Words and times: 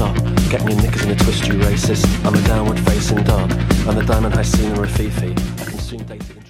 stop. 0.00 0.16
Get 0.48 0.64
me 0.64 0.72
your 0.72 0.82
knickers 0.82 1.04
in 1.04 1.10
a 1.10 1.16
twist, 1.16 1.46
you 1.46 1.54
racist. 1.54 2.06
I'm 2.24 2.34
a 2.34 2.40
downward 2.46 2.80
facing 2.80 3.22
dog. 3.24 3.52
I'm 3.86 3.96
the 3.96 4.04
diamond 4.06 4.34
high 4.34 4.42
scenery 4.42 4.88
Fifi. 4.88 5.32
I 5.32 5.64
can 5.66 5.78
soon 5.78 5.98
date 6.04 6.20
the 6.20 6.36
intro- 6.36 6.49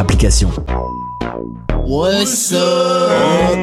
application. 0.00 0.48
What's 1.84 2.52
up? 2.52 3.58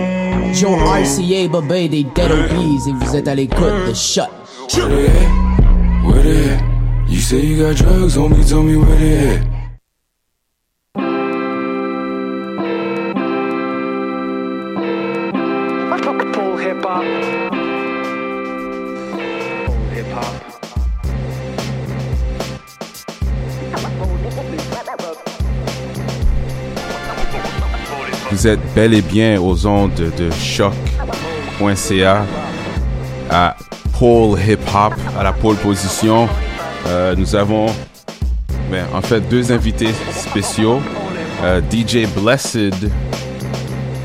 John 0.54 0.80
RCA, 0.80 1.50
Babé, 1.50 1.90
des 1.90 2.04
Dead 2.04 2.32
OBs, 2.32 2.88
et 2.88 2.94
vous 2.94 3.16
êtes 3.16 3.28
à 3.28 3.36
l'écoute 3.36 3.88
de 3.88 3.94
Shut. 3.94 4.30
Where 4.76 4.88
they 4.88 5.08
at? 5.08 6.06
Where 6.06 6.24
they 6.24 6.50
at? 6.54 6.64
You 7.08 7.20
say 7.20 7.42
you 7.42 7.64
got 7.64 7.76
drugs 7.76 8.18
on 8.18 8.30
me, 8.30 8.44
tell 8.44 8.64
me 8.64 8.78
where 8.78 8.98
they 8.98 9.36
at. 9.36 9.58
Hip 16.60 16.84
hop. 16.84 17.37
Vous 28.38 28.46
êtes 28.46 28.60
bel 28.76 28.94
et 28.94 29.02
bien 29.02 29.42
aux 29.42 29.66
ondes 29.66 29.96
de 29.96 30.30
choc.ca 30.30 32.24
à 33.32 33.56
pole 33.98 34.40
hip 34.40 34.60
hop, 34.76 34.94
à 35.20 35.24
la 35.24 35.34
pole 35.34 35.56
position. 35.56 36.30
Euh, 36.86 37.16
nous 37.18 37.36
avons 37.36 37.66
ben, 38.70 38.86
en 38.94 39.02
fait 39.02 39.22
deux 39.22 39.52
invités 39.52 39.90
spéciaux. 40.12 40.80
Euh, 41.44 41.62
DJ 41.72 42.08
Blessed 42.16 42.76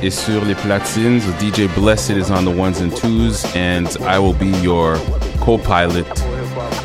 est 0.02 0.08
sur 0.08 0.42
les 0.46 0.54
platines. 0.54 1.20
DJ 1.38 1.68
Blessed 1.76 2.16
is 2.16 2.30
on 2.30 2.44
the 2.46 2.58
ones 2.58 2.80
and 2.80 2.96
twos, 2.96 3.44
and 3.54 3.84
I 4.08 4.18
will 4.18 4.32
be 4.32 4.56
your 4.64 4.96
co-pilot, 5.44 6.06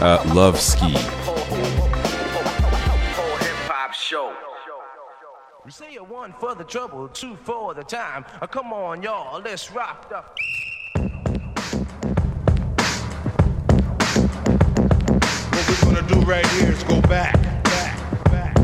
uh, 0.01 0.17
Love 0.35 0.59
Ski. 0.59 0.97
You 5.67 5.71
say 5.73 5.91
you're 5.91 6.05
one 6.05 6.31
for 6.31 6.55
the 6.55 6.63
trouble, 6.63 7.09
two 7.09 7.35
for 7.43 7.73
the 7.73 7.83
time. 7.83 8.23
Uh, 8.41 8.47
come 8.47 8.71
on, 8.71 9.03
y'all, 9.03 9.41
let's 9.41 9.69
rock 9.69 10.07
the. 10.07 10.23
What 15.51 15.67
we're 15.67 15.93
gonna 15.93 16.07
do 16.07 16.21
right 16.21 16.47
here 16.51 16.71
is 16.71 16.81
go 16.83 17.01
back, 17.01 17.33
back, 17.65 18.23
back, 18.31 18.55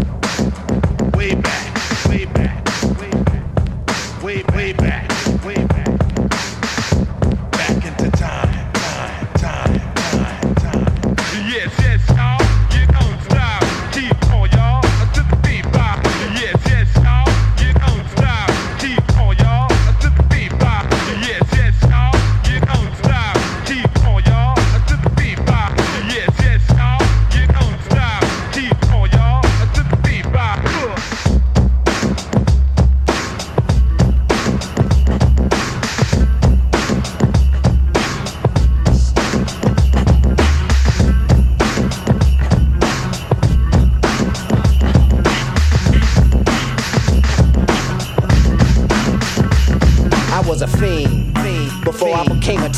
way 1.14 1.36
back, 1.36 2.08
way 2.08 2.24
back, 2.24 2.66
way 2.98 3.12
back, 3.12 4.24
way 4.24 4.44
way 4.56 4.72
back, 4.72 5.13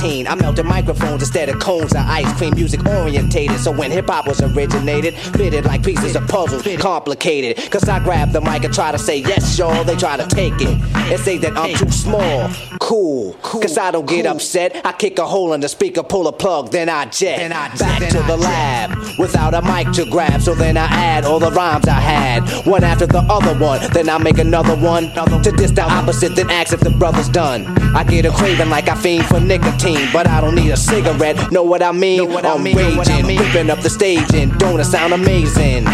19. 0.05 0.27
I 0.27 0.35
melted 0.35 0.65
microphones 0.65 1.21
instead 1.21 1.49
of 1.49 1.59
cones 1.59 1.93
of 1.93 2.01
ice 2.05 2.31
cream, 2.37 2.53
music 2.55 2.85
orientated. 2.85 3.59
So 3.59 3.71
when 3.71 3.91
hip 3.91 4.07
hop 4.07 4.27
was 4.27 4.41
originated, 4.41 5.15
fitted 5.15 5.65
like 5.65 5.83
pieces 5.83 6.15
of 6.15 6.27
puzzles, 6.27 6.63
complicated. 6.77 7.71
Cause 7.71 7.87
I 7.89 7.99
grab 7.99 8.31
the 8.31 8.41
mic 8.41 8.63
and 8.63 8.73
try 8.73 8.91
to 8.91 8.99
say 8.99 9.17
yes, 9.17 9.57
y'all. 9.57 9.83
They 9.83 9.95
try 9.95 10.17
to 10.17 10.27
take 10.27 10.53
it 10.61 10.79
and 10.95 11.19
say 11.19 11.37
that 11.39 11.57
I'm 11.57 11.75
too 11.75 11.91
small. 11.91 12.49
Cool, 12.79 13.33
cause 13.41 13.77
I 13.77 13.91
don't 13.91 14.07
get 14.07 14.25
upset. 14.25 14.85
I 14.85 14.91
kick 14.91 15.17
a 15.17 15.25
hole 15.25 15.53
in 15.53 15.61
the 15.61 15.69
speaker, 15.69 16.03
pull 16.03 16.27
a 16.27 16.33
plug, 16.33 16.71
then 16.71 16.89
I 16.89 17.05
jet. 17.05 17.51
I 17.51 17.75
Back 17.75 18.09
to 18.11 18.21
the 18.23 18.37
lab 18.37 19.17
without 19.17 19.53
a 19.53 19.61
mic 19.61 19.91
to 19.93 20.09
grab. 20.09 20.41
So 20.41 20.53
then 20.53 20.77
I 20.77 20.85
add 20.85 21.25
all 21.25 21.39
the 21.39 21.51
rhymes 21.51 21.87
I 21.87 21.99
had, 21.99 22.65
one 22.65 22.83
after 22.83 23.07
the 23.07 23.19
other 23.29 23.57
one. 23.59 23.79
Then 23.91 24.09
I 24.09 24.17
make 24.17 24.37
another 24.37 24.75
one 24.75 25.05
to 25.13 25.51
diss 25.51 25.71
the 25.71 25.83
opposite, 25.83 26.35
then 26.35 26.49
ask 26.49 26.73
if 26.73 26.81
the 26.81 26.91
brother's 26.91 27.29
done. 27.29 27.65
I 27.95 28.03
get 28.03 28.25
a 28.25 28.31
craving 28.31 28.69
like 28.69 28.87
I 28.87 28.95
fiend 28.95 29.25
for 29.25 29.39
nicotine 29.39 29.94
but 30.11 30.27
I 30.27 30.41
don't 30.41 30.55
need 30.55 30.71
a 30.71 30.77
cigarette. 30.77 31.51
Know 31.51 31.63
what 31.63 31.81
I 31.81 31.91
mean? 31.91 32.21
I'm 32.45 32.63
raging, 32.63 33.25
ripping 33.25 33.69
up 33.69 33.79
the 33.79 33.89
stage, 33.89 34.33
and 34.33 34.57
don't 34.59 34.79
it 34.79 34.85
sound 34.85 35.13
amazing? 35.13 35.85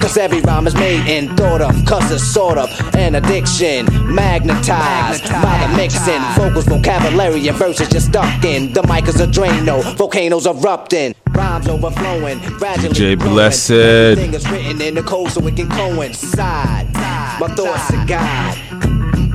Cause 0.00 0.16
every 0.16 0.40
rhyme 0.40 0.66
is 0.66 0.74
made 0.74 1.06
and 1.08 1.36
thought 1.36 1.60
of, 1.60 1.74
cause 1.84 2.10
it's 2.10 2.24
sort 2.24 2.58
of 2.58 2.68
an 2.96 3.14
addiction. 3.14 3.86
Magnetized 4.14 5.24
by 5.24 5.66
the 5.66 5.76
mixing, 5.76 6.20
vocals, 6.34 6.64
vocabulary, 6.66 7.46
and 7.48 7.56
verses 7.56 7.88
just 7.88 8.06
stuck 8.06 8.44
in. 8.44 8.72
The 8.72 8.82
mic 8.86 9.06
is 9.08 9.20
a 9.20 9.26
Drano, 9.26 9.82
volcanoes 9.96 10.46
erupting. 10.46 11.14
Rhymes 11.32 11.68
overflowing, 11.68 12.38
gradually 12.58 12.94
DJ. 12.94 13.18
Blessed. 13.18 13.70
Everything 13.70 14.34
is 14.34 14.50
written 14.50 14.80
in 14.80 14.94
the 14.94 15.02
code 15.02 15.30
so 15.30 15.46
it 15.46 15.56
can 15.56 15.68
coincide. 15.68 16.92
My 16.94 17.48
thoughts 17.54 17.92
are 17.92 18.06
God. 18.06 18.69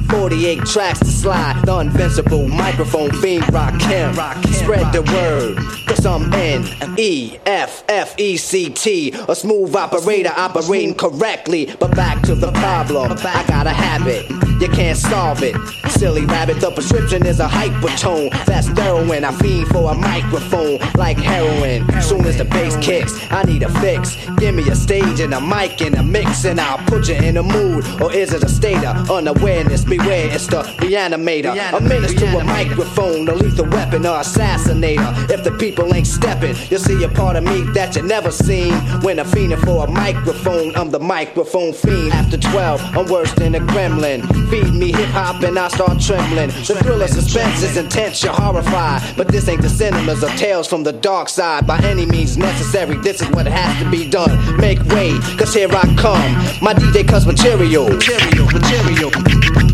48 0.10 0.60
tracks 0.66 1.00
to 1.00 1.06
slide, 1.06 1.62
the 1.66 1.80
invincible 1.80 2.48
microphone 2.48 3.12
fiend 3.22 3.52
rock 3.54 3.80
him. 3.82 4.14
Spread 4.54 4.92
the 4.94 5.02
word, 5.14 5.58
cause 5.88 6.06
I'm 6.06 6.34
N 6.34 6.96
E 6.98 7.38
F 7.46 7.84
F 7.88 8.16
E 8.18 8.38
C 8.38 8.70
T, 8.70 9.14
a 9.28 9.36
smooth 9.36 9.76
operator 9.76 10.34
operating 10.36 10.96
correctly. 10.96 11.74
But 11.80 11.96
back 11.96 12.22
to 12.24 12.36
the 12.36 12.52
problem, 12.54 13.12
I 13.12 13.46
got 13.48 13.68
a 13.68 13.72
habit, 13.72 14.30
you 14.62 14.68
can't 14.70 14.98
solve 14.98 15.44
it. 15.44 15.56
silly 15.90 16.26
rabbit. 16.26 16.60
The 16.60 16.72
prescription 16.72 17.26
is 17.26 17.40
a 17.40 17.48
hypertone. 17.48 18.30
That's 18.46 18.68
heroin. 18.68 19.24
I 19.24 19.32
fiend 19.34 19.68
for 19.68 19.92
a 19.92 19.96
microphone 19.96 20.80
like 20.96 21.18
heroin. 21.18 21.86
Soon 22.02 22.26
as 22.26 22.38
the 22.38 22.46
bass 22.46 22.76
kicks, 22.86 23.14
I 23.32 23.44
need 23.44 23.64
a 23.64 23.70
fix. 23.80 24.16
Give 24.38 24.54
me 24.56 24.68
a 24.70 24.76
stage 24.76 25.20
and 25.20 25.34
a 25.34 25.42
mic 25.42 25.82
and 25.82 25.96
a 25.96 26.04
mix, 26.04 26.46
and 26.46 26.60
I'll 26.60 26.78
put 26.86 27.08
you 27.08 27.16
in 27.16 27.38
a 27.38 27.44
mood. 27.44 27.86
Or 28.02 28.12
is 28.12 28.34
it 28.34 28.44
a 28.44 28.50
state 28.50 28.84
of 28.84 29.10
unawareness? 29.10 29.84
Beware, 29.98 30.30
it's 30.30 30.48
the 30.48 30.62
reanimator. 30.84 31.56
A 31.72 31.80
menace 31.80 32.14
to 32.16 32.26
a 32.38 32.44
microphone, 32.44 33.30
a 33.30 33.34
lethal 33.34 33.66
weapon 33.70 34.06
or 34.06 34.20
assassinator. 34.20 35.30
If 35.30 35.46
the 35.46 35.52
people 35.52 35.94
ain't 35.94 36.08
stepping, 36.08 36.54
you'll 36.70 36.82
see 36.82 37.02
a 37.04 37.08
part 37.08 37.38
of 37.38 37.46
me 37.46 37.62
that 37.72 37.96
you 37.96 38.02
never 38.02 38.30
seen. 38.30 38.74
When 39.04 39.20
I'm 39.20 39.26
fiending 39.26 39.64
for 39.64 39.86
a 39.86 39.90
microphone, 39.90 40.76
I'm 40.76 40.90
the 40.90 41.00
microphone 41.00 41.72
fiend. 41.72 42.12
After 42.12 42.38
12, 42.38 42.82
I'm 42.98 43.06
worse 43.06 43.34
than 43.36 43.56
a 43.56 43.60
gremlin. 43.60 44.28
Feed 44.50 44.74
me 44.74 44.92
hip 44.92 45.10
hop 45.12 45.42
and 45.44 45.58
I 45.58 45.70
start 45.70 46.02
trembling. 46.02 46.50
The 46.50 46.78
thrill 46.84 47.02
of 47.02 47.10
suspense 47.10 47.64
is 47.64 47.78
intense, 47.78 48.22
you're 48.22 48.34
horrified. 48.34 49.02
But 49.16 49.30
this 49.30 49.48
ain't 49.48 49.62
the 49.62 49.70
cinemas 49.70 50.24
of 50.24 50.30
tales 50.32 50.68
from 50.68 50.84
the 50.84 50.92
dark 50.92 51.30
side. 51.30 51.66
By 51.66 51.80
any 51.80 52.06
means 52.06 52.38
necessary, 52.38 52.98
this 52.98 53.22
is 53.22 53.30
what 53.30 53.48
has 53.48 53.82
to 53.82 53.90
be 53.90 54.10
done. 54.10 54.58
Make 54.58 54.84
way, 54.88 55.18
cause 55.38 55.54
here 55.54 55.70
I 55.72 55.84
come. 55.96 56.34
My 56.62 56.74
DJ 56.74 57.08
cuts 57.08 57.26
material. 57.26 57.88
Material, 57.88 58.46
material. 58.52 59.65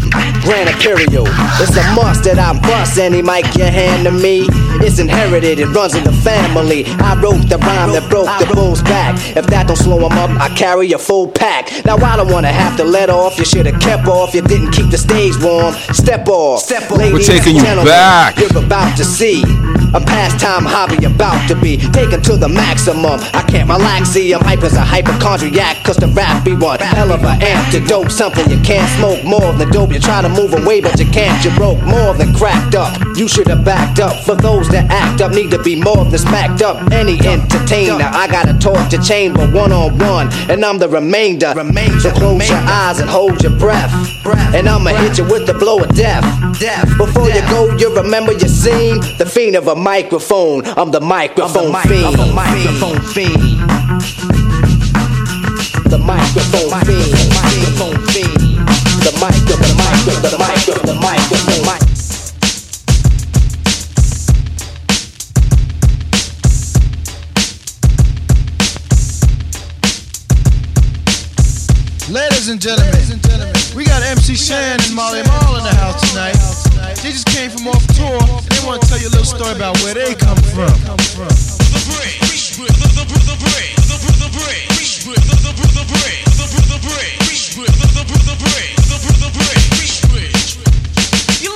Grand 0.42 0.70
Imperial. 0.70 1.26
It's 1.62 1.76
a 1.78 1.84
must 1.96 2.24
that 2.26 2.40
I 2.40 2.58
bust 2.60 2.98
any 2.98 3.22
mic 3.22 3.46
you 3.56 3.66
hand 3.66 4.06
to 4.06 4.12
me. 4.12 4.48
It's 4.84 5.00
inherited, 5.00 5.60
it 5.60 5.68
runs 5.68 5.96
in 5.96 6.04
the 6.04 6.12
family. 6.12 6.86
I 6.86 7.20
wrote 7.22 7.48
the 7.48 7.58
rhyme 7.58 7.92
that 7.94 8.10
broke 8.10 8.28
the 8.40 8.54
bull's 8.54 8.82
back. 8.82 9.16
If 9.38 9.48
that 9.48 9.68
don't 9.68 9.78
slow 9.78 9.98
him 9.98 10.18
up, 10.18 10.32
I 10.42 10.50
carry 10.56 10.92
a 10.94 10.98
full 10.98 11.28
pack. 11.28 11.86
Now 11.86 11.98
I 11.98 12.18
don't 12.18 12.32
wanna 12.32 12.52
have 12.52 12.76
to 12.78 12.84
let 12.84 13.10
off. 13.10 13.38
You 13.38 13.46
should 13.46 13.66
have 13.66 13.80
kept 13.82 14.08
off. 14.08 14.34
You 14.34 14.42
didn't 14.42 14.72
keep 14.72 14.90
the 14.90 14.98
stage 14.98 15.36
warm. 15.42 15.74
Step 15.94 16.28
off. 16.28 16.62
Step 16.62 16.92
off. 16.92 16.98
We're 16.98 17.20
taking 17.20 17.56
you 17.56 17.64
back. 17.64 18.38
You're 18.38 18.58
about 18.58 18.98
to 18.98 19.06
see 19.06 19.44
a 19.94 20.00
pastime 20.00 20.66
hobby 20.66 21.04
about 21.06 21.48
to 21.48 21.56
be 21.56 21.78
taken 21.92 22.22
to 22.24 22.38
the 22.38 22.48
maximum. 22.48 23.20
I 23.34 23.44
can't 23.48 23.70
relax, 23.70 24.10
see, 24.10 24.34
I'm 24.34 24.42
hype 24.42 24.64
as 24.64 24.76
a 24.76 24.82
hypochondriac, 24.82 25.84
cause 25.84 25.98
the 25.98 26.08
rap 26.08 26.46
be 26.46 26.56
one 26.56 26.80
hell 26.80 27.12
of 27.12 27.24
an 27.24 27.42
antidote. 27.42 28.12
Something 28.12 28.50
you 28.50 28.60
can't 28.62 28.88
smoke 28.98 29.24
more 29.26 29.54
than 29.54 29.70
dope. 29.72 29.92
You 29.92 30.00
try 30.02 30.22
to 30.22 30.30
move 30.30 30.54
away, 30.54 30.82
but 30.82 31.00
you 31.00 31.06
can't. 31.06 31.44
You 31.46 31.52
broke 31.56 31.82
more 31.84 32.14
than 32.14 32.34
cracked 32.34 32.76
up. 32.76 32.92
You 33.16 33.28
should 33.28 33.48
have 33.48 33.64
backed 33.64 34.00
up. 34.00 34.24
For 34.26 34.36
those 34.36 34.68
that 34.70 34.90
act 34.90 35.22
up, 35.22 35.32
need 35.32 35.52
to 35.52 35.62
be 35.62 35.76
more 35.82 36.04
than 36.06 36.18
smacked 36.18 36.62
up. 36.62 36.92
Any 36.92 37.20
entertainer, 37.26 38.10
I 38.12 38.28
gotta 38.28 38.58
talk 38.58 38.90
to 38.90 38.98
chamber 39.02 39.48
one 39.52 39.72
on 39.72 39.98
one, 40.00 40.30
and 40.50 40.66
I'm 40.66 40.80
the 40.80 40.90
remainder. 40.90 41.54
So 42.00 42.12
close 42.12 42.50
your 42.50 42.58
eyes 42.58 43.00
and 43.00 43.10
hold 43.10 43.42
your 43.44 43.58
breath. 43.58 43.94
And 44.54 44.68
I'ma 44.68 44.90
hit 44.92 45.18
you 45.18 45.26
with 45.26 45.46
the 45.48 45.54
blow 45.54 45.80
of 45.80 45.96
death. 45.96 46.24
Before 46.98 47.30
you 47.30 47.42
go, 47.50 47.70
you 47.78 47.94
remember 47.96 48.34
your 48.34 48.50
scene. 48.50 49.00
The 49.18 49.26
fiend 49.26 49.56
of 49.56 49.68
a 49.68 49.76
microphone. 49.76 50.66
I'm 50.78 50.92
the 50.92 51.02
microphone 51.02 51.74
fiend. 51.84 52.06
I'm 52.06 52.18
the 52.18 52.34
microphone 52.34 53.00
fiend. 53.14 53.60
The 55.90 55.98
microphone 55.98 56.70
fiend. 56.86 57.12
The 57.12 57.30
microphone 57.36 58.00
fiend. 58.08 58.31
The 59.04 59.12
microphone. 59.20 61.00
mic- 61.66 61.82
Ladies 72.10 72.50
and 72.50 72.60
gentlemen, 72.60 72.94
we 73.76 73.86
got 73.86 74.04
MC 74.04 74.36
Shan 74.36 74.80
and 74.82 74.94
Marley 74.96 75.24
Marl 75.24 75.56
in 75.58 75.64
the 75.64 75.74
house 75.76 76.02
tonight. 76.10 76.36
They 77.02 77.12
just 77.12 77.28
came 77.28 77.50
from 77.50 77.68
off 77.68 77.86
tour. 77.96 78.20
They 78.50 78.60
want 78.68 78.82
to 78.82 78.88
tell 78.90 79.00
you 79.00 79.08
a 79.08 79.14
little 79.16 79.26
story 79.26 79.56
about 79.56 79.78
where 79.82 79.94
they 79.94 80.14
come 80.16 80.38
from. 80.54 80.70
You 87.52 87.68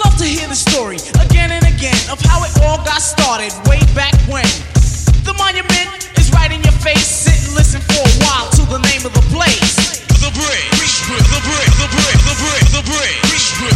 love 0.03 0.19
to 0.19 0.27
hear 0.27 0.43
the 0.51 0.59
story 0.59 0.99
again 1.23 1.55
and 1.55 1.63
again 1.63 1.95
of 2.11 2.19
how 2.19 2.43
it 2.43 2.51
all 2.67 2.83
got 2.83 2.99
started 2.99 3.55
way 3.63 3.79
back 3.95 4.11
when. 4.27 4.43
The 5.23 5.31
monument 5.39 5.87
is 6.19 6.35
right 6.35 6.51
in 6.51 6.59
your 6.67 6.75
face. 6.83 7.07
Sit 7.07 7.39
and 7.47 7.55
listen 7.55 7.79
for 7.79 8.03
a 8.03 8.13
while 8.27 8.51
to 8.59 8.67
the 8.67 8.83
name 8.91 9.07
of 9.07 9.15
the 9.15 9.23
place. 9.31 10.03
The 10.19 10.35
brick, 10.35 10.67
the 10.75 11.39
brick, 11.47 11.71
the 11.79 11.87
brick, 11.87 12.19
the 12.19 12.35
brick, 12.35 12.67
the 12.75 12.83
brick, 12.83 13.15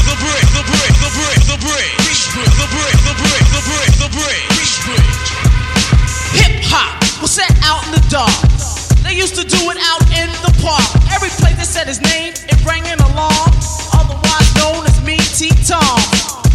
the 0.04 0.19
brick, 0.19 0.44
the 0.60 0.68
brick, 0.68 1.00
the 1.00 1.16
brick, 1.16 1.39
the 1.48 1.56
brick, 1.56 1.95
the 2.04 2.36
brick, 2.36 2.51
the 2.60 2.68
brick, 2.68 3.00
the 3.00 3.16
brick, 3.16 3.48
the 3.48 3.63
brick, 3.63 3.95
the 3.95 4.12
brick. 4.12 5.07
Hip 6.36 6.68
hop 6.68 7.00
was 7.24 7.31
set 7.31 7.56
out 7.63 7.88
in 7.88 7.95
the 7.95 8.04
dark. 8.12 8.79
They 9.10 9.16
used 9.16 9.34
to 9.42 9.44
do 9.44 9.58
it 9.74 9.78
out 9.90 10.06
in 10.22 10.30
the 10.46 10.54
park. 10.62 10.86
Every 11.10 11.34
place 11.42 11.58
that 11.58 11.66
said 11.66 11.90
his 11.90 11.98
name, 11.98 12.30
it 12.30 12.62
rang 12.62 12.86
an 12.86 13.02
alarm. 13.10 13.50
Otherwise 13.98 14.50
known 14.54 14.86
as 14.86 15.02
me, 15.02 15.18
T 15.34 15.50
Tom. 15.66 15.98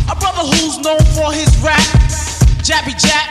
A 0.06 0.14
brother 0.14 0.46
who's 0.46 0.78
known 0.78 1.02
for 1.18 1.34
his 1.34 1.50
rap, 1.66 1.82
Jabby 2.62 2.94
Jap. 2.94 3.26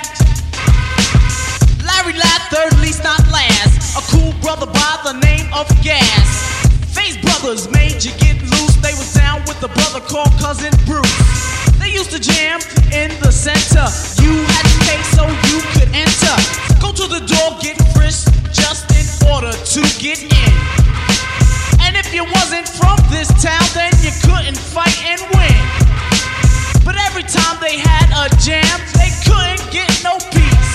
Larry 1.88 2.20
Ladd, 2.20 2.42
third 2.52 2.76
least 2.84 3.00
not 3.08 3.24
last. 3.32 3.96
A 3.96 4.04
cool 4.12 4.36
brother 4.44 4.68
by 4.68 5.00
the 5.08 5.16
name 5.24 5.48
of 5.56 5.72
Gas. 5.80 6.68
Face 6.92 7.16
brothers 7.24 7.72
made 7.72 8.04
you 8.04 8.12
get 8.20 8.36
loose. 8.44 8.76
They 8.84 8.92
was 8.92 9.16
down 9.16 9.40
with 9.48 9.56
the 9.64 9.72
brother 9.72 10.04
called 10.04 10.36
Cousin 10.36 10.76
Bruce. 10.84 11.16
They 11.80 11.96
used 11.96 12.12
to 12.12 12.20
jam 12.20 12.60
in 12.92 13.08
the 13.24 13.32
center. 13.32 13.88
You 14.20 14.44
had 14.52 14.68
to 14.68 14.78
pay 14.84 15.00
so 15.16 15.24
you 15.48 15.64
could 15.80 15.88
enter. 15.96 16.36
Go 16.84 16.92
to 16.92 17.08
the 17.08 17.24
door, 17.24 17.56
get 17.64 17.80
frisked 17.96 18.33
just 18.54 18.86
in 18.94 19.06
order 19.34 19.52
to 19.52 19.82
get 19.98 20.22
in. 20.22 20.54
And 21.82 21.98
if 21.98 22.14
you 22.14 22.24
wasn't 22.24 22.70
from 22.70 22.98
this 23.10 23.28
town, 23.42 23.66
then 23.74 23.92
you 24.06 24.14
couldn't 24.22 24.58
fight 24.58 24.94
and 25.10 25.20
win. 25.34 25.64
But 26.86 26.96
every 27.10 27.26
time 27.26 27.58
they 27.60 27.82
had 27.82 28.08
a 28.14 28.30
jam, 28.38 28.78
they 28.94 29.10
couldn't 29.26 29.66
get 29.74 29.90
no 30.06 30.22
peace. 30.32 30.74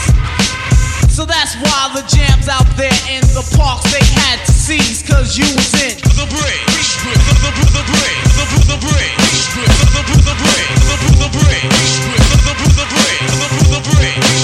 So 1.08 1.24
that's 1.24 1.54
why 1.62 1.90
the 1.94 2.02
jams 2.06 2.48
out 2.48 2.66
there 2.76 2.98
in 3.10 3.22
the 3.34 3.46
parks 3.56 3.90
they 3.90 4.04
had 4.04 4.38
to 4.46 4.52
seize, 4.52 5.02
cause 5.02 5.38
you 5.38 5.46
was 5.54 5.72
in 5.78 5.98
the 6.14 6.26
break, 6.30 6.62
the, 7.02 7.14
the, 7.14 7.34
the, 7.42 7.66
the 7.78 7.84
break, 7.90 8.18
the, 8.38 8.44
the, 8.54 8.60
the 8.70 8.78
break, 8.86 9.12
the, 9.18 9.66
the, 9.94 10.14
the 10.22 10.34
break, 10.38 10.66
the, 10.78 10.94
the, 10.94 11.10
the 11.18 11.30
break, 11.34 11.62
the, 11.66 12.38
the, 12.46 12.54
the 12.78 12.86
break, 12.86 13.18
the, 13.26 13.46
the, 13.50 13.66
the 13.74 13.80
break. 13.90 14.37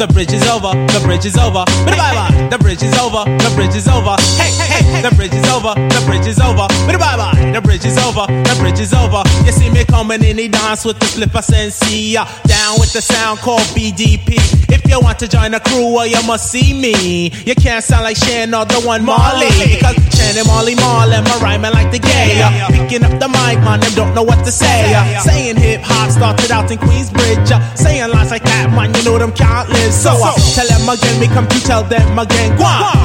The 0.00 0.06
bridge 0.14 0.32
is 0.32 0.48
over, 0.48 0.70
the 0.94 1.00
bridge 1.04 1.26
is 1.26 1.36
over. 1.36 1.62
Bye 1.84 1.94
bye. 1.94 2.48
The 2.50 2.56
bridge 2.56 2.82
is 2.82 2.98
over, 2.98 3.24
the 3.36 3.52
bridge 3.54 3.74
is 3.74 3.86
over. 3.86 4.16
Hey, 4.38 4.50
hey. 4.56 4.69
The 5.02 5.14
bridge 5.16 5.32
is 5.34 5.48
over, 5.48 5.72
the 5.74 6.02
bridge 6.06 6.26
is 6.26 6.40
over. 6.40 6.66
Bye 6.86 6.96
bye. 7.16 7.50
The 7.54 7.60
bridge 7.60 7.84
is 7.86 7.96
over, 7.98 8.26
the 8.26 8.54
bridge 8.60 8.80
is 8.80 8.92
over. 8.92 9.22
You 9.46 9.52
see 9.52 9.70
me 9.70 9.84
coming 9.84 10.22
in, 10.24 10.36
he 10.38 10.48
dance 10.48 10.84
with 10.84 10.98
the 10.98 11.06
slipper 11.06 11.42
sensei. 11.42 12.16
uh, 12.16 12.24
Down 12.46 12.78
with 12.78 12.92
the 12.92 13.00
sound 13.00 13.38
called 13.40 13.62
BDP. 13.72 14.36
If 14.68 14.84
you 14.90 15.00
want 15.00 15.18
to 15.20 15.28
join 15.28 15.52
the 15.52 15.60
crew, 15.60 15.94
well, 15.94 16.06
you 16.06 16.20
must 16.26 16.50
see 16.52 16.74
me. 16.74 17.30
You 17.46 17.54
can't 17.54 17.82
sound 17.82 18.04
like 18.04 18.16
Shan 18.16 18.52
or 18.54 18.64
the 18.66 18.80
one 18.84 19.04
Marley. 19.04 19.48
Because 19.80 19.96
Shan 20.14 20.36
and 20.36 20.46
Marley 20.46 20.74
Marley, 20.76 21.16
my 21.24 21.36
rhyming 21.40 21.72
like 21.72 21.90
the 21.90 21.98
gay. 21.98 22.36
Picking 22.68 23.02
up 23.04 23.16
the 23.18 23.28
mic, 23.28 23.58
man, 23.64 23.80
them 23.80 23.94
don't 23.94 24.14
know 24.14 24.22
what 24.22 24.44
to 24.44 24.52
say. 24.52 24.92
Saying 25.24 25.56
hip 25.56 25.80
hop 25.82 26.10
started 26.10 26.50
out 26.50 26.70
in 26.70 26.78
Queensbridge. 26.78 27.50
uh, 27.50 27.58
Saying 27.74 28.10
lines 28.10 28.30
like 28.30 28.44
that, 28.44 28.68
man, 28.76 28.92
you 28.94 29.02
know 29.04 29.16
them 29.18 29.32
can't 29.32 29.68
live. 29.70 29.92
So 29.92 30.12
uh, 30.12 30.34
tell 30.54 30.68
them 30.68 30.84
again, 30.88 31.16
me 31.20 31.26
come 31.28 31.48
to 31.48 31.58
tell 31.64 31.82
them 31.84 32.18
again. 32.18 32.52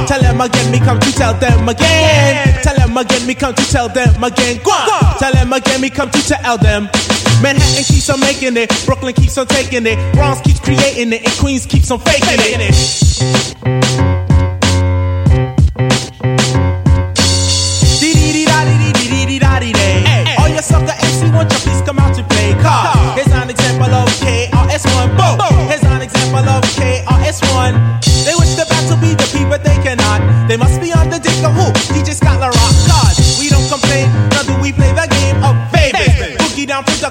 Tell 0.08 0.20
them 0.22 0.42
again, 0.42 0.72
me 0.72 0.80
come 0.80 1.00
to 1.00 1.12
tell 1.14 1.34
them 1.34 1.70
again. 1.70 1.75
Tell 1.78 2.76
them 2.76 2.98
again, 2.98 3.28
me 3.28 3.36
come 3.36 3.54
to 3.54 3.64
tell 3.72 3.90
them 3.90 4.24
again. 4.24 4.62
Go 4.64 4.72
on. 4.72 5.20
Tell 5.20 5.34
them 5.34 5.54
again, 5.54 5.82
me 5.82 5.90
come 5.90 6.10
to 6.12 6.22
tell 6.22 6.58
them. 6.58 6.90
Manhattan 7.42 7.84
keeps 7.84 8.10
on 8.10 8.20
making 8.22 8.58
it, 8.58 8.72
Brooklyn 8.86 9.14
keeps 9.14 9.38
on 9.38 9.48
taking 9.48 9.86
it, 9.86 9.98
Bronx 10.14 10.42
keeps 10.42 10.60
creating 10.60 11.12
it, 11.14 11.24
and 11.24 11.34
Queens 11.38 11.66
keeps 11.66 11.92
on 11.92 12.00
faking 12.00 12.40
it. 12.40 12.76
All 20.40 20.50
your 20.50 20.62
sucker 20.62 20.94
MC 21.00 21.32
want 21.32 21.52
you 21.52 21.60
please 21.60 21.82
come 21.82 22.00
out 22.00 22.16
to 22.16 22.24
play 22.24 22.54
car. 22.62 22.95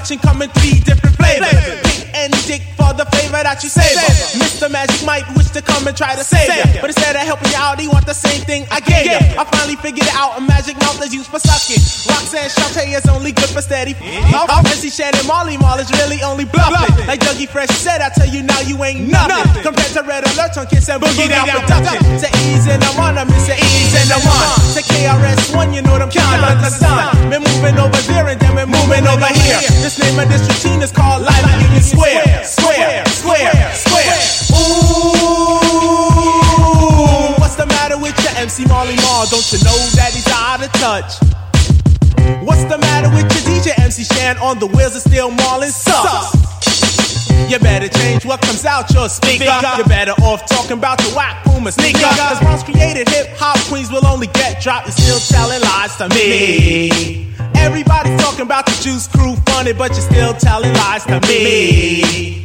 Production 0.04 0.18
come 0.18 0.42
in 0.42 0.50
three 0.50 0.80
different 0.80 1.16
flavors. 1.16 1.48
Pink 1.82 2.14
and 2.14 2.32
dick 2.46 2.62
for 2.76 2.92
the 2.92 3.06
favor 3.12 3.42
that 3.42 3.62
you 3.62 3.70
savor. 3.70 4.53
Mr. 4.64 4.72
Magic 4.72 5.04
might 5.04 5.28
wish 5.36 5.50
to 5.52 5.60
come 5.60 5.84
and 5.86 5.92
try 5.92 6.16
to 6.16 6.24
save 6.24 6.48
ya, 6.48 6.80
but 6.80 6.88
instead 6.88 7.12
of 7.12 7.20
helping 7.20 7.52
you 7.52 7.60
out, 7.60 7.76
he 7.76 7.84
want 7.84 8.06
the 8.06 8.16
same 8.16 8.40
thing 8.48 8.64
I 8.72 8.80
gave 8.80 9.04
ya. 9.04 9.20
I 9.36 9.44
finally 9.44 9.76
figured 9.76 10.08
it 10.08 10.16
out. 10.16 10.38
A 10.38 10.40
magic 10.40 10.80
mouth 10.80 10.96
is 11.04 11.12
used 11.12 11.28
for 11.28 11.36
sucking. 11.36 11.84
Roxanne 12.08 12.48
Shante 12.48 12.88
is 12.88 13.04
only 13.12 13.32
good 13.32 13.52
for 13.52 13.60
steady. 13.60 13.92
How 14.32 14.62
Missy 14.64 14.88
Shannon 14.88 15.20
Marley 15.28 15.60
Marl 15.60 15.76
is 15.84 15.92
really 16.00 16.24
only 16.24 16.48
bluffing. 16.48 16.96
Like 17.04 17.20
Dougie 17.20 17.44
Fresh 17.44 17.76
said, 17.76 18.00
I 18.00 18.08
tell 18.16 18.24
you 18.28 18.40
now 18.42 18.60
you 18.64 18.80
ain't 18.84 19.04
nothing. 19.04 19.60
Compared 19.60 19.92
to 20.00 20.02
Red 20.02 20.24
Alert 20.32 20.56
on 20.56 20.66
Kiss 20.72 20.88
and 20.88 21.02
Boogie 21.02 21.28
Down 21.28 21.44
Production. 21.44 22.00
To 22.24 22.28
ease 22.48 22.64
in 22.64 22.80
the 22.80 22.90
run, 22.96 23.20
I'm 23.20 23.28
Mr. 23.28 23.52
Ease 23.52 23.94
in 24.00 24.08
the 24.08 24.16
run. 24.24 24.48
To 24.72 24.80
KRS-One, 24.80 25.76
you 25.76 25.82
know 25.84 26.00
them 26.00 26.08
can't 26.08 26.40
understand. 26.40 27.28
We're 27.28 27.44
moving 27.44 27.76
over 27.76 28.00
there 28.08 28.32
and 28.32 28.40
then 28.40 28.56
we're 28.56 28.70
moving 28.70 29.04
over 29.04 29.28
here. 29.28 29.60
This 29.84 30.00
name 30.00 30.16
of 30.16 30.32
this 30.32 30.40
routine 30.48 30.80
is 30.80 30.88
called 30.90 31.20
Life 31.20 31.36
Live 31.44 31.52
at 31.52 31.60
Union 31.68 31.84
Square. 31.84 32.44
Square, 32.48 33.04
square, 33.12 33.52
square. 33.76 34.33
Ooh, 34.54 35.58
what's 37.38 37.56
the 37.56 37.66
matter 37.66 37.98
with 37.98 38.16
your 38.22 38.34
MC 38.36 38.64
Marley 38.66 38.96
Marl? 38.96 39.26
Don't 39.30 39.44
you 39.52 39.58
know 39.64 39.78
that 39.98 40.10
he's 40.14 40.28
out 40.28 40.62
of 40.62 40.72
touch? 40.78 41.18
What's 42.44 42.64
the 42.64 42.78
matter 42.78 43.08
with 43.10 43.26
your 43.32 43.42
DJ 43.50 43.78
MC 43.78 44.04
Shan 44.04 44.38
on 44.38 44.58
the 44.58 44.66
wheels 44.66 44.94
of 44.96 45.02
steel 45.02 45.30
Marlin 45.30 45.70
sucks? 45.70 46.32
You 47.50 47.58
better 47.58 47.88
change 47.88 48.24
what 48.24 48.40
comes 48.40 48.64
out 48.64 48.90
your 48.92 49.08
speaker. 49.08 49.44
You're 49.76 49.86
better 49.86 50.12
off 50.22 50.46
talking 50.46 50.78
about 50.78 51.00
your 51.02 51.14
whack 51.14 51.44
boomer 51.44 51.70
sneaker. 51.70 52.00
Cause 52.00 52.42
once 52.42 52.62
created 52.62 53.08
hip 53.08 53.28
hop 53.36 53.58
queens 53.68 53.90
will 53.90 54.06
only 54.06 54.28
get 54.28 54.62
dropped. 54.62 54.86
You're 54.86 55.20
still 55.20 55.20
telling 55.36 55.60
lies 55.60 55.96
to 55.96 56.08
me. 56.08 57.28
Everybody's 57.54 58.20
talking 58.22 58.42
about 58.42 58.66
the 58.66 58.72
juice 58.82 59.08
crew 59.08 59.36
funny, 59.46 59.72
but 59.72 59.90
you're 59.92 60.00
still 60.00 60.34
telling 60.34 60.72
lies 60.72 61.04
to 61.04 61.20
me. 61.28 62.44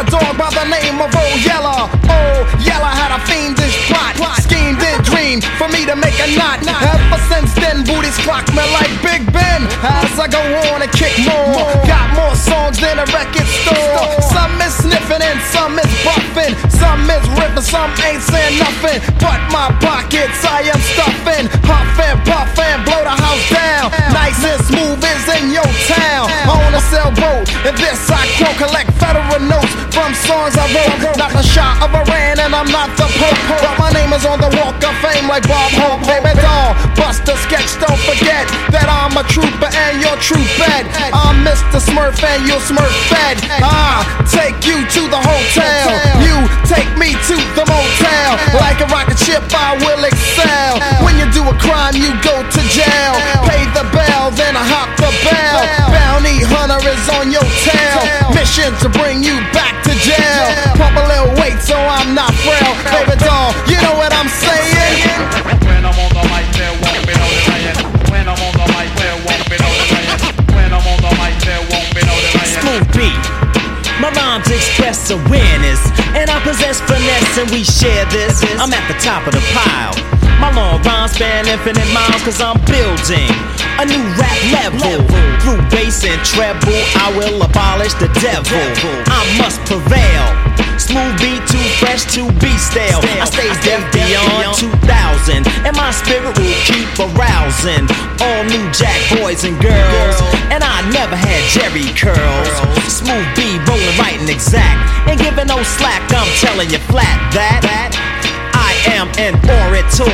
A 0.00 0.04
dog 0.08 0.32
by 0.38 0.48
the 0.56 0.64
name 0.64 0.96
of 0.96 1.12
Old 1.12 1.20
oh, 1.20 1.44
Yeller. 1.44 1.82
Old 2.08 2.44
Yeller 2.64 2.94
had 2.96 3.12
a 3.12 3.20
fiendish 3.28 3.76
plot. 3.92 4.16
Schemed 4.40 4.80
and 4.80 5.04
dreamed 5.04 5.44
for 5.60 5.68
me 5.68 5.84
to 5.84 5.92
make 5.96 6.16
a 6.24 6.28
knot. 6.40 6.64
Ever 6.64 7.20
since 7.28 7.52
then, 7.60 7.84
booties 7.84 8.16
clock 8.24 8.48
me 8.56 8.64
like 8.72 8.88
Big 9.04 9.28
Ben. 9.28 9.68
As 9.84 10.16
I 10.16 10.24
go 10.28 10.40
on 10.72 10.80
and 10.80 10.92
kick 10.96 11.12
more. 11.28 11.68
Got 11.84 12.16
more 12.16 12.32
songs 12.32 12.80
than 12.80 12.96
a 12.96 13.06
record 13.12 13.44
store. 13.44 14.08
Some 14.32 14.56
is 14.64 14.72
sniffing 14.80 15.20
and 15.20 15.40
some 15.52 15.76
is 15.76 15.92
buffing. 16.00 16.56
Some 16.80 17.04
is 17.04 17.24
ripping, 17.36 17.66
some 17.66 17.92
ain't 18.00 18.24
saying 18.24 18.56
nothing. 18.56 19.04
But 19.20 19.40
my 19.52 19.68
pockets 19.84 20.40
I 20.48 20.64
am 20.64 20.80
stuffing. 20.96 21.44
Huff 21.68 21.92
and 22.00 22.18
puff 22.24 22.56
and 22.56 22.80
blow 22.88 23.04
the 23.04 23.16
house 23.20 23.46
down. 23.52 23.92
Nice 24.16 24.40
and 24.48 24.60
smooth 24.64 25.00
is 25.04 25.24
in 25.36 25.52
your 25.52 25.70
town. 25.92 26.32
On 26.48 26.72
a 26.72 26.82
sailboat, 26.88 27.44
and 27.68 27.76
this 27.76 28.00
I 28.08 28.24
quote 28.40 28.56
collect 28.56 28.90
federal 28.96 29.44
notes 29.44 29.79
from 29.90 30.14
songs 30.14 30.56
I 30.56 30.66
wrote. 30.74 31.16
Not 31.18 31.32
the 31.32 31.42
shot 31.42 31.82
of 31.82 31.94
a 31.94 32.00
Iran, 32.10 32.40
and 32.40 32.52
I'm 32.54 32.70
not 32.70 32.90
the 32.96 33.06
Pope. 33.18 33.40
But 33.62 33.74
my 33.78 33.90
name 33.92 34.12
is 34.12 34.24
on 34.24 34.40
the 34.40 34.50
Walk 34.58 34.78
of 34.82 34.94
Fame 35.02 35.26
like 35.28 35.46
Bob 35.46 35.70
Hope. 35.76 36.02
Baby 36.06 36.34
doll, 36.40 36.74
bust 36.96 37.26
a 37.28 37.36
sketch, 37.46 37.70
don't 37.78 38.00
forget 38.06 38.46
that 38.74 38.86
I'm 38.86 39.14
a 39.14 39.24
trooper 39.26 39.70
and 39.70 40.00
you're 40.02 40.18
true 40.22 40.42
bed. 40.58 40.86
I'm 41.12 41.42
Mr. 41.46 41.78
Smurf 41.82 42.18
and 42.22 42.46
you're 42.46 42.62
Smurf 42.62 42.94
fed. 43.10 43.38
I 43.62 44.02
take 44.30 44.58
you 44.66 44.78
to 44.78 45.02
the 45.10 45.20
hotel. 45.20 45.90
You 46.22 46.36
take 46.66 46.90
me 46.96 47.14
to 47.30 47.36
the 47.58 47.64
motel. 47.66 48.30
Like 48.58 48.80
a 48.80 48.88
rocket 48.88 49.18
ship, 49.18 49.42
I 49.52 49.76
will 49.82 50.02
excel. 50.06 50.80
When 51.04 51.18
you 51.18 51.26
do 51.34 51.42
a 51.46 51.56
crime, 51.58 51.98
you 51.98 52.14
go 52.22 52.42
to 52.42 52.60
jail. 52.70 53.12
Pay 53.46 53.66
the 53.74 53.84
bell, 53.92 54.30
then 54.32 54.54
I 54.56 54.64
hop 54.64 54.88
the 54.96 55.10
bell. 55.26 55.62
Bounty 55.90 56.42
hunter 56.46 56.80
is 56.86 57.04
on 57.10 57.30
your 57.34 57.46
tail. 57.66 58.00
Mission 58.34 58.72
to 58.80 58.88
bring 58.88 59.22
you 59.22 59.36
back 59.52 59.82
to 59.84 59.89
jail. 59.98 60.46
Pump 60.76 60.96
a 60.96 61.04
little 61.06 61.32
weight 61.40 61.58
so 61.60 61.76
I'm 61.76 62.14
not 62.14 62.32
frail. 62.44 62.72
Baby 62.90 63.16
doll, 63.22 63.52
you 63.66 63.78
know 63.82 63.94
what 63.98 64.12
I'm 64.12 64.28
saying? 64.28 65.06
When 65.66 65.82
I'm 65.84 65.96
on 65.96 66.10
the 66.14 66.24
mic, 66.30 66.46
there 66.54 66.72
won't 66.82 67.02
be 67.06 67.14
no 67.14 67.26
denying. 67.26 67.78
When 68.10 68.24
I'm 68.28 68.38
on 68.38 68.52
the 68.54 68.59
My 74.00 74.08
rhymes 74.16 74.48
express 74.48 75.10
awareness, 75.10 75.80
and 76.16 76.30
I 76.32 76.40
possess 76.40 76.80
finesse, 76.80 77.36
and 77.36 77.50
we 77.52 77.64
share 77.64 78.08
this. 78.08 78.40
I'm 78.56 78.72
at 78.72 78.84
the 78.88 78.96
top 78.96 79.28
of 79.28 79.36
the 79.36 79.44
pile. 79.52 79.92
My 80.40 80.48
long 80.56 80.80
rhymes 80.82 81.12
span 81.12 81.46
infinite 81.46 81.84
miles, 81.92 82.22
cause 82.24 82.40
I'm 82.40 82.56
building 82.64 83.28
a 83.76 83.84
new 83.84 84.00
rap 84.16 84.40
level. 84.56 85.04
Through 85.44 85.60
bass 85.68 86.00
and 86.04 86.16
treble, 86.24 86.80
I 86.96 87.12
will 87.12 87.42
abolish 87.44 87.92
the 88.00 88.08
devil. 88.24 88.64
I 89.04 89.20
must 89.36 89.60
prevail. 89.68 90.69
Smooth 90.80 91.12
beat, 91.20 91.44
too 91.44 91.60
fresh 91.76 92.08
to 92.16 92.24
be 92.40 92.48
stale. 92.56 93.04
I 93.20 93.28
stay 93.28 93.52
deaf 93.60 93.84
beyond 93.92 94.56
2000, 94.56 95.44
and 95.68 95.76
my 95.76 95.92
spirit 95.92 96.32
will 96.40 96.60
keep 96.64 96.88
arousing 96.96 97.84
all 98.24 98.42
new 98.48 98.64
jack 98.72 98.96
boys 99.20 99.44
and 99.44 99.60
girls. 99.60 100.16
And 100.48 100.64
I 100.64 100.80
never 100.88 101.14
had 101.14 101.42
Jerry 101.52 101.92
curls. 101.92 102.48
Smooth 102.88 103.28
B 103.36 103.60
rolling 103.68 103.96
right 104.00 104.16
and 104.18 104.30
exact, 104.32 104.80
and 105.04 105.20
giving 105.20 105.46
no 105.52 105.62
slack. 105.62 106.00
I'm 106.16 106.26
telling 106.40 106.70
you 106.72 106.80
flat 106.88 107.18
that. 107.36 107.60
I 107.62 108.19
am 108.88 109.08
an 109.18 109.34
orator, 109.44 110.08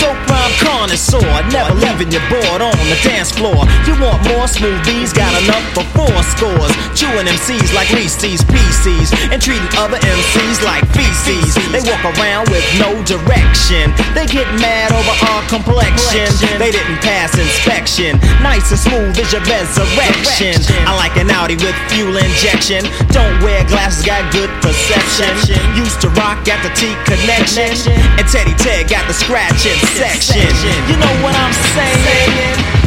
dope 0.00 0.18
rhyme 0.28 0.54
connoisseur, 0.60 1.24
never 1.52 1.74
leaving 1.78 2.10
you 2.10 2.20
bored 2.28 2.62
on 2.62 2.76
the 2.90 2.98
dance 3.04 3.30
floor. 3.30 3.64
You 3.86 3.94
want 4.00 4.20
more 4.28 4.48
smoothies, 4.50 5.14
got 5.14 5.32
enough 5.44 5.64
for 5.72 5.84
four 5.96 6.18
scores. 6.34 6.72
Chewing 6.98 7.26
MCs 7.26 7.72
like 7.72 7.88
Reese's 7.94 8.42
Pieces, 8.44 9.12
and 9.30 9.40
treating 9.40 9.68
other 9.78 9.98
MCs 9.98 10.62
like 10.64 10.84
feces. 10.90 11.54
They 11.70 11.80
walk 11.86 12.02
around 12.18 12.50
with 12.50 12.64
no 12.78 12.90
direction. 13.06 13.94
They 14.12 14.26
get 14.26 14.48
mad 14.58 14.92
over 14.92 15.14
our 15.32 15.42
complexion. 15.48 16.28
They 16.58 16.70
didn't 16.70 17.00
pass 17.00 17.36
inspection. 17.38 18.18
Nice 18.42 18.70
and 18.70 18.80
smooth 18.80 19.14
is 19.18 19.32
your 19.32 19.44
resurrection. 19.46 20.58
I 20.84 20.96
like 20.96 21.16
an 21.16 21.30
Audi 21.30 21.56
with 21.56 21.76
fuel 21.88 22.16
injection. 22.16 22.84
Don't 23.14 23.36
wear 23.42 23.64
glasses, 23.68 24.04
got 24.04 24.24
good 24.32 24.50
perception. 24.60 25.30
Used 25.76 26.00
to 26.02 26.08
rock 26.18 26.46
at 26.48 26.60
the 26.62 26.72
T 26.74 26.90
connection. 27.06 28.01
And 28.18 28.26
Teddy 28.28 28.54
Ted 28.54 28.88
got 28.88 29.06
the 29.06 29.14
scratching 29.14 29.78
section. 29.94 30.46
You 30.88 30.96
know 30.96 31.12
what 31.22 31.34
I'm 31.34 31.54
saying? 31.74 32.81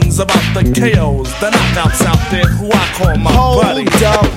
One's 0.00 0.18
about 0.18 0.44
the 0.52 0.62
KOs, 0.76 1.30
the 1.40 1.48
knockouts 1.48 2.04
out 2.04 2.20
there 2.30 2.44
who 2.44 2.68
I 2.70 2.84
call 2.96 3.16
my 3.16 3.32
Hold 3.32 3.62
buddy. 3.62 3.86
up. 4.04 4.28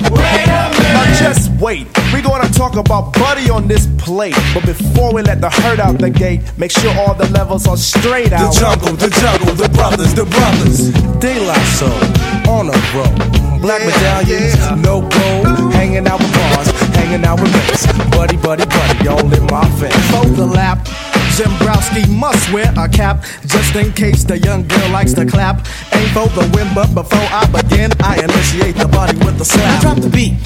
Now 0.80 1.04
just 1.20 1.52
wait. 1.60 1.86
We 2.14 2.22
gonna 2.22 2.48
talk 2.50 2.76
about 2.78 3.12
Buddy 3.14 3.50
on 3.50 3.68
this 3.68 3.88
plate. 3.98 4.38
But 4.54 4.66
before 4.66 5.14
we 5.14 5.22
let 5.22 5.42
the 5.42 5.50
herd 5.50 5.80
out 5.82 5.98
the 5.98 6.10
gate, 6.10 6.42
make 6.58 6.72
sure 6.72 6.94
all 6.96 7.14
the 7.14 7.28
levels 7.30 7.68
are 7.68 7.76
straight 7.76 8.32
out. 8.32 8.54
The 8.54 8.60
jungle, 8.60 8.94
the 8.96 9.10
jungle, 9.10 9.54
the 9.56 9.70
brothers, 9.70 10.14
the 10.14 10.26
brothers. 10.26 10.92
De 11.20 11.34
La 11.46 11.60
Soul, 11.76 12.00
on 12.48 12.70
a 12.72 12.78
roll. 12.96 13.60
Black 13.60 13.82
medallions, 13.84 14.56
no 14.82 15.02
gold. 15.02 15.74
Hanging 15.74 16.08
out 16.08 16.20
with 16.20 16.34
bars, 16.34 16.70
hanging 16.96 17.26
out 17.26 17.42
with 17.42 17.52
mates. 17.52 17.86
Buddy, 18.16 18.38
buddy, 18.38 18.66
buddy, 18.66 19.08
all 19.10 19.34
in 19.34 19.46
my 19.48 19.68
face. 19.80 20.14
Overlap, 20.16 20.80
Jimbrowski 21.40 22.06
must 22.10 22.52
wear 22.52 22.70
a 22.78 22.90
cap 22.90 23.24
just 23.46 23.74
in 23.74 23.94
case 23.94 24.26
the 24.26 24.38
young 24.40 24.68
girl 24.68 24.90
likes 24.90 25.14
to 25.14 25.26
clap. 25.26 25.66
Ain't 25.94 26.12
for 26.12 26.28
the 26.36 26.42
win, 26.54 26.68
but 26.76 26.94
before 26.94 27.28
I 27.32 27.46
begin, 27.46 27.92
I 28.02 28.20
initiate 28.22 28.76
the 28.76 28.90
body 28.90 29.18
with 29.20 29.38
the 29.38 29.46
slap. 29.46 29.80
I 29.80 29.82
drop 29.82 30.00
the 30.00 30.10
beat 30.10 30.38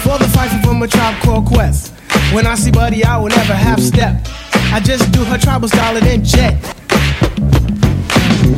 for 0.00 0.16
the 0.16 0.26
fight 0.32 0.48
from 0.64 0.82
a 0.82 0.88
tribe 0.88 1.22
called 1.22 1.44
Quest. 1.44 1.92
When 2.32 2.46
I 2.46 2.54
see 2.54 2.70
Buddy, 2.70 3.04
I 3.04 3.18
will 3.18 3.28
never 3.28 3.52
half 3.52 3.80
step. 3.80 4.26
I 4.72 4.80
just 4.80 5.12
do 5.12 5.22
her 5.24 5.36
tribal 5.36 5.68
style 5.68 5.94
and 5.98 6.06
then 6.06 6.24
jet. 6.24 6.56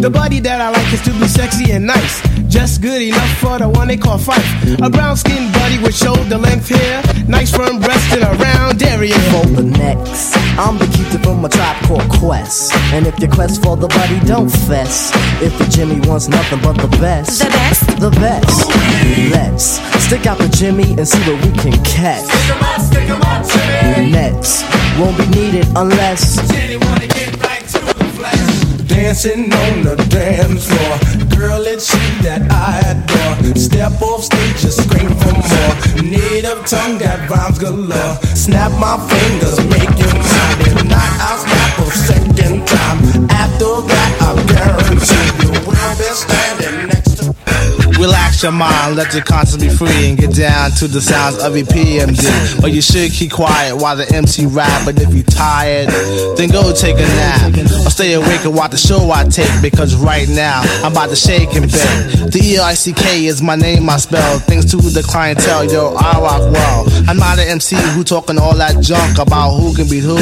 The 0.00 0.10
buddy 0.10 0.40
that 0.40 0.60
I 0.60 0.70
like 0.70 0.92
is 0.92 1.00
to 1.02 1.12
be 1.12 1.26
sexy 1.28 1.72
and 1.72 1.86
nice. 1.86 2.22
Just 2.48 2.82
good 2.82 3.02
enough 3.02 3.38
for 3.38 3.58
the 3.58 3.68
one 3.68 3.88
they 3.88 3.96
call 3.96 4.18
Phife. 4.18 4.78
A 4.84 4.90
brown 4.90 5.16
skinned 5.16 5.52
buddy 5.52 5.78
with 5.78 5.94
shoulder 5.94 6.38
length 6.38 6.68
hair. 6.68 7.02
Nice 7.28 7.50
firm 7.54 7.78
breast 7.80 8.12
and 8.12 8.22
a 8.22 8.32
round 8.42 8.82
area. 8.82 9.14
For 9.30 9.46
the 9.46 9.62
next, 9.62 10.36
I'm 10.58 10.78
the 10.78 10.86
keeper 10.86 11.22
from 11.22 11.44
a 11.44 11.48
tribe 11.48 11.76
called 11.86 12.08
Quest. 12.10 12.72
And 12.92 13.06
if 13.06 13.18
your 13.18 13.30
quest 13.30 13.62
for 13.62 13.76
the 13.76 13.88
buddy, 13.88 14.18
don't 14.26 14.50
fess. 14.50 15.12
If 15.40 15.56
the 15.58 15.64
Jimmy 15.66 16.00
wants 16.06 16.28
nothing 16.28 16.60
but 16.62 16.76
the 16.78 16.88
best, 16.98 17.38
the 17.38 17.50
best, 17.50 17.86
the 18.00 18.10
best. 18.10 18.68
Let's 19.32 20.04
stick 20.04 20.26
out 20.26 20.38
the 20.38 20.48
Jimmy 20.48 20.92
and 20.98 21.06
see 21.06 21.20
what 21.30 21.40
we 21.44 21.52
can 21.58 21.72
catch. 21.84 22.24
Stick 22.24 22.50
'em 22.50 22.62
out, 22.62 22.80
stick 22.80 23.08
'em 23.08 23.22
out, 23.22 23.48
Jimmy. 23.48 24.10
Next 24.12 24.64
won't 24.98 25.16
be 25.16 25.26
needed 25.28 25.66
unless. 25.76 26.36
Jenny 26.50 26.76
wanna 26.76 27.06
get 27.06 27.30
right 27.42 27.66
to 27.68 27.78
the 27.78 28.04
flesh. 28.16 28.61
Dancing 28.92 29.50
on 29.50 29.84
the 29.84 29.96
dance 30.10 30.68
floor. 30.68 30.96
Girl, 31.38 31.64
it's 31.66 31.88
you 31.94 32.22
that 32.28 32.44
I 32.52 32.92
adore. 32.92 33.56
Step 33.56 34.02
off 34.02 34.24
stage, 34.24 34.60
just 34.60 34.84
scream 34.84 35.08
for 35.16 35.32
more. 35.32 35.74
Native 36.04 36.60
tongue 36.66 36.98
that 36.98 37.24
rhymes 37.30 37.58
galore. 37.58 38.16
Snap 38.36 38.70
my 38.76 39.00
fingers, 39.08 39.56
make 39.72 39.96
you 39.96 40.12
mine. 40.12 40.60
If 40.68 40.84
not, 40.84 41.10
I'll 41.24 41.40
snap 41.40 41.78
a 41.80 41.88
second 41.90 42.68
time. 42.68 42.98
After 43.32 43.80
that, 43.80 44.12
I 44.20 44.30
guarantee 44.52 45.28
you 45.40 45.50
will 45.64 45.94
be 45.96 46.08
standing 46.12 46.88
next 46.88 47.01
Relax 48.02 48.42
your 48.42 48.50
mind, 48.50 48.96
let 48.96 49.14
your 49.14 49.22
conscience 49.22 49.62
be 49.62 49.68
free, 49.68 50.10
and 50.10 50.18
get 50.18 50.34
down 50.34 50.72
to 50.72 50.88
the 50.88 51.00
sounds 51.00 51.38
of 51.38 51.56
your 51.56 51.66
PMD. 51.66 52.60
But 52.60 52.72
you 52.72 52.82
should 52.82 53.12
keep 53.12 53.30
quiet 53.30 53.76
while 53.76 53.94
the 53.94 54.12
MC 54.12 54.44
rap. 54.46 54.84
But 54.84 55.00
if 55.00 55.14
you 55.14 55.22
tired, 55.22 55.88
then 56.36 56.48
go 56.50 56.74
take 56.74 56.96
a 56.96 57.06
nap. 57.06 57.54
Or 57.86 57.90
stay 57.90 58.14
awake 58.14 58.44
and 58.44 58.56
watch 58.56 58.72
the 58.72 58.76
show 58.76 59.08
I 59.12 59.22
take. 59.22 59.62
Because 59.62 59.94
right 59.94 60.28
now, 60.28 60.62
I'm 60.82 60.90
about 60.90 61.10
to 61.10 61.16
shake 61.16 61.54
and 61.54 61.70
bake. 61.70 62.32
The 62.32 62.40
E-I-C-K 62.42 63.26
is 63.26 63.40
my 63.40 63.54
name, 63.54 63.88
I 63.88 63.98
spell. 63.98 64.40
Thanks 64.40 64.68
to 64.72 64.78
the 64.78 65.04
clientele, 65.06 65.70
yo, 65.70 65.94
I 65.94 66.18
rock 66.18 66.40
well. 66.50 66.86
I'm 67.06 67.18
not 67.18 67.38
an 67.38 67.46
MC 67.46 67.76
who 67.94 68.02
talking 68.02 68.36
all 68.36 68.56
that 68.56 68.82
junk 68.82 69.18
about 69.18 69.60
who 69.60 69.76
can 69.76 69.86
beat 69.86 70.02
who. 70.02 70.18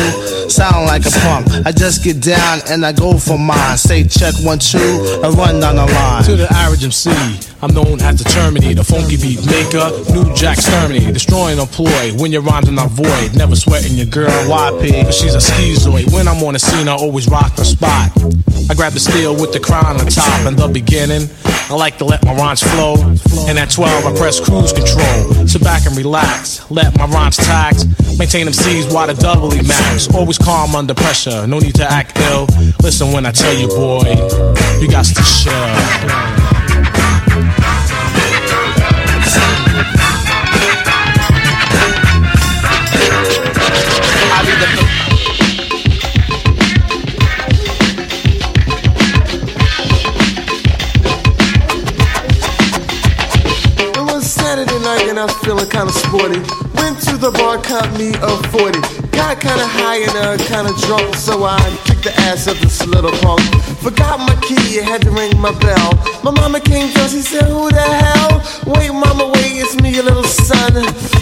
Sound 0.51 0.85
like 0.85 1.07
a 1.07 1.11
punk. 1.25 1.49
I 1.65 1.73
just 1.73 2.05
get 2.05 2.21
down 2.21 2.61
and 2.69 2.85
I 2.85 2.93
go 2.93 3.17
for 3.17 3.39
mine. 3.39 3.79
Say 3.79 4.05
check 4.05 4.35
one, 4.45 4.59
two, 4.59 4.79
and 5.25 5.33
run 5.35 5.61
down 5.61 5.77
the 5.77 5.87
line. 5.87 6.25
To 6.25 6.37
the 6.37 6.53
average 6.53 6.85
MC, 6.85 7.11
I'm 7.63 7.75
known 7.75 8.01
as 8.01 8.17
the 8.17 8.25
Terminator, 8.25 8.81
the 8.81 8.85
funky 8.85 9.21
beat 9.21 9.45
maker, 9.45 9.93
new 10.17 10.25
jack 10.35 10.57
exterminator, 10.57 11.13
destroying 11.13 11.59
a 11.59 11.67
ploy. 11.67 12.13
When 12.17 12.33
your 12.33 12.41
rhymes 12.41 12.69
are 12.71 12.73
not 12.73 12.91
void, 12.91 13.37
never 13.37 13.55
sweating 13.55 13.99
your 13.99 14.07
girl 14.07 14.33
YP, 14.49 15.05
cause 15.05 15.19
she's 15.19 15.35
a 15.35 15.45
schizoid. 15.45 16.11
When 16.13 16.27
I'm 16.27 16.43
on 16.43 16.55
the 16.55 16.59
scene, 16.59 16.89
I 16.89 16.93
always 16.93 17.29
rock 17.29 17.55
the 17.57 17.65
spot. 17.65 18.13
I 18.71 18.75
grab 18.75 18.95
the 18.95 19.01
steel 19.01 19.35
with 19.35 19.53
the 19.53 19.61
crown 19.61 20.01
on 20.01 20.07
top 20.07 20.47
in 20.47 20.57
the 20.57 20.69
beginning. 20.69 21.29
I 21.69 21.75
like 21.75 21.99
to 21.99 22.07
let 22.07 22.25
my 22.25 22.35
rhymes 22.35 22.63
flow. 22.63 22.97
And 23.47 23.59
at 23.59 23.71
12, 23.71 24.07
I 24.07 24.17
press 24.17 24.41
cruise 24.41 24.73
control. 24.73 25.47
Sit 25.47 25.63
back 25.63 25.85
and 25.85 25.95
relax, 25.97 26.65
let 26.71 26.97
my 26.97 27.05
rhymes 27.07 27.37
tax. 27.37 27.85
Maintain 28.19 28.47
them 28.47 28.55
C's 28.55 28.91
while 28.93 29.07
the 29.07 29.15
doubly 29.15 29.61
max. 29.63 30.09
Always 30.15 30.39
calm 30.39 30.75
under 30.75 30.95
pressure, 30.95 31.47
no 31.47 31.59
need 31.59 31.75
to 31.75 31.85
act 31.85 32.19
ill. 32.31 32.47
Listen 32.83 33.13
when 33.13 33.27
I 33.27 33.33
tell 33.33 33.53
you, 33.53 33.69
boy, 33.69 34.09
you 34.81 34.89
got 34.91 35.05
to 35.05 35.23
chill. 35.45 36.70
It 53.83 53.97
was 53.97 54.31
Saturday 54.31 54.79
night 54.81 55.09
and 55.09 55.19
I 55.19 55.25
was 55.25 55.35
feeling 55.39 55.69
kinda 55.69 55.93
sporty. 55.93 56.41
Went 56.75 57.01
to 57.03 57.17
the 57.17 57.31
bar, 57.33 57.59
caught 57.59 57.91
me 57.99 58.13
a 58.21 58.37
40. 58.51 59.10
I 59.21 59.35
got 59.35 59.41
kinda 59.41 59.69
high 59.69 60.01
and 60.01 60.17
uh, 60.17 60.39
kinda 60.49 60.73
drunk, 60.89 61.15
so 61.15 61.45
I 61.45 61.61
kicked 61.85 62.05
the 62.05 62.15
ass 62.25 62.47
of 62.47 62.59
this 62.61 62.87
little 62.87 63.13
punk. 63.21 63.45
Forgot 63.85 64.19
my 64.19 64.35
key, 64.41 64.81
had 64.81 65.03
to 65.03 65.11
ring 65.11 65.37
my 65.39 65.53
bell. 65.61 65.93
My 66.25 66.31
mama 66.31 66.59
came 66.59 66.89
down, 66.95 67.11
she 67.11 67.21
said, 67.21 67.45
Who 67.45 67.69
the 67.69 67.85
hell? 67.85 68.41
Wait, 68.65 68.89
mama, 68.89 69.29
wait, 69.29 69.61
it's 69.61 69.77
me, 69.77 69.93
your 69.93 70.05
little 70.05 70.25
son. 70.25 70.73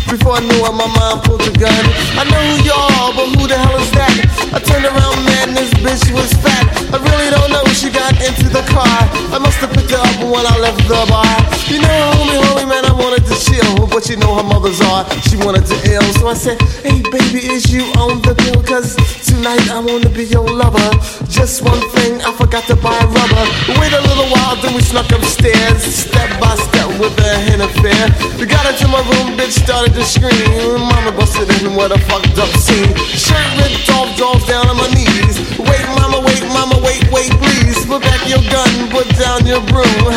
Before 0.07 0.39
I 0.39 0.43
knew 0.47 0.63
it, 0.63 0.75
my 0.79 0.87
mom 0.87 1.27
pulled 1.27 1.43
the 1.43 1.51
gun. 1.59 1.85
I 2.15 2.23
know 2.23 2.39
who 2.39 2.55
you 2.63 2.73
are, 2.73 3.11
but 3.19 3.27
who 3.35 3.51
the 3.51 3.59
hell 3.59 3.77
is 3.83 3.91
that? 3.99 4.15
I 4.55 4.63
turned 4.63 4.87
around, 4.87 5.19
man, 5.27 5.59
this 5.59 5.75
bitch 5.83 6.07
was 6.15 6.31
fat. 6.39 6.71
I 6.95 7.03
really 7.03 7.35
don't 7.35 7.51
know, 7.51 7.67
she 7.75 7.91
got 7.91 8.15
into 8.23 8.47
the 8.47 8.63
car. 8.71 8.99
I 9.35 9.43
must 9.43 9.59
have 9.59 9.75
picked 9.75 9.91
her 9.91 9.99
up 9.99 10.23
when 10.23 10.47
I 10.47 10.55
left 10.63 10.87
the 10.87 11.03
bar. 11.11 11.27
You 11.67 11.83
know, 11.83 11.99
homie, 12.15 12.39
homie, 12.47 12.69
man, 12.71 12.87
I 12.87 12.95
wanted 12.95 13.27
to 13.27 13.35
chill, 13.35 13.91
but 13.91 14.09
you 14.09 14.17
know 14.17 14.39
how 14.39 14.47
mothers 14.47 14.81
are. 14.87 15.03
She 15.27 15.37
wanted 15.37 15.67
to 15.67 15.77
ill, 15.91 16.07
so 16.15 16.29
I 16.29 16.35
said, 16.35 16.63
Hey, 16.87 17.03
baby, 17.11 17.43
is 17.51 17.73
you 17.73 17.88
on 17.97 18.21
the 18.23 18.35
bill? 18.35 18.63
Cause 18.63 18.97
tonight 19.25 19.71
I 19.71 19.81
wanna 19.81 20.11
be 20.11 20.25
your 20.25 20.47
lover. 20.49 20.91
Just 21.29 21.63
one 21.63 21.81
thing, 21.95 22.21
I 22.23 22.33
forgot 22.33 22.65
to 22.67 22.77
buy 22.77 22.99
rubber. 22.99 23.45
Wait 23.81 23.93
a 23.93 24.03
little 24.03 24.29
while, 24.29 24.57
then 24.61 24.75
we 24.75 24.83
snuck 24.83 25.11
upstairs, 25.13 25.83
step 25.83 26.29
by 26.41 26.55
step 26.57 26.89
with 26.99 27.15
a 27.21 27.33
hen 27.47 27.61
affair. 27.61 28.11
We 28.39 28.47
got 28.47 28.67
into 28.67 28.89
my 28.89 29.01
room, 29.07 29.39
bitch 29.39 29.55
started 29.55 29.95
to 29.95 30.05
scream. 30.05 30.81
Mama 30.81 31.13
busted 31.13 31.49
in, 31.63 31.77
what 31.77 31.93
a 31.93 31.99
fucked 32.11 32.39
up 32.39 32.51
scene. 32.59 32.91
Shirt 33.15 33.49
ripped 33.61 33.89
off, 33.91 34.11
jaws 34.17 34.45
down 34.47 34.67
on 34.67 34.77
my 34.77 34.89
knees. 34.91 35.39
Wait, 35.59 35.87
mama, 36.01 36.21
wait, 36.27 36.43
mama, 36.51 36.77
wait, 36.83 37.05
wait, 37.13 37.31
please. 37.39 37.79
Put 37.87 38.03
back 38.03 38.27
your 38.29 38.43
gun, 38.51 38.91
put 38.91 39.09
down 39.17 39.47
your 39.47 39.63
broom. 39.71 40.13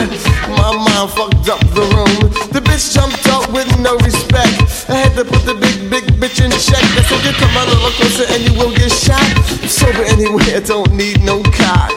My 0.57 0.73
mind 0.73 1.11
fucked 1.11 1.47
up 1.47 1.61
the 1.77 1.85
room. 1.95 2.31
The 2.51 2.59
bitch 2.59 2.93
jumped 2.93 3.27
up 3.27 3.51
with 3.53 3.69
no 3.79 3.95
respect. 4.01 4.89
I 4.89 5.07
had 5.07 5.15
to 5.15 5.25
put 5.25 5.45
the 5.45 5.55
big, 5.55 5.89
big 5.89 6.05
bitch 6.19 6.43
in 6.43 6.51
check. 6.51 6.83
I 6.97 7.01
said, 7.07 7.23
you 7.23 7.33
come 7.37 7.55
a 7.61 7.69
little 7.69 7.91
closer 7.91 8.25
and 8.33 8.41
you 8.43 8.53
will 8.57 8.73
get 8.73 8.91
shot. 8.91 9.21
I'm 9.61 9.67
sober 9.67 10.03
anyway, 10.03 10.55
I 10.55 10.61
don't 10.61 10.93
need 10.93 11.23
no 11.23 11.43
cock. 11.43 11.93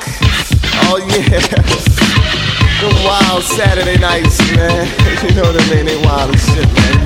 Oh 0.88 0.98
yeah. 1.08 1.40
The 2.80 2.90
wild 3.06 3.42
Saturday 3.42 3.98
nights, 3.98 4.38
man. 4.56 4.86
You 5.24 5.32
know 5.36 5.48
what 5.48 5.56
I 5.56 5.64
mean? 5.74 5.86
They 5.86 5.96
wild 6.04 6.34
as 6.34 6.44
shit, 6.44 6.68
man. 6.68 7.00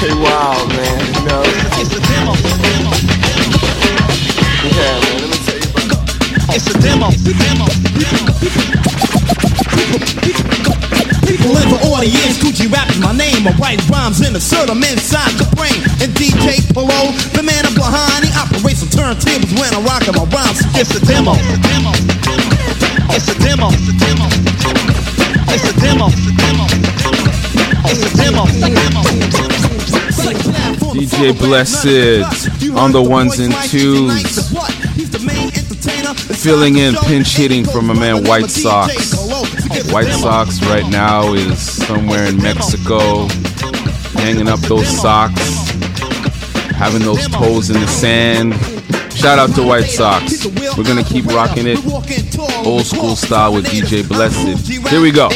They 0.00 0.14
wild, 0.24 0.68
man. 0.72 0.98
You 1.14 1.22
know? 1.28 1.42
It's 1.76 1.92
a 1.92 2.00
demo. 2.00 2.32
Yeah, 4.72 4.96
man. 5.04 5.20
Let 5.20 5.28
me 5.28 5.36
tell 5.44 5.58
you 5.60 5.68
about 5.68 5.92
it. 5.92 6.56
It's 6.56 6.68
a 6.70 6.80
demo. 6.80 7.10
People 7.12 7.44
in 10.38 10.41
the 11.60 11.78
audience, 11.92 12.40
Kool 12.40 12.52
G 12.52 12.66
Rap 12.66 12.88
is 12.88 13.00
my 13.00 13.12
name. 13.12 13.46
I 13.46 13.52
write 13.60 13.80
rhymes 13.88 14.20
and 14.20 14.36
assert 14.36 14.68
them 14.68 14.82
inside 14.82 15.32
the 15.36 15.48
brain. 15.56 15.76
And 16.00 16.12
DJ 16.16 16.62
Polo, 16.72 17.12
the 17.36 17.42
man 17.42 17.66
up 17.66 17.74
behind, 17.74 18.24
he 18.24 18.30
operates 18.32 18.80
some 18.80 18.92
turntables 18.92 19.52
when 19.58 19.72
I'm 19.74 19.84
rocking 19.84 20.14
my 20.14 20.24
rhymes. 20.30 20.60
It's 20.78 20.94
a 20.94 21.00
demo. 21.04 21.34
It's 21.36 21.52
a 21.52 21.60
demo. 21.60 21.92
It's 23.12 23.28
a 23.28 23.34
demo. 23.40 23.68
It's 25.52 25.68
a 25.68 25.72
demo. 25.76 26.06
DJ 30.92 31.36
Blessed 31.38 32.72
on 32.76 32.92
the 32.92 33.02
ones 33.02 33.38
and 33.38 33.52
twos. 33.68 34.50
Filling 36.42 36.78
in 36.78 36.94
pinch 36.94 37.36
hitting 37.36 37.64
from 37.64 37.90
a 37.90 37.94
man 37.94 38.24
White 38.24 38.50
Sox. 38.50 39.12
White 39.90 40.12
Sox 40.12 40.62
right 40.64 40.86
now 40.90 41.32
is 41.34 41.58
somewhere 41.58 42.24
in 42.26 42.36
Mexico, 42.36 43.26
hanging 44.14 44.48
up 44.48 44.60
those 44.60 44.86
socks, 44.86 45.70
having 46.70 47.02
those 47.02 47.26
toes 47.28 47.70
in 47.70 47.80
the 47.80 47.86
sand. 47.86 48.54
Shout 49.14 49.38
out 49.38 49.54
to 49.54 49.62
White 49.62 49.86
Sox. 49.86 50.46
We're 50.76 50.84
gonna 50.84 51.04
keep 51.04 51.26
rocking 51.26 51.66
it 51.66 51.78
old 52.66 52.84
school 52.84 53.16
style 53.16 53.54
with 53.54 53.66
DJ 53.66 54.06
Blessed. 54.06 54.68
Here 54.88 55.00
we 55.00 55.10
go. 55.10 55.28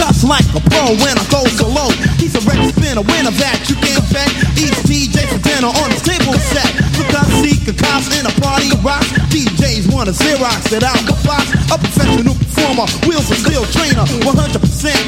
Cuts 0.00 0.24
like 0.24 0.48
a 0.56 0.60
pro 0.72 0.96
when 0.96 1.12
I 1.12 1.24
go 1.28 1.44
solo. 1.60 1.92
He's 2.16 2.32
a 2.32 2.40
record 2.48 2.72
spinner, 2.72 3.04
winner 3.04 3.36
that 3.36 3.60
you 3.68 3.76
can 3.76 4.00
bet. 4.08 4.32
Eats 4.56 4.80
DJ 4.88 5.28
for 5.28 5.36
dinner 5.44 5.68
on 5.68 5.92
the 5.92 6.00
table 6.00 6.32
set. 6.40 6.72
Because 6.96 7.28
seek 7.44 7.68
a 7.68 7.76
cops 7.76 8.08
in 8.16 8.24
a 8.24 8.32
party 8.40 8.72
rock. 8.80 9.04
DJs 9.28 9.92
wanna 9.92 10.16
Xerox 10.16 10.72
it 10.72 10.80
out 10.80 10.96
the 11.04 11.12
box. 11.28 11.52
A 11.68 11.76
professional 11.76 12.32
performer, 12.32 12.88
wheels 13.04 13.28
a 13.28 13.36
steel 13.44 13.68
trainer. 13.76 14.08
100% 14.24 14.56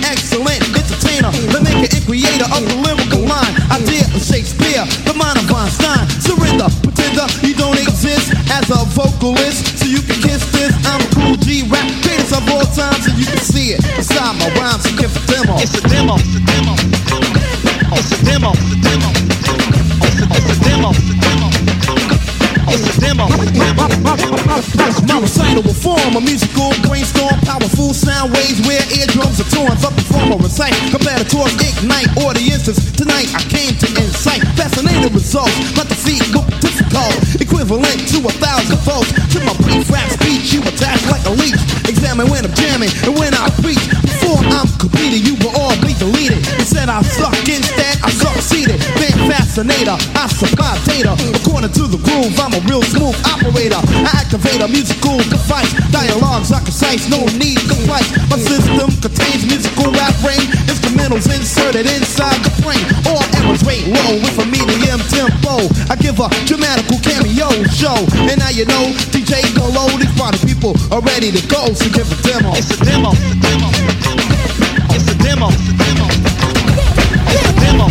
excellent 0.05 0.61
entertainer. 0.77 1.33
The 1.49 1.61
maker 1.65 1.89
and 1.89 2.05
creator 2.05 2.49
of 2.53 2.61
the 2.61 2.77
lyrical 2.85 3.25
line. 3.25 3.57
Idea 3.73 4.05
of 4.13 4.21
Shakespeare, 4.21 4.85
the 5.09 5.17
mind 5.17 5.41
of 5.41 5.49
Einstein. 5.49 6.05
Surrender, 6.21 6.69
figure, 7.03 7.27
you 7.43 7.55
don't 7.55 7.79
exist 7.79 8.31
as 8.51 8.71
a 8.71 8.87
vocalist, 8.95 9.79
so 9.79 9.87
you 9.87 10.01
can 10.03 10.19
kiss 10.23 10.47
this. 10.55 10.73
I'm 10.87 11.03
a 11.03 11.09
Kool 11.15 11.37
G 11.43 11.67
Rap 11.67 11.87
greatest 12.03 12.33
of 12.35 12.47
all 12.49 12.67
times, 12.71 13.07
and 13.07 13.19
you 13.19 13.27
can 13.27 13.43
see 13.43 13.75
it. 13.75 13.83
Inside 13.99 14.39
my 14.39 14.49
rhymes, 14.59 14.87
you 14.87 14.95
get 14.99 15.11
the 15.11 15.23
demo. 15.27 15.59
It's 15.59 15.75
a 15.75 15.83
demo. 15.83 16.15
It's 16.17 16.37
a 16.37 16.43
demo. 16.47 16.75
It's 17.99 18.13
a 18.13 18.19
demo. 18.23 18.51
It's 18.55 18.79
a 18.79 18.87
demo. 18.87 19.11
It's 20.33 20.51
a 20.51 20.63
demo. 20.63 20.91
It's 22.71 22.87
a 22.87 23.01
demo. 23.01 23.27
It's 23.27 23.51
a 23.51 23.55
demo. 23.59 23.73
My 25.09 25.19
recital 25.21 25.63
will 25.63 25.75
form 25.75 26.17
a 26.17 26.21
musical 26.21 26.73
brainstorm, 26.87 27.37
powerful 27.45 27.93
sound 27.93 28.33
waves 28.33 28.61
where 28.67 28.81
eardrums 28.97 29.41
are 29.41 29.51
torn. 29.51 29.73
Up 29.73 29.93
perform 29.93 30.33
or 30.33 30.39
recite, 30.39 30.73
competitors 30.91 31.53
ignite 31.61 32.09
audiences. 32.25 32.79
Tonight 32.93 33.29
I 33.35 33.43
came 33.51 33.75
to 33.77 33.87
incite 34.01 34.43
fascinating 34.57 35.13
results. 35.13 35.53
Let 35.77 35.89
the 35.89 35.97
feet 35.97 36.23
go 36.33 36.41
a 38.25 38.33
thousand 38.39 38.79
volts. 38.87 39.11
To 39.35 39.39
my 39.43 39.55
brief 39.65 39.89
rap 39.91 40.09
speech, 40.11 40.53
you 40.53 40.61
attach 40.63 41.03
like 41.11 41.25
a 41.27 41.35
leech. 41.35 41.59
Examine 41.89 42.31
when 42.31 42.45
I'm 42.47 42.55
jamming 42.55 42.91
and 43.03 43.15
when 43.19 43.35
I 43.35 43.51
preach. 43.59 43.83
Before 44.03 44.39
I'm 44.39 44.69
completed, 44.79 45.27
you 45.27 45.35
will 45.43 45.55
all 45.59 45.75
be 45.83 45.95
deleted. 45.99 46.43
Instead 46.59 46.89
I 46.89 47.03
suck, 47.03 47.35
instead 47.49 47.99
I 48.03 48.11
succeeded. 48.11 48.79
Been 48.99 49.17
fascinator, 49.27 49.97
I 50.15 50.27
supply 50.31 50.79
data. 50.87 51.15
According 51.43 51.73
to 51.79 51.85
the 51.91 51.99
groove, 51.99 52.35
I'm 52.39 52.55
a 52.55 52.63
real 52.71 52.83
smooth 52.83 53.17
operator. 53.27 53.81
I 54.07 54.11
activate 54.23 54.61
a 54.63 54.69
musical 54.69 55.19
device. 55.27 55.73
Dialogues 55.91 56.53
are 56.53 56.63
concise, 56.63 57.09
no 57.09 57.25
need 57.39 57.59
to 57.59 57.67
complain. 57.67 58.07
My 58.31 58.39
system 58.39 58.89
contains 59.03 59.47
musical 59.47 59.91
rap 59.93 60.15
ring. 60.23 60.43
Instrumentals 60.71 61.27
inserted 61.27 61.87
inside 61.87 62.39
the 62.47 62.53
brain. 62.63 62.83
All 63.11 63.23
errors 63.43 63.63
rate 63.67 63.87
low 63.91 64.21
with 64.23 64.39
a 64.39 64.47
tempo. 65.23 65.71
I 65.87 65.95
give 65.97 66.19
a 66.19 66.27
dramatical 66.47 66.99
cameo 66.99 67.49
show. 67.71 67.95
And 68.27 68.39
now 68.39 68.51
you 68.51 68.67
know 68.67 68.91
DJ 69.15 69.39
Polo, 69.55 69.87
these 69.99 70.11
party 70.19 70.39
people 70.47 70.75
are 70.91 71.03
ready 71.03 71.31
to 71.31 71.43
go. 71.47 71.73
So 71.75 71.87
give 71.91 72.11
a 72.11 72.19
demo. 72.27 72.51
It's 72.59 72.71
a 72.71 72.79
demo. 72.83 73.11
It's 73.15 73.31
a 73.31 73.55
demo. 73.55 73.69
It's 74.91 75.07
a 75.07 75.15
demo. 75.15 75.47
It's 77.31 77.47
a 77.47 77.55
demo. 77.63 77.87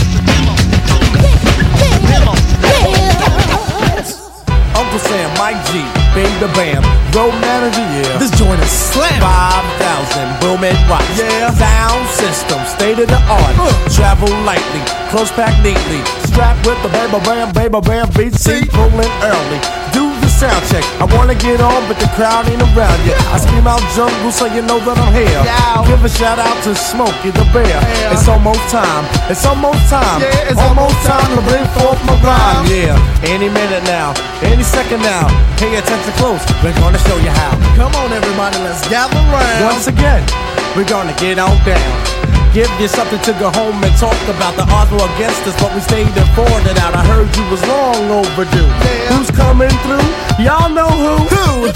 Demo. 2.11 2.33
Uncle 4.75 4.99
Sam, 4.99 5.29
Mike 5.37 5.61
G, 5.67 5.83
Bing 6.15 6.33
the 6.39 6.49
Bam, 6.55 6.83
Road 7.13 7.33
Manager, 7.39 7.85
yeah. 7.95 8.17
This 8.17 8.31
joint 8.31 8.59
is 8.61 8.71
slam. 8.71 9.21
5,000, 9.21 9.60
boom 10.41 10.63
and 10.63 10.77
watch. 10.89 11.05
Yeah. 11.17 11.53
Sound 11.53 12.07
system, 12.09 12.59
state 12.65 12.99
of 12.99 13.07
the 13.07 13.21
art. 13.29 13.55
Travel 13.93 14.29
lightly, 14.43 14.83
close 15.09 15.31
pack 15.31 15.55
neatly. 15.63 16.01
Strapped 16.27 16.65
with 16.65 16.81
the 16.83 16.89
baby 16.89 17.19
bam, 17.25 17.53
baby 17.53 17.79
bam 17.81 18.09
beat. 18.17 18.33
See, 18.35 18.61
rolling 18.75 19.13
early. 19.23 19.59
Do 19.93 20.10
sound 20.41 20.65
check. 20.73 20.81
I 20.97 21.05
wanna 21.13 21.37
get 21.37 21.61
on, 21.61 21.85
but 21.85 22.01
the 22.01 22.09
crowd 22.17 22.49
ain't 22.49 22.65
around 22.73 22.99
yet. 23.05 23.21
I 23.29 23.37
scream 23.37 23.69
out 23.69 23.83
jungle 23.93 24.33
so 24.33 24.49
you 24.49 24.65
know 24.65 24.81
that 24.81 24.97
I'm 24.97 25.13
here. 25.13 25.41
Give 25.85 26.01
a 26.01 26.09
shout 26.09 26.41
out 26.41 26.57
to 26.65 26.73
Smokey 26.73 27.29
the 27.29 27.45
Bear. 27.53 27.77
It's 28.09 28.25
almost 28.25 28.65
time. 28.73 29.05
It's 29.29 29.45
almost 29.45 29.85
time. 29.93 30.17
Yeah, 30.17 30.49
it's 30.49 30.57
almost 30.57 30.97
time 31.05 31.29
to 31.37 31.41
bring 31.45 31.65
forth 31.77 32.01
my 32.09 32.17
rhyme. 32.25 32.65
Yeah, 32.73 32.97
any 33.21 33.53
minute 33.53 33.85
now, 33.85 34.17
any 34.41 34.65
second 34.65 35.05
now. 35.05 35.29
Pay 35.61 35.77
attention 35.77 36.13
close. 36.17 36.41
We're 36.65 36.73
gonna 36.81 37.01
show 37.05 37.17
you 37.21 37.29
how. 37.29 37.53
Come 37.77 37.93
on, 38.01 38.09
everybody, 38.09 38.57
let's 38.65 38.81
gather 38.89 39.21
round. 39.29 39.61
Once 39.69 39.85
again, 39.85 40.25
we're 40.73 40.89
gonna 40.89 41.13
get 41.21 41.37
on 41.37 41.53
down. 41.61 42.20
Give 42.53 42.69
you 42.81 42.89
something 42.89 43.21
to 43.21 43.31
go 43.39 43.49
home 43.49 43.81
and 43.81 43.95
talk 43.95 44.21
about. 44.27 44.57
The 44.57 44.67
odds 44.67 44.91
were 44.91 44.99
against 45.15 45.47
us, 45.47 45.55
but 45.61 45.73
we 45.73 45.79
stayed 45.79 46.07
and 46.07 46.29
fought 46.35 46.65
it 46.67 46.77
out. 46.79 46.93
I 46.93 47.05
heard 47.05 47.33
you 47.37 47.49
was 47.49 47.65
long 47.65 48.11
overdue. 48.11 48.67
Who's 49.07 49.31
coming 49.31 49.71
through? 49.87 50.03
Y'all 50.43 50.69
know 50.69 50.89
who? 50.89 51.15
Who? 51.33 51.71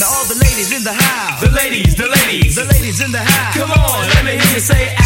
Now 0.00 0.10
all 0.10 0.24
the 0.26 0.38
ladies 0.40 0.72
in 0.72 0.82
the 0.84 0.92
house. 0.92 1.40
The 1.40 1.50
ladies, 1.50 1.96
the 1.96 2.08
ladies, 2.08 2.54
the 2.56 2.64
ladies 2.64 3.00
in 3.00 3.12
the 3.12 3.18
house. 3.18 3.54
Come 3.56 3.70
on, 3.70 4.08
let 4.08 4.24
me 4.24 4.32
hear 4.32 4.54
you 4.54 4.60
say 4.60 5.03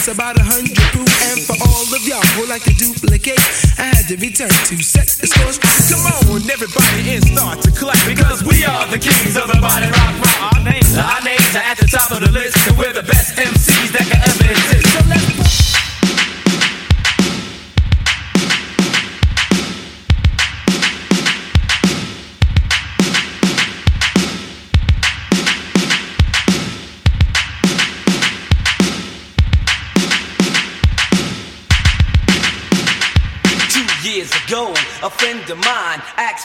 ranks 0.00 0.08
about 0.08 0.38
a 0.38 0.44
hundred 0.44 0.76
proof. 0.92 1.08
And 1.30 1.40
for 1.42 1.56
all 1.68 1.84
of 1.94 2.02
y'all 2.06 2.22
who 2.36 2.46
like 2.46 2.62
to 2.64 2.74
duplicate, 2.74 3.40
I 3.78 3.92
had 3.92 4.08
to 4.08 4.16
return 4.16 4.48
to 4.48 4.76
set 4.82 5.19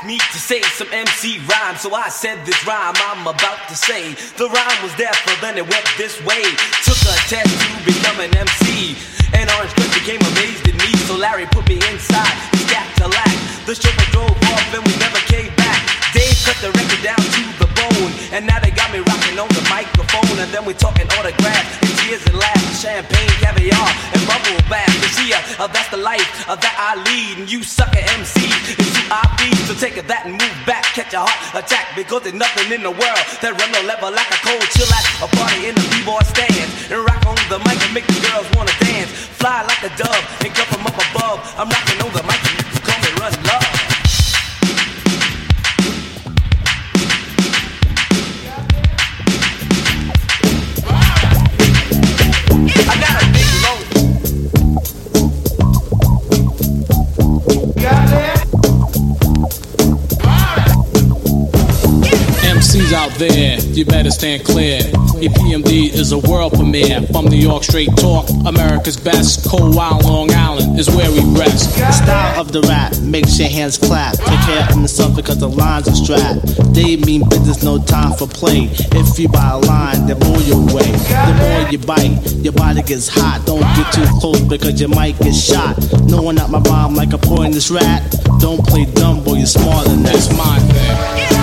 asked 0.06 0.08
me 0.08 0.18
to 0.18 0.40
say 0.40 0.62
some 0.78 0.88
MC 0.92 1.40
rhyme. 1.48 1.76
So 1.78 1.94
I 1.94 2.10
said 2.10 2.46
this 2.46 2.66
rhyme 2.66 2.94
I'm 2.96 3.28
about 3.28 3.68
to 3.70 3.76
say. 3.76 4.14
The 4.38 4.48
rhyme 4.48 4.84
was 4.84 4.94
there, 4.96 5.12
but 5.26 5.38
then 5.42 5.58
it 5.58 5.68
went 5.68 5.86
this 5.98 6.22
way. 6.24 6.44
Took 6.86 7.00
a 7.10 7.16
test 7.28 7.50
to 7.50 7.86
become 7.86 8.20
an 8.20 8.36
MC. 8.38 8.96
And 9.34 9.50
Orange 9.58 9.74
Cliff 9.74 9.94
became 9.94 10.22
amazed 10.22 10.68
at 10.68 10.76
me. 10.76 10.92
So 11.08 11.16
Larry 11.18 11.46
put 11.48 11.68
me 11.68 11.76
inside, 11.92 12.36
he 12.54 12.64
got 12.70 12.88
to 12.98 13.08
lack. 13.08 13.36
The 13.66 13.76
chauffeur 13.76 14.12
drove 14.12 14.38
off 14.54 14.74
and 14.74 14.86
we 14.86 14.94
never 14.98 15.20
came 15.26 15.55
Cut 16.46 16.62
the 16.62 16.70
record 16.78 17.02
down 17.02 17.18
to 17.18 17.42
the 17.58 17.70
bone. 17.74 18.12
And 18.30 18.46
now 18.46 18.62
they 18.62 18.70
got 18.70 18.94
me 18.94 19.02
rocking 19.02 19.42
on 19.42 19.50
the 19.50 19.66
microphone. 19.66 20.38
And 20.38 20.54
then 20.54 20.62
we 20.62 20.78
talking 20.78 21.10
autographs 21.18 21.74
and 21.82 21.90
tears 22.06 22.22
and 22.30 22.38
laughs. 22.38 22.86
Champagne, 22.86 23.34
caviar, 23.42 23.90
and 24.14 24.22
bubble 24.30 24.62
bath. 24.70 24.94
You 25.02 25.10
see, 25.10 25.34
uh, 25.34 25.66
uh, 25.66 25.68
that's 25.74 25.90
the 25.90 25.98
life 25.98 26.46
uh, 26.46 26.54
that 26.54 26.76
I 26.78 27.02
lead. 27.02 27.42
And 27.42 27.48
you 27.50 27.64
sucker 27.66 27.98
MC 28.14 28.46
is 28.46 28.78
who. 28.78 28.94
So 29.66 29.74
take 29.74 29.98
that 29.98 30.30
and 30.30 30.38
move 30.38 30.58
back. 30.70 30.86
Catch 30.94 31.18
a 31.18 31.26
heart 31.26 31.66
attack. 31.66 31.98
Because 31.98 32.30
there's 32.30 32.38
nothing 32.38 32.70
in 32.70 32.86
the 32.86 32.94
world 32.94 33.24
that 33.42 33.58
run 33.58 33.70
no 33.74 33.82
level 33.90 34.14
like 34.14 34.30
a 34.30 34.38
cold 34.46 34.62
chill 34.78 34.86
at 34.94 35.06
a 35.26 35.28
party 35.34 35.66
in 35.66 35.74
the 35.74 35.86
b-boy 35.98 36.22
stands. 36.30 36.94
And 36.94 37.02
rock 37.02 37.26
on 37.26 37.42
the 37.50 37.58
mic 37.66 37.82
and 37.82 37.94
make 37.98 38.06
the 38.06 38.22
girls 38.22 38.46
wanna 38.54 38.78
dance. 38.86 39.10
Fly 39.42 39.66
like 39.66 39.82
a 39.82 39.90
dove 39.98 40.24
and 40.46 40.54
come 40.54 40.70
from 40.70 40.86
up 40.86 40.98
above. 41.10 41.42
I'm 41.58 41.66
rocking 41.74 42.06
on 42.06 42.14
the 42.14 42.22
mic 42.30 42.38
and 42.46 42.62
you 42.62 43.18
Run 43.18 43.34
Love. 43.50 43.75
Got 57.86 58.14
it. 58.14 58.35
Out 62.96 63.12
there, 63.20 63.60
you 63.60 63.86
better 63.86 64.10
stand 64.10 64.46
clear. 64.46 64.80
EPMD 65.20 65.94
is 65.94 66.12
a 66.12 66.20
world 66.20 66.54
premiere. 66.54 67.02
From 67.08 67.26
New 67.26 67.38
York, 67.38 67.64
straight 67.64 67.90
talk. 67.98 68.30
America's 68.46 68.98
best. 68.98 69.48
Cold 69.48 69.76
Wild 69.76 70.04
Long 70.06 70.32
Island 70.32 70.80
is 70.80 70.90
where 70.90 71.12
we 71.12 71.20
rest. 71.38 71.78
The 71.78 71.92
style 71.92 72.40
of 72.40 72.52
the 72.52 72.62
rap 72.62 72.98
makes 73.02 73.38
your 73.40 73.50
hands 73.50 73.78
clap. 73.78 74.16
Take 74.16 74.40
care 74.42 74.68
of 74.70 74.78
yourself 74.78 75.16
because 75.16 75.40
the 75.40 75.50
lines 75.50 75.88
are 75.88 75.96
strapped. 75.96 76.74
They 76.74 76.96
mean 76.98 77.28
business, 77.30 77.64
no 77.64 77.80
time 77.80 78.14
for 78.14 78.28
play. 78.28 78.70
If 78.72 79.20
you 79.20 79.28
buy 79.30 79.52
a 79.52 79.58
line, 79.58 80.08
they 80.08 80.14
blow 80.14 80.40
you 80.40 80.56
away. 80.56 80.92
The 80.92 81.36
more 81.40 81.70
you 81.70 81.80
bite, 81.80 82.44
your 82.44 82.54
body 82.54 82.82
gets 82.84 83.08
hot. 83.08 83.46
Don't 83.46 83.62
get 83.76 83.92
too 83.94 84.06
close 84.20 84.42
because 84.42 84.80
you 84.80 84.88
might 84.88 85.20
get 85.20 85.36
shot. 85.36 85.78
Knowing 86.04 86.38
that 86.38 86.50
my 86.50 86.60
rhyme 86.60 86.96
like 86.96 87.14
a 87.14 87.18
poisonous 87.18 87.70
rat. 87.72 88.04
Don't 88.40 88.66
play 88.66 88.86
dumb, 88.86 89.24
boy, 89.24 89.36
you're 89.36 89.48
smarter 89.48 89.90
than 89.90 90.04
that. 90.04 90.14
That's 90.14 90.38
my 90.38 90.60
thing. 90.60 91.35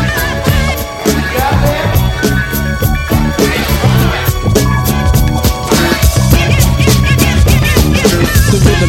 The 8.83 8.89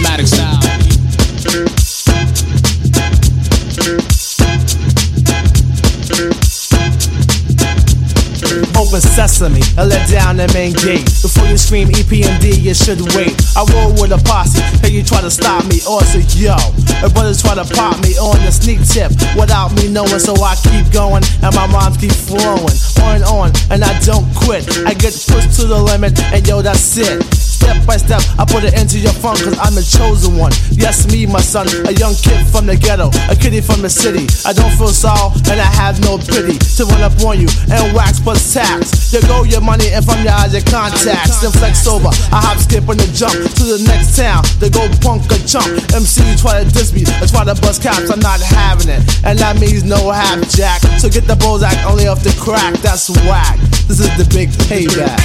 Open 8.93 9.09
sesame 9.09 9.61
and 9.75 9.89
let 9.89 10.07
down 10.07 10.37
the 10.37 10.45
main 10.53 10.71
gate. 10.85 11.09
Before 11.25 11.47
you 11.49 11.57
scream 11.57 11.87
EPMD, 11.89 12.61
you 12.61 12.75
should 12.75 13.01
wait. 13.17 13.33
I 13.57 13.65
roll 13.73 13.89
with 13.97 14.13
a 14.13 14.21
posse, 14.21 14.61
hey, 14.85 14.93
you 14.93 15.01
try 15.01 15.19
to 15.19 15.31
stop 15.31 15.65
me, 15.65 15.81
or 15.89 16.05
say 16.05 16.21
yo. 16.37 16.53
My 17.01 17.09
brothers 17.09 17.41
try 17.41 17.57
to 17.57 17.65
pop 17.65 17.97
me 18.05 18.13
on 18.21 18.37
the 18.45 18.53
sneak 18.53 18.85
tip 18.85 19.09
without 19.33 19.73
me 19.73 19.89
knowing, 19.89 20.21
so 20.21 20.37
I 20.37 20.53
keep 20.61 20.93
going 20.93 21.25
and 21.41 21.55
my 21.57 21.65
rhymes 21.73 21.97
keep 21.97 22.13
flowing 22.13 22.69
on 23.01 23.17
and 23.17 23.25
on, 23.25 23.49
and 23.73 23.81
I 23.81 23.97
don't 24.05 24.29
quit. 24.37 24.61
I 24.85 24.93
get 24.93 25.17
pushed 25.25 25.57
to 25.57 25.65
the 25.65 25.79
limit, 25.81 26.13
and 26.29 26.45
yo, 26.45 26.61
that's 26.61 26.93
it. 26.97 27.25
Step 27.63 27.87
by 27.87 27.97
step, 27.97 28.21
I 28.37 28.45
put 28.45 28.63
it 28.63 28.75
into 28.75 28.99
your 28.99 29.13
funk, 29.13 29.39
cause 29.39 29.57
I'm 29.57 29.73
the 29.73 29.81
chosen 29.81 30.37
one. 30.37 30.51
Yes, 30.69 31.09
me, 31.09 31.25
my 31.25 31.39
son, 31.39 31.65
a 31.87 31.93
young 31.95 32.13
kid 32.13 32.45
from 32.51 32.67
the 32.67 32.75
ghetto, 32.75 33.09
a 33.31 33.35
kiddie 33.35 33.61
from 33.61 33.81
the 33.81 33.89
city. 33.89 34.27
I 34.45 34.51
don't 34.51 34.73
feel 34.75 34.91
sorrow, 34.91 35.31
and 35.49 35.57
I 35.57 35.69
have 35.81 35.97
no 36.01 36.17
pity 36.19 36.59
to 36.77 36.85
run 36.85 37.01
up 37.01 37.15
on 37.23 37.39
you 37.39 37.47
and 37.71 37.95
wax 37.95 38.19
plus 38.19 38.53
tax. 38.53 38.82
You 39.13 39.21
go 39.29 39.43
your 39.43 39.61
money, 39.61 39.93
and 39.93 40.03
from 40.03 40.23
your 40.23 40.33
eyes, 40.33 40.53
your 40.53 40.65
contacts. 40.65 41.41
Then 41.41 41.51
flex 41.51 41.85
over, 41.87 42.09
I 42.33 42.41
hop, 42.41 42.57
skip, 42.57 42.89
and 42.89 42.99
the 42.99 43.07
jump 43.13 43.33
to 43.33 43.63
the 43.63 43.79
next 43.85 44.17
town. 44.17 44.43
They 44.59 44.69
go 44.69 44.89
punk 45.01 45.29
a 45.29 45.37
chump. 45.45 45.69
MC 45.93 46.35
try 46.41 46.63
to 46.63 46.69
diss 46.69 46.91
me, 46.93 47.05
I 47.21 47.25
try 47.29 47.45
to 47.45 47.55
bust 47.61 47.81
caps, 47.81 48.09
I'm 48.09 48.19
not 48.19 48.41
having 48.41 48.89
it. 48.89 49.01
And 49.23 49.37
that 49.39 49.59
means 49.59 49.83
no 49.83 50.09
half 50.11 50.41
jack. 50.49 50.81
So 50.97 51.09
get 51.09 51.27
the 51.27 51.35
Bozak 51.35 51.77
only 51.85 52.07
off 52.07 52.23
the 52.23 52.33
crack, 52.41 52.73
that's 52.81 53.09
whack. 53.29 53.59
This 53.87 53.99
is 53.99 54.09
the 54.17 54.25
big 54.33 54.49
payback. 54.65 55.21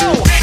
As 0.00 0.37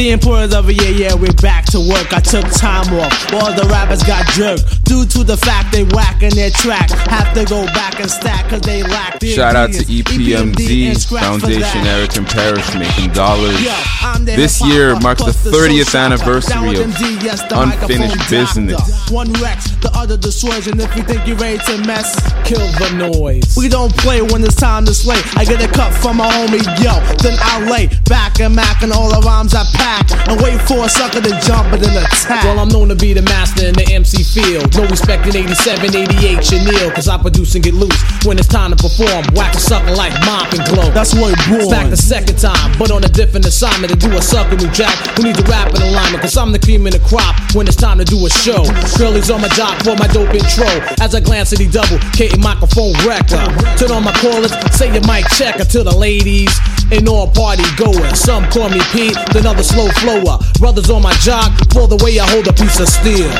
The 0.00 0.12
importance 0.12 0.54
of 0.54 0.66
it, 0.70 0.80
yeah, 0.80 1.12
yeah, 1.12 1.14
we're 1.14 1.30
back 1.44 1.66
to 1.76 1.78
work. 1.78 2.14
I 2.14 2.20
took 2.20 2.48
time 2.56 2.88
off. 2.96 3.12
All 3.34 3.52
the 3.52 3.68
rappers 3.68 4.02
got 4.02 4.24
jerked 4.32 4.82
due 4.88 5.04
to 5.04 5.22
the 5.22 5.36
fact 5.36 5.72
they 5.72 5.84
whacking 5.84 6.32
their 6.32 6.48
track. 6.48 6.88
Have 7.12 7.34
to 7.34 7.44
go 7.44 7.66
back 7.76 8.00
and 8.00 8.10
stack 8.10 8.48
cause 8.48 8.62
they 8.62 8.82
lack 8.82 9.20
the 9.20 9.28
Shout 9.28 9.56
out 9.56 9.70
to. 9.72 9.84
EPMD 9.84 10.56
EPMD 10.56 11.20
Foundation. 11.20 11.84
Erick 11.84 12.16
and 12.16 12.26
Parrish 12.26 12.64
making 12.80 13.12
dollars. 13.12 13.60
Yo, 13.60 13.76
This 14.24 14.64
year 14.64 14.96
marks 15.00 15.20
the 15.20 15.36
plus 15.36 15.44
the 15.44 15.50
30th 15.50 15.52
soul 15.52 15.84
shocker. 15.84 15.92
Down 15.92 16.12
anniversary 16.12 16.80
of 16.80 16.86
MD, 16.96 17.22
yes, 17.22 17.42
the 17.44 17.60
Unfinished 17.60 18.30
Business. 18.30 19.10
One 19.10 19.30
wrecks, 19.34 19.68
the 19.84 19.90
other 19.92 20.16
destroys, 20.16 20.66
and 20.66 20.80
if 20.80 20.96
you 20.96 21.02
think 21.02 21.28
you're 21.28 21.36
ready 21.36 21.58
to 21.58 21.76
mess, 21.84 22.16
kill 22.48 22.64
the 22.80 22.88
noise. 22.96 23.52
We 23.54 23.68
don't 23.68 23.94
play 23.98 24.22
when 24.22 24.42
it's 24.44 24.56
time 24.56 24.86
to 24.86 24.94
slay. 24.94 25.20
I 25.36 25.44
get 25.44 25.60
a 25.60 25.68
cut 25.68 25.92
from 25.92 26.16
my 26.16 26.30
homie, 26.32 26.64
yo, 26.80 26.96
then 27.20 27.36
I 27.36 27.68
lay 27.68 27.92
back 28.08 28.40
and 28.40 28.56
mac 28.56 28.80
and 28.80 28.92
all 28.92 29.10
the 29.12 29.20
rhymes 29.28 29.52
I 29.52 29.64
pack 29.76 29.89
and 30.30 30.40
wait 30.40 30.60
for 30.62 30.84
a 30.84 30.88
sucker 30.88 31.20
to 31.20 31.32
jump 31.42 31.72
and 31.72 31.82
then 31.82 31.96
attack. 31.98 32.44
Well, 32.44 32.58
I'm 32.58 32.68
known 32.68 32.88
to 32.88 32.96
be 32.96 33.12
the 33.12 33.22
master 33.22 33.66
in 33.66 33.74
the 33.74 33.86
MC 33.90 34.22
field. 34.22 34.70
No 34.76 34.86
respect 34.86 35.26
in 35.26 35.34
87, 35.34 35.90
88, 35.90 36.44
Chanel, 36.44 36.90
cause 36.92 37.08
I 37.08 37.18
produce 37.18 37.54
and 37.54 37.64
get 37.64 37.74
loose. 37.74 37.98
When 38.24 38.38
it's 38.38 38.46
time 38.46 38.70
to 38.70 38.78
perform, 38.78 39.26
whack 39.34 39.54
a 39.54 39.60
sucker 39.60 39.94
like 39.96 40.14
mop 40.24 40.52
and 40.52 40.62
glow. 40.70 40.90
That's 40.94 41.14
what 41.14 41.34
born. 41.48 41.66
It's 41.66 41.70
back 41.70 41.90
the 41.90 41.96
second 41.96 42.38
time, 42.38 42.70
but 42.78 42.90
on 42.90 43.02
a 43.02 43.08
different 43.08 43.46
assignment 43.46 43.92
to 43.92 43.98
do 43.98 44.14
a 44.16 44.22
sucker 44.22 44.56
new 44.56 44.70
jack. 44.70 44.94
Who 45.16 45.24
needs 45.24 45.40
a 45.40 45.46
rap 45.50 45.74
in 45.74 45.82
alignment? 45.82 46.22
Cause 46.22 46.36
I'm 46.36 46.52
the 46.52 46.62
cream 46.62 46.86
in 46.86 46.92
the 46.92 47.02
crop 47.02 47.34
when 47.54 47.66
it's 47.66 47.76
time 47.76 47.98
to 47.98 48.04
do 48.04 48.18
a 48.26 48.30
show. 48.30 48.62
Girlies 48.98 49.30
on 49.30 49.40
my 49.40 49.48
job 49.58 49.74
for 49.82 49.96
my 49.96 50.06
dope 50.08 50.34
intro. 50.34 50.70
As 51.02 51.14
I 51.14 51.20
glance 51.20 51.52
at 51.52 51.58
the 51.58 51.68
double, 51.68 51.98
K 52.14 52.30
microphone 52.38 52.94
wrecker. 53.02 53.42
Turn 53.76 53.90
on 53.90 54.04
my 54.04 54.12
callers, 54.22 54.52
say 54.70 54.92
your 54.92 55.04
mic 55.06 55.26
checker 55.34 55.64
to 55.64 55.82
the 55.82 55.94
ladies. 55.94 56.52
And 56.92 57.08
all 57.08 57.28
party 57.28 57.62
goers. 57.76 58.18
Some 58.18 58.44
call 58.50 58.68
me 58.68 58.80
Pete, 58.92 59.16
then 59.32 59.46
others 59.46 59.68
slow 59.68 59.88
flower. 60.02 60.38
Brothers 60.58 60.90
on 60.90 61.02
my 61.02 61.12
jock 61.14 61.52
for 61.72 61.86
the 61.86 61.96
way 62.02 62.18
I 62.18 62.28
hold 62.28 62.48
a 62.48 62.52
piece 62.52 62.80
of 62.80 62.88
steel. 62.88 63.30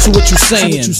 So 0.00 0.10
what 0.10 0.30
you 0.30 0.36
saying? 0.38 0.94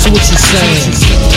So 0.00 0.10
what 0.10 0.30
you 0.30 0.36
saying? 0.36 1.33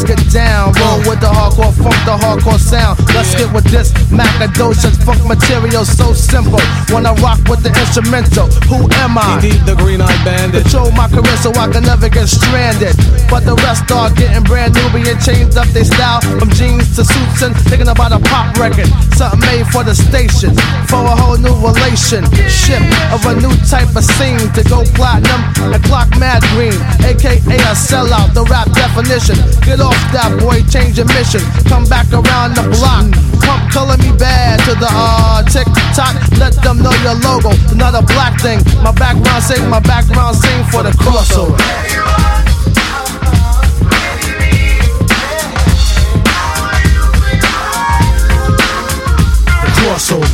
Get 0.00 0.18
down. 0.32 0.72
Roll 0.80 0.98
with 1.04 1.20
the 1.20 1.28
hardcore 1.28 1.61
funk, 1.82 1.98
the 2.06 2.16
hardcore 2.16 2.58
sound. 2.58 2.98
Let's 3.14 3.34
get 3.34 3.52
with 3.52 3.66
this 3.66 3.92
Macadocious 4.12 4.96
funk 5.04 5.24
material 5.26 5.84
so 5.84 6.12
simple. 6.12 6.60
When 6.94 7.06
I 7.06 7.12
rock 7.24 7.40
with 7.48 7.62
the 7.62 7.72
instrumental, 7.74 8.46
who 8.70 8.86
am 9.02 9.18
I? 9.18 9.40
Indeed, 9.42 9.64
the 9.66 9.74
green 9.74 10.00
eyed 10.00 10.20
bandit. 10.24 10.62
Control 10.62 10.90
my 10.92 11.08
career 11.08 11.36
so 11.40 11.50
I 11.58 11.66
can 11.72 11.82
never 11.82 12.08
get 12.08 12.28
stranded. 12.28 12.94
But 13.28 13.44
the 13.48 13.56
rest 13.64 13.90
are 13.90 14.12
getting 14.14 14.44
brand 14.44 14.74
new, 14.74 14.86
being 14.92 15.18
changed 15.18 15.56
up 15.56 15.66
their 15.72 15.84
style 15.84 16.20
from 16.38 16.50
jeans 16.52 16.94
to 16.96 17.04
suits 17.04 17.42
and 17.42 17.56
thinking 17.66 17.88
about 17.88 18.12
a 18.12 18.20
pop 18.30 18.54
record. 18.56 18.88
Something 19.16 19.40
made 19.40 19.66
for 19.72 19.82
the 19.82 19.94
station, 19.94 20.54
for 20.86 21.02
a 21.02 21.14
whole 21.16 21.40
new 21.40 21.56
relationship 21.58 22.82
of 23.10 23.24
a 23.26 23.34
new 23.40 23.54
type 23.66 23.90
of 23.96 24.04
scene 24.04 24.44
to 24.52 24.62
go 24.68 24.84
platinum 24.94 25.40
and 25.72 25.82
clock 25.84 26.08
mad 26.20 26.44
green, 26.54 26.76
aka 27.02 27.40
a 27.40 27.74
sellout. 27.74 28.36
The 28.36 28.44
rap 28.52 28.68
definition. 28.76 29.36
Get 29.64 29.80
off 29.80 29.96
that 30.12 30.36
boy, 30.36 30.60
change 30.68 31.00
your 31.00 31.08
mission. 31.16 31.40
Come 31.72 31.84
back 31.84 32.12
around 32.12 32.54
the 32.54 32.68
block. 32.68 33.08
Come 33.40 33.70
color 33.70 33.96
me 33.96 34.12
bad 34.18 34.60
to 34.66 34.74
the 34.74 34.88
uh 34.90 35.42
tock. 35.96 36.14
Let 36.38 36.52
them 36.62 36.82
know 36.82 36.92
your 37.02 37.14
logo, 37.14 37.48
not 37.74 37.94
a 37.94 38.02
black 38.12 38.38
thing. 38.42 38.60
My 38.82 38.92
background 38.92 39.42
sing, 39.42 39.70
my 39.70 39.80
background 39.80 40.36
sing 40.36 40.64
for 40.64 40.82
the 40.82 40.90
crossover. 40.90 41.56
The 49.62 49.70
crossover. 49.80 50.31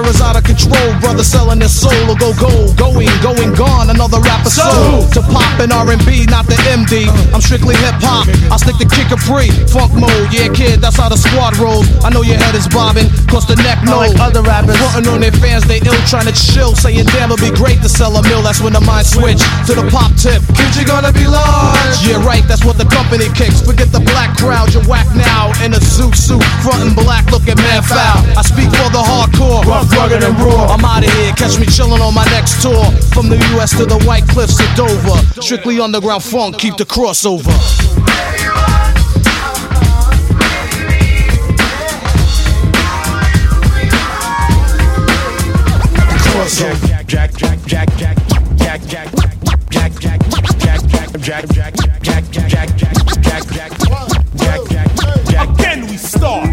Era's 0.00 0.20
out 0.20 0.36
of 0.36 0.44
control. 0.44 0.88
Brothers 1.00 1.28
selling 1.28 1.58
their 1.60 1.68
soul 1.68 2.08
or 2.08 2.16
go 2.16 2.32
gold. 2.40 2.76
Going, 2.76 3.08
going, 3.20 3.52
gone. 3.54 3.90
Another 3.90 4.20
rapper 4.20 4.50
soul. 4.50 5.04
To 5.12 5.20
pop 5.28 5.60
in 5.60 5.72
R&B, 5.72 6.26
not 6.26 6.46
the 6.48 6.56
MD. 6.72 7.08
I'm 7.32 7.40
strictly 7.40 7.76
hip 7.76 8.00
hop. 8.00 8.28
I 8.50 8.56
stick 8.56 8.76
to 8.80 8.88
kick 8.88 9.12
a 9.12 9.18
pre. 9.20 9.52
Funk 9.68 9.92
mode. 9.94 10.32
Yeah, 10.32 10.48
kid, 10.48 10.80
that's 10.80 10.96
how 10.96 11.08
the 11.08 11.20
squad 11.20 11.56
rolls. 11.58 11.86
I 12.04 12.10
know 12.10 12.22
your 12.22 12.40
head 12.40 12.54
is 12.54 12.68
bobbing. 12.68 13.08
Cause 13.28 13.46
the 13.46 13.56
neck 13.60 13.84
knows. 13.84 14.16
like 14.16 14.20
other 14.20 14.42
rappers. 14.42 14.76
Frontin' 14.80 15.06
on 15.12 15.20
their 15.20 15.34
fans, 15.36 15.66
they 15.68 15.78
ill 15.84 16.00
trying 16.08 16.26
to 16.26 16.34
chill. 16.34 16.74
Saying, 16.74 17.06
damn, 17.12 17.30
it'd 17.30 17.44
be 17.44 17.52
great 17.54 17.80
to 17.82 17.88
sell 17.88 18.16
a 18.16 18.22
mill. 18.22 18.42
That's 18.42 18.60
when 18.60 18.72
the 18.72 18.80
mind 18.80 19.06
switch 19.06 19.42
to 19.68 19.72
the 19.76 19.86
pop 19.92 20.12
tip. 20.16 20.40
Kid, 20.56 20.70
you 20.76 20.84
gonna 20.86 21.12
be 21.12 21.26
large. 21.26 21.59
Yeah, 22.00 22.24
right, 22.24 22.42
that's 22.48 22.64
what 22.64 22.78
the 22.78 22.86
company 22.86 23.28
kicks. 23.34 23.60
Forget 23.60 23.92
the 23.92 24.00
black 24.00 24.36
crowd, 24.36 24.72
you're 24.72 24.84
whack 24.84 25.06
now. 25.14 25.52
In 25.64 25.74
a 25.74 25.80
zoot 25.80 26.16
suit, 26.16 26.42
frontin' 26.64 26.94
black, 26.94 27.30
looking 27.30 27.56
man 27.56 27.82
foul. 27.82 28.24
I 28.36 28.42
speak 28.42 28.68
for 28.72 28.88
the 28.88 29.02
hardcore, 29.04 29.64
rough, 29.64 29.90
rugged, 29.92 30.22
and 30.22 30.36
raw. 30.40 30.72
I'm 30.72 30.84
out 30.84 31.04
of 31.04 31.12
here, 31.12 31.32
catch 31.32 31.58
me 31.58 31.66
chillin' 31.66 32.00
on 32.00 32.14
my 32.14 32.24
next 32.26 32.62
tour. 32.62 32.84
From 33.12 33.28
the 33.28 33.36
US 33.56 33.76
to 33.76 33.84
the 33.84 33.98
White 34.04 34.26
Cliffs 34.28 34.58
of 34.60 34.68
Dover. 34.74 35.18
Strictly 35.42 35.80
underground 35.80 36.22
funk, 36.22 36.58
keep 36.58 36.76
the 36.76 36.84
crossover. 36.84 37.54
Jack, 46.50 47.34
Jack, 47.36 47.64
Jack, 47.66 47.96
Jack, 47.96 47.96
Jack, 47.96 48.16
Jack, 48.56 48.82
Jack, 48.86 49.10
Jack, 49.10 49.12
Jack, 49.70 49.92
Jack, 50.00 50.00
Jack, 50.00 50.20
Jack, 50.58 50.80
Jack, 50.88 51.20
Jack, 51.20 51.48
Jack, 51.48 51.79
Jack, 52.50 52.74
Jack, 52.76 52.94
Jack, 53.22 53.44
Jack, 53.52 53.72
Jack, 54.34 54.60
Jack. 55.28 55.48
Again 55.50 55.86
we 55.86 55.96
start. 55.96 56.48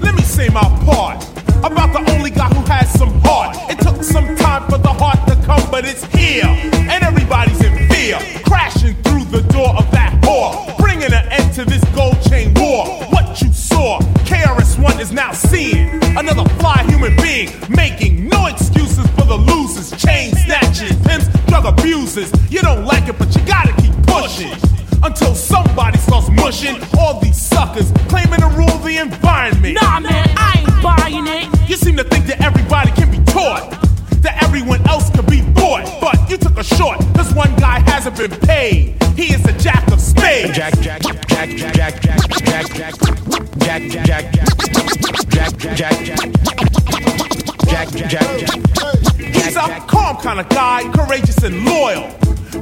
Let 0.00 0.14
me 0.14 0.22
say 0.22 0.48
my 0.48 0.62
part 0.86 1.24
about 1.64 1.92
the 1.92 2.08
only 2.14 2.30
guy 2.30 2.46
who 2.54 2.62
has 2.70 2.88
some 2.96 3.10
heart. 3.22 3.56
It 3.68 3.80
took 3.80 4.00
some 4.04 4.36
time 4.36 4.70
for 4.70 4.78
the 4.78 4.92
heart 4.92 5.18
to 5.26 5.34
come, 5.44 5.68
but 5.68 5.84
it's 5.84 6.04
here, 6.14 6.46
and 6.46 7.02
everybody's 7.02 7.60
in 7.64 7.88
fear, 7.88 8.18
crashing 8.44 8.94
through 9.02 9.24
the 9.24 9.42
door 9.52 9.70
of 9.76 9.90
that 9.90 10.16
whore, 10.22 10.78
bringing 10.78 11.12
an 11.12 11.26
end 11.32 11.52
to 11.54 11.64
this 11.64 11.82
gold 11.96 12.22
chain 12.22 12.54
war. 12.54 12.86
What 13.10 13.42
you 13.42 13.52
saw, 13.52 13.98
KRS-One 14.30 15.00
is 15.00 15.10
now 15.10 15.32
seeing 15.32 15.88
another 16.16 16.48
fly 16.60 16.84
human 16.84 17.16
being, 17.16 17.50
making 17.68 18.28
no 18.28 18.46
excuses 18.46 19.06
for 19.18 19.26
the 19.26 19.36
losers, 19.36 19.90
chain 20.00 20.32
snatchers, 20.32 20.94
pimps, 21.02 21.26
drug 21.48 21.66
abusers. 21.66 22.30
You 22.52 22.62
don't 22.62 22.84
like 22.84 23.08
it, 23.08 23.18
but 23.18 23.34
you 23.34 23.44
gotta 23.44 23.72
keep 23.82 23.94
pushing 24.06 24.54
until 25.02 25.34
somebody 25.34 25.98
starts 25.98 26.28
mushing 26.30 26.76
all 26.98 27.20
these 27.20 27.40
suckers 27.40 27.92
claiming 28.08 28.40
to 28.40 28.48
rule 28.48 28.78
the 28.78 28.98
environment. 29.00 29.78
Nah, 29.80 30.00
man, 30.00 30.26
I 30.36 30.60
ain't 30.60 30.82
buying 30.82 31.26
it. 31.26 31.68
You 31.68 31.76
seem 31.76 31.96
to 31.96 32.04
think 32.04 32.26
that 32.26 32.40
everybody 32.40 32.90
can 32.92 33.10
be 33.10 33.18
taught, 33.32 33.70
that 34.22 34.42
everyone 34.42 34.86
else 34.88 35.10
can 35.10 35.26
be 35.26 35.42
bought, 35.52 35.84
but 36.00 36.30
you 36.30 36.36
took 36.36 36.58
a 36.58 36.64
short. 36.64 36.98
This 37.14 37.32
one 37.32 37.54
guy 37.56 37.80
hasn't 37.80 38.16
been 38.16 38.30
paid. 38.46 38.96
He 39.16 39.34
is 39.34 39.44
a 39.46 39.52
jack 39.58 39.86
of 39.92 40.00
spades. 40.00 40.56
Jack, 40.56 40.78
Jack, 40.80 41.02
Jack, 41.02 41.50
Jack, 41.50 41.50
Jack, 41.72 42.00
Jack, 42.02 42.24
Jack, 42.30 42.66
Jack, 42.68 43.04
Jack, 43.58 43.84
Jack, 43.88 43.90
Jack, 43.90 44.26
Jack, 45.76 46.20
Jack, 47.68 47.88
Jack, 47.90 48.38
Jack. 48.38 48.60
He's 49.16 49.56
a 49.56 49.80
calm 49.88 50.16
kind 50.16 50.40
of 50.40 50.48
guy, 50.48 50.90
courageous 50.92 51.42
and 51.42 51.64
loyal. 51.64 52.10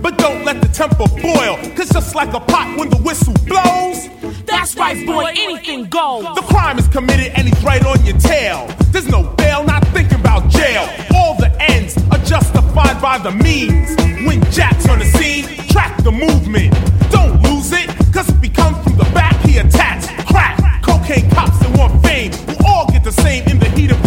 But 0.03 0.19
don't 0.19 0.45
let 0.45 0.61
the 0.61 0.69
temper 0.69 1.07
boil, 1.21 1.57
cause 1.77 1.89
just 1.91 2.15
like 2.15 2.33
a 2.35 2.41
pot 2.41 2.79
when 2.79 2.89
the 2.91 2.99
whistle 2.99 3.35
blows, 3.47 4.09
That's 4.45 4.77
right, 4.77 5.05
boy, 5.07 5.33
anything 5.37 5.87
goes. 5.89 6.25
the 6.35 6.43
crime 6.43 6.79
is 6.79 6.87
committed 6.89 7.33
and 7.37 7.49
he's 7.49 7.63
right 7.65 7.85
on 7.85 8.05
your 8.05 8.19
tail. 8.19 8.69
There's 8.93 9.09
no 9.09 9.23
bail, 9.35 9.65
not 9.65 9.87
thinking 9.89 10.21
about 10.21 10.49
jail. 10.51 10.89
All 11.15 11.37
the 11.39 11.51
ends 11.61 11.97
are 12.13 12.19
justified 12.25 13.01
by 13.01 13.19
the 13.19 13.31
means. 13.33 13.97
When 14.27 14.41
Jack's 14.53 14.89
on 14.89 14.99
the 14.99 15.07
scene, 15.07 15.45
track 15.69 16.03
the 16.03 16.13
movement. 16.13 16.73
Don't 17.11 17.41
lose 17.43 17.73
it, 17.73 17.89
cause 18.13 18.29
if 18.29 18.41
he 18.43 18.49
comes 18.51 18.77
from 18.85 18.97
the 18.97 19.05
back, 19.15 19.35
he 19.45 19.59
attacks. 19.59 20.07
Crack, 20.31 20.83
cocaine 20.83 21.29
cops 21.31 21.61
and 21.65 21.77
want 21.79 22.03
fame. 22.05 22.31
We'll 22.47 22.67
all 22.67 22.87
get 22.91 23.05
the 23.05 23.13
same 23.13 23.47
in 23.49 23.59
the 23.59 23.69
heat 23.71 23.91
of 23.91 23.98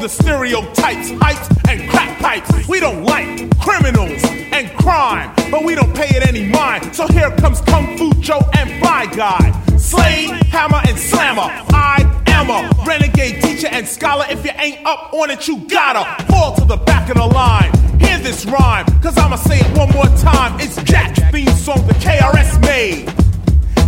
the 0.00 0.08
stereotypes, 0.08 1.10
hypes, 1.10 1.48
and 1.68 1.88
crack 1.90 2.18
pipes. 2.18 2.68
We 2.68 2.80
don't 2.80 3.04
like 3.04 3.56
criminals 3.58 4.22
and 4.52 4.70
crime, 4.78 5.34
but 5.50 5.64
we 5.64 5.74
don't 5.74 5.94
pay 5.94 6.08
it 6.16 6.26
any 6.26 6.46
mind. 6.46 6.94
So 6.94 7.06
here 7.08 7.30
comes 7.36 7.60
Kung 7.62 7.96
Fu 7.96 8.12
Joe 8.20 8.40
and 8.56 8.70
Fly 8.80 9.06
Guy. 9.06 9.76
Slade, 9.76 10.30
Hammer, 10.46 10.80
and 10.86 10.98
Slammer. 10.98 11.48
I 11.72 12.22
am 12.26 12.50
a 12.50 12.70
renegade 12.84 13.42
teacher 13.42 13.68
and 13.68 13.86
scholar. 13.86 14.24
If 14.28 14.44
you 14.44 14.52
ain't 14.56 14.86
up 14.86 15.12
on 15.14 15.30
it, 15.30 15.48
you 15.48 15.58
gotta 15.68 16.24
fall 16.24 16.54
to 16.56 16.64
the 16.64 16.76
back 16.76 17.08
of 17.10 17.16
the 17.16 17.26
line. 17.26 17.72
Hear 17.98 18.18
this 18.18 18.46
rhyme, 18.46 18.86
cause 19.00 19.16
I'ma 19.18 19.36
say 19.36 19.60
it 19.60 19.78
one 19.78 19.90
more 19.90 20.06
time. 20.18 20.60
It's 20.60 20.80
Jack's 20.82 21.20
theme 21.30 21.48
song 21.56 21.86
the 21.86 21.94
KRS 21.94 22.60
made. 22.60 23.12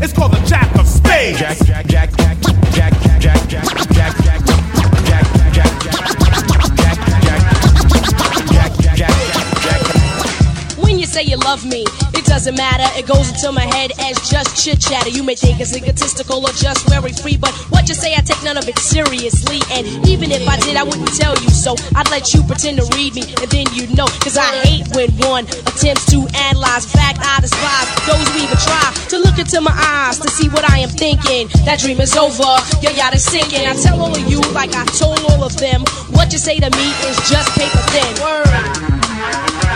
It's 0.02 0.12
called 0.12 0.32
the 0.32 0.40
Jack 0.46 0.74
of 0.76 0.86
Spades. 0.88 1.38
Jack, 1.38 1.58
Jack, 1.58 1.86
Jack, 1.86 2.10
Jack, 2.16 2.38
Jack, 2.40 2.60
Jack, 2.72 3.20
Jack, 3.20 3.48
Jack, 3.48 3.48
Jack, 3.48 3.88
Jack, 3.92 4.16
Jack, 5.04 5.39
Jack, 5.52 5.82
Jack, 5.82 6.19
say 11.10 11.24
you 11.24 11.36
love 11.42 11.66
me, 11.66 11.82
it 12.14 12.24
doesn't 12.24 12.54
matter. 12.54 12.86
It 12.94 13.06
goes 13.06 13.34
into 13.34 13.50
my 13.50 13.66
head 13.66 13.90
as 13.98 14.14
just 14.30 14.54
chit 14.62 14.80
chatter. 14.80 15.10
You 15.10 15.24
may 15.24 15.34
think 15.34 15.58
it's 15.58 15.74
egotistical 15.74 16.38
or 16.38 16.54
just 16.54 16.88
very 16.88 17.10
free, 17.10 17.36
but 17.36 17.50
what 17.74 17.88
you 17.88 17.94
say, 17.94 18.14
I 18.14 18.22
take 18.22 18.42
none 18.44 18.56
of 18.56 18.68
it 18.68 18.78
seriously. 18.78 19.58
And 19.74 19.86
even 20.06 20.30
if 20.30 20.46
I 20.46 20.56
did, 20.62 20.76
I 20.76 20.84
wouldn't 20.84 21.10
tell 21.18 21.34
you 21.42 21.50
so. 21.50 21.74
I'd 21.98 22.08
let 22.14 22.32
you 22.32 22.42
pretend 22.46 22.78
to 22.78 22.86
read 22.94 23.18
me, 23.18 23.26
and 23.42 23.50
then 23.50 23.66
you 23.74 23.90
know. 23.98 24.06
Cause 24.22 24.38
I 24.38 24.46
hate 24.62 24.86
when 24.94 25.10
one 25.26 25.50
attempts 25.66 26.06
to 26.14 26.22
analyze. 26.46 26.86
In 26.86 26.94
fact, 26.94 27.18
I 27.26 27.42
despise 27.42 27.88
those 28.06 28.22
who 28.30 28.46
even 28.46 28.58
try 28.62 28.86
to 29.10 29.18
look 29.18 29.38
into 29.38 29.60
my 29.60 29.74
eyes 29.74 30.22
to 30.22 30.30
see 30.30 30.48
what 30.48 30.62
I 30.70 30.78
am 30.78 30.90
thinking. 30.94 31.50
That 31.66 31.82
dream 31.82 31.98
is 31.98 32.14
over, 32.14 32.54
your 32.86 32.94
yacht 32.94 33.18
is 33.18 33.26
sinking. 33.26 33.66
I 33.66 33.74
tell 33.74 33.98
all 33.98 34.14
of 34.14 34.24
you, 34.30 34.38
like 34.54 34.78
I 34.78 34.86
told 34.94 35.18
all 35.26 35.42
of 35.42 35.58
them, 35.58 35.82
what 36.14 36.30
you 36.30 36.38
say 36.38 36.62
to 36.62 36.70
me 36.70 36.86
is 37.10 37.18
just 37.26 37.50
paper 37.58 37.82
thin. 37.90 38.14
Word. 38.22 39.69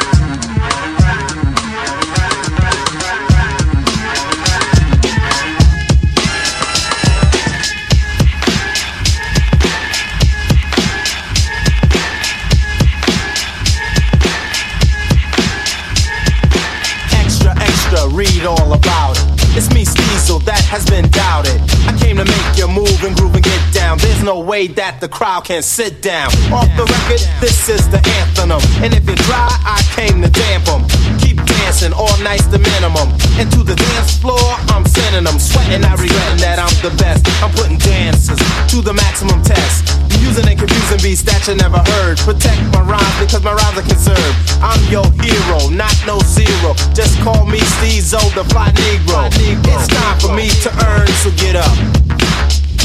Read 18.45 18.61
all 18.61 18.73
about 18.73 19.17
it. 19.17 19.57
It's 19.57 19.73
me, 19.73 19.85
Steezo, 19.85 20.43
that 20.45 20.61
has 20.69 20.85
been 20.85 21.09
doubted. 21.09 21.57
I 21.89 21.97
came 21.97 22.17
to 22.17 22.25
make 22.25 22.59
you 22.59 22.69
move 22.69 23.05
and 23.05 23.17
groove 23.17 23.35
and 23.35 23.45
get 23.45 23.63
down. 23.73 23.99
There's 23.99 24.23
no 24.23 24.41
way 24.41 24.67
that 24.67 25.01
the 25.01 25.09
crowd 25.09 25.45
can 25.45 25.63
sit 25.63 26.03
down. 26.03 26.29
Off 26.53 26.69
the 26.77 26.85
record, 26.85 27.23
this 27.41 27.69
is 27.69 27.89
the 27.89 28.03
anthem. 28.21 28.53
And 28.83 28.93
if 28.93 29.09
you 29.09 29.17
try, 29.25 29.49
I 29.65 29.81
came 29.97 30.21
to 30.21 30.29
damp 30.29 30.69
'em. 30.69 30.85
Keep 31.19 31.45
dancing, 31.47 31.93
all 31.93 32.17
night's 32.19 32.47
the 32.47 32.59
minimum. 32.59 33.09
And 33.39 33.51
to 33.53 33.63
the 33.63 33.77
dance 33.77 34.19
floor, 34.19 34.45
I'm 34.75 34.85
sending 34.85 35.25
them. 35.25 35.39
Sweating, 35.39 35.85
I 35.85 35.95
regretting 35.95 36.41
that 36.45 36.59
I'm 36.59 36.75
the 36.83 36.93
best. 36.97 37.25
I'm 37.43 37.53
putting 37.53 37.79
dancers 37.79 38.39
to 38.69 38.83
the 38.83 38.93
maximum 38.93 39.43
test. 39.43 40.04
Using 40.25 40.49
and 40.49 40.59
confusing 40.59 41.01
beats 41.05 41.21
that 41.29 41.45
you 41.45 41.55
never 41.55 41.85
heard. 42.01 42.17
Protect 42.25 42.57
my 42.73 42.81
rhymes 42.81 43.17
because 43.21 43.45
my 43.45 43.53
rhymes 43.53 43.77
are 43.77 43.85
conserved. 43.85 44.37
I'm 44.65 44.81
your 44.89 45.05
hero, 45.21 45.69
not 45.69 45.93
no 46.09 46.17
zero. 46.25 46.73
Just 46.97 47.21
call 47.21 47.45
me 47.45 47.61
Steezo, 47.77 48.19
the 48.33 48.45
fly 48.49 48.73
Negro. 48.73 49.29
It's 49.29 49.89
time 49.93 50.17
for 50.19 50.33
me 50.33 50.49
to 50.65 50.71
earn, 50.89 51.09
so 51.21 51.29
get 51.37 51.61
up. 51.61 51.77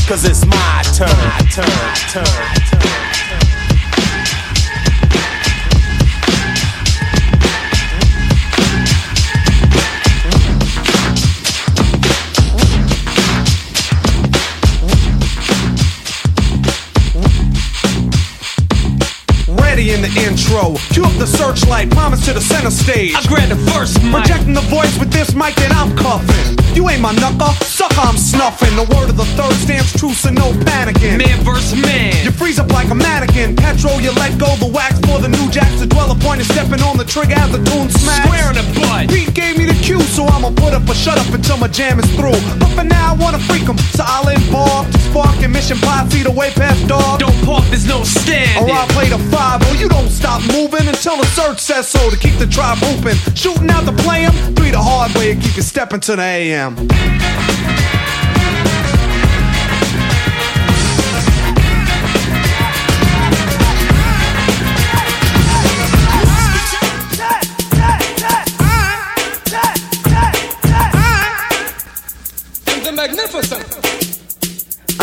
Cause 0.03 0.25
it's 0.25 0.43
my 0.45 0.83
turn. 0.91 1.07
Turn, 1.47 1.65
turn, 2.11 2.25
turn. 2.75 2.98
In 19.89 20.03
the 20.03 20.13
intro. 20.21 20.77
Cue 20.93 21.01
up 21.03 21.17
the 21.17 21.25
searchlight, 21.25 21.89
promise 21.89 22.23
to 22.25 22.33
the 22.33 22.39
center 22.39 22.69
stage. 22.69 23.15
I 23.17 23.25
grab 23.25 23.49
the 23.49 23.57
first 23.73 23.97
mic. 24.03 24.21
Projecting 24.21 24.53
the 24.53 24.61
voice 24.69 24.93
with 24.99 25.09
this 25.09 25.33
mic 25.33 25.55
that 25.55 25.73
I'm 25.73 25.97
cuffing. 25.97 26.61
You 26.77 26.87
ain't 26.89 27.01
my 27.01 27.11
knucker, 27.17 27.49
sucker, 27.65 27.97
I'm 27.97 28.15
snuffing. 28.15 28.69
The 28.77 28.85
word 28.93 29.09
of 29.09 29.17
the 29.17 29.25
third 29.33 29.51
stands 29.65 29.91
true, 29.97 30.13
so 30.13 30.29
no 30.29 30.53
panicking. 30.61 31.17
Man 31.17 31.41
versus 31.41 31.73
man. 31.73 32.13
You 32.23 32.29
freeze 32.29 32.59
up 32.59 32.69
like 32.69 32.89
a 32.91 32.95
mannequin. 32.95 33.55
Petrol, 33.55 33.99
you 33.99 34.11
let 34.21 34.37
go 34.37 34.53
the 34.61 34.69
wax 34.69 35.01
for 35.09 35.17
the 35.17 35.27
new 35.27 35.49
jacks 35.49 35.81
to 35.81 35.87
dwell 35.87 36.11
upon. 36.11 36.37
you 36.37 36.45
stepping 36.45 36.85
on 36.85 36.95
the 36.97 37.05
trigger 37.05 37.33
as 37.33 37.49
the 37.49 37.57
tune 37.57 37.89
smash. 37.89 38.29
Square 38.29 38.53
in 38.53 38.57
the 38.61 38.67
butt. 38.77 39.09
Pete 39.09 39.33
gave 39.33 39.57
me 39.57 39.65
the 39.65 39.77
cue, 39.81 40.01
so 40.13 40.29
I'ma 40.29 40.53
put 40.53 40.77
up 40.77 40.85
a 40.85 40.93
shut 40.93 41.17
up 41.17 41.33
until 41.33 41.57
my 41.57 41.67
jam 41.67 41.97
is 41.97 42.05
through. 42.13 42.37
But 42.61 42.69
for 42.77 42.85
now, 42.85 43.13
I 43.13 43.15
wanna 43.17 43.39
freak 43.49 43.65
'em. 43.65 43.77
So 43.97 44.05
I'll 44.05 44.29
involve 44.29 44.85
spark 45.09 45.41
and 45.41 45.51
mission 45.51 45.77
five 45.77 46.13
feet 46.13 46.27
away 46.27 46.51
past 46.53 46.85
dog. 46.87 47.19
Don't 47.25 47.33
park, 47.43 47.65
there's 47.73 47.87
no 47.89 48.03
standing. 48.03 48.69
Or 48.69 48.69
I'll 48.69 48.87
play 48.93 49.09
the 49.09 49.17
five, 49.33 49.65
oh, 49.65 49.78
you 49.79 49.87
don't 49.87 50.09
stop 50.09 50.41
moving 50.51 50.87
until 50.87 51.15
the 51.17 51.25
search 51.27 51.59
says 51.59 51.87
so 51.87 52.09
to 52.09 52.17
keep 52.17 52.37
the 52.37 52.47
tribe 52.47 52.77
hooping. 52.79 53.15
Shooting 53.35 53.69
out 53.69 53.85
to 53.85 53.93
play 54.03 54.25
'em, 54.25 54.33
three 54.55 54.71
the 54.71 54.81
hard 54.81 55.13
way 55.15 55.31
and 55.31 55.41
keep 55.41 55.55
you 55.55 55.61
stepping 55.61 56.01
to 56.01 56.15
the 56.15 56.21
AM. 56.21 56.75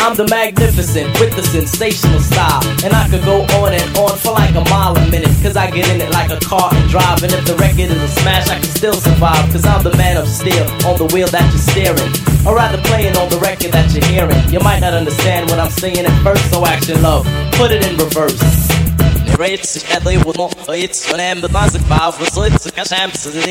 I'm 0.07 0.15
the 0.15 0.29
magnificent 0.29 1.19
with 1.19 1.35
the 1.35 1.43
sensational 1.43 2.21
style. 2.21 2.63
And 2.85 2.95
I 2.95 3.09
could 3.11 3.25
go 3.25 3.43
on 3.59 3.75
and 3.75 3.83
on 3.99 4.17
for 4.19 4.31
like 4.31 4.55
a 4.55 4.63
mile 4.71 4.97
a 4.97 5.11
minute. 5.11 5.35
Cause 5.43 5.57
I 5.57 5.69
get 5.69 5.91
in 5.91 6.01
it 6.01 6.13
like 6.13 6.31
a 6.31 6.39
car 6.39 6.71
and 6.73 6.89
drive. 6.89 7.25
And 7.25 7.33
if 7.33 7.45
the 7.45 7.57
record 7.57 7.91
is 7.91 8.01
a 8.01 8.07
smash, 8.07 8.47
I 8.49 8.55
can 8.55 8.71
still 8.71 8.95
survive. 8.95 9.51
Cause 9.51 9.67
I'm 9.67 9.83
the 9.83 9.91
man 9.97 10.17
of 10.17 10.29
steel 10.29 10.63
on 10.87 10.97
the 10.97 11.11
wheel 11.13 11.27
that 11.35 11.51
you're 11.51 11.59
steering. 11.59 12.13
Or 12.47 12.55
rather 12.55 12.81
playing 12.87 13.17
on 13.17 13.29
the 13.31 13.39
record 13.39 13.73
that 13.73 13.93
you're 13.93 14.07
hearing. 14.07 14.39
You 14.49 14.61
might 14.61 14.79
not 14.79 14.95
understand 14.95 15.51
what 15.51 15.59
I'm 15.59 15.73
saying 15.73 16.07
at 16.07 16.23
first, 16.23 16.53
so 16.53 16.65
action 16.65 17.03
love. 17.03 17.27
Put 17.59 17.73
it 17.73 17.85
in 17.85 17.99
reverse. 17.99 18.66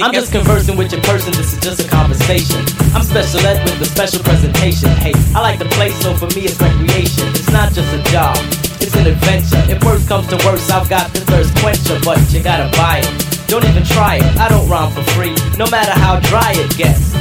I'm 0.03 0.13
just 0.13 0.31
conversing 0.31 0.77
with 0.77 0.91
your 0.91 1.01
person, 1.01 1.33
this 1.33 1.53
is 1.53 1.59
just 1.59 1.79
a 1.85 1.87
conversation. 1.89 2.61
I'm 2.95 3.03
special 3.03 3.39
ed 3.45 3.63
with 3.63 3.81
a 3.81 3.85
special 3.85 4.23
presentation. 4.23 4.89
Hey, 5.03 5.13
I 5.35 5.41
like 5.41 5.59
to 5.59 5.69
play, 5.75 5.91
so 5.91 6.15
for 6.15 6.27
me 6.35 6.45
it's 6.45 6.59
recreation. 6.59 7.27
It's 7.35 7.51
not 7.51 7.73
just 7.73 7.91
a 7.93 8.01
job, 8.11 8.37
it's 8.79 8.95
an 8.95 9.07
adventure. 9.07 9.61
If 9.71 9.83
worse 9.83 10.07
comes 10.07 10.27
to 10.27 10.37
worse, 10.45 10.69
I've 10.69 10.89
got 10.89 11.11
the 11.13 11.21
thirst 11.21 11.55
quencher, 11.57 11.99
but 12.03 12.19
you 12.31 12.41
gotta 12.41 12.69
buy 12.77 12.99
it. 13.03 13.47
Don't 13.47 13.65
even 13.65 13.83
try 13.83 14.15
it, 14.15 14.37
I 14.37 14.49
don't 14.49 14.67
rhyme 14.67 14.91
for 14.91 15.03
free, 15.13 15.35
no 15.57 15.69
matter 15.69 15.91
how 15.91 16.19
dry 16.19 16.53
it 16.55 16.75
gets. 16.77 17.13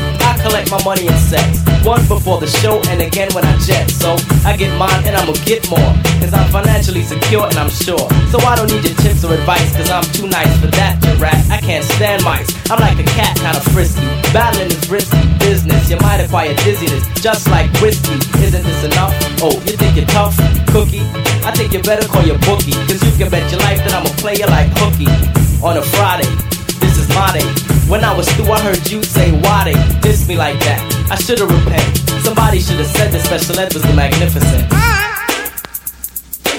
Collect 0.44 0.70
my 0.70 0.76
money 0.84 1.08
in 1.08 1.16
sets, 1.16 1.64
one 1.88 2.04
before 2.06 2.36
the 2.36 2.46
show 2.46 2.76
and 2.92 3.00
again 3.00 3.32
when 3.32 3.48
I 3.48 3.56
jet. 3.64 3.88
So 3.88 4.12
I 4.44 4.56
get 4.60 4.76
mine 4.76 5.00
and 5.08 5.16
I'ma 5.16 5.32
get 5.48 5.64
more, 5.72 5.90
cause 6.20 6.36
I'm 6.36 6.44
financially 6.52 7.02
secure 7.02 7.48
and 7.48 7.56
I'm 7.56 7.72
sure. 7.72 8.04
So 8.28 8.36
I 8.44 8.52
don't 8.52 8.68
need 8.68 8.84
your 8.84 8.92
tips 9.00 9.24
or 9.24 9.32
advice, 9.32 9.72
cause 9.72 9.88
I'm 9.88 10.04
too 10.12 10.28
nice 10.28 10.52
for 10.60 10.68
that, 10.76 11.00
you 11.00 11.16
rat. 11.16 11.40
I 11.48 11.64
can't 11.64 11.82
stand 11.96 12.22
mice, 12.24 12.52
I'm 12.70 12.78
like 12.78 13.00
a 13.00 13.08
cat, 13.16 13.40
kinda 13.40 13.64
frisky. 13.72 14.04
Battling 14.36 14.68
is 14.68 14.84
risky 14.92 15.24
business, 15.40 15.88
you 15.88 15.96
might 16.04 16.20
acquire 16.20 16.52
dizziness, 16.60 17.08
just 17.24 17.48
like 17.48 17.72
whiskey. 17.80 18.20
Isn't 18.44 18.64
this 18.68 18.84
enough? 18.84 19.16
Oh, 19.40 19.56
you 19.64 19.80
think 19.80 19.96
you're 19.96 20.12
tough? 20.12 20.36
Cookie? 20.76 21.08
I 21.40 21.56
think 21.56 21.72
you 21.72 21.80
better 21.80 22.06
call 22.06 22.22
your 22.22 22.38
bookie, 22.44 22.76
cause 22.84 23.00
you 23.00 23.16
can 23.16 23.32
bet 23.32 23.48
your 23.50 23.60
life 23.64 23.80
that 23.80 23.96
I'm 23.96 24.04
a 24.04 24.14
player 24.20 24.44
like 24.52 24.68
hooky 24.76 25.08
on 25.64 25.78
a 25.78 25.82
Friday. 25.96 26.28
When 27.88 28.02
I 28.02 28.14
was 28.16 28.28
through, 28.32 28.50
I 28.50 28.60
heard 28.60 28.90
you 28.90 29.02
say, 29.02 29.30
they 29.64 29.74
diss 30.00 30.26
me 30.26 30.36
like 30.36 30.58
that? 30.60 30.80
I 31.10 31.16
should've 31.16 31.50
repented. 31.50 32.08
Somebody 32.24 32.60
should've 32.60 32.86
said 32.86 33.12
the 33.12 33.20
special 33.20 33.58
ed 33.58 33.74
was 33.74 33.82
the 33.82 33.92
magnificent. 33.92 34.68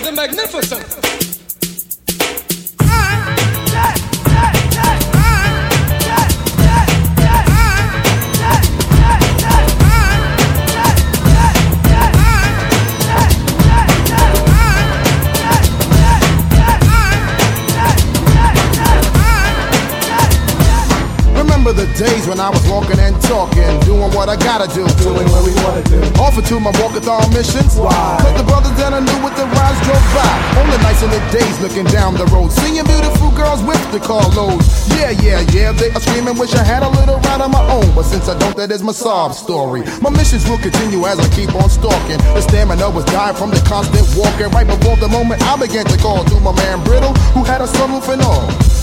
The 0.03 0.11
magnificent. 0.11 1.14
Days 22.25 22.29
when 22.29 22.39
I 22.39 22.49
was 22.49 22.61
walking 22.69 22.99
and 22.99 23.15
talking, 23.23 23.79
doing 23.81 24.11
what 24.13 24.29
I 24.29 24.35
gotta 24.35 24.67
do, 24.73 24.85
doing 25.03 25.27
what 25.29 25.45
we 25.45 25.53
wanna 25.63 25.83
do. 25.83 25.99
Offered 26.19 26.45
to 26.45 26.59
my 26.59 26.71
walkathon 26.73 27.33
missions. 27.33 27.77
Why? 27.77 28.17
Cause 28.21 28.37
the 28.37 28.43
brothers 28.43 28.75
that 28.77 28.93
I 28.93 28.99
knew 28.99 29.19
with 29.23 29.35
the 29.35 29.45
rides 29.45 29.79
drove 29.85 30.05
by. 30.13 30.61
On 30.61 30.69
the 30.69 30.77
nights 30.79 31.03
and 31.03 31.11
the 31.11 31.21
days 31.31 31.59
looking 31.61 31.85
down 31.85 32.15
the 32.15 32.25
road, 32.27 32.51
seeing 32.51 32.83
beautiful 32.85 33.31
girls 33.31 33.61
with 33.63 33.81
the 33.91 33.99
car 33.99 34.21
carloads. 34.21 34.87
Yeah, 34.95 35.11
yeah, 35.11 35.41
yeah, 35.51 35.71
they 35.71 35.91
are 35.91 35.99
screaming, 35.99 36.37
wish 36.37 36.53
I 36.55 36.63
had 36.63 36.83
a 36.83 36.89
little 36.89 37.19
ride 37.19 37.41
of 37.41 37.51
my 37.51 37.63
own. 37.71 37.93
But 37.95 38.03
since 38.03 38.27
I 38.27 38.37
don't, 38.37 38.55
that 38.57 38.71
is 38.71 38.81
my 38.81 38.93
sob 38.93 39.33
story. 39.33 39.83
My 40.01 40.09
missions 40.09 40.47
will 40.49 40.59
continue 40.59 41.05
as 41.05 41.19
I 41.19 41.27
keep 41.29 41.53
on 41.55 41.69
stalking. 41.69 42.17
The 42.33 42.41
stamina 42.41 42.89
was 42.89 43.05
dying 43.05 43.35
from 43.35 43.51
the 43.51 43.61
constant 43.67 44.05
walking. 44.15 44.49
Right 44.55 44.67
before 44.67 44.97
the 44.97 45.09
moment 45.09 45.41
I 45.43 45.57
began 45.57 45.85
to 45.85 45.97
call 45.97 46.23
to 46.23 46.39
my 46.39 46.53
man 46.55 46.83
Brittle, 46.83 47.13
who 47.35 47.43
had 47.43 47.61
a 47.61 47.67
sunroof 47.67 48.07
and 48.11 48.21
all. 48.21 48.74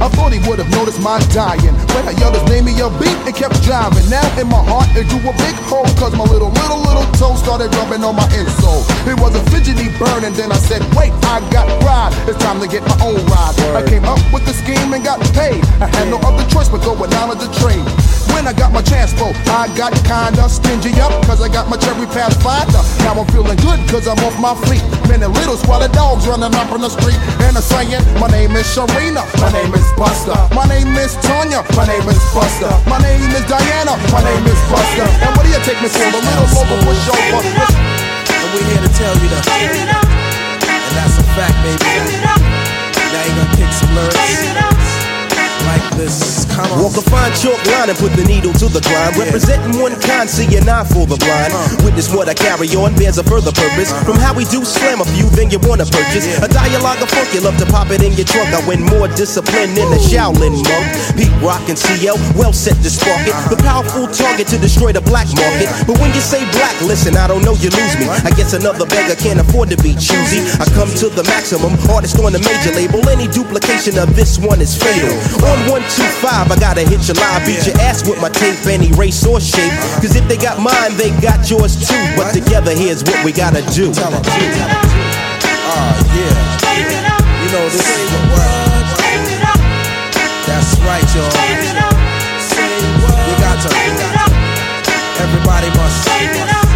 I 0.00 0.08
thought 0.08 0.32
he 0.32 0.40
would 0.48 0.58
have 0.58 0.72
noticed 0.72 1.00
my 1.04 1.20
dying. 1.28 1.76
But 1.92 2.08
I 2.08 2.12
yelled 2.16 2.32
his 2.32 2.48
name 2.48 2.64
in 2.68 2.76
your 2.76 2.88
beat 2.96 3.12
and 3.28 3.36
kept 3.36 3.60
driving. 3.60 4.08
Now 4.08 4.24
in 4.40 4.48
my 4.48 4.64
heart 4.64 4.88
it 4.96 5.04
grew 5.12 5.20
a 5.28 5.34
big 5.36 5.56
hole. 5.68 5.84
Cause 6.00 6.16
my 6.16 6.24
little, 6.24 6.48
little, 6.48 6.80
little 6.80 7.04
toe 7.20 7.36
started 7.36 7.68
rubbing 7.76 8.00
on 8.00 8.16
my 8.16 8.24
insole. 8.32 8.80
It 9.04 9.20
was 9.20 9.36
a 9.36 9.42
fidgety 9.52 9.92
burn 10.00 10.24
and 10.24 10.32
then 10.32 10.50
I 10.52 10.56
said, 10.56 10.80
wait, 10.96 11.12
I 11.28 11.44
got 11.52 11.68
pride. 11.84 12.16
It's 12.24 12.40
time 12.40 12.64
to 12.64 12.68
get 12.68 12.80
my 12.88 12.96
own 13.04 13.20
ride. 13.28 13.52
I 13.76 13.84
came 13.84 14.08
up 14.08 14.20
with 14.32 14.48
the 14.48 14.56
scheme 14.56 14.88
and 14.96 15.04
got 15.04 15.20
paid. 15.36 15.60
I 15.84 15.86
had 15.92 16.08
no 16.08 16.16
other 16.24 16.48
choice 16.48 16.72
but 16.72 16.80
go 16.80 16.96
down 17.04 17.28
to 17.28 17.36
the 17.36 17.52
train. 17.60 17.84
When 18.32 18.48
I 18.48 18.56
got 18.56 18.72
my 18.72 18.80
chance 18.80 19.12
for, 19.12 19.28
I 19.52 19.68
got 19.76 19.92
kinda 20.08 20.48
stingy 20.48 20.96
up. 20.96 21.12
Cause 21.28 21.44
I 21.44 21.52
got 21.52 21.68
my 21.68 21.76
cherry 21.76 22.08
pathfinder. 22.08 22.80
Now 23.04 23.20
I'm 23.20 23.28
feeling 23.36 23.60
good 23.60 23.80
cause 23.92 24.08
I'm 24.08 24.16
off 24.24 24.36
my 24.40 24.56
feet. 24.64 24.80
Many 25.12 25.28
little 25.28 25.60
squalid 25.60 25.92
dogs 25.92 26.24
running 26.24 26.56
up 26.56 26.72
on 26.72 26.80
the 26.80 26.88
street. 26.88 27.20
And 27.44 27.52
I'm 27.52 27.60
saying, 27.60 28.00
my 28.16 28.32
name 28.32 28.56
is 28.56 28.64
Sharina. 28.64 29.28
My 29.44 29.52
name 29.52 29.74
is 29.76 29.89
Buster. 29.96 30.36
My 30.54 30.66
name 30.66 30.94
is 30.96 31.14
Tanya. 31.22 31.62
My 31.76 31.86
name 31.86 32.06
is 32.08 32.20
Buster. 32.34 32.70
My 32.88 32.98
name 32.98 33.30
is 33.32 33.44
Diana. 33.46 33.94
My 34.12 34.22
name 34.24 34.44
is 34.46 34.60
Buster. 34.70 35.06
And 35.24 35.30
what 35.36 35.44
do 35.44 35.50
you 35.50 35.60
take 35.64 35.80
me 35.82 35.88
for? 35.88 36.04
The 36.10 36.20
little 36.20 36.48
local 36.56 36.78
pushover. 36.84 37.40
And 37.40 38.48
we're 38.54 38.66
here 38.66 38.82
to 38.82 38.92
tell 38.96 39.14
you 39.20 39.28
that. 39.32 39.44
And 39.48 40.94
that's 40.96 41.16
a 41.18 41.24
fact, 41.36 41.56
baby. 41.62 41.84
Now 43.10 43.22
you 43.26 43.34
gonna 43.36 43.56
kick 43.56 43.70
some 43.72 43.94
lyrics 43.94 44.79
like 45.70 45.86
this. 45.94 46.44
Come 46.50 46.66
on. 46.74 46.82
Walk 46.82 46.96
a 46.98 47.04
fine 47.06 47.30
chalk 47.38 47.60
line 47.70 47.88
and 47.90 47.98
put 47.98 48.10
the 48.18 48.26
needle 48.26 48.52
to 48.58 48.66
the 48.66 48.82
grind. 48.82 49.14
Representing 49.14 49.78
one 49.78 49.94
kind, 50.02 50.26
see 50.26 50.50
an 50.58 50.66
eye 50.66 50.82
for 50.82 51.06
the 51.06 51.14
blind. 51.14 51.54
Uh. 51.54 51.86
Witness 51.86 52.10
what 52.10 52.26
I 52.26 52.34
carry 52.34 52.66
on 52.74 52.94
bears 52.98 53.18
a 53.22 53.24
further 53.24 53.54
purpose. 53.54 53.94
Uh. 53.94 54.02
From 54.02 54.18
how 54.18 54.34
we 54.34 54.44
do 54.50 54.66
slam 54.66 54.98
a 55.00 55.06
few, 55.14 55.30
then 55.38 55.50
you 55.50 55.62
wanna 55.62 55.86
purchase 55.86 56.26
a 56.42 56.48
dialogue 56.50 56.98
of 56.98 57.10
funk. 57.14 57.30
You 57.34 57.42
love 57.46 57.58
to 57.62 57.66
pop 57.70 57.90
it 57.94 58.02
in 58.02 58.12
your 58.18 58.26
trunk. 58.26 58.50
I 58.50 58.60
win 58.66 58.82
more 58.82 59.06
discipline 59.14 59.74
than 59.78 59.86
a 59.94 60.00
Shaolin 60.02 60.58
monk. 60.58 60.86
Pete 61.14 61.36
Rock 61.38 61.62
and 61.70 61.78
CL, 61.78 62.18
well 62.34 62.52
set 62.52 62.76
to 62.82 62.90
spark 62.90 63.22
it. 63.30 63.34
Uh-huh. 63.34 63.54
The 63.54 63.58
powerful 63.62 64.06
target 64.10 64.50
to 64.50 64.58
destroy 64.58 64.90
the 64.90 65.04
black 65.04 65.30
market. 65.38 65.70
But 65.86 66.02
when 66.02 66.10
you 66.16 66.22
say 66.22 66.42
black, 66.50 66.74
listen, 66.82 67.14
I 67.14 67.30
don't 67.30 67.46
know, 67.46 67.54
you 67.54 67.70
lose 67.70 67.94
me. 68.00 68.10
I 68.26 68.34
guess 68.34 68.52
another 68.52 68.86
beggar 68.86 69.14
can't 69.14 69.38
afford 69.38 69.70
to 69.70 69.78
be 69.78 69.94
choosy. 69.94 70.42
I 70.58 70.66
come 70.74 70.90
to 70.98 71.06
the 71.14 71.22
maximum, 71.30 71.78
artist 71.86 72.18
on 72.18 72.32
the 72.34 72.42
major 72.42 72.74
label. 72.74 73.06
Any 73.06 73.28
duplication 73.30 73.98
of 73.98 74.16
this 74.16 74.38
one 74.38 74.60
is 74.60 74.74
fatal. 74.74 75.14
On 75.46 75.59
125, 75.68 76.52
I 76.52 76.56
gotta 76.56 76.80
hit 76.80 77.04
your 77.08 77.16
live, 77.20 77.44
beat 77.44 77.66
your 77.66 77.76
ass 77.84 78.06
with 78.08 78.20
my 78.20 78.28
tape, 78.30 78.56
any 78.66 78.92
race 78.96 79.26
or 79.26 79.40
shape. 79.40 79.72
Cause 80.00 80.16
if 80.16 80.26
they 80.28 80.36
got 80.36 80.60
mine, 80.60 80.96
they 80.96 81.10
got 81.20 81.50
yours 81.50 81.76
too. 81.76 82.00
But 82.16 82.32
together, 82.32 82.72
here's 82.72 83.04
what 83.04 83.24
we 83.24 83.32
gotta 83.32 83.62
do. 83.74 83.92
Ah, 85.72 85.92
yeah. 86.16 86.32
You 87.44 87.48
know, 87.52 87.66
this 87.68 87.84
is 87.84 88.10
the 88.10 88.20
word. 88.32 88.70
That's 90.46 90.78
right, 90.86 91.08
y'all. 91.14 91.30
You 93.26 93.34
got 93.38 93.56
to. 93.62 93.68
Everybody 95.20 95.68
must. 95.76 96.69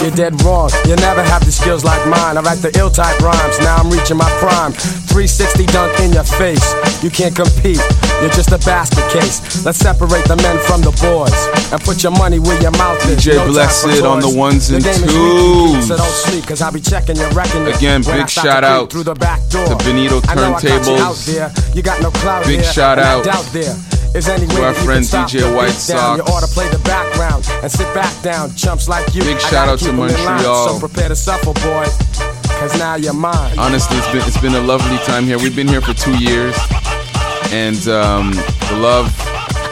You're 0.00 0.10
dead 0.16 0.40
wrong. 0.42 0.70
You 0.86 0.96
never 0.96 1.22
have 1.22 1.44
the 1.44 1.52
skills 1.52 1.84
like 1.84 2.00
mine. 2.08 2.36
I 2.36 2.40
write 2.40 2.58
the 2.58 2.72
ill 2.78 2.90
type 2.90 3.18
rhymes. 3.20 3.58
Now 3.60 3.76
I'm 3.76 3.90
reaching 3.90 4.16
my 4.16 4.28
prime. 4.40 4.72
360 4.72 5.66
dunk 5.66 5.98
in 6.00 6.12
your 6.12 6.24
face. 6.24 6.64
You 7.02 7.10
can't 7.10 7.34
compete. 7.34 7.80
You're 8.20 8.32
just 8.32 8.52
a 8.52 8.58
basket 8.64 9.04
case. 9.12 9.64
Let's 9.64 9.78
separate 9.78 10.24
the 10.24 10.36
men 10.36 10.58
from 10.64 10.80
the 10.80 10.92
boys 11.00 11.36
and 11.72 11.80
put 11.82 12.02
your 12.02 12.12
money 12.12 12.38
where 12.38 12.60
your 12.60 12.72
mouth 12.72 12.98
is. 13.06 13.18
DJ 13.24 13.36
No 13.36 13.46
Blessed 13.52 14.02
on 14.02 14.20
the 14.20 14.32
ones 14.32 14.70
and 14.70 14.82
The 14.82 14.88
game 14.90 15.04
is 15.04 15.12
weak, 15.12 15.84
twos. 15.84 15.88
So 15.88 15.96
don't 15.96 16.16
sleep, 16.28 16.46
cause 16.46 16.62
I'll 16.62 16.72
be 16.72 16.80
checking 16.80 17.16
your 17.16 17.30
record. 17.30 17.68
Again, 17.68 18.02
I 18.06 18.18
big 18.18 18.30
shout 18.30 18.64
out 18.64 18.90
through 18.90 19.04
the 19.04 19.14
back 19.14 19.40
door. 19.48 19.66
to 19.66 19.76
Benito 19.84 20.20
I 20.28 20.34
I 20.34 20.48
you 20.48 20.54
Turntables. 20.56 21.00
out 21.00 21.16
there. 21.26 21.48
You 21.74 21.82
got 21.82 22.00
no 22.02 22.10
clout 22.10 22.46
Big 22.46 22.60
here, 22.60 22.72
shout 22.72 22.98
I 22.98 23.20
out 23.20 23.24
there 23.52 23.99
is 24.14 24.28
any 24.28 24.46
to 24.46 24.54
way 24.56 24.64
our 24.64 24.74
friend 24.74 25.04
DJ 25.04 25.42
White 25.54 25.76
down. 25.86 26.18
You 26.18 26.24
Sox. 26.24 26.30
ought 26.30 26.40
to 26.46 26.52
play 26.52 26.68
the 26.68 26.78
background 26.84 27.48
and 27.62 27.70
sit 27.70 27.92
back 27.94 28.10
down. 28.22 28.54
Chumps 28.54 28.88
like 28.88 29.14
you. 29.14 29.22
Big 29.22 29.40
shout 29.40 29.68
out 29.68 29.78
to 29.78 29.84
keep 29.86 29.94
'em 29.94 30.00
in 30.00 30.12
line, 30.14 30.24
Montreal. 30.24 30.68
So 30.68 30.80
prepare 30.80 31.08
to 31.08 31.16
suffer, 31.16 31.52
boy. 31.52 31.86
cause 32.60 32.76
now 32.78 32.94
you're 32.96 33.14
mine. 33.14 33.58
Honestly, 33.58 33.96
it's 33.96 34.08
been 34.12 34.22
it's 34.26 34.38
been 34.40 34.54
a 34.54 34.60
lovely 34.60 34.98
time 35.06 35.24
here. 35.24 35.38
We've 35.38 35.56
been 35.56 35.68
here 35.68 35.80
for 35.80 35.94
two 35.94 36.16
years, 36.18 36.56
and 37.52 37.80
um, 37.88 38.32
the 38.68 38.76
love 38.76 39.06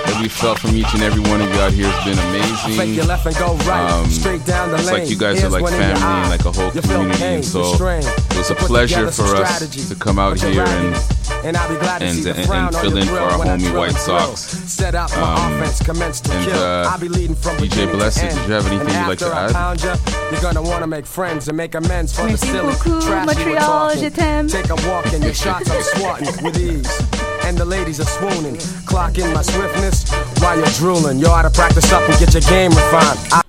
that 0.09 0.21
we 0.23 0.29
felt 0.29 0.59
from 0.59 0.75
each 0.77 0.93
and 0.95 1.03
every 1.03 1.21
one 1.21 1.41
of 1.41 1.49
you 1.53 1.61
out 1.61 1.73
here 1.73 1.87
has 1.89 2.05
been 2.05 2.17
Fake 2.17 2.75
amazing. 2.75 2.95
your 2.95 3.05
left 3.05 3.27
and 3.27 3.37
go 3.37 3.55
right, 3.69 3.91
Um, 3.91 4.11
straight 4.11 4.45
down 4.45 4.71
the 4.71 4.77
it's 4.79 4.91
like 4.91 5.09
you 5.11 5.17
guys 5.17 5.43
are 5.45 5.49
like 5.51 5.63
one 5.63 5.75
in 5.75 5.81
your 5.81 5.97
family 5.97 6.21
and 6.23 6.31
like 6.31 6.45
a 6.45 6.53
whole 6.53 6.71
community, 6.71 7.25
and 7.25 7.45
so 7.45 7.61
it 7.75 8.37
was 8.37 8.51
a 8.51 8.55
pleasure 8.55 9.11
for 9.11 9.37
us 9.37 9.89
to 9.89 9.95
come 9.95 10.19
out 10.19 10.39
here 10.41 10.63
and 10.65 10.97
And 11.45 11.57
I'll 11.57 11.69
be 11.69 11.77
glad 11.77 11.99
to 12.01 12.07
and- 12.07 12.17
see 12.17 12.23
the 12.25 12.35
and- 12.37 12.47
frown 12.47 12.67
and 12.69 12.77
on 12.77 12.83
fill 12.83 12.97
in 12.97 13.07
for 13.07 13.19
our 13.19 13.39
when 13.39 13.49
homie 13.61 13.77
White 13.77 13.91
and. 13.91 13.99
Sox. 13.99 14.41
Set 14.67 14.95
out 14.95 15.11
my 15.13 15.23
Um, 15.23 15.61
offense, 15.61 15.79
commence 15.83 16.21
to 16.23 16.33
and, 16.33 16.45
kill. 16.51 16.59
uh, 16.63 16.89
I'll 16.91 16.99
be 16.99 17.09
leading 17.09 17.37
from 17.37 17.57
DJ 17.59 17.87
Blessed, 17.87 18.25
end. 18.25 18.35
did 18.35 18.49
you 18.49 18.55
have 18.55 18.67
anything 18.67 18.89
and 18.89 18.97
you'd 18.99 19.09
like 19.09 19.19
to 19.21 19.35
add? 19.35 19.53
pound 19.53 19.81
ya, 19.85 19.95
you're 20.33 20.41
gonna 20.41 20.63
wanna 20.63 20.87
make 20.87 21.07
friends 21.07 21.47
and 21.49 21.57
make 21.57 21.75
amends 21.77 22.13
for 22.13 22.23
the 22.23 22.29
Merci 22.29 22.47
silly 22.49 22.73
beaucoup, 22.73 23.03
trash 23.03 23.37
you 23.39 23.45
were 23.45 23.55
Montreal, 23.55 23.89
je 23.91 23.95
talking. 23.95 24.11
t'aime. 24.13 24.49
Take 24.49 24.71
a 24.71 24.75
walk 24.89 25.07
and 25.13 25.23
your 25.25 25.35
shots 25.35 25.71
I'm 25.71 25.83
swatting 25.83 26.43
with 26.45 26.59
ease. 26.59 27.38
And 27.49 27.57
the 27.57 27.65
ladies 27.65 27.99
are 27.99 28.05
swooning. 28.05 28.59
Clock 28.85 29.17
in 29.17 29.33
my 29.33 29.41
swiftness 29.41 30.13
while 30.43 30.59
you're 30.59 30.67
drooling. 30.77 31.19
You 31.19 31.29
ought 31.29 31.49
to 31.49 31.51
practice 31.51 31.91
up 31.91 32.07
and 32.07 32.19
get 32.19 32.35
your 32.35 32.43
game 32.43 32.73
refined. 32.73 33.19
I 33.33 33.41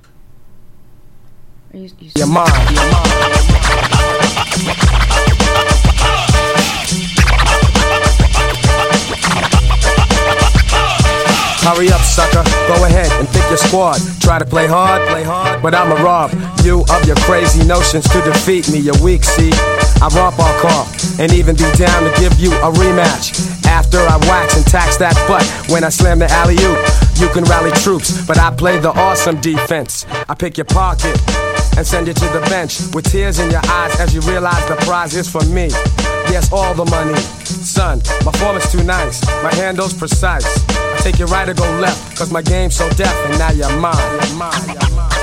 your 2.15 2.27
mind. 2.27 2.49
Your 2.71 2.87
mind. 2.91 3.09
Hurry 11.59 11.91
up, 11.91 11.99
sucker. 11.99 12.43
Go 12.67 12.85
ahead 12.85 13.11
and 13.19 13.28
your 13.49 13.57
squad. 13.57 13.99
Try 14.21 14.39
to 14.39 14.45
play 14.45 14.67
hard, 14.67 15.07
play 15.09 15.23
hard, 15.23 15.61
but 15.61 15.73
I'ma 15.73 15.95
rob 16.01 16.31
you 16.63 16.85
of 16.89 17.05
your 17.05 17.15
crazy 17.27 17.65
notions 17.65 18.07
to 18.09 18.21
defeat 18.21 18.69
me. 18.71 18.79
You're 18.79 19.01
weak, 19.03 19.23
see. 19.23 19.51
I 20.01 20.07
romp 20.15 20.39
our 20.39 20.61
car 20.61 20.87
and 21.19 21.33
even 21.33 21.55
be 21.55 21.67
down 21.75 22.03
to 22.03 22.13
give 22.19 22.39
you 22.39 22.51
a 22.63 22.71
rematch. 22.71 23.65
After 23.65 23.99
I 23.99 24.17
wax 24.29 24.55
and 24.55 24.65
tax 24.65 24.97
that 24.97 25.15
butt 25.27 25.43
when 25.71 25.83
I 25.83 25.89
slam 25.89 26.19
the 26.19 26.29
alley 26.31 26.55
oop, 26.55 26.79
you 27.19 27.27
can 27.29 27.43
rally 27.45 27.71
troops, 27.81 28.25
but 28.25 28.37
I 28.37 28.53
play 28.55 28.79
the 28.79 28.91
awesome 28.91 29.41
defense. 29.41 30.05
I 30.29 30.35
pick 30.35 30.57
your 30.57 30.65
pocket 30.65 31.19
and 31.77 31.85
send 31.85 32.07
you 32.07 32.13
to 32.13 32.27
the 32.27 32.41
bench 32.49 32.79
with 32.93 33.11
tears 33.11 33.39
in 33.39 33.51
your 33.51 33.65
eyes 33.65 33.99
as 33.99 34.13
you 34.13 34.21
realize 34.21 34.65
the 34.67 34.75
prize 34.85 35.15
is 35.15 35.29
for 35.29 35.43
me. 35.45 35.69
Yes, 36.29 36.51
all 36.51 36.73
the 36.73 36.85
money. 36.85 37.17
Son, 37.43 38.01
my 38.23 38.31
form 38.33 38.57
is 38.57 38.71
too 38.71 38.83
nice, 38.83 39.25
my 39.43 39.53
handle's 39.55 39.93
precise. 39.93 40.45
I 40.69 40.97
take 41.01 41.19
you 41.19 41.25
right 41.25 41.49
or 41.49 41.53
go 41.53 41.69
left, 41.79 42.17
cause 42.17 42.31
my 42.31 42.41
game's 42.41 42.75
so 42.75 42.87
deaf, 42.91 43.15
and 43.25 43.39
now 43.39 43.51
you're 43.51 43.79
mine. 43.79 43.95
You're 43.97 44.35
mine, 44.37 44.67
you're 44.67 44.95
mine. 44.95 45.18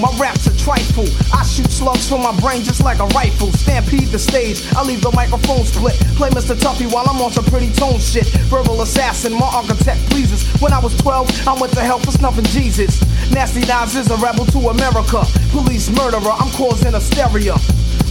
My 0.00 0.10
raps 0.18 0.46
a 0.46 0.56
trifle. 0.56 1.04
I 1.32 1.44
shoot 1.44 1.70
slugs 1.70 2.08
from 2.08 2.22
my 2.22 2.34
brain 2.40 2.62
just 2.62 2.82
like 2.82 2.98
a 3.00 3.06
rifle. 3.08 3.52
Stampede 3.52 4.08
the 4.08 4.18
stage, 4.18 4.64
I 4.74 4.82
leave 4.82 5.02
the 5.02 5.12
microphone 5.12 5.64
split. 5.64 5.94
Play 6.16 6.30
Mr. 6.30 6.56
Tuffy 6.56 6.90
while 6.90 7.04
I'm 7.08 7.20
on 7.20 7.32
some 7.32 7.44
pretty 7.44 7.72
tone 7.72 8.00
shit. 8.00 8.26
Verbal 8.48 8.80
assassin, 8.82 9.32
my 9.32 9.46
architect 9.52 10.00
pleases. 10.10 10.44
When 10.60 10.72
I 10.72 10.78
was 10.78 10.96
12, 10.98 11.48
I 11.48 11.52
went 11.60 11.72
to 11.74 11.80
hell 11.80 11.98
for 11.98 12.12
snuffing 12.12 12.44
Jesus. 12.46 13.00
Nasty 13.30 13.60
Nas 13.66 13.94
is 13.94 14.10
a 14.10 14.16
rebel 14.16 14.46
to 14.46 14.70
America. 14.70 15.24
Police 15.50 15.90
murderer, 15.90 16.32
I'm 16.32 16.50
causing 16.52 16.92
hysteria. 16.92 17.54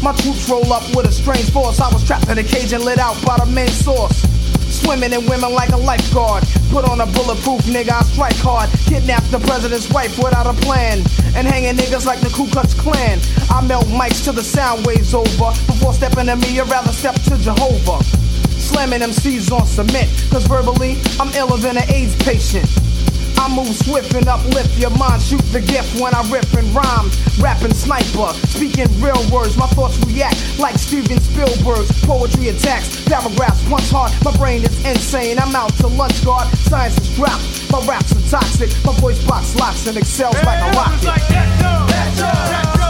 My 0.03 0.13
troops 0.13 0.49
roll 0.49 0.71
up 0.71 0.83
with 0.95 1.07
a 1.07 1.11
strange 1.11 1.49
force. 1.51 1.79
I 1.79 1.91
was 1.91 2.05
trapped 2.05 2.29
in 2.29 2.37
a 2.37 2.43
cage 2.43 2.73
and 2.73 2.83
lit 2.83 2.99
out 2.99 3.15
by 3.25 3.37
the 3.37 3.45
main 3.45 3.69
source. 3.69 4.32
Swimming 4.83 5.13
in 5.13 5.25
women 5.27 5.53
like 5.53 5.69
a 5.69 5.77
lifeguard. 5.77 6.43
Put 6.69 6.83
on 6.89 6.99
a 6.99 7.05
bulletproof 7.05 7.61
nigga, 7.63 7.91
I 7.91 8.03
strike 8.03 8.35
hard. 8.35 8.69
Kidnap 8.85 9.23
the 9.31 9.39
president's 9.39 9.89
wife 9.89 10.17
without 10.17 10.45
a 10.45 10.53
plan. 10.61 10.99
And 11.35 11.47
hanging 11.47 11.75
niggas 11.75 12.05
like 12.05 12.19
the 12.19 12.29
Ku 12.29 12.47
Klux 12.47 12.73
Klan. 12.73 13.19
I 13.49 13.65
melt 13.65 13.85
mics 13.85 14.23
till 14.23 14.33
the 14.33 14.43
sound 14.43 14.85
waves 14.85 15.13
over. 15.13 15.51
Before 15.71 15.93
stepping 15.93 16.25
to 16.25 16.35
me, 16.35 16.59
I'd 16.59 16.69
rather 16.69 16.91
step 16.91 17.15
to 17.15 17.37
Jehovah. 17.37 18.03
Slamming 18.59 18.99
MCs 18.99 19.51
on 19.51 19.65
cement. 19.65 20.09
Cause 20.29 20.45
verbally, 20.47 20.97
I'm 21.19 21.31
iller 21.33 21.57
than 21.57 21.77
an 21.77 21.89
AIDS 21.89 22.15
patient. 22.17 22.67
I 23.37 23.53
move 23.53 23.75
swift 23.75 24.13
and 24.15 24.27
uplift 24.27 24.77
your 24.77 24.91
mind. 24.97 25.21
Shoot 25.21 25.43
the 25.51 25.61
gift 25.61 25.99
when 25.99 26.13
I 26.13 26.21
rip 26.29 26.51
and 26.53 26.67
rhyme. 26.73 27.09
Rapping 27.39 27.73
sniper, 27.73 28.33
speaking 28.47 28.87
real 29.01 29.19
words. 29.31 29.57
My 29.57 29.67
thoughts 29.67 29.97
react 30.05 30.37
like 30.59 30.77
Steven 30.77 31.19
Spielberg's 31.19 31.91
poetry 32.05 32.49
attacks. 32.49 33.03
Paragraphs 33.05 33.67
punch 33.69 33.89
hard. 33.89 34.11
My 34.23 34.35
brain 34.37 34.63
is 34.63 34.85
insane. 34.85 35.39
I'm 35.39 35.55
out 35.55 35.73
to 35.77 35.87
lunch 35.87 36.23
guard. 36.23 36.47
Science 36.69 36.97
is 36.99 37.15
dropped. 37.15 37.43
My 37.71 37.85
raps 37.85 38.11
are 38.11 38.29
toxic. 38.29 38.69
My 38.85 38.93
voice 38.99 39.23
box 39.25 39.55
locks 39.55 39.87
and 39.87 39.97
excels 39.97 40.35
like 40.43 40.61
a 40.61 40.71
rocket. 40.77 41.01
Fatal 41.27 41.87
is 41.89 42.82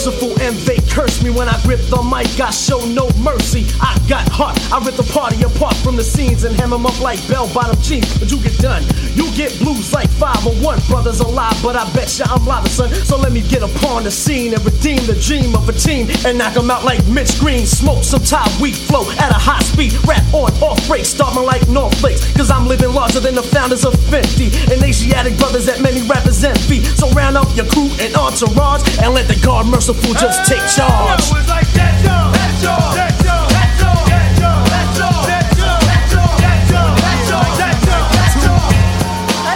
merciful 0.00 0.32
and 0.40 0.56
they 0.64 0.78
curse 0.88 1.22
me 1.22 1.28
when 1.28 1.46
I 1.46 1.60
grip 1.62 1.80
the 1.92 2.00
mic. 2.00 2.40
I 2.40 2.48
show 2.48 2.80
no 2.86 3.10
mercy. 3.20 3.66
I 3.84 4.00
got 4.08 4.24
heart. 4.32 4.56
I 4.72 4.80
rip 4.80 4.96
the 4.96 5.04
party 5.12 5.42
apart 5.42 5.76
from 5.84 5.96
the 5.96 6.02
scenes 6.02 6.44
and 6.44 6.56
hem 6.56 6.70
them 6.70 6.86
up 6.86 6.98
like 7.02 7.20
bell 7.28 7.52
bottom 7.52 7.76
jeans. 7.82 8.08
But 8.18 8.30
you 8.30 8.40
get 8.40 8.56
done. 8.58 8.82
You 9.12 9.28
get 9.36 9.52
blues 9.58 9.92
like 9.92 10.08
501. 10.16 10.80
Brothers 10.88 11.20
alive, 11.20 11.52
but 11.62 11.76
I 11.76 11.84
bet 11.92 12.08
ya 12.18 12.24
I'm 12.30 12.46
live, 12.46 12.66
son. 12.68 12.88
So 13.04 13.18
let 13.18 13.32
me 13.32 13.42
get 13.42 13.62
upon 13.62 14.04
the 14.04 14.10
scene 14.10 14.54
and 14.54 14.64
redeem 14.64 15.04
the 15.04 15.20
dream 15.20 15.54
of 15.54 15.68
a 15.68 15.72
team 15.72 16.08
and 16.24 16.38
knock 16.38 16.56
'em 16.56 16.70
out 16.70 16.82
like 16.82 17.04
Mitch 17.06 17.38
Green. 17.38 17.66
Smoke 17.66 18.02
some 18.02 18.24
Thai 18.24 18.48
weed 18.58 18.76
flow 18.88 19.04
at 19.20 19.30
a 19.30 19.40
high 19.48 19.60
speed. 19.60 19.92
Rap 20.08 20.24
on 20.32 20.48
off 20.64 20.80
break, 20.88 21.04
starting 21.04 21.44
like 21.44 21.68
North 21.68 21.92
Flakes. 22.00 22.24
Cause 22.32 22.50
I'm 22.50 22.66
living 22.66 22.94
larger 22.94 23.20
than 23.20 23.34
the 23.34 23.42
founders 23.42 23.84
of 23.84 23.92
Fendi. 24.08 24.48
And 24.72 24.82
Asiatic 24.82 25.36
brothers 25.36 25.66
that 25.66 25.82
many 25.82 26.00
rappers 26.08 26.42
envy. 26.42 26.80
So 26.96 27.10
round 27.10 27.36
up 27.36 27.54
your 27.54 27.66
crew 27.66 27.90
and 28.00 28.16
entourage 28.16 28.80
and 29.02 29.12
let 29.12 29.28
the 29.28 29.36
guard 29.44 29.66
merciful 29.92 30.14
just 30.14 30.48
take 30.48 30.60
charge. 30.76 31.20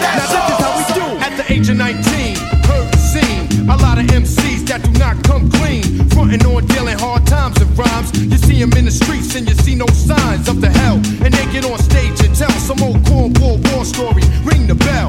Now 0.01 0.11
this 0.17 0.31
is 0.31 0.59
how 0.59 0.73
we 0.77 0.85
do. 0.95 1.07
At 1.23 1.37
the 1.37 1.53
age 1.53 1.69
of 1.69 1.77
19, 1.77 2.37
heard 2.67 2.95
scene. 2.99 3.69
A 3.69 3.77
lot 3.77 3.99
of 3.99 4.07
MCs 4.07 4.67
that 4.67 4.83
do 4.83 4.91
not 4.99 5.23
come 5.25 5.51
clean. 5.51 6.09
Frontin' 6.11 6.45
on 6.47 6.67
dealing 6.67 6.99
hard 6.99 7.27
times 7.27 7.61
and 7.61 7.79
rhymes. 7.79 8.11
You 8.19 8.39
see 8.39 8.59
them 8.61 8.73
in 8.73 8.85
the 8.87 8.91
streets 8.91 9.35
and 9.37 9.49
you 9.49 9.55
see 9.55 9.75
no 9.75 9.87
signs 9.87 10.49
of 10.49 10.61
the 10.61 10.71
hell. 10.71 10.97
And 11.25 11.33
they 11.33 11.47
get 11.53 11.65
on 11.65 11.79
stage 11.79 12.21
and 12.25 12.35
tell 12.35 12.51
some 12.51 12.83
old 12.83 12.99
cornball 13.05 13.63
war 13.73 13.85
story. 13.85 14.23
Ring 14.45 14.67
the 14.67 14.75
bell. 14.75 15.09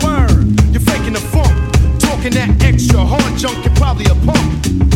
You're 0.71 0.81
faking 0.81 1.13
the 1.13 1.19
funk. 1.19 1.53
Talking 1.99 2.33
that 2.33 2.61
extra 2.63 2.99
hard 2.99 3.37
junk, 3.37 3.65
you're 3.65 3.75
probably 3.75 4.05
a 4.05 4.15
punk. 4.25 4.94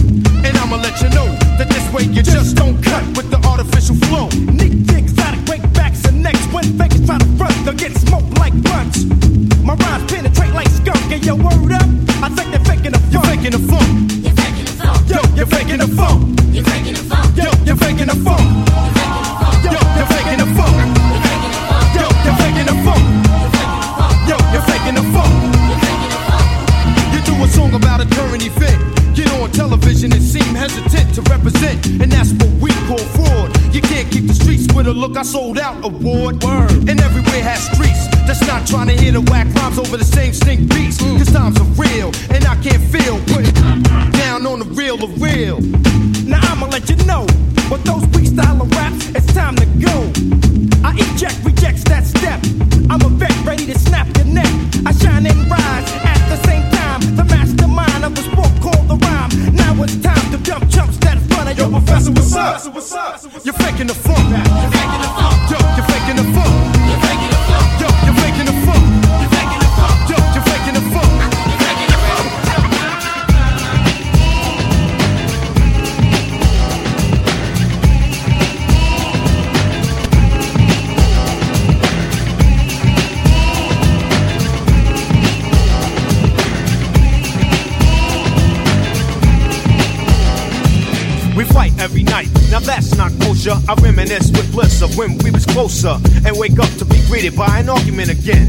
I'ma 0.69 0.83
let 0.83 1.01
you 1.01 1.09
know 1.09 1.25
that 1.57 1.67
this 1.67 1.81
way 1.91 2.03
you 2.03 2.21
just 2.21 2.55
don't 2.55 2.79
cut 2.83 3.01
with 3.17 3.31
the 3.31 3.41
artificial 3.41 3.95
flow. 4.05 4.29
Nick 4.53 4.69
dicks 4.85 5.17
out 5.17 5.33
of 5.33 5.43
break 5.43 5.63
backs 5.73 6.05
and 6.05 6.21
necks 6.21 6.45
when 6.53 6.63
fakers 6.77 7.03
try 7.07 7.17
to 7.17 7.25
front, 7.37 7.55
they'll 7.65 7.73
get 7.73 7.97
smoked 7.97 8.37
like 8.37 8.53
blunts. 8.61 9.05
My 9.65 9.73
rhymes 9.73 10.05
penetrate 10.11 10.53
like 10.53 10.69
skunk, 10.69 11.11
and 11.11 11.25
your 11.25 11.37
word 11.37 11.73
up, 11.73 11.89
I 12.21 12.29
think 12.29 12.53
they're 12.53 12.69
faking 12.69 12.91
the 12.91 13.01
funk. 13.09 13.17
You're 13.17 13.25
faking 13.33 13.49
the 13.49 13.63
funk. 13.65 14.13
You're 14.21 14.37
faking 14.37 14.65
the 14.69 14.75
funk. 14.77 15.09
Yo, 15.09 15.19
you're 15.33 15.49
faking 15.49 15.79
the 15.79 15.87
funk. 15.87 16.39
You're 16.53 16.63
faking 16.65 16.93
the 16.93 17.03
funk. 17.09 17.18
Look 34.99 35.15
I 35.15 35.23
sold 35.23 35.57
out 35.57 35.83
award. 35.83 36.43
Word. 36.43 36.89
And 36.89 36.99
everywhere 36.99 37.41
has 37.41 37.63
streets 37.71 38.07
that's 38.27 38.45
not 38.45 38.67
trying 38.67 38.87
to 38.87 38.93
hear 38.93 39.13
the 39.13 39.21
whack 39.21 39.47
rhymes 39.55 39.79
over 39.79 39.95
the 39.95 40.03
same 40.03 40.33
stink 40.33 40.69
beats. 40.69 40.97
Cause 40.99 41.31
times 41.31 41.59
are 41.59 41.71
real, 41.79 42.11
and 42.29 42.45
I 42.45 42.55
can't 42.61 42.83
feel 42.91 43.17
put 43.31 43.45
down 44.19 44.45
on 44.45 44.59
the 44.59 44.69
real 44.75 45.01
of 45.01 45.21
real. 45.21 45.61
Now 46.27 46.41
I'ma 46.51 46.67
let 46.67 46.89
you 46.89 46.97
know, 47.07 47.23
with 47.71 47.83
those 47.83 48.03
freestyle 48.11 48.59
raps, 48.75 49.09
it's 49.15 49.33
time 49.33 49.55
to 49.55 49.65
go. 49.79 49.95
I 50.83 50.91
eject, 50.99 51.39
rejects 51.45 51.83
that 51.85 52.03
step. 52.05 52.39
I'm 52.91 53.01
a 53.01 53.09
vet 53.15 53.33
ready 53.45 53.65
to 53.67 53.79
snap 53.79 54.07
your 54.17 54.25
neck. 54.25 54.51
I 54.85 54.91
shine 54.91 55.25
and 55.25 55.39
rise 55.49 55.87
at 56.03 56.21
the 56.27 56.37
same 56.45 56.65
time. 56.71 56.99
The 57.15 57.23
mastermind 57.23 58.03
of 58.03 58.15
the 58.15 58.23
sport 58.23 58.51
called 58.59 58.87
the 58.91 58.97
rhyme. 59.05 59.31
Now 59.55 59.81
it's 59.81 59.95
time 59.97 60.31
to 60.31 60.37
dump 60.43 60.69
chumps 60.69 60.97
that 60.99 61.17
front 61.31 61.49
of 61.49 61.57
your 61.57 61.69
professor. 61.69 62.11
What's 62.11 62.35
up? 62.35 63.23
You're 63.45 63.53
faking 63.53 63.87
the 63.87 63.93
funk. 63.93 64.29
You're 64.29 64.33
faking 64.33 64.37
the 64.37 64.45
funk. 64.45 64.48
That's 92.69 92.95
not 92.95 93.11
kosher. 93.21 93.57
I 93.67 93.73
reminisce 93.81 94.29
with 94.29 94.51
bliss 94.51 94.83
of 94.83 94.95
when 94.95 95.17
we 95.25 95.31
was 95.31 95.45
closer 95.45 95.97
and 96.23 96.37
wake 96.37 96.59
up 96.59 96.69
to 96.77 96.85
be 96.85 97.01
greeted 97.07 97.35
by 97.35 97.57
an 97.57 97.67
argument 97.67 98.09
again. 98.11 98.45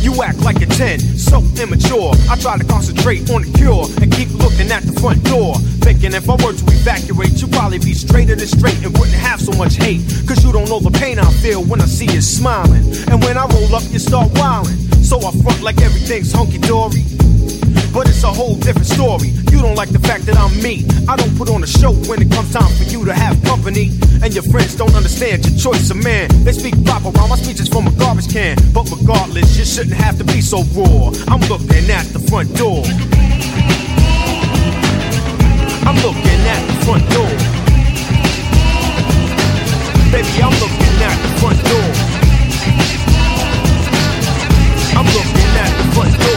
You 0.00 0.22
act 0.22 0.40
like 0.40 0.62
a 0.62 0.66
10, 0.66 1.00
so 1.00 1.44
immature. 1.60 2.14
I 2.30 2.36
try 2.40 2.56
to 2.56 2.64
concentrate 2.64 3.28
on 3.28 3.42
the 3.42 3.52
cure 3.52 3.84
and 4.00 4.08
keep 4.10 4.30
looking 4.40 4.72
at 4.72 4.84
the 4.84 4.98
front 5.00 5.22
door. 5.24 5.56
Thinking 5.84 6.14
if 6.14 6.30
I 6.30 6.36
were 6.40 6.56
to 6.56 6.64
evacuate, 6.80 7.36
you'd 7.42 7.52
probably 7.52 7.78
be 7.78 7.92
straighter 7.92 8.36
than 8.36 8.48
straight 8.48 8.80
and 8.82 8.96
wouldn't 8.96 9.20
have 9.20 9.40
so 9.40 9.52
much 9.52 9.76
hate. 9.76 10.00
Cause 10.26 10.42
you 10.42 10.50
don't 10.50 10.68
know 10.70 10.80
the 10.80 10.96
pain 10.96 11.18
I 11.18 11.30
feel 11.44 11.62
when 11.62 11.82
I 11.82 11.86
see 11.86 12.06
you 12.06 12.22
smiling. 12.22 12.88
And 13.12 13.22
when 13.22 13.36
I 13.36 13.44
roll 13.52 13.74
up, 13.74 13.84
you 13.90 13.98
start 13.98 14.32
wilding. 14.40 14.78
So 15.04 15.18
I 15.18 15.30
front 15.42 15.60
like 15.60 15.82
everything's 15.82 16.32
hunky 16.32 16.58
dory. 16.58 17.15
But 17.96 18.10
it's 18.10 18.24
a 18.24 18.28
whole 18.28 18.56
different 18.56 18.86
story. 18.86 19.32
You 19.48 19.64
don't 19.64 19.74
like 19.74 19.88
the 19.88 19.98
fact 19.98 20.26
that 20.26 20.36
I'm 20.36 20.52
me. 20.60 20.84
I 21.08 21.16
don't 21.16 21.32
put 21.32 21.48
on 21.48 21.64
a 21.64 21.66
show 21.66 21.96
when 22.12 22.20
it 22.20 22.30
comes 22.30 22.52
time 22.52 22.68
for 22.76 22.84
you 22.84 23.06
to 23.06 23.14
have 23.14 23.42
company. 23.42 23.88
And 24.20 24.34
your 24.36 24.44
friends 24.52 24.76
don't 24.76 24.94
understand 24.94 25.48
your 25.48 25.56
choice 25.56 25.88
of 25.88 26.04
man. 26.04 26.28
They 26.44 26.52
speak 26.52 26.76
proper 26.84 27.08
while 27.08 27.28
my 27.28 27.36
speech 27.36 27.58
is 27.58 27.68
from 27.68 27.86
a 27.86 27.92
garbage 27.92 28.28
can. 28.28 28.58
But 28.74 28.92
regardless, 28.92 29.56
you 29.56 29.64
shouldn't 29.64 29.96
have 29.96 30.18
to 30.18 30.24
be 30.24 30.42
so 30.42 30.60
raw. 30.76 31.08
I'm 31.32 31.40
looking 31.48 31.88
at 31.88 32.04
the 32.12 32.20
front 32.28 32.52
door. 32.52 32.84
I'm 35.88 35.96
looking 36.04 36.40
at 36.52 36.62
the 36.68 36.76
front 36.84 37.04
door. 37.16 37.32
Baby, 40.12 40.36
I'm 40.44 40.52
looking 40.60 41.00
at 41.00 41.16
the 41.24 41.32
front 41.40 41.60
door. 41.64 41.88
I'm 45.00 45.08
looking 45.16 45.50
at 45.64 45.72
the 45.80 45.86
front 45.96 46.12
door. 46.20 46.35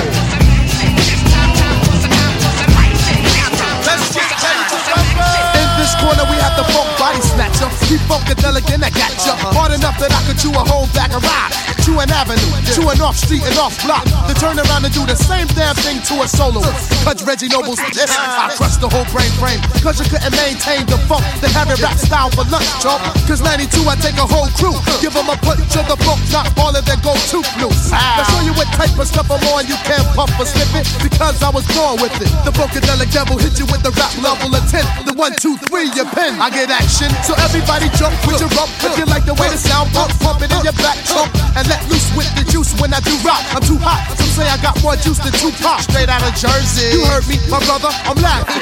The 6.59 6.73
funk 6.73 6.89
body 6.99 7.21
snatcher. 7.21 7.69
Keep 7.87 8.01
funkadelic 8.11 8.67
and 8.73 8.83
I 8.83 8.89
got 8.89 9.15
ya. 9.25 9.35
Hard 9.55 9.71
enough 9.71 9.97
that 9.99 10.11
I 10.11 10.21
could 10.27 10.37
chew 10.37 10.51
a 10.51 10.63
whole 10.67 10.87
bag 10.93 11.13
of 11.13 11.23
rye. 11.23 11.78
Chew 11.89 11.97
an 11.97 12.13
avenue, 12.13 12.53
to 12.77 12.85
an 12.93 13.01
off 13.01 13.17
street 13.17 13.41
and 13.49 13.57
off 13.57 13.73
block. 13.81 14.05
To 14.05 14.33
turn 14.37 14.61
around 14.61 14.85
and 14.85 14.93
do 14.93 15.09
the 15.09 15.17
same 15.17 15.49
damn 15.57 15.73
thing 15.81 15.97
to 16.05 16.21
a 16.21 16.29
soloist. 16.29 16.69
Cause 17.01 17.25
Reggie 17.25 17.49
Noble's 17.49 17.81
this. 17.97 18.13
I 18.13 18.53
crushed 18.53 18.77
the 18.77 18.85
whole 18.85 19.09
brain 19.09 19.33
frame. 19.41 19.57
Cause 19.81 19.97
you 19.97 20.05
couldn't 20.05 20.37
maintain 20.37 20.85
the 20.85 21.01
funk. 21.09 21.25
the 21.41 21.49
heavy 21.49 21.73
rap 21.81 21.97
style 21.97 22.29
for 22.37 22.45
lunch, 22.53 22.69
chump. 22.77 23.01
Cause 23.25 23.41
92, 23.41 23.89
I 23.89 23.97
take 23.97 24.21
a 24.21 24.27
whole 24.29 24.45
crew. 24.53 24.77
Give 25.01 25.09
them 25.09 25.33
a 25.33 25.37
punch 25.41 25.65
of 25.81 25.89
the 25.89 25.97
book, 26.05 26.21
not 26.29 26.45
all 26.61 26.69
of 26.69 26.85
their 26.85 27.01
go 27.01 27.17
to 27.33 27.41
blues. 27.57 27.89
Now 27.89 28.21
show 28.29 28.45
you 28.45 28.53
what 28.53 28.69
type 28.77 28.93
of 28.93 29.09
stuff 29.09 29.25
I'm 29.33 29.41
on. 29.49 29.65
You 29.65 29.73
can't 29.81 30.05
puff 30.13 30.29
or 30.37 30.45
slip 30.45 30.69
it 30.77 30.85
because 31.01 31.41
I 31.41 31.49
was 31.49 31.65
born 31.73 31.97
with 32.05 32.13
it. 32.21 32.29
The 32.45 32.53
Funkadelic 32.53 33.09
devil 33.09 33.41
hit 33.41 33.57
you 33.57 33.65
with 33.65 33.81
the 33.81 33.89
rap 33.97 34.13
level 34.21 34.53
of 34.53 34.61
10. 34.69 34.85
The 35.09 35.17
one, 35.17 35.33
two, 35.41 35.57
three, 35.65 35.89
your 35.97 36.05
pen. 36.13 36.37
I 36.37 36.53
get 36.53 36.69
action. 36.69 37.09
So 37.25 37.33
everybody 37.41 37.89
jump 37.97 38.13
with 38.29 38.37
your 38.37 38.53
rump. 38.53 38.69
If 38.85 38.93
you 38.93 39.09
like 39.09 39.25
the 39.25 39.33
way 39.41 39.49
the 39.49 39.57
sound 39.57 39.89
pump, 39.89 40.13
pump 40.21 40.45
it 40.45 40.53
in 40.53 40.61
your 40.61 40.77
back 40.77 41.01
trunk. 41.09 41.33
And 41.57 41.65
let 41.65 41.78
loose 41.87 42.09
with 42.17 42.27
the 42.35 42.43
juice 42.49 42.73
when 42.81 42.93
I 42.93 42.99
do 42.99 43.13
rock. 43.23 43.43
I'm 43.55 43.63
too 43.63 43.77
hot. 43.79 44.03
Some 44.17 44.27
say 44.33 44.47
I 44.49 44.57
got 44.59 44.75
more 44.83 44.95
juice 44.99 45.19
than 45.19 45.31
Tupac. 45.37 45.85
Straight 45.85 46.09
out 46.09 46.25
of 46.25 46.33
Jersey. 46.35 46.91
You 46.91 47.05
heard 47.05 47.27
me, 47.27 47.37
my 47.47 47.63
brother. 47.63 47.93
I'm 48.03 48.17
laughing. 48.19 48.59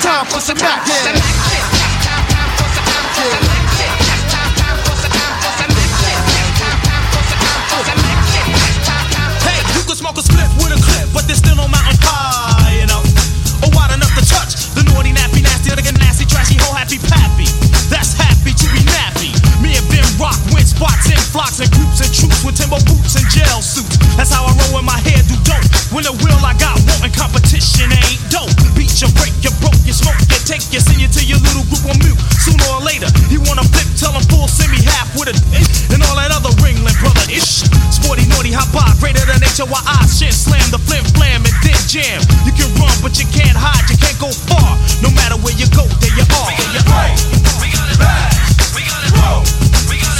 Time 0.00 0.26
for 0.26 0.40
some 0.40 0.58
action. 0.58 1.14
Hey, 9.44 9.60
you 9.76 9.82
can 9.84 9.96
smoke 9.96 10.16
a 10.18 10.22
split 10.22 10.48
with 10.58 10.72
a 10.72 10.80
clip, 10.80 11.12
but 11.12 11.26
there's 11.26 11.38
still 11.38 11.56
no 11.56 11.68
mountain 11.68 11.98
high 12.00 12.80
enough 12.82 13.04
or 13.62 13.70
wide 13.76 13.92
enough 13.92 14.14
to 14.16 14.24
touch 14.24 14.72
the 14.74 14.82
naughty, 14.88 15.12
nappy, 15.12 15.42
nasty, 15.42 15.70
other 15.70 15.82
nasty, 15.98 16.24
trashy, 16.24 16.56
whole 16.58 16.74
happy 16.74 16.98
pappy. 16.98 17.59
Spots 20.80 21.12
in 21.12 21.20
flocks 21.28 21.60
and 21.60 21.68
groups 21.76 22.00
and 22.00 22.08
troops 22.08 22.40
with 22.40 22.56
timber 22.56 22.80
boots 22.88 23.12
and 23.12 23.28
jail 23.28 23.60
suits. 23.60 24.00
That's 24.16 24.32
how 24.32 24.48
I 24.48 24.56
roll 24.56 24.80
when 24.80 24.88
my 24.88 24.96
hair 25.04 25.20
do 25.28 25.36
dope. 25.44 25.60
When 25.92 26.08
the 26.08 26.16
will 26.24 26.40
I 26.40 26.56
got 26.56 26.80
wanting 26.88 27.12
competition 27.12 27.92
ain't 27.92 28.16
dope. 28.32 28.48
Beat 28.72 28.88
you, 28.96 29.12
break 29.20 29.36
you, 29.44 29.52
broke 29.60 29.76
you, 29.84 29.92
smoke 29.92 30.16
you, 30.32 30.40
take 30.48 30.64
you, 30.72 30.80
send 30.80 30.96
you 30.96 31.12
to 31.12 31.20
your 31.20 31.36
little 31.44 31.68
group 31.68 31.84
on 31.84 32.00
mute. 32.00 32.16
Sooner 32.40 32.64
or 32.72 32.80
later, 32.80 33.12
he 33.28 33.36
wanna 33.44 33.60
flip, 33.68 33.92
tell 33.92 34.16
him 34.16 34.24
full, 34.32 34.48
send 34.48 34.72
me 34.72 34.80
half 34.80 35.04
with 35.20 35.28
a 35.28 35.36
and 35.92 36.00
all 36.08 36.16
that 36.16 36.32
other 36.32 36.48
ringling 36.64 36.96
brother 36.96 37.28
ish. 37.28 37.60
Sporty, 37.92 38.24
naughty, 38.32 38.48
hot 38.48 38.72
bar, 38.72 38.88
greater 39.04 39.20
than 39.28 39.36
HOI, 39.44 39.84
shit, 40.08 40.32
slam 40.32 40.64
the 40.72 40.80
flim, 40.88 41.04
flam, 41.12 41.44
and 41.44 41.56
then 41.60 41.76
jam. 41.92 42.24
You 42.48 42.56
can 42.56 42.72
run, 42.80 42.96
but 43.04 43.20
you 43.20 43.28
can't 43.28 43.52
hide, 43.52 43.84
you 43.92 44.00
can't 44.00 44.16
go 44.16 44.32
far. 44.32 44.80
No 45.04 45.12
matter 45.12 45.36
where 45.44 45.52
you 45.60 45.68
go, 45.76 45.84
there 46.00 46.16
you 46.16 46.24
are. 46.24 46.48
There 46.56 46.72
you 46.72 46.82
are. 46.88 47.12
We 47.60 47.68
got 47.68 47.84
it. 47.92 48.00
We 48.72 48.80
got 48.88 49.04
it 49.04 49.12
roll. 49.12 49.44
We 49.92 50.00
got 50.00 50.16
it. 50.16 50.16
We 50.16 50.19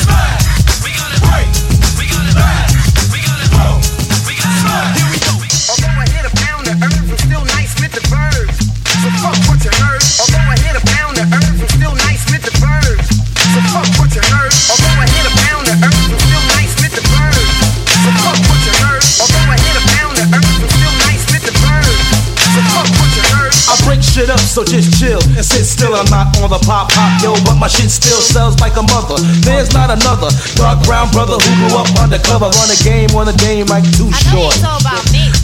so 24.50 24.66
just 24.66 24.98
chill 24.98 25.22
and 25.38 25.46
sit 25.46 25.62
still. 25.62 25.94
I'm 25.94 26.10
not 26.10 26.34
on 26.42 26.50
the 26.50 26.58
pop 26.66 26.90
pop, 26.90 27.22
yo, 27.22 27.38
but 27.46 27.54
my 27.54 27.70
shit 27.70 27.86
still 27.86 28.18
sells 28.18 28.58
like 28.58 28.74
a 28.74 28.82
mother. 28.82 29.14
There's 29.46 29.70
not 29.70 29.94
another 29.94 30.26
dark 30.58 30.82
brown 30.82 31.06
brother 31.14 31.38
who 31.38 31.50
grew 31.62 31.78
up 31.78 31.86
undercover, 32.02 32.50
run 32.50 32.68
a 32.74 32.78
game 32.82 33.14
on 33.14 33.30
the 33.30 33.36
game 33.38 33.70
like 33.70 33.86
too 33.94 34.10
short. 34.26 34.58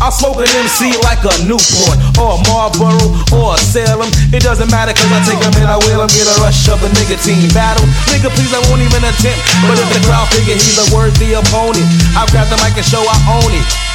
I 0.02 0.10
smoke 0.10 0.42
an 0.42 0.50
MC 0.50 0.98
like 1.06 1.22
a 1.22 1.30
Newport 1.46 2.02
or 2.18 2.34
a 2.34 2.38
Marlboro 2.50 2.98
or 3.30 3.54
a 3.54 3.58
Salem. 3.62 4.10
It 4.34 4.42
doesn't 4.42 4.74
matter 4.74 4.90
cause 4.90 5.12
I 5.14 5.22
take 5.22 5.38
them 5.38 5.54
and 5.62 5.70
I 5.70 5.78
will 5.86 6.02
them, 6.02 6.10
get 6.10 6.26
a 6.26 6.36
rush 6.42 6.66
of 6.66 6.82
nigga 6.82 7.14
team 7.22 7.46
battle. 7.54 7.86
Nigga, 8.10 8.26
please, 8.34 8.50
I 8.50 8.58
won't 8.66 8.82
even 8.82 9.06
attempt. 9.06 9.38
But 9.70 9.78
if 9.78 9.88
the 9.94 10.02
crowd 10.02 10.26
figure 10.34 10.58
he's 10.58 10.82
a 10.82 10.86
worthy 10.90 11.38
opponent, 11.38 11.86
I've 12.18 12.30
got 12.34 12.50
the 12.50 12.58
mic 12.58 12.74
and 12.74 12.82
show 12.82 13.06
I 13.06 13.38
own 13.38 13.54
it. 13.54 13.85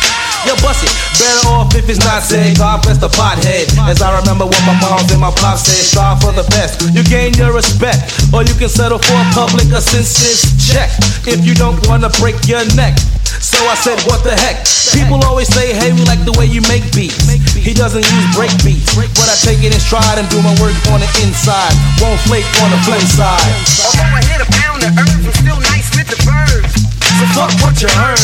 Yo, 0.46 0.58
bust 0.66 0.82
it. 0.82 0.89
Better 1.22 1.54
off 1.54 1.70
if 1.78 1.86
it's 1.86 2.02
not 2.02 2.26
said. 2.26 2.58
God 2.58 2.82
bless 2.82 2.98
the 2.98 3.10
pothead. 3.14 3.70
As 3.86 4.02
I 4.02 4.18
remember 4.18 4.50
what 4.50 4.62
my 4.66 4.74
mom 4.82 5.06
and 5.06 5.22
my 5.22 5.30
pop 5.38 5.62
said, 5.62 5.78
strive 5.78 6.18
for 6.18 6.34
the 6.34 6.46
best. 6.50 6.82
You 6.94 7.06
gain 7.06 7.38
your 7.38 7.54
respect, 7.54 8.10
or 8.34 8.42
you 8.42 8.56
can 8.58 8.70
settle 8.70 8.98
for 8.98 9.18
a 9.18 9.28
public 9.38 9.70
assistance 9.70 10.50
check 10.58 10.89
if 11.30 11.46
you 11.46 11.54
don't 11.54 11.78
wanna 11.86 12.10
break 12.18 12.42
your 12.50 12.66
neck. 12.74 12.98
So 13.42 13.58
I 13.70 13.74
said, 13.78 13.98
what 14.10 14.22
the 14.26 14.34
heck? 14.34 14.66
People 14.94 15.22
always 15.26 15.50
say, 15.50 15.74
hey, 15.74 15.94
we 15.94 16.02
like 16.10 16.22
the 16.26 16.34
way 16.38 16.46
you 16.46 16.62
make 16.70 16.86
beats. 16.94 17.22
He 17.54 17.74
doesn't 17.74 18.06
use 18.06 18.28
break 18.34 18.54
beats, 18.66 18.98
but 18.98 19.30
I 19.30 19.38
take 19.46 19.62
it 19.62 19.74
in 19.74 19.82
stride 19.82 20.18
and 20.18 20.30
do 20.30 20.42
my 20.42 20.54
work 20.62 20.78
on 20.94 21.02
the 21.02 21.10
inside. 21.22 21.74
Won't 22.02 22.22
flake 22.26 22.46
on 22.66 22.70
the 22.74 22.82
flip 22.86 23.02
side. 23.06 23.46
Although 23.86 24.14
I 24.14 24.22
hit 24.26 24.42
a 24.42 24.50
pound 24.62 24.82
of 24.86 24.94
herbs, 24.94 25.26
I'm 25.26 25.38
still 25.38 25.62
nice 25.70 25.89
with 25.94 26.10
the 26.10 26.18
birds. 26.26 26.74
So 27.22 27.26
fuck 27.38 27.54
what 27.62 27.78
you 27.82 27.89
heard. 27.94 28.18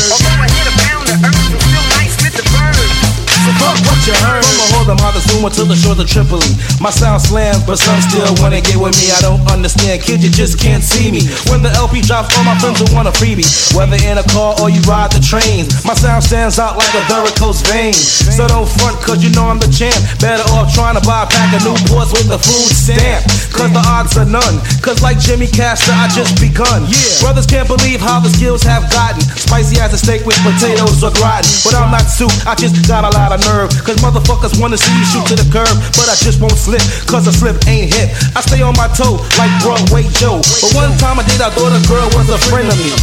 Them 4.87 4.99
out 5.03 5.13
the 5.13 5.23
Zuma 5.31 5.49
to 5.55 5.63
the 5.63 5.75
shores 5.75 5.99
of 5.99 6.07
Tripoli. 6.07 6.51
My 6.83 6.91
sound 6.91 7.21
slams, 7.21 7.63
but 7.63 7.79
some 7.79 7.99
still 8.03 8.27
wanna 8.43 8.59
get 8.59 8.75
with 8.75 8.95
me. 8.99 9.11
I 9.15 9.21
don't 9.21 9.43
understand, 9.47 10.01
kid, 10.03 10.23
you 10.23 10.29
just 10.29 10.59
can't 10.59 10.83
see 10.83 11.11
me. 11.11 11.23
When 11.47 11.63
the 11.63 11.71
LP 11.75 12.01
drops, 12.03 12.35
all 12.35 12.43
my 12.43 12.57
friends 12.59 12.83
will 12.83 12.91
want 12.91 13.07
a 13.07 13.13
freebie. 13.15 13.47
Whether 13.75 13.99
in 14.03 14.17
a 14.17 14.25
car 14.27 14.55
or 14.59 14.69
you 14.69 14.81
ride 14.83 15.11
the 15.11 15.23
trains, 15.23 15.71
my 15.87 15.93
sound 15.93 16.23
stands 16.23 16.59
out 16.59 16.75
like 16.75 16.91
a 16.95 17.03
varicose 17.07 17.63
vein. 17.67 17.93
So 17.93 18.47
don't 18.47 18.67
front, 18.67 18.99
cause 18.99 19.23
you 19.23 19.31
know 19.31 19.47
I'm 19.47 19.59
the 19.59 19.71
champ. 19.71 19.95
Better 20.19 20.43
off 20.55 20.73
trying 20.73 20.99
to 20.99 21.03
buy 21.07 21.23
a 21.23 21.27
pack 21.27 21.55
of 21.55 21.63
new 21.63 21.77
Newports 21.77 22.11
with 22.15 22.27
the 22.31 22.39
food 22.39 22.71
stamp. 22.73 23.23
Cause 23.51 23.73
the 23.73 23.81
odds 23.81 24.13
are 24.17 24.25
none. 24.27 24.61
Cause 24.81 25.01
like 25.01 25.17
Jimmy 25.19 25.47
Castor, 25.47 25.93
I 25.93 26.07
just 26.13 26.39
begun. 26.39 26.85
Yeah. 26.85 27.21
Brothers 27.21 27.45
can't 27.45 27.67
believe 27.67 27.99
how 27.99 28.19
the 28.19 28.29
skills 28.29 28.63
have 28.63 28.85
gotten. 28.93 29.21
Spicy 29.21 29.81
as 29.81 29.93
a 29.93 29.97
steak 29.97 30.25
with 30.25 30.37
potatoes 30.45 31.03
or 31.03 31.11
gratin. 31.17 31.49
But 31.65 31.73
I'm 31.75 31.89
not 31.89 32.05
soup, 32.05 32.31
I 32.45 32.55
just 32.55 32.87
got 32.87 33.03
a 33.03 33.11
lot 33.17 33.33
of 33.33 33.41
nerve. 33.49 33.73
Cause 33.81 33.97
motherfuckers 33.97 34.59
wanna 34.61 34.76
see 34.77 34.93
you 34.93 35.05
shoot 35.05 35.25
to 35.33 35.35
the 35.35 35.47
curb. 35.49 35.73
But 35.97 36.07
I 36.07 36.15
just 36.15 36.39
won't 36.39 36.55
slip, 36.55 36.81
cause 37.09 37.25
a 37.27 37.33
slip 37.33 37.57
ain't 37.67 37.91
hit. 37.91 38.13
I 38.37 38.41
stay 38.45 38.61
on 38.61 38.77
my 38.77 38.87
toe 38.93 39.17
like 39.35 39.51
Broadway 39.65 40.05
Joe. 40.15 40.39
But 40.61 40.71
one 40.77 40.93
time 41.01 41.17
I 41.19 41.25
did, 41.25 41.41
I 41.41 41.49
thought 41.51 41.73
a 41.73 41.81
girl 41.89 42.07
was 42.13 42.29
a 42.29 42.39
friend 42.47 42.69
of 42.69 42.77
me. 42.77 42.93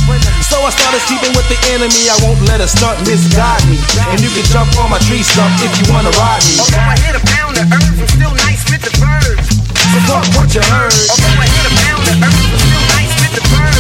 So 0.47 0.63
I 0.63 0.71
started 0.71 1.03
sleeping 1.05 1.35
with 1.35 1.47
the 1.51 1.59
enemy. 1.75 2.09
I 2.09 2.17
won't 2.23 2.41
let 2.47 2.63
a 2.63 2.69
stunt 2.71 3.03
misguide 3.05 3.65
me. 3.67 3.77
And 4.15 4.23
you 4.23 4.31
can 4.33 4.47
jump 4.49 4.71
on 4.79 4.89
my 4.89 5.01
tree 5.05 5.27
stump 5.27 5.53
if 5.61 5.73
you 5.83 5.85
wanna 5.93 6.15
ride 6.15 6.43
me. 6.47 6.63
Although 6.63 6.89
I 6.89 6.97
hit 7.03 7.15
a 7.19 7.23
pound 7.23 7.59
of 7.59 7.67
herbs, 7.69 7.99
I'm 7.99 8.09
still 8.09 8.35
nice 8.47 8.63
with 8.71 8.83
the 8.87 8.93
birds. 9.03 9.47
So 9.75 9.99
fuck 10.09 10.27
what 10.39 10.49
you 10.55 10.63
heard. 10.63 10.95
Although 11.11 11.37
I 11.43 11.47
hit 11.51 11.65
a 11.67 11.75
pound 11.83 12.05
of 12.07 12.17
herbs, 12.23 12.49
I'm 12.51 12.61
still 12.63 12.85
nice 12.95 13.15
with 13.19 13.35
the 13.35 13.45
birds. 13.51 13.75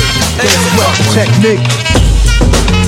Technique. 1.15 2.84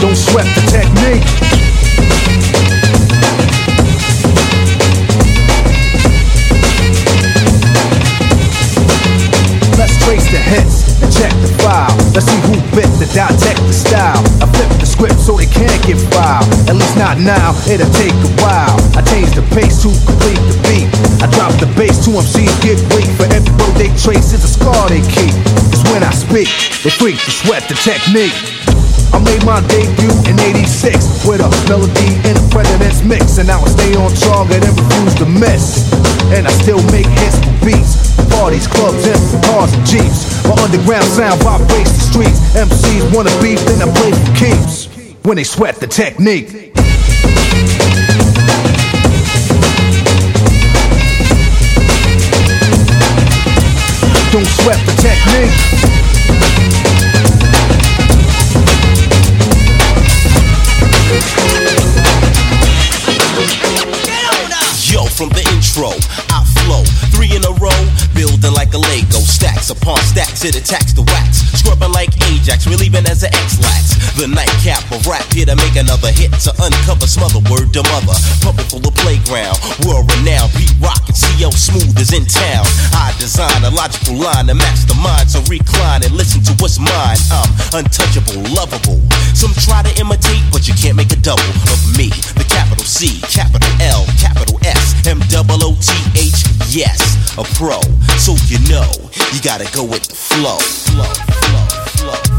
Don't 0.00 0.14
sweat 0.14 0.44
the 0.54 0.60
technique. 0.68 1.24
Let's 9.78 9.96
trace 10.04 10.28
the 10.30 10.36
hits 10.36 11.00
and 11.00 11.10
check 11.10 11.32
the 11.40 11.48
file. 11.64 11.96
Let's 12.12 12.28
see 12.28 12.36
who 12.44 12.60
bit 12.76 12.92
the 13.00 13.08
tech 13.08 13.56
the 13.56 13.72
style. 13.72 14.20
I 14.44 14.46
flip 14.52 14.68
the 14.78 14.86
script 14.86 15.18
so 15.18 15.38
it 15.38 15.50
can't 15.50 15.80
get 15.88 15.96
filed. 16.12 16.44
At 16.68 16.76
least 16.76 16.96
not 16.98 17.16
now, 17.18 17.56
it'll 17.64 17.88
take 17.96 18.12
a 18.12 18.32
while. 18.44 18.76
I 18.94 19.02
change 19.02 19.32
the 19.32 19.42
pace 19.56 19.80
to 19.82 19.88
complete 20.04 20.40
the 20.44 20.60
beat. 20.68 20.92
I 21.24 21.26
drop 21.32 21.56
the 21.56 21.72
bass 21.72 22.04
to 22.04 22.10
MCs 22.12 22.52
get 22.60 22.76
weak. 22.92 23.08
For 23.16 23.24
every 23.32 23.48
road 23.56 23.74
they 23.80 23.88
trace 23.96 24.36
is 24.36 24.44
a 24.44 24.48
scar 24.48 24.88
they 24.92 25.00
keep. 25.00 25.32
It's 25.72 25.82
when 25.88 26.04
I 26.04 26.12
speak, 26.12 26.52
they 26.84 26.92
freak 26.92 27.16
to 27.24 27.30
sweat 27.32 27.64
the 27.68 27.74
technique. 27.80 28.36
I 29.12 29.18
made 29.22 29.44
my 29.44 29.60
debut 29.68 30.10
in 30.26 30.38
86 30.40 31.26
with 31.26 31.40
a 31.40 31.50
melody 31.68 32.16
in 32.26 32.34
a 32.36 32.44
president's 32.50 33.02
mix. 33.02 33.38
And 33.38 33.48
now 33.48 33.60
I 33.60 33.68
stay 33.68 33.94
on 33.94 34.10
target 34.14 34.64
and 34.64 34.74
refuse 34.74 35.14
to 35.20 35.26
miss. 35.26 35.92
And 36.32 36.46
I 36.46 36.52
still 36.62 36.82
make 36.90 37.06
hits 37.06 37.38
for 37.38 37.54
beats. 37.64 38.16
Parties, 38.30 38.66
clubs, 38.66 39.06
and 39.06 39.44
cars 39.44 39.72
and 39.72 39.86
jeeps. 39.86 40.44
My 40.44 40.56
underground 40.62 41.04
sound 41.04 41.42
vibrates 41.42 41.92
the 41.92 42.04
streets. 42.10 42.40
MCs 42.54 43.14
wanna 43.14 43.30
beef, 43.40 43.60
then 43.66 43.82
I 43.82 43.92
play 43.94 44.12
for 44.12 44.32
keeps. 44.34 44.86
When 45.24 45.36
they 45.36 45.44
sweat 45.44 45.76
the 45.76 45.86
technique. 45.86 46.74
Don't 54.32 54.44
sweat 54.44 54.78
the 54.84 54.92
technique. 55.00 56.05
From 65.16 65.30
the 65.30 65.40
intro, 65.56 65.88
I 66.28 66.44
flow 66.60 66.84
three 67.16 67.32
in 67.32 67.40
a 67.48 67.54
row, 67.56 67.80
building 68.12 68.52
like 68.52 68.76
a 68.76 68.80
Lego, 68.92 69.24
stacks 69.24 69.72
upon 69.72 69.96
stacks, 70.04 70.44
it 70.44 70.54
attacks 70.54 70.92
the 70.92 71.02
wax, 71.16 71.40
scrubbing 71.56 71.90
like 71.96 72.12
Ajax, 72.28 72.68
relieving 72.68 73.08
as 73.08 73.24
an 73.24 73.32
Ex-Lax. 73.32 73.96
The 74.20 74.28
nightcap 74.28 74.84
of 74.92 75.00
rap 75.08 75.24
here 75.32 75.48
to 75.48 75.56
make 75.56 75.76
another 75.76 76.12
hit 76.12 76.32
to 76.44 76.52
uncover 76.60 77.08
smother 77.08 77.40
word 77.48 77.72
to 77.72 77.82
mother, 77.88 78.16
pumping 78.44 78.68
full 78.68 78.84
of 78.84 78.94
playground, 79.00 79.56
world 79.88 80.04
renowned, 80.12 80.52
Pete 80.60 80.76
Rock 80.80 81.00
and 81.08 81.16
CL 81.16 81.52
Smooth 81.56 81.96
is 81.96 82.12
in 82.12 82.28
town. 82.28 82.68
I 82.92 83.16
design 83.16 83.64
a 83.64 83.72
logical 83.72 84.20
line 84.20 84.52
to 84.52 84.54
match 84.54 84.84
the 84.84 84.96
mind, 85.00 85.32
so 85.32 85.40
recline 85.48 86.04
and 86.04 86.12
listen 86.12 86.44
to 86.48 86.52
what's 86.60 86.76
mine. 86.76 87.20
I'm 87.32 87.48
untouchable, 87.80 88.44
lovable. 88.52 89.00
Some 89.32 89.56
try 89.64 89.80
to 89.84 89.92
imitate, 89.96 90.44
but 90.52 90.68
you 90.68 90.76
can't 90.76 90.96
make 90.96 91.12
a 91.12 91.20
double 91.20 91.48
of 91.72 91.80
me. 91.96 92.12
The 92.36 92.44
capital 92.48 92.84
C, 92.84 93.20
capital 93.28 93.68
L, 93.80 94.04
capital 94.20 94.60
S, 94.64 94.96
M 95.08 95.20
double 95.32 95.60
O 95.64 95.76
T 95.80 95.92
H. 96.16 96.44
Yes, 96.72 97.05
a 97.38 97.44
pro. 97.54 97.80
So 98.18 98.34
you 98.46 98.58
know 98.68 98.90
you 99.32 99.40
gotta 99.42 99.68
go 99.72 99.84
with 99.84 100.04
the 100.04 100.14
flow. 100.14 100.58
Flow, 100.58 101.04
flow, 101.44 101.66
flow. 101.96 102.36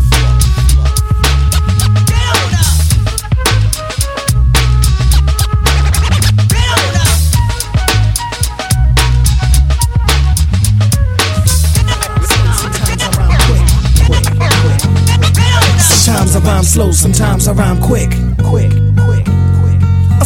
Sometimes 15.79 16.35
I 16.35 16.39
rhyme 16.39 16.63
slow, 16.63 16.91
sometimes 16.91 17.47
I 17.47 17.53
rhyme 17.53 17.81
quick. 17.81 18.09
Quick, 18.43 18.71
quick, 18.71 18.71
quick. 18.97 19.36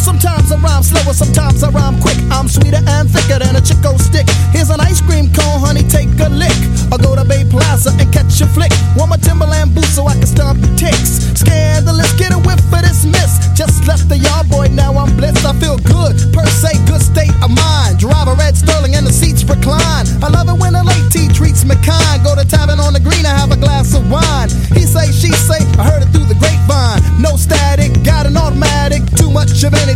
Sometimes 0.01 0.51
I 0.51 0.57
rhyme 0.57 0.81
slower, 0.81 1.13
sometimes 1.13 1.61
I 1.61 1.69
rhyme 1.69 2.01
quick. 2.01 2.17
I'm 2.33 2.47
sweeter 2.49 2.81
and 2.81 3.05
thicker 3.05 3.37
than 3.37 3.55
a 3.55 3.61
Chick-O-Stick. 3.61 4.25
Here's 4.49 4.73
an 4.73 4.81
ice 4.81 4.99
cream 4.99 5.29
cone, 5.29 5.61
honey, 5.61 5.85
take 5.85 6.09
a 6.17 6.27
lick. 6.27 6.57
Or 6.89 6.97
go 6.97 7.13
to 7.15 7.23
Bay 7.23 7.45
Plaza 7.45 7.93
and 8.01 8.09
catch 8.11 8.41
a 8.41 8.47
flick. 8.49 8.73
Want 8.97 9.13
my 9.13 9.17
Timberland 9.21 9.75
boots 9.77 9.93
so 9.93 10.07
I 10.09 10.17
can 10.17 10.25
stomp 10.25 10.57
the 10.57 10.73
ticks. 10.73 11.21
Scandalous, 11.37 12.11
get 12.17 12.33
a 12.33 12.39
whiff 12.41 12.57
for 12.73 12.81
this 12.81 13.05
miss. 13.05 13.45
Just 13.53 13.85
left 13.85 14.09
the 14.09 14.17
yard 14.17 14.49
boy, 14.49 14.73
now 14.73 14.97
I'm 14.97 15.13
blessed. 15.15 15.45
I 15.45 15.53
feel 15.61 15.77
good, 15.77 16.17
per 16.33 16.49
se, 16.49 16.81
good 16.89 17.05
state 17.05 17.37
of 17.45 17.53
mind. 17.53 18.01
Drive 18.01 18.25
a 18.25 18.33
red 18.33 18.57
Sterling 18.57 18.97
and 18.97 19.05
the 19.05 19.13
seats 19.13 19.45
recline. 19.45 20.09
I 20.25 20.33
love 20.33 20.49
it 20.49 20.57
when 20.57 20.73
a 20.73 20.81
late 20.81 21.13
tea 21.13 21.29
treats 21.29 21.61
me 21.61 21.77
kind. 21.85 22.25
Go 22.25 22.33
to 22.33 22.41
tavern 22.41 22.81
on 22.81 22.97
the 22.97 22.99
green 22.99 23.21
I 23.21 23.37
have 23.37 23.53
a 23.53 23.57
glass 23.57 23.93
of 23.93 24.09
wine. 24.09 24.49
He 24.73 24.81
say, 24.81 25.13
she 25.13 25.29
say, 25.29 25.61
I 25.77 25.85
heard 25.85 26.01
it 26.01 26.09
through 26.09 26.25
the 26.25 26.37
grapevine. 26.41 27.21
No 27.21 27.37
static, 27.37 27.93
got 28.01 28.25
an 28.25 28.35
automatic. 28.35 29.05
Too 29.13 29.29
much 29.29 29.61
of 29.61 29.77
anything 29.77 29.90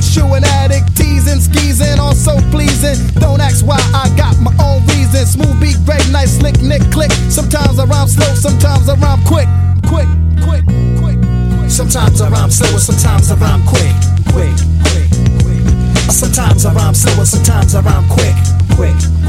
makes 0.00 0.14
you 0.16 0.24
an 0.34 0.44
addict. 0.44 0.96
Teasing, 0.96 1.40
skeezing, 1.40 1.98
also 1.98 2.38
pleasing. 2.50 2.98
Don't 3.20 3.40
ask 3.40 3.64
why 3.64 3.78
I 3.94 4.08
got 4.16 4.38
my 4.40 4.52
own 4.62 4.86
reason. 4.86 5.26
Smooth 5.26 5.60
beat, 5.60 5.76
great, 5.84 6.06
nice, 6.10 6.38
slick, 6.38 6.60
nick, 6.62 6.82
click. 6.92 7.10
Sometimes 7.28 7.78
I 7.78 7.84
rhyme 7.84 8.08
slow, 8.08 8.34
sometimes 8.34 8.88
I 8.88 8.94
rhyme 8.96 9.22
quick. 9.24 9.48
Quick, 9.88 10.08
quick, 10.44 10.64
quick. 11.00 11.70
Sometimes 11.70 12.20
I 12.20 12.28
rhyme 12.28 12.50
slow, 12.50 12.78
sometimes 12.78 13.30
I 13.30 13.36
rhyme 13.36 13.62
quick. 13.66 13.94
Quick, 14.32 14.56
quick, 14.90 15.10
quick. 15.42 15.62
Sometimes 16.10 16.66
I 16.66 16.74
rhyme 16.74 16.94
slower, 16.94 17.24
sometimes 17.24 17.74
I 17.74 17.80
rhyme 17.80 18.08
quick. 18.08 18.34
Quick, 18.76 18.94
quick, 18.94 19.08
quick. 19.08 19.19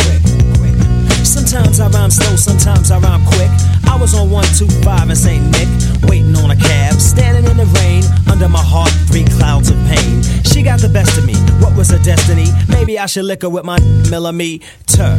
Sometimes 1.41 1.79
I 1.79 1.87
rhyme 1.89 2.11
slow, 2.11 2.35
sometimes 2.35 2.91
I 2.91 2.99
rhyme 2.99 3.25
quick. 3.25 3.49
I 3.89 3.97
was 3.99 4.13
on 4.13 4.29
125 4.29 5.09
in 5.09 5.15
St. 5.15 5.43
Nick, 5.51 5.67
waiting 6.07 6.35
on 6.37 6.51
a 6.51 6.55
cab, 6.55 6.93
standing 7.01 7.49
in 7.49 7.57
the 7.57 7.65
rain, 7.81 8.03
under 8.31 8.47
my 8.47 8.61
heart, 8.61 8.91
three 9.09 9.25
clouds 9.25 9.71
of 9.71 9.75
pain. 9.89 10.21
She 10.45 10.61
got 10.61 10.79
the 10.79 10.87
best 10.87 11.17
of 11.17 11.25
me, 11.25 11.33
what 11.57 11.75
was 11.75 11.89
her 11.89 11.97
destiny? 11.97 12.45
Maybe 12.69 12.99
I 12.99 13.07
should 13.07 13.25
lick 13.25 13.41
her 13.41 13.49
with 13.49 13.65
my 13.65 13.79
millimeter. 14.07 15.17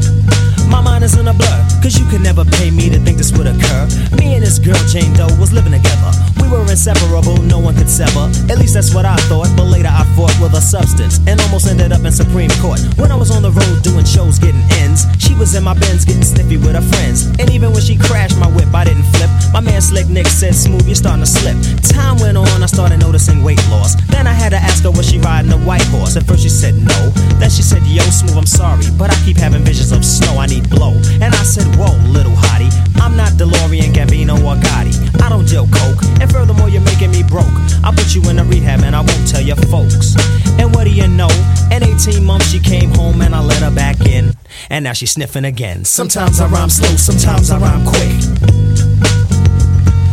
My 0.71 0.81
mind 0.81 1.03
is 1.03 1.19
in 1.19 1.27
a 1.27 1.35
blur, 1.35 1.61
cause 1.83 1.99
you 1.99 2.07
could 2.07 2.23
never 2.23 2.45
pay 2.45 2.71
me 2.71 2.89
to 2.89 3.01
think 3.01 3.19
this 3.19 3.33
would 3.33 3.49
occur. 3.49 3.89
Me 4.17 4.35
and 4.39 4.47
this 4.47 4.61
girl, 4.61 4.79
Jane 4.87 5.13
Doe, 5.15 5.27
was 5.43 5.53
living 5.53 5.73
together. 5.73 6.32
We 6.43 6.49
were 6.51 6.67
inseparable, 6.69 7.39
no 7.47 7.61
one 7.61 7.77
could 7.77 7.89
sever. 7.89 8.27
At 8.51 8.59
least 8.59 8.75
that's 8.75 8.93
what 8.93 9.07
I 9.07 9.15
thought, 9.31 9.47
but 9.57 9.71
later 9.71 9.89
I 9.89 10.03
fought 10.19 10.35
with 10.43 10.59
a 10.59 10.61
substance 10.61 11.21
and 11.29 11.41
almost 11.41 11.71
ended 11.71 11.93
up 11.93 12.03
in 12.03 12.11
Supreme 12.11 12.51
Court. 12.59 12.83
When 12.99 13.13
I 13.13 13.17
was 13.17 13.31
on 13.31 13.43
the 13.43 13.53
road 13.53 13.83
doing 13.83 14.05
shows, 14.05 14.41
getting 14.41 14.67
ends, 14.83 15.07
she 15.23 15.35
was 15.35 15.55
in 15.55 15.63
my 15.63 15.75
Benz 15.79 16.05
getting 16.05 16.27
sniffy 16.27 16.57
with 16.57 16.75
her 16.75 16.83
friends. 16.83 17.27
And 17.39 17.49
even 17.51 17.71
when 17.71 17.81
she 17.81 17.97
crashed 17.97 18.37
my 18.39 18.49
whip, 18.51 18.75
I 18.75 18.83
didn't 18.85 19.07
flip. 19.15 19.31
My 19.53 19.61
man 19.61 19.81
Slick 19.81 20.09
Nick 20.09 20.27
said, 20.27 20.55
Smooth, 20.55 20.85
you're 20.87 20.99
starting 20.99 21.23
to 21.25 21.31
slip. 21.31 21.55
Time 21.87 22.19
went 22.19 22.37
on, 22.37 22.63
I 22.63 22.67
started 22.67 22.99
noticing 22.99 23.45
weight 23.45 23.63
loss. 23.71 23.95
Then 24.11 24.27
I 24.27 24.33
had 24.33 24.51
to 24.51 24.59
ask 24.59 24.83
her, 24.83 24.91
was 24.91 25.09
she 25.09 25.19
riding 25.19 25.53
a 25.53 25.59
white 25.59 25.87
horse? 25.95 26.17
At 26.17 26.25
first 26.25 26.43
she 26.43 26.49
said 26.49 26.75
no. 26.75 27.11
Then 27.39 27.51
she 27.51 27.63
said, 27.63 27.87
Yo, 27.87 28.03
Smooth, 28.11 28.37
I'm 28.37 28.47
sorry, 28.47 28.87
but 28.99 29.11
I 29.11 29.17
keep 29.25 29.37
having 29.37 29.63
visions 29.63 29.93
of 29.93 30.05
snow. 30.05 30.39
I 30.39 30.47
need 30.47 30.69
blow. 30.69 30.93
And 31.23 31.31
I 31.31 31.45
said, 31.47 31.67
Whoa, 31.79 31.95
little 32.11 32.35
hottie, 32.35 32.73
I'm 33.01 33.17
not 33.17 33.33
DeLorean, 33.39 33.95
Gambino, 33.95 34.35
or 34.43 34.57
Gotti. 34.59 34.95
I 35.23 35.29
don't 35.29 35.47
deal 35.47 35.69
coke, 35.69 36.03
and 36.21 36.32
furthermore, 36.33 36.69
you're 36.69 36.83
making 36.83 37.11
me 37.11 37.23
broke. 37.23 37.53
I'll 37.85 37.93
put 37.93 38.15
you 38.15 38.23
in 38.31 38.39
a 38.39 38.45
rehab 38.45 38.83
and 38.83 38.97
I 38.97 39.01
won't 39.01 39.29
tell 39.29 39.43
your 39.43 39.57
folks. 39.69 40.17
And 40.59 40.75
what 40.75 40.85
do 40.85 40.91
you 40.91 41.07
know? 41.07 41.29
In 41.71 41.85
18 41.85 42.25
months, 42.25 42.49
she 42.51 42.59
came 42.59 42.91
home 42.91 43.21
and 43.21 43.35
I 43.35 43.41
let 43.41 43.63
her 43.63 43.71
back 43.71 44.01
in. 44.01 44.33
And 44.71 44.85
now 44.85 44.95
she's 44.95 45.13
sniffing 45.13 45.45
again. 45.45 45.85
Sometimes 45.85 46.41
I 46.41 46.49
rhyme 46.49 46.71
slow, 46.71 46.97
sometimes 46.97 47.51
I 47.51 47.59
rhyme 47.59 47.85
quick. 47.85 48.21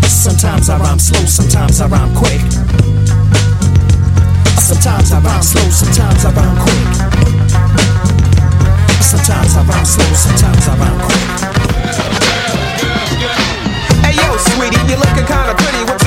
Sometimes 0.05 0.69
I 0.69 0.77
rhyme 0.77 0.99
slow, 0.99 1.25
sometimes 1.25 1.79
I 1.81 1.87
rhyme 1.87 2.13
quick. 2.15 2.41
Sometimes 4.59 5.11
I 5.11 5.19
rhyme 5.21 5.41
slow, 5.41 5.69
sometimes 5.69 6.25
I 6.25 6.31
rhyme 6.33 6.57
quick. 6.59 6.89
Sometimes 9.01 9.55
I 9.55 9.63
rhyme 9.63 9.85
slow, 9.85 10.13
sometimes 10.13 10.67
I 10.67 10.75
rhyme 10.77 10.99
quick. 11.07 11.29
Hey 14.03 14.13
yo, 14.15 14.37
sweetie, 14.37 14.83
you're 14.89 14.99
looking 14.99 15.25
kinda 15.25 15.55
pretty. 15.55 15.98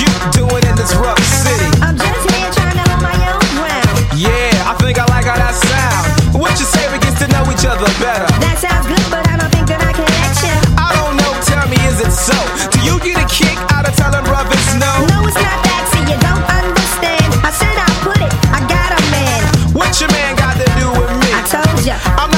You 0.00 0.08
doing 0.32 0.62
in 0.64 0.74
this 0.76 0.92
rough 0.96 1.20
city? 1.24 1.68
I'm 1.80 1.96
just 1.96 2.24
here 2.30 2.50
trying 2.52 2.76
to 2.76 2.84
hold 2.84 3.02
my 3.02 3.16
own 3.32 3.44
ground. 3.56 3.96
Yeah, 4.16 4.70
I 4.70 4.74
think 4.80 4.98
I 4.98 5.04
like 5.08 5.24
how 5.24 5.36
that 5.36 5.56
sound. 5.56 6.36
What 6.36 6.58
you 6.60 6.66
say 6.68 6.84
we 6.92 6.98
get 7.00 7.16
to 7.20 7.26
know 7.32 7.44
each 7.48 7.64
other 7.64 7.88
better? 8.00 8.28
That 8.44 8.60
sounds 8.60 8.86
good, 8.86 9.02
but 9.08 9.24
I 9.28 9.40
don't 9.40 9.48
think 9.52 9.68
that 9.72 9.80
I 9.80 9.92
can 9.96 10.04
let 10.04 10.34
you. 10.44 10.54
I 10.76 10.92
don't 11.00 11.16
know, 11.16 11.32
tell 11.48 11.64
me, 11.68 11.78
is 11.88 12.00
it 12.04 12.12
so? 12.12 12.36
Do 12.72 12.78
you 12.84 13.00
get 13.00 13.16
a 13.16 13.26
kick 13.28 13.56
out 13.72 13.88
of 13.88 13.96
telling 13.96 14.24
brothers 14.28 14.66
no? 14.76 14.92
No, 15.08 15.24
it's 15.24 15.38
not 15.40 15.58
that, 15.64 15.82
see, 15.92 16.04
you 16.04 16.18
don't 16.20 16.44
understand. 16.44 17.28
I 17.40 17.50
said 17.52 17.76
I 17.76 17.88
put 18.04 18.20
it, 18.20 18.32
I 18.52 18.60
got 18.68 18.92
a 18.92 19.00
man. 19.08 19.40
What 19.72 19.96
your 20.00 20.12
man 20.12 20.36
got 20.36 20.60
to 20.60 20.66
do 20.76 20.92
with 20.92 21.12
me? 21.24 21.28
I 21.32 21.40
told 21.48 21.80
you. 21.84 21.96
I'm 22.20 22.35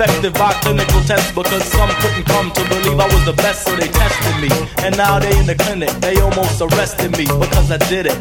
effective 0.00 0.32
by 0.32 0.50
clinical 0.64 1.00
tests 1.04 1.30
because 1.32 1.62
some 1.64 1.90
couldn't 2.00 2.24
come 2.24 2.50
to 2.52 2.64
believe 2.72 2.98
I 2.98 3.04
was 3.04 3.24
the 3.26 3.34
best, 3.36 3.66
so 3.66 3.76
they 3.76 3.88
tested 3.88 4.36
me. 4.40 4.48
And 4.80 4.96
now 4.96 5.18
they 5.18 5.28
in 5.36 5.44
the 5.44 5.54
clinic, 5.54 5.90
they 6.00 6.16
almost 6.20 6.56
arrested 6.62 7.12
me 7.18 7.28
because 7.28 7.70
I 7.70 7.76
did 7.92 8.06
it. 8.06 8.16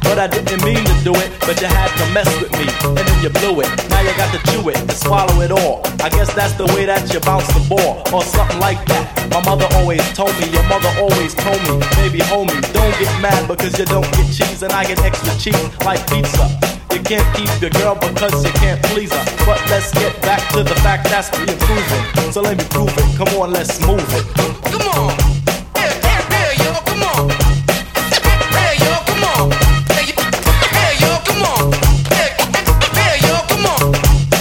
But 0.00 0.16
I 0.16 0.26
didn't 0.26 0.64
mean 0.64 0.80
to 0.80 0.96
do 1.04 1.12
it, 1.12 1.28
but 1.44 1.60
you 1.60 1.68
had 1.68 1.92
to 2.00 2.06
mess 2.16 2.28
with 2.40 2.52
me, 2.56 2.64
and 2.64 2.96
then 2.96 3.18
you 3.20 3.28
blew 3.28 3.60
it. 3.60 3.68
Now 3.92 4.00
you 4.00 4.12
got 4.16 4.32
to 4.32 4.40
chew 4.50 4.64
it 4.70 4.80
and 4.80 4.90
swallow 4.90 5.36
it 5.44 5.52
all. 5.52 5.84
I 6.00 6.08
guess 6.08 6.32
that's 6.32 6.54
the 6.54 6.64
way 6.72 6.86
that 6.86 7.04
you 7.12 7.20
bounce 7.20 7.48
the 7.52 7.60
ball, 7.68 8.00
or 8.08 8.24
something 8.24 8.58
like 8.58 8.80
that. 8.88 9.04
My 9.28 9.44
mother 9.44 9.68
always 9.76 10.00
told 10.16 10.32
me, 10.40 10.48
your 10.48 10.64
mother 10.64 10.92
always 10.96 11.34
told 11.34 11.60
me, 11.68 11.76
baby 12.00 12.24
homie, 12.24 12.56
don't 12.72 12.96
get 12.96 13.12
mad 13.20 13.46
because 13.48 13.78
you 13.78 13.84
don't 13.84 14.08
get 14.16 14.32
cheese, 14.32 14.62
and 14.62 14.72
I 14.72 14.84
get 14.84 14.98
extra 15.04 15.36
cheese 15.36 15.68
like 15.84 16.00
pizza. 16.08 16.71
Can't 17.04 17.36
keep 17.36 17.50
your 17.60 17.70
girl 17.70 17.94
because 17.94 18.44
you 18.44 18.52
can't 18.52 18.80
please 18.84 19.12
her. 19.12 19.24
But 19.44 19.60
let's 19.68 19.92
get 19.92 20.14
back 20.22 20.40
to 20.52 20.62
the 20.62 20.74
fact 20.80 21.04
that's 21.10 21.28
being 21.36 21.58
proven. 21.58 22.32
So 22.32 22.40
let 22.40 22.56
me 22.56 22.64
prove 22.70 22.88
it. 22.96 23.04
Come 23.18 23.28
on, 23.36 23.52
let's 23.52 23.80
move 23.84 24.00
it. 24.16 24.24
Come 24.72 24.86
on. 24.96 25.12
Hey, 25.76 25.92
hey, 26.00 26.20
hey, 26.32 26.50
yo, 26.64 26.72
come 26.88 27.02
on. 27.02 27.28
Hey, 28.56 28.80
yo, 28.80 28.96
come 29.04 29.24
on. 29.28 29.50
Hey, 29.92 30.08
hey, 30.72 30.92
yo, 31.04 31.12
come 31.26 31.42
on. 31.44 31.72
Hey, 32.16 32.32
hey, 32.96 33.20
yo, 33.28 33.36
come 33.50 33.66
on. 33.66 33.92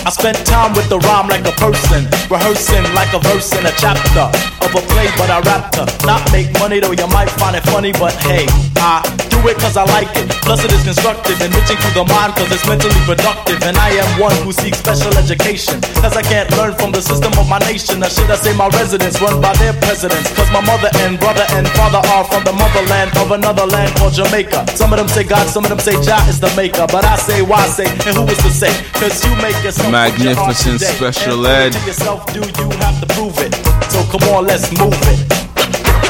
I 0.08 0.10
spent 0.12 0.38
time 0.46 0.72
with 0.72 0.88
the 0.88 1.00
rhyme 1.00 1.28
like 1.28 1.44
a 1.44 1.56
person, 1.60 2.08
rehearsing 2.32 2.88
like 2.94 3.12
a 3.12 3.20
verse 3.20 3.52
in 3.52 3.66
a 3.66 3.74
chapter 3.76 4.32
of 4.64 4.72
a 4.72 4.82
play, 4.94 5.10
but 5.18 5.30
I 5.30 5.42
rapped 5.42 5.76
her. 5.76 5.88
Not 6.08 6.24
make 6.32 6.48
money 6.60 6.80
though, 6.80 6.94
you 6.96 7.08
might 7.08 7.30
find 7.36 7.56
it 7.56 7.64
funny, 7.68 7.92
but 7.92 8.14
hey, 8.24 8.46
I 8.78 9.04
it 9.50 9.58
cause 9.58 9.78
I 9.78 9.84
like 9.96 10.12
it. 10.18 10.30
Plus 10.46 10.64
it 10.66 10.72
is 10.74 10.84
constructive, 10.84 11.40
enriching 11.42 11.78
to 11.78 11.90
the 11.98 12.06
mind 12.06 12.34
cause 12.36 12.52
it's 12.52 12.66
mentally 12.68 12.98
productive. 13.06 13.62
And 13.64 13.78
I 13.78 13.90
am 13.98 14.10
one 14.20 14.36
who 14.44 14.52
seeks 14.52 14.78
special 14.80 15.14
education. 15.18 15.82
Cause 16.04 16.16
I 16.18 16.22
can't 16.22 16.50
learn 16.58 16.74
from 16.76 16.92
the 16.92 17.02
system 17.02 17.32
of 17.40 17.48
my 17.50 17.60
nation. 17.66 18.04
Or 18.04 18.10
should 18.10 18.30
I 18.30 18.36
say 18.36 18.54
my 18.56 18.68
residents 18.76 19.22
run 19.22 19.42
by 19.42 19.54
their 19.58 19.74
presidents? 19.74 20.30
Cause 20.36 20.50
my 20.52 20.62
mother 20.62 20.90
and 21.06 21.20
brother 21.20 21.46
and 21.58 21.68
father 21.78 22.02
are 22.14 22.26
from 22.26 22.44
the 22.44 22.54
motherland 22.54 23.12
of 23.18 23.32
another 23.32 23.66
land 23.66 23.96
called 23.98 24.14
Jamaica. 24.14 24.66
Some 24.76 24.92
of 24.94 24.98
them 25.00 25.08
say 25.08 25.24
God, 25.24 25.48
some 25.48 25.64
of 25.66 25.70
them 25.70 25.80
say 25.80 25.96
Jah 26.02 26.22
is 26.30 26.40
the 26.40 26.52
maker. 26.56 26.86
But 26.92 27.06
I 27.06 27.16
say 27.18 27.42
why 27.42 27.66
say, 27.68 27.86
and 27.88 28.16
who 28.18 28.26
is 28.28 28.38
to 28.46 28.52
say? 28.52 28.72
Cause 29.00 29.24
you 29.26 29.32
make 29.42 29.58
yourself 29.64 29.92
what 29.92 30.18
you 30.20 30.30
are 30.32 30.36
Magnificent 30.36 30.80
today. 30.82 30.94
special 30.98 31.46
And 31.48 31.74
ed. 31.74 31.80
to 31.80 31.86
yourself, 31.88 32.26
do 32.34 32.40
you 32.42 32.70
have 32.84 32.98
to 33.02 33.08
prove 33.16 33.38
it? 33.40 33.54
So 33.92 34.04
come 34.12 34.24
on, 34.34 34.46
let's 34.48 34.70
move 34.78 34.94
it. 35.12 35.20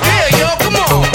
Yeah, 0.03 0.39
yo, 0.39 0.47
come 0.59 0.75
on. 0.75 1.10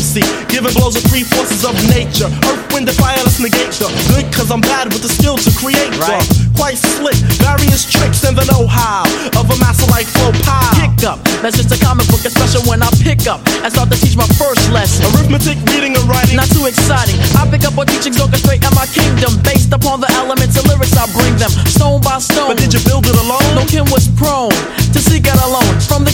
UMC, 0.00 0.48
giving 0.48 0.72
blows 0.72 0.96
of 0.96 1.02
three 1.04 1.22
forces 1.22 1.64
of 1.64 1.76
nature. 1.92 2.32
Earth, 2.48 2.72
wind, 2.72 2.88
and 2.88 2.96
fire, 2.96 3.20
let's 3.20 3.38
negate 3.38 3.68
the 3.76 3.88
good, 4.08 4.24
cause 4.32 4.50
I'm 4.50 4.60
bad 4.60 4.88
with 4.92 5.02
the 5.02 5.12
skill 5.12 5.36
to 5.36 5.50
create 5.60 5.92
the 5.92 6.50
quite 6.56 6.76
slick. 6.76 7.16
Various 7.40 7.84
tricks 7.84 8.24
and 8.24 8.36
the 8.36 8.44
know 8.48 8.68
how 8.68 9.04
of 9.36 9.48
a 9.48 9.56
master 9.60 9.88
like 9.92 10.04
Flo 10.04 10.32
Pie. 10.44 10.88
Pick 10.88 11.08
up. 11.08 11.20
That's 11.40 11.56
just 11.56 11.72
a 11.72 11.78
comic 11.80 12.08
book, 12.08 12.24
especially 12.24 12.64
when 12.68 12.84
I 12.84 12.88
pick 13.00 13.24
up 13.28 13.40
and 13.64 13.72
start 13.72 13.88
to 13.92 13.96
teach 13.96 14.16
my 14.16 14.28
first 14.40 14.68
lesson. 14.72 15.04
Arithmetic, 15.16 15.56
reading, 15.72 15.96
and 15.96 16.04
writing. 16.08 16.36
Not 16.36 16.52
too 16.52 16.64
exciting. 16.68 17.16
I 17.36 17.48
pick 17.48 17.64
up 17.64 17.76
what 17.76 17.88
teachings 17.88 18.20
orchestrate 18.20 18.60
in 18.60 18.72
my 18.76 18.84
kingdom 18.92 19.40
based 19.40 19.72
upon 19.72 20.00
the 20.04 20.08
elements 20.20 20.56
and 20.56 20.68
lyrics 20.68 20.96
I 20.96 21.08
bring 21.16 21.36
them 21.40 21.52
stone 21.68 22.00
by 22.00 22.20
stone. 22.20 22.52
But 22.52 22.60
did 22.60 22.72
you 22.76 22.80
build 22.84 23.08
it 23.08 23.16
alone? 23.16 23.44
No 23.56 23.64
Kim 23.64 23.88
was 23.88 24.08
prone 24.20 24.52
to 24.92 25.00
seek 25.00 25.28
out 25.32 25.40
alone 25.48 25.76
from 25.88 26.04
the 26.04 26.09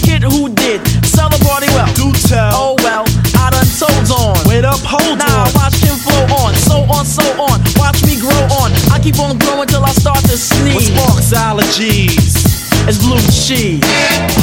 start 10.06 10.24
to 10.24 10.36
sneeze. 10.36 10.92
What 10.92 11.24
sparks 11.24 11.32
allergies? 11.34 12.86
It's 12.86 12.98
blue 12.98 13.18
cheese. 13.18 14.35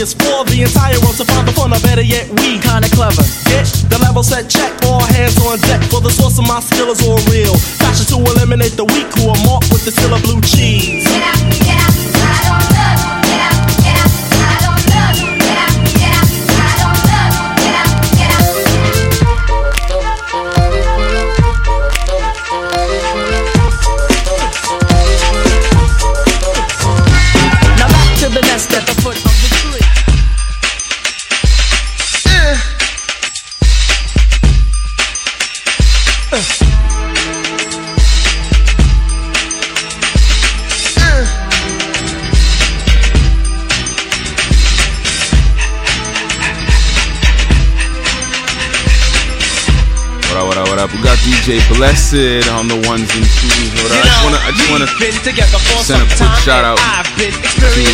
It 0.00 0.14
for 0.22 0.44
the 0.44 0.62
entire 0.62 0.98
world 1.00 1.16
to 1.16 1.24
find 1.24 1.48
the 1.48 1.52
fun, 1.52 1.72
or 1.72 1.80
better 1.80 2.02
yet, 2.02 2.28
we 2.38 2.58
kinda 2.58 2.88
clever. 2.90 3.22
Get 3.50 3.66
the 3.90 3.98
level 3.98 4.22
set 4.22 4.48
check, 4.48 4.67
Blessed 51.78 52.50
on 52.50 52.66
the 52.66 52.74
ones 52.90 53.06
and 53.14 53.22
twos. 53.22 53.70
Up? 53.86 53.94
I 53.94 54.02
just 54.02 54.18
wanna, 54.26 54.40
I 54.42 54.50
just 54.50 54.66
wanna 54.66 54.90
send 55.86 56.02
a 56.02 56.10
quick 56.10 56.34
shout 56.42 56.66
out 56.66 56.74
to, 56.74 56.82
uh, 56.82 57.06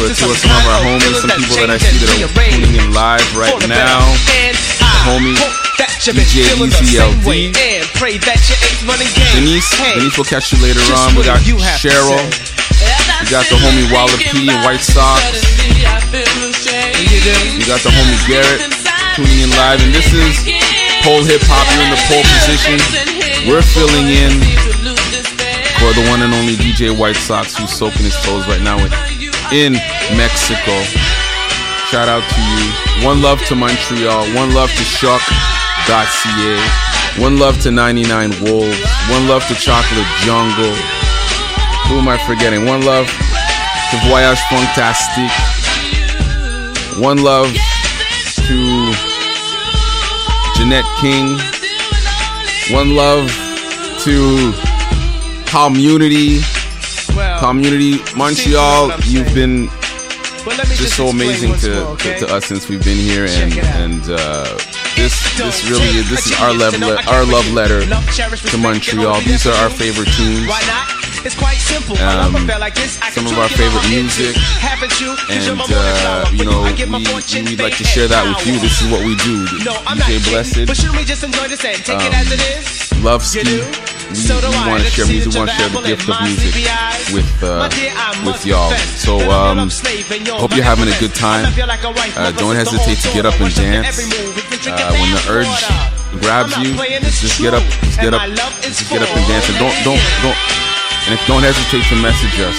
to 0.09 0.17
some 0.17 0.33
of 0.33 0.41
our 0.73 0.81
homies, 0.89 1.21
some 1.21 1.29
people 1.37 1.61
that 1.61 1.69
I 1.69 1.77
see 1.77 2.01
that 2.01 2.09
are 2.17 2.33
tuning 2.33 2.81
in 2.81 2.97
live 2.97 3.21
right 3.37 3.53
now. 3.69 4.01
Homie 5.05 5.37
DJ 6.01 6.49
Easy 6.65 6.97
LD. 6.97 7.53
Denise, 9.37 9.69
Denise 9.93 10.17
will 10.17 10.25
catch 10.25 10.49
you 10.57 10.65
later 10.65 10.81
on. 10.97 11.13
We 11.13 11.21
got 11.29 11.45
Cheryl. 11.77 12.25
We 13.21 13.29
got 13.29 13.45
the 13.53 13.61
homie 13.61 13.85
Walla 13.93 14.17
P 14.17 14.49
and 14.49 14.65
White 14.65 14.81
Sox. 14.81 15.21
We 15.69 15.85
got 15.85 16.09
the 17.85 17.93
homie 17.93 18.17
Garrett 18.25 18.65
tuning 19.13 19.45
in 19.45 19.53
live, 19.61 19.85
and 19.85 19.93
this 19.93 20.09
is 20.09 20.41
pole 21.05 21.21
hip 21.21 21.45
hop. 21.45 21.69
You're 21.69 21.85
in 21.85 21.93
the 21.93 22.01
pole 22.09 22.25
position. 22.41 23.14
We're 23.47 23.61
filling 23.61 24.09
in 24.09 24.33
for 25.77 25.93
the 25.93 26.07
one 26.09 26.23
and 26.23 26.33
only 26.33 26.55
DJ 26.57 26.97
White 26.97 27.17
Sox, 27.17 27.55
who's 27.55 27.71
soaking 27.71 28.05
his 28.05 28.17
toes 28.25 28.49
right 28.49 28.63
now 28.63 28.79
in, 28.79 28.91
in 29.53 29.73
Mexico. 30.17 30.73
Shout 31.93 32.09
out 32.09 32.25
to 32.25 32.41
you. 32.41 33.07
One 33.07 33.21
love 33.21 33.45
to 33.49 33.55
Montreal. 33.55 34.25
One 34.35 34.55
love 34.55 34.71
to 34.71 34.85
CHOQ.ca. 34.97 36.57
One 37.21 37.39
love 37.39 37.61
to 37.61 37.71
99 37.71 38.31
Wolves. 38.45 38.81
One 39.11 39.29
love 39.29 39.47
to 39.49 39.55
Chocolate 39.55 40.09
Jungle. 40.25 40.73
Who 41.93 41.99
am 42.01 42.09
I 42.09 42.17
forgetting? 42.27 42.65
One 42.65 42.81
love 42.81 43.07
to 43.07 43.97
Voyage 44.09 44.41
Fantastique. 44.49 45.31
One 46.99 47.19
love 47.23 47.53
to 48.49 48.93
Jeanette 50.57 50.89
King. 50.99 51.54
One 52.71 52.97
love 52.97 53.29
to 54.05 54.53
Community. 55.47 56.41
Community 57.39 57.99
Montreal, 58.17 58.91
you've 59.05 59.33
been 59.35 59.69
just 60.77 60.97
so 60.97 61.09
amazing 61.09 61.53
to, 61.57 61.95
to, 61.99 62.19
to 62.21 62.35
us 62.35 62.47
since 62.47 62.69
we've 62.69 62.83
been 62.83 62.97
here, 62.97 63.27
and 63.29 63.53
and 63.59 64.03
uh, 64.09 64.45
this 64.97 65.15
this 65.39 65.69
really 65.71 65.89
is 65.99 66.09
this 66.11 66.27
is 66.27 66.33
our 66.41 66.55
love 66.55 66.75
our 67.07 67.25
love 67.25 67.49
letter 67.53 67.81
to 67.85 68.57
Montreal. 68.59 69.21
These 69.21 69.47
are 69.47 69.55
our 69.63 69.71
favorite 69.71 70.09
tunes. 70.17 70.49
It's 71.25 71.35
quite 71.35 71.57
simple. 71.57 71.97
Um, 72.05 72.37
some 72.37 73.25
of 73.25 73.39
our 73.41 73.49
favorite 73.49 73.89
music, 73.89 74.37
and 75.33 75.41
uh, 75.73 76.29
you 76.37 76.45
know 76.45 76.61
we 76.69 77.01
we'd 77.49 77.61
like 77.61 77.77
to 77.81 77.85
share 77.85 78.09
that 78.09 78.29
with 78.29 78.45
you. 78.47 78.61
This 78.61 78.83
is 78.85 78.93
what 78.93 79.01
we 79.01 79.17
do. 79.25 79.49
DJ 79.97 80.21
Blessed, 80.29 80.67
But 80.69 80.77
shouldn't 80.77 80.97
we 81.01 81.05
just 81.05 81.25
enjoy 81.25 81.49
this 81.49 81.65
and 81.65 81.81
take 81.81 81.97
it 81.97 82.13
as 82.13 82.29
it 82.31 82.41
is? 82.61 82.93
um, 82.93 83.03
Love 83.03 83.23
Ski. 83.25 83.41
We, 83.41 84.21
we 84.21 84.69
want 84.69 84.85
to 84.85 84.91
share 84.93 85.07
music. 85.09 85.33
We 85.33 85.39
want 85.41 85.49
to 85.51 85.57
share 85.57 85.69
the 85.73 85.81
gift 85.89 86.09
of 86.13 86.21
music 86.21 86.53
with 87.17 87.25
uh, 87.43 87.73
with 88.29 88.45
y'all. 88.45 88.69
So 89.01 89.17
um, 89.33 89.57
hope 90.37 90.53
you're 90.55 90.63
having 90.63 90.93
a 90.93 90.99
good 91.01 91.15
time. 91.17 91.49
Uh, 91.49 92.33
don't 92.37 92.55
hesitate 92.55 93.01
to 93.01 93.09
get 93.17 93.25
up 93.25 93.41
and 93.41 93.49
dance. 93.57 93.97
Uh, 93.97 94.93
when 94.93 95.09
the 95.09 95.25
urge 95.33 95.49
grabs 96.21 96.53
you, 96.61 96.77
just 97.01 97.41
get 97.41 97.55
up, 97.57 97.65
just 97.81 97.97
get 97.99 98.13
up, 98.13 98.21
just 98.61 98.91
get 98.93 99.01
up 99.01 99.09
and 99.17 99.25
dance. 99.27 99.49
And 99.49 99.57
don't 99.59 99.73
don't 99.89 100.03
don't 100.21 100.74
and 101.07 101.13
if 101.13 101.27
don't 101.27 101.43
hesitate 101.43 101.85
to 101.93 101.97
message 102.01 102.41
us 102.41 102.57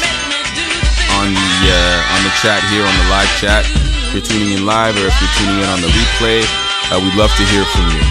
on 1.18 1.34
the 1.34 1.52
uh, 1.66 2.14
on 2.14 2.22
the 2.22 2.34
chat 2.38 2.62
here 2.70 2.86
on 2.86 2.93
the 2.93 3.08
live 3.10 3.32
chat. 3.41 3.66
If 3.66 4.14
you're 4.14 4.22
tuning 4.22 4.54
in 4.54 4.66
live 4.66 4.96
or 4.98 5.08
if 5.08 5.16
you're 5.18 5.34
tuning 5.39 5.64
in 5.64 5.70
on 5.70 5.82
the 5.82 5.89
replay, 5.89 6.46
uh, 6.91 7.02
we'd 7.02 7.16
love 7.16 7.34
to 7.38 7.43
hear 7.50 7.66
from 7.66 7.89
you. 7.89 8.04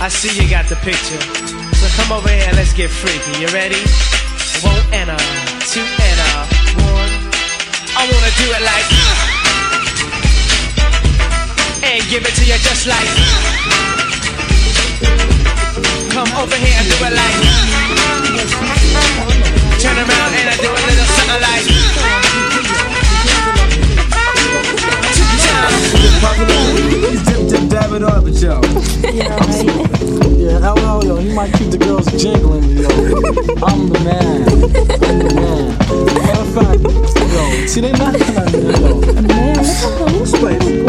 I 0.00 0.08
see 0.08 0.42
you 0.42 0.50
got 0.50 0.66
the 0.68 0.76
picture. 0.76 1.20
So 1.76 2.02
come 2.02 2.16
over 2.16 2.28
here 2.28 2.44
and 2.48 2.56
let's 2.56 2.72
get 2.72 2.90
freaky. 2.90 3.40
You 3.40 3.46
ready? 3.48 3.78
And 4.92 5.10
a, 5.10 5.51
two 5.72 5.80
and 5.80 6.20
one. 6.84 7.12
I 7.96 8.04
wanna 8.04 8.32
do 8.36 8.46
it 8.52 8.60
like. 8.60 8.88
And 11.82 12.04
give 12.10 12.26
it 12.28 12.34
to 12.36 12.44
you 12.44 12.58
just 12.60 12.86
like. 12.86 13.08
Come 16.12 16.28
over 16.36 16.56
here 16.56 16.76
and 16.76 16.88
do 16.92 16.96
it 17.08 17.14
like. 17.16 17.38
Turn 19.80 19.96
around 19.96 20.32
and 20.36 20.48
I 20.52 20.56
do 20.60 20.68
a 20.68 20.80
little 20.84 21.06
something 21.16 21.40
like. 21.40 22.31
Dab 27.72 27.92
it 27.92 28.02
up, 28.02 28.24
but 28.24 28.34
yo. 28.34 28.60
Yeah, 30.42 30.72
LL, 30.72 31.04
yo, 31.04 31.16
he 31.16 31.32
might 31.32 31.52
keep 31.54 31.70
the 31.70 31.78
girls 31.78 32.06
jingling, 32.20 32.76
yo. 32.76 32.88
I'm 33.64 33.88
the 33.88 34.00
man. 34.00 34.42
I'm 35.08 35.18
the 35.18 35.34
man. 35.34 35.78
Matter 36.14 36.40
of 36.40 36.48
fact, 36.54 36.82
yo, 37.32 37.66
see, 37.66 37.80
they 37.80 37.92
not 37.92 38.14
at 38.14 38.52
me, 38.52 38.60
yo. 38.80 39.00
Man, 39.22 39.56
what's 40.18 40.32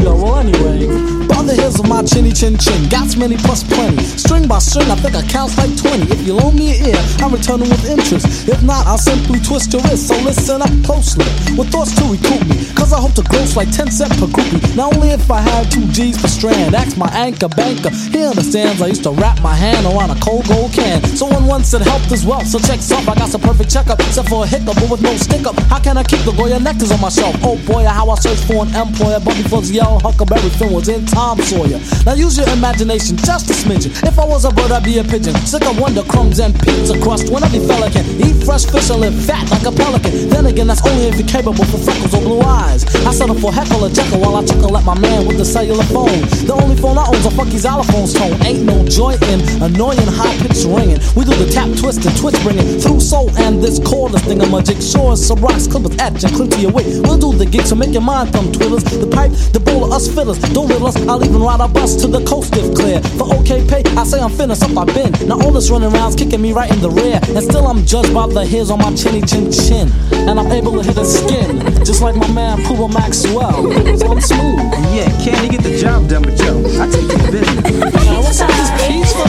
Yo, 0.04 0.16
well, 0.16 0.38
anyway, 0.40 1.33
on 1.44 1.48
the 1.48 1.62
hills 1.62 1.80
of 1.80 1.88
my 1.90 2.02
chinny 2.04 2.32
chin 2.32 2.56
chin, 2.58 2.88
got 2.88 3.12
many 3.18 3.36
plus 3.36 3.64
plenty. 3.64 4.02
String 4.16 4.48
by 4.48 4.60
string, 4.60 4.90
I 4.90 4.96
think 4.96 5.16
I 5.16 5.24
count 5.28 5.52
like 5.58 5.76
20. 5.76 6.08
If 6.08 6.26
you 6.26 6.34
loan 6.40 6.56
me 6.56 6.72
an 6.72 6.96
ear, 6.96 7.02
I'm 7.20 7.36
returning 7.36 7.68
with 7.68 7.84
interest. 7.84 8.48
If 8.48 8.64
not, 8.64 8.88
I'll 8.88 8.98
simply 8.98 9.40
twist 9.44 9.74
your 9.74 9.84
wrist. 9.84 10.08
So 10.08 10.16
listen 10.24 10.62
up 10.62 10.72
closely. 10.88 11.28
With 11.60 11.68
thoughts 11.68 11.92
to 12.00 12.04
recoup 12.08 12.40
me, 12.48 12.64
cause 12.72 12.94
I 12.94 13.00
hope 13.04 13.14
to 13.20 13.24
gross 13.28 13.56
like 13.60 13.72
10 13.76 13.92
cent 13.92 14.12
per 14.16 14.28
groupie. 14.32 14.64
Not 14.76 14.96
only 14.96 15.10
if 15.12 15.30
I 15.30 15.42
had 15.42 15.70
two 15.70 15.84
G's 15.92 16.16
per 16.16 16.32
strand, 16.32 16.76
ask 16.76 16.96
my 16.96 17.12
anchor 17.12 17.50
banker. 17.50 17.92
He 17.92 18.24
understands 18.24 18.82
I 18.82 18.88
used 18.88 19.04
to 19.04 19.12
wrap 19.12 19.42
my 19.42 19.56
hand 19.56 19.86
around 19.86 20.16
a 20.16 20.20
cold 20.24 20.48
gold 20.48 20.72
can. 20.72 21.04
Someone 21.20 21.46
once 21.46 21.68
said 21.68 21.82
health 21.82 22.08
is 22.12 22.26
wealth, 22.26 22.48
so 22.48 22.60
check 22.60 22.80
up. 22.96 23.04
I 23.08 23.16
got 23.20 23.30
some 23.30 23.42
perfect 23.42 23.70
checkup, 23.70 24.00
except 24.00 24.30
for 24.30 24.46
a 24.46 24.48
hiccup, 24.48 24.76
but 24.80 24.90
with 24.90 25.02
no 25.02 25.12
stick 25.18 25.46
up. 25.46 25.60
How 25.68 25.80
can 25.80 25.98
I 25.98 26.04
keep 26.04 26.24
the 26.24 26.32
Goya 26.32 26.60
nectars 26.60 26.94
on 26.94 27.02
my 27.02 27.10
shelf? 27.10 27.36
Oh 27.44 27.60
boy, 27.68 27.84
how 27.84 28.10
I 28.10 28.16
search 28.16 28.40
for 28.48 28.64
an 28.64 28.72
employer, 28.76 29.20
before 29.20 29.62
the 29.62 29.74
yellow 29.74 30.00
huckleberry 30.00 30.50
Finn 30.56 30.72
was 30.72 30.88
in 30.88 31.06
Tom 31.06 31.34
Sawyer. 31.44 31.80
Now 32.06 32.14
use 32.14 32.38
your 32.38 32.48
imagination, 32.50 33.18
just 33.18 33.50
a 33.50 33.54
smidgen. 33.54 33.92
If 34.08 34.18
I 34.20 34.26
was 34.26 34.46
a 34.46 34.52
bird, 34.52 34.72
I'd 34.72 34.84
be 34.84 34.98
a 35.00 35.04
pigeon. 35.04 35.36
Sick 35.46 35.66
of 35.66 35.80
wonder 35.80 36.04
crumbs 36.04 36.40
and 36.40 36.54
pizza 36.64 37.00
crust. 37.02 37.32
When 37.32 37.44
every 37.44 37.60
fella 37.68 37.90
can 37.92 38.06
eat 38.22 38.44
fresh 38.44 38.66
fish 38.66 38.90
and 38.90 39.02
live 39.02 39.16
fat 39.26 39.50
like 39.52 39.66
a 39.66 39.72
pelican. 39.72 40.30
Then 40.30 40.46
again, 40.46 40.68
that's 40.68 40.86
only 40.86 41.08
if 41.08 41.16
you're 41.20 41.28
capable 41.28 41.66
for 41.66 41.78
freckles 41.78 42.14
or 42.14 42.22
blue 42.22 42.42
eyes. 42.42 42.84
I 43.06 43.12
settle 43.14 43.36
for 43.36 43.52
heckle 43.52 43.84
or 43.84 43.90
Jeckle 43.90 44.20
while 44.20 44.36
I 44.36 44.46
chuckle 44.46 44.76
at 44.78 44.86
my 44.86 44.98
man 45.00 45.28
with 45.28 45.38
the 45.38 45.46
cellular 45.46 45.84
phone. 45.86 46.22
The 46.48 46.54
only 46.54 46.76
phone 46.76 46.98
I 46.98 47.06
own's 47.08 47.26
a 47.26 47.30
fucky 47.30 47.60
xylophone's 47.60 48.14
tone. 48.14 48.36
Ain't 48.46 48.64
no 48.64 48.86
joy 48.86 49.16
in 49.32 49.40
annoying 49.62 50.08
high 50.08 50.36
pitched 50.40 50.66
ringing. 50.66 51.00
We 51.16 51.26
do 51.26 51.34
the 51.36 51.50
tap 51.52 51.70
twist 51.78 52.06
and 52.06 52.16
twist 52.18 52.42
bringing 52.44 52.80
through 52.80 53.00
soul 53.00 53.30
and 53.38 53.62
this 53.62 53.80
cordless 53.80 54.24
thing. 54.26 54.42
I'm 54.42 54.54
a 54.54 54.62
jig 54.62 54.82
sure 54.82 55.16
some 55.16 55.40
rocks, 55.40 55.68
clippers, 55.68 55.96
etch 56.00 56.24
and 56.24 56.52
to 56.52 56.60
your 56.60 56.72
wit. 56.72 56.86
We'll 57.04 57.18
do 57.18 57.34
the 57.34 57.46
gig, 57.46 57.66
so 57.66 57.76
make 57.76 57.94
your 57.94 58.02
mind 58.02 58.32
thumb 58.32 58.52
twiddlers. 58.52 58.84
The 58.84 59.08
pipe, 59.08 59.32
the 59.54 59.60
bowl 59.60 59.86
of 59.86 59.92
us 59.92 60.08
fiddlers. 60.08 60.40
Don't 60.54 60.68
riddle 60.68 60.88
us, 60.88 60.98
I'll 61.08 61.23
even 61.24 61.42
ride 61.42 61.62
a 61.62 61.68
bus 61.68 61.96
to 62.02 62.08
the 62.08 62.24
coast 62.26 62.56
if 62.56 62.74
clear. 62.76 63.02
For 63.18 63.34
okay 63.42 63.66
pay, 63.68 63.84
I 63.98 64.04
say 64.04 64.20
I'm 64.20 64.32
finished 64.32 64.64
up, 64.64 64.78
I've 64.78 64.94
been. 64.94 65.12
Now 65.28 65.40
all 65.42 65.52
this 65.52 65.70
running 65.70 65.92
around's 65.94 66.16
kicking 66.16 66.42
me 66.42 66.54
right 66.54 66.72
in 66.72 66.80
the 66.82 66.90
rear. 66.90 67.20
And 67.36 67.44
still 67.44 67.68
I'm 67.68 67.86
judged 67.86 68.14
by 68.14 68.28
the 68.28 68.46
hairs 68.46 68.70
on 68.70 68.80
my 68.80 68.94
chinny 68.96 69.22
chin 69.22 69.52
chin. 69.52 69.92
And 70.12 70.40
I'm 70.40 70.52
able 70.52 70.74
to 70.74 70.84
hit 70.84 70.98
his 70.98 71.20
skin, 71.20 71.60
just 71.84 72.02
like 72.02 72.16
my 72.16 72.30
man 72.32 72.64
Puma 72.66 72.88
Maxwell. 72.90 73.64
So 73.98 74.12
I'm 74.12 74.22
smooth. 74.22 74.60
Yeah, 74.94 75.10
can 75.24 75.38
he 75.44 75.50
get 75.50 75.64
the 75.64 75.78
job 75.78 76.08
done, 76.10 76.24
but 76.24 76.38
yo, 76.40 76.60
I 76.82 76.88
take 76.90 77.08
the 77.08 77.18
business. 77.32 77.64
Now, 77.94 78.22
what's 78.22 78.42
up 78.42 78.48
with 78.50 78.58
this 78.58 78.72
peaceful? 78.88 79.26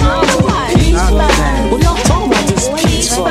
Peaceful. 0.74 1.18
What 1.70 1.82
y'all 1.82 1.97
talking 2.05 2.28
about 2.30 2.47
this 2.49 2.68
peaceful? 2.68 3.28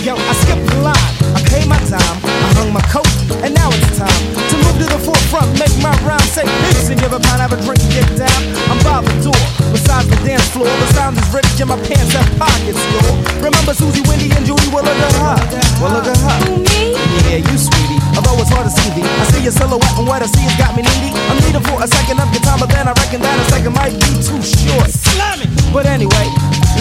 Yo, 0.00 0.16
I 0.16 0.32
skipped 0.32 0.66
the 0.70 0.76
line, 0.80 0.96
I 1.36 1.40
paid 1.44 1.68
my 1.68 1.76
time, 1.84 2.16
I 2.24 2.48
hung 2.56 2.72
my 2.72 2.80
coat, 2.88 3.09
forefront, 5.30 5.58
make 5.58 5.74
my 5.82 5.94
rhyme 6.02 6.20
say 6.34 6.42
peace 6.66 6.90
and 6.90 7.00
give 7.00 7.12
a 7.12 7.20
pound, 7.20 7.40
have 7.40 7.52
a 7.52 7.60
drink, 7.62 7.80
get 7.90 8.06
down. 8.18 8.40
I'm 8.70 8.78
by 8.82 9.00
the 9.02 9.14
door, 9.22 9.42
besides 9.72 10.08
the 10.08 10.16
dance 10.26 10.48
floor, 10.50 10.66
the 10.66 10.86
sound 10.94 11.16
is 11.18 11.28
rich 11.32 11.46
and 11.60 11.70
my 11.70 11.78
pants 11.86 12.12
have 12.12 12.26
pockets, 12.38 12.82
yo. 12.90 13.00
Remember 13.38 13.74
Susie, 13.74 14.02
Wendy, 14.08 14.30
and 14.34 14.44
Judy, 14.44 14.68
well, 14.74 14.84
look 14.84 14.98
at 14.98 15.14
her. 15.22 15.36
Well, 15.80 15.94
look 15.94 16.06
at 16.06 16.18
her. 16.18 16.38
Yeah, 17.30 17.38
you 17.38 17.56
sweetie, 17.58 17.99
although 18.16 18.38
it's 18.40 18.50
hard 18.50 18.66
to 18.66 18.72
see 18.72 18.90
thee. 18.94 19.06
I 19.06 19.24
see 19.30 19.42
your 19.42 19.54
silhouette 19.54 19.96
and 19.98 20.06
what 20.06 20.22
I 20.22 20.28
see 20.28 20.44
has 20.46 20.56
got 20.56 20.74
me 20.76 20.82
needy. 20.82 21.10
I'm 21.30 21.38
needing 21.44 21.64
for 21.64 21.78
a 21.82 21.88
second 21.88 22.18
of 22.20 22.28
your 22.32 22.42
time, 22.42 22.58
but 22.60 22.70
then 22.70 22.86
I 22.88 22.92
reckon 22.94 23.20
that 23.22 23.36
a 23.38 23.44
second 23.50 23.74
might 23.74 23.94
be 23.94 24.10
too 24.22 24.40
short. 24.42 24.90
Slam 24.90 25.42
it! 25.42 25.50
But 25.70 25.86
anyway, 25.86 26.26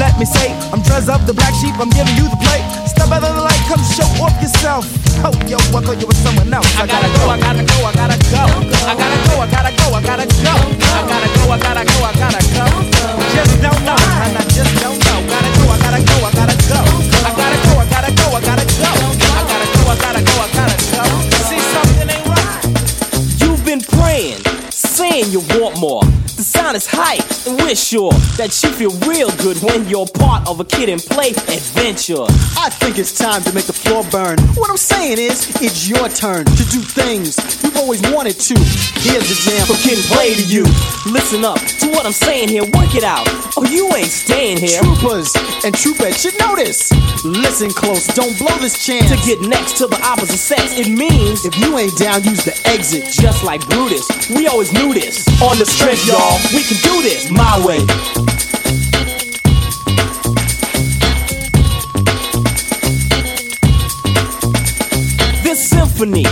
let 0.01 0.17
me 0.17 0.25
say, 0.25 0.53
I'm 0.73 0.81
dressed 0.81 1.09
up 1.09 1.21
the 1.29 1.33
black 1.33 1.53
sheep, 1.61 1.77
I'm 1.77 1.93
giving 1.93 2.15
you 2.17 2.25
the 2.25 2.39
plate. 2.41 2.65
Step 2.89 3.11
out 3.13 3.21
of 3.21 3.35
the 3.35 3.43
light, 3.43 3.61
come 3.69 3.81
show 3.93 4.09
off 4.23 4.33
yourself. 4.41 4.85
Oh, 5.21 5.35
yo, 5.45 5.59
I 5.75 5.83
thought 5.83 5.99
you 5.99 6.07
were 6.07 6.21
someone 6.23 6.47
else. 6.53 6.65
I 6.79 6.87
gotta 6.87 7.11
go, 7.19 7.27
I 7.29 7.37
gotta 7.37 7.63
go, 7.63 7.77
I 7.85 7.91
gotta 7.93 8.17
go. 8.31 8.43
I 8.87 8.93
gotta 8.95 9.19
go, 9.27 9.33
I 9.43 9.47
gotta 9.51 9.71
go, 9.75 9.87
I 9.93 10.01
gotta 10.01 10.25
go. 10.25 10.55
I 10.55 11.01
gotta 11.05 11.29
go, 11.35 11.43
I 11.51 11.57
gotta 11.59 11.83
go, 11.83 11.97
I 12.07 12.11
gotta 12.17 12.41
go. 12.55 12.65
Just 13.35 13.53
don't 13.61 13.81
know, 13.83 13.99
and 14.25 14.37
I 14.39 14.43
just 14.55 14.73
don't 14.81 14.97
know. 15.05 15.19
Gotta 15.27 15.49
go, 15.59 15.63
I 15.69 15.77
gotta 15.83 16.01
go, 16.01 16.15
I 16.23 16.31
gotta 16.33 16.57
go. 16.71 16.88
Want 25.57 25.79
more. 25.79 26.08
Is 26.69 26.85
hype, 26.85 27.25
and 27.47 27.57
we're 27.57 27.73
sure 27.73 28.13
that 28.37 28.53
you 28.61 28.69
feel 28.69 28.93
real 29.09 29.33
good 29.41 29.57
when 29.65 29.89
you're 29.89 30.05
part 30.05 30.47
of 30.47 30.59
a 30.59 30.63
kid 30.63 30.87
and 30.87 31.01
play 31.01 31.33
adventure. 31.49 32.29
I 32.61 32.69
think 32.69 32.99
it's 32.99 33.09
time 33.11 33.41
to 33.49 33.51
make 33.57 33.65
the 33.65 33.73
floor 33.73 34.05
burn. 34.13 34.37
What 34.53 34.69
I'm 34.69 34.77
saying 34.77 35.17
is, 35.17 35.49
it's 35.65 35.89
your 35.89 36.07
turn 36.13 36.45
to 36.45 36.63
do 36.69 36.77
things 36.85 37.41
you've 37.65 37.75
always 37.81 38.05
wanted 38.13 38.37
to. 38.37 38.55
Here's 39.01 39.25
the 39.25 39.37
jam 39.49 39.65
for 39.65 39.81
kid 39.81 39.97
and 39.97 40.07
play 40.13 40.37
to 40.37 40.45
you. 40.45 40.61
Listen 41.09 41.41
up 41.41 41.57
to 41.57 41.89
what 41.89 42.05
I'm 42.05 42.13
saying 42.13 42.49
here, 42.49 42.61
work 42.77 42.93
it 42.93 43.03
out. 43.03 43.25
Oh, 43.57 43.65
you 43.65 43.89
ain't 43.97 44.13
staying 44.13 44.61
here. 44.61 44.77
Troopers 44.85 45.33
and 45.65 45.73
troopettes 45.73 46.21
should 46.21 46.37
know 46.37 46.53
this. 46.53 46.93
Listen 47.25 47.73
close, 47.73 48.05
don't 48.13 48.37
blow 48.37 48.53
this 48.61 48.77
chance. 48.85 49.09
To 49.09 49.17
get 49.25 49.41
next 49.41 49.81
to 49.81 49.87
the 49.87 49.97
opposite 50.05 50.37
sex, 50.37 50.77
it 50.77 50.85
means 50.85 51.49
if 51.49 51.57
you 51.57 51.81
ain't 51.81 51.97
down, 51.97 52.21
use 52.23 52.45
the 52.45 52.53
exit. 52.69 53.09
Just 53.09 53.43
like 53.43 53.65
Brutus, 53.73 54.05
we 54.29 54.45
always 54.45 54.71
knew 54.71 54.93
this. 54.93 55.25
On 55.41 55.57
the 55.57 55.65
strip, 55.65 55.97
y'all, 56.05 56.37
we 56.59 56.65
can 56.65 56.77
do 56.83 57.01
this 57.01 57.31
my 57.31 57.65
way. 57.65 57.79
This 65.41 65.69
symphony 65.69 66.25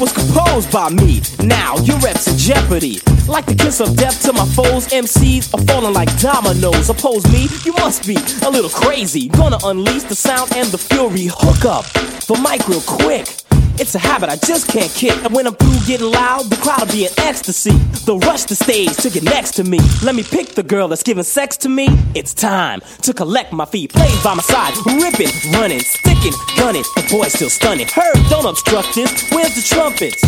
was 0.00 0.14
composed 0.14 0.72
by 0.72 0.88
me. 0.88 1.20
Now 1.44 1.76
your 1.84 1.98
reps 1.98 2.26
in 2.26 2.38
jeopardy. 2.38 3.00
Like 3.28 3.44
the 3.44 3.54
kiss 3.54 3.80
of 3.80 3.94
death 3.96 4.22
to 4.22 4.32
my 4.32 4.46
foes, 4.46 4.86
MCs 4.88 5.52
are 5.52 5.62
falling 5.66 5.92
like 5.92 6.08
dominoes. 6.20 6.88
Oppose 6.88 7.30
me, 7.30 7.46
you 7.66 7.74
must 7.74 8.06
be 8.06 8.16
a 8.46 8.50
little 8.50 8.70
crazy. 8.70 9.28
Gonna 9.28 9.58
unleash 9.62 10.04
the 10.04 10.14
sound 10.14 10.56
and 10.56 10.68
the 10.68 10.78
fury. 10.78 11.28
Hook 11.30 11.66
up 11.66 11.84
the 12.24 12.40
mic 12.42 12.66
real 12.66 12.80
quick. 12.80 13.45
It's 13.78 13.94
a 13.94 13.98
habit 13.98 14.30
I 14.30 14.36
just 14.36 14.68
can't 14.68 14.90
kick. 14.90 15.12
And 15.22 15.34
when 15.34 15.46
I'm 15.46 15.54
through 15.54 15.86
getting 15.86 16.10
loud, 16.10 16.46
the 16.46 16.56
crowd'll 16.56 16.86
be 16.86 17.04
in 17.04 17.12
ecstasy. 17.18 17.72
They'll 18.06 18.18
rush 18.20 18.44
the 18.44 18.56
stage 18.56 18.96
to 19.04 19.10
get 19.10 19.22
next 19.22 19.52
to 19.56 19.64
me. 19.64 19.78
Let 20.02 20.14
me 20.14 20.22
pick 20.22 20.54
the 20.54 20.62
girl 20.62 20.88
that's 20.88 21.02
giving 21.02 21.24
sex 21.24 21.58
to 21.58 21.68
me. 21.68 21.88
It's 22.14 22.32
time 22.32 22.80
to 23.02 23.12
collect 23.12 23.52
my 23.52 23.66
fee. 23.66 23.86
Plays 23.88 24.22
by 24.24 24.34
my 24.34 24.42
side, 24.42 24.72
ripping, 24.86 25.28
running, 25.52 25.80
sticking, 25.80 26.32
gunning. 26.56 26.84
The 26.96 27.06
boy's 27.10 27.34
still 27.34 27.50
stunning. 27.50 27.86
Heard, 27.88 28.16
don't 28.30 28.46
obstruct 28.46 28.94
this. 28.94 29.12
Where's 29.30 29.54
the 29.54 29.62
trumpets? 29.62 30.24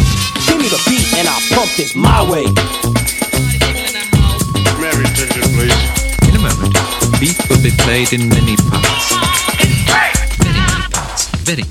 Give 0.47 0.59
me 0.59 0.69
the 0.69 0.83
beat 0.85 1.09
and 1.17 1.27
I'll 1.27 1.41
pump 1.57 1.73
this 1.77 1.97
my 1.97 2.21
way. 2.29 2.45
Mary, 4.77 5.05
attention, 5.09 5.43
please. 5.57 5.73
In 6.29 6.37
a 6.37 6.43
moment, 6.45 6.77
the 7.01 7.17
beat 7.19 7.41
will 7.49 7.63
be 7.65 7.73
played 7.81 8.13
in 8.13 8.29
many 8.29 8.57
parts. 8.69 9.17
Many, 9.57 10.53
many 10.53 10.85
parts. 10.93 11.29
Very. 11.49 11.65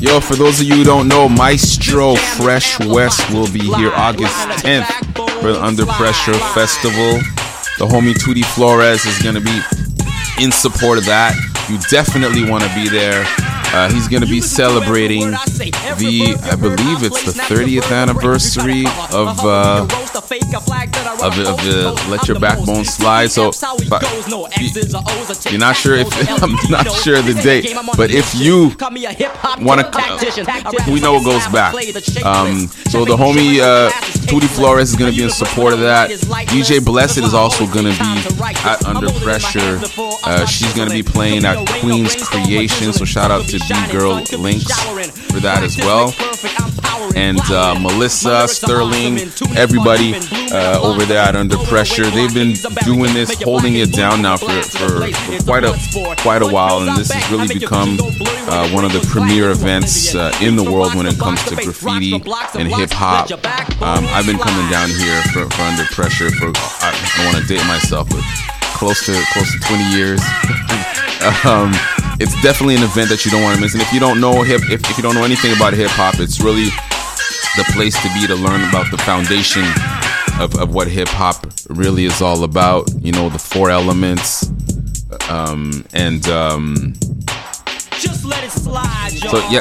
Yo, 0.00 0.20
for 0.20 0.36
those 0.36 0.60
of 0.60 0.66
you 0.66 0.76
who 0.76 0.84
don't 0.84 1.08
know, 1.08 1.28
Maestro 1.28 2.14
Fresh 2.14 2.78
Wes 2.78 3.18
will 3.32 3.50
be 3.52 3.58
here 3.58 3.90
August 3.94 4.32
10th 4.62 4.86
for 5.40 5.52
the 5.52 5.60
Under 5.60 5.86
Pressure 5.86 6.34
Festival. 6.54 7.18
The 7.78 7.86
homie 7.86 8.14
Tootie 8.14 8.44
Flores 8.44 9.04
is 9.04 9.20
going 9.20 9.34
to 9.34 9.40
be 9.40 9.60
in 10.40 10.52
support 10.52 10.98
of 10.98 11.06
that. 11.06 11.34
You 11.68 11.78
definitely 11.90 12.48
want 12.48 12.62
to 12.62 12.72
be 12.76 12.88
there. 12.88 13.24
Uh, 13.72 13.90
he's 13.92 14.08
going 14.08 14.22
to 14.22 14.28
be 14.28 14.40
celebrating 14.40 15.30
the, 15.30 16.36
I 16.42 16.56
believe 16.56 17.02
it's 17.02 17.22
the 17.24 17.32
30th 17.42 17.92
anniversary 17.92 18.84
of 19.12 19.38
uh, 19.44 19.86
of, 21.22 21.36
the- 21.36 21.48
of 21.50 21.56
the 21.64 22.06
Let 22.10 22.26
Your 22.28 22.38
Backbone 22.40 22.84
Slide. 22.84 23.30
So, 23.30 23.50
you're 25.50 25.58
not 25.60 25.76
sure 25.76 25.96
if 25.96 26.08
I'm 26.42 26.52
not 26.70 26.90
sure 26.92 27.20
the 27.22 27.34
date, 27.42 27.74
but 27.96 28.10
if 28.10 28.34
you 28.34 28.70
want 29.64 29.80
to, 29.80 30.90
we 30.92 31.00
know 31.00 31.16
it 31.16 31.24
goes 31.24 31.46
back. 31.48 31.74
Um, 32.24 32.68
so 32.88 33.04
the 33.04 33.16
homie 33.16 33.60
uh, 33.60 33.90
Flores 34.48 34.90
is 34.90 34.96
going 34.96 35.10
to 35.10 35.16
be 35.16 35.24
in 35.24 35.30
support 35.30 35.72
of 35.72 35.80
that. 35.80 36.10
DJ 36.10 36.84
Blessed 36.84 37.18
is 37.18 37.34
also 37.34 37.66
going 37.66 37.86
to 37.86 37.98
be 37.98 38.44
at 38.64 38.84
Under 38.84 39.10
Pressure. 39.20 39.80
Uh, 40.24 40.44
she's 40.46 40.72
going 40.74 40.88
to 40.88 40.94
be 40.94 41.02
playing 41.02 41.44
at 41.44 41.66
Queen's 41.80 42.14
Creation. 42.28 42.92
So 42.92 43.04
shout 43.04 43.30
out 43.30 43.46
to 43.48 43.57
D 43.58 43.92
Girl 43.92 44.22
Links 44.38 44.72
for 45.30 45.40
that 45.40 45.62
as 45.62 45.76
well. 45.76 46.14
And 47.14 47.40
uh, 47.50 47.78
Melissa 47.78 48.46
Sterling, 48.48 49.18
everybody 49.56 50.14
uh, 50.52 50.80
over 50.82 51.04
there 51.04 51.18
at 51.18 51.36
Under 51.36 51.56
Pressure, 51.58 52.04
they've 52.10 52.32
been 52.32 52.54
doing 52.84 53.12
this, 53.14 53.40
holding 53.42 53.74
it 53.76 53.92
down 53.92 54.22
now 54.22 54.36
for, 54.36 54.62
for, 54.62 55.12
for 55.12 55.44
quite 55.44 55.64
a 55.64 56.16
quite 56.18 56.42
a 56.42 56.46
while, 56.46 56.80
and 56.80 56.96
this 56.96 57.10
has 57.10 57.30
really 57.30 57.48
become 57.48 57.98
uh, 58.00 58.68
one 58.70 58.84
of 58.84 58.92
the 58.92 59.04
premier 59.10 59.50
events 59.50 60.14
uh, 60.14 60.32
in 60.40 60.56
the 60.56 60.64
world 60.64 60.94
when 60.94 61.06
it 61.06 61.18
comes 61.18 61.42
to 61.44 61.56
graffiti 61.56 62.14
and 62.54 62.68
hip 62.68 62.90
hop. 62.92 63.30
Um, 63.82 64.04
I've 64.10 64.26
been 64.26 64.38
coming 64.38 64.70
down 64.70 64.88
here 64.88 65.22
for, 65.32 65.48
for 65.50 65.62
Under 65.62 65.84
Pressure 65.84 66.30
for 66.30 66.52
I 66.54 67.12
don't 67.16 67.32
want 67.32 67.38
to 67.38 67.46
date 67.46 67.66
myself, 67.66 68.08
but 68.10 68.22
close 68.78 69.04
to 69.06 69.12
close 69.32 69.52
to 69.52 69.58
20 69.60 69.84
years. 69.96 70.20
um, 71.44 71.72
it's 72.20 72.34
definitely 72.42 72.76
an 72.76 72.82
event 72.82 73.08
that 73.10 73.24
you 73.24 73.30
don't 73.30 73.42
want 73.42 73.54
to 73.56 73.60
miss. 73.60 73.74
And 73.74 73.82
if 73.82 73.92
you 73.92 74.00
don't 74.00 74.20
know 74.20 74.42
hip, 74.42 74.62
if, 74.70 74.88
if 74.90 74.96
you 74.96 75.02
don't 75.02 75.14
know 75.14 75.24
anything 75.24 75.54
about 75.54 75.72
hip 75.72 75.90
hop, 75.90 76.18
it's 76.18 76.40
really 76.40 76.66
the 77.56 77.64
place 77.72 78.00
to 78.02 78.08
be 78.14 78.26
to 78.26 78.34
learn 78.34 78.68
about 78.68 78.90
the 78.90 78.98
foundation 78.98 79.64
of, 80.40 80.54
of 80.56 80.74
what 80.74 80.88
hip 80.88 81.08
hop 81.08 81.46
really 81.68 82.04
is 82.04 82.20
all 82.20 82.44
about. 82.44 82.90
You 83.00 83.12
know, 83.12 83.28
the 83.28 83.38
four 83.38 83.70
elements. 83.70 84.50
Um, 85.30 85.84
and 85.92 86.26
um, 86.28 86.94
so 89.18 89.38
yeah, 89.48 89.60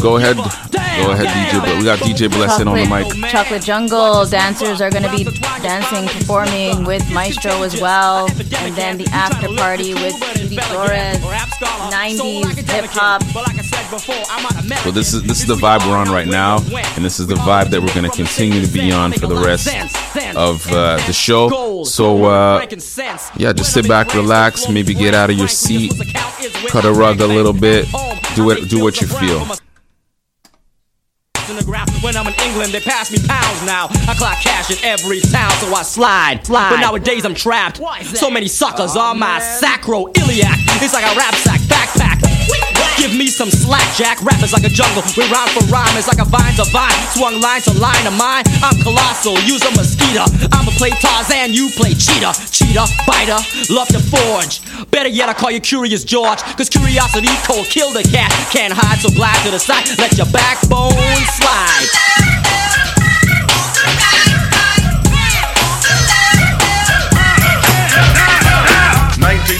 go 0.00 0.16
ahead, 0.16 0.36
go 0.36 1.10
ahead, 1.12 1.26
DJ. 1.26 1.60
But 1.60 1.78
we 1.78 1.84
got 1.84 1.98
DJ 1.98 2.30
Blessing 2.30 2.68
on 2.68 2.76
the 2.76 2.86
mic. 2.86 3.30
Chocolate 3.30 3.62
Jungle 3.62 4.24
dancers 4.26 4.80
are 4.80 4.90
going 4.90 5.02
to 5.02 5.10
be 5.10 5.24
dancing, 5.62 6.08
performing 6.08 6.84
with 6.84 7.08
Maestro 7.12 7.62
as 7.62 7.80
well. 7.80 8.26
And 8.28 8.74
then 8.74 8.98
the 8.98 9.06
after 9.12 9.48
party 9.56 9.94
with 9.94 10.14
Judy 10.34 10.56
Flores, 10.56 11.18
90s 11.18 12.56
hip 12.70 12.86
hop. 12.88 13.22
So 14.82 14.90
this 14.90 15.14
is 15.14 15.22
this 15.22 15.40
is 15.40 15.46
the 15.46 15.54
vibe 15.54 15.86
we're 15.86 15.96
on 15.96 16.10
right 16.10 16.26
now, 16.26 16.58
and 16.96 17.04
this 17.04 17.20
is 17.20 17.26
the 17.26 17.34
vibe 17.36 17.70
that 17.70 17.80
we're 17.80 17.94
going 17.94 18.10
to 18.10 18.16
continue 18.16 18.64
to 18.64 18.72
be 18.72 18.90
on 18.90 19.12
for 19.12 19.26
the 19.26 19.36
rest 19.36 19.68
of 20.36 20.66
uh, 20.72 20.96
the 21.06 21.12
show. 21.12 21.84
So 21.84 22.24
uh, 22.24 22.66
yeah, 23.36 23.52
just 23.52 23.72
sit 23.72 23.86
back, 23.86 24.14
relax, 24.14 24.68
maybe 24.68 24.94
get 24.94 25.14
out 25.14 25.30
of 25.30 25.36
your 25.36 25.48
seat, 25.48 25.92
cut 26.68 26.84
a 26.84 26.92
rug 26.92 27.20
a 27.20 27.26
little 27.26 27.52
bit, 27.52 27.86
do 28.34 28.50
it, 28.50 28.68
do 28.68 28.82
what 28.82 28.93
you 29.00 29.06
feel. 29.06 29.42
in 31.48 31.56
the 31.56 31.64
graph. 31.64 31.90
When 32.02 32.16
I'm 32.16 32.26
in 32.26 32.34
England, 32.40 32.72
they 32.72 32.80
pass 32.80 33.10
me 33.10 33.18
pounds 33.26 33.62
now. 33.66 33.88
I 34.08 34.14
clock 34.16 34.38
cash 34.40 34.70
in 34.70 34.82
every 34.84 35.20
town, 35.20 35.50
so 35.60 35.74
I 35.74 35.82
slide. 35.82 36.40
But 36.48 36.80
nowadays 36.80 37.24
I'm 37.24 37.34
trapped. 37.34 37.80
So 38.16 38.30
many 38.30 38.48
suckers 38.48 38.96
on 38.96 39.18
my 39.18 39.40
sacroiliac. 39.40 40.56
It's 40.82 40.94
like 40.94 41.04
a 41.04 41.16
rap 41.16 41.34
sack 41.34 41.60
backpack. 41.60 42.73
Give 42.96 43.14
me 43.14 43.26
some 43.26 43.50
slack, 43.50 43.84
Jack. 43.96 44.22
Rap 44.22 44.42
is 44.42 44.52
like 44.52 44.64
a 44.64 44.68
jungle. 44.68 45.02
We 45.16 45.26
rhyme 45.30 45.48
for 45.50 45.64
rhyme. 45.66 45.96
It's 45.96 46.08
like 46.08 46.20
a 46.20 46.24
vine 46.24 46.54
to 46.56 46.64
vine. 46.70 46.94
Swung 47.10 47.40
line 47.40 47.60
to 47.62 47.74
line 47.78 48.06
of 48.06 48.14
mine. 48.14 48.44
I'm 48.62 48.80
colossal. 48.82 49.38
Use 49.42 49.62
a 49.62 49.70
mosquito. 49.72 50.24
I'ma 50.52 50.70
play 50.78 50.90
Tarzan. 50.90 51.52
You 51.52 51.70
play 51.70 51.94
cheetah. 51.94 52.32
Cheetah, 52.50 52.86
biter. 53.06 53.38
Love 53.70 53.88
to 53.88 54.00
forge. 54.00 54.62
Better 54.90 55.08
yet, 55.08 55.28
I 55.28 55.34
call 55.34 55.50
you 55.50 55.60
Curious 55.60 56.04
George. 56.04 56.40
Cause 56.56 56.68
curiosity 56.68 57.28
cold. 57.44 57.66
Kill 57.66 57.90
the 57.90 58.02
cat. 58.04 58.30
Can't 58.52 58.72
hide, 58.72 59.00
so 59.00 59.10
glide 59.10 59.42
to 59.44 59.50
the 59.50 59.58
side. 59.58 59.86
Let 59.98 60.16
your 60.16 60.30
backbone 60.30 60.92
slide. 61.34 62.43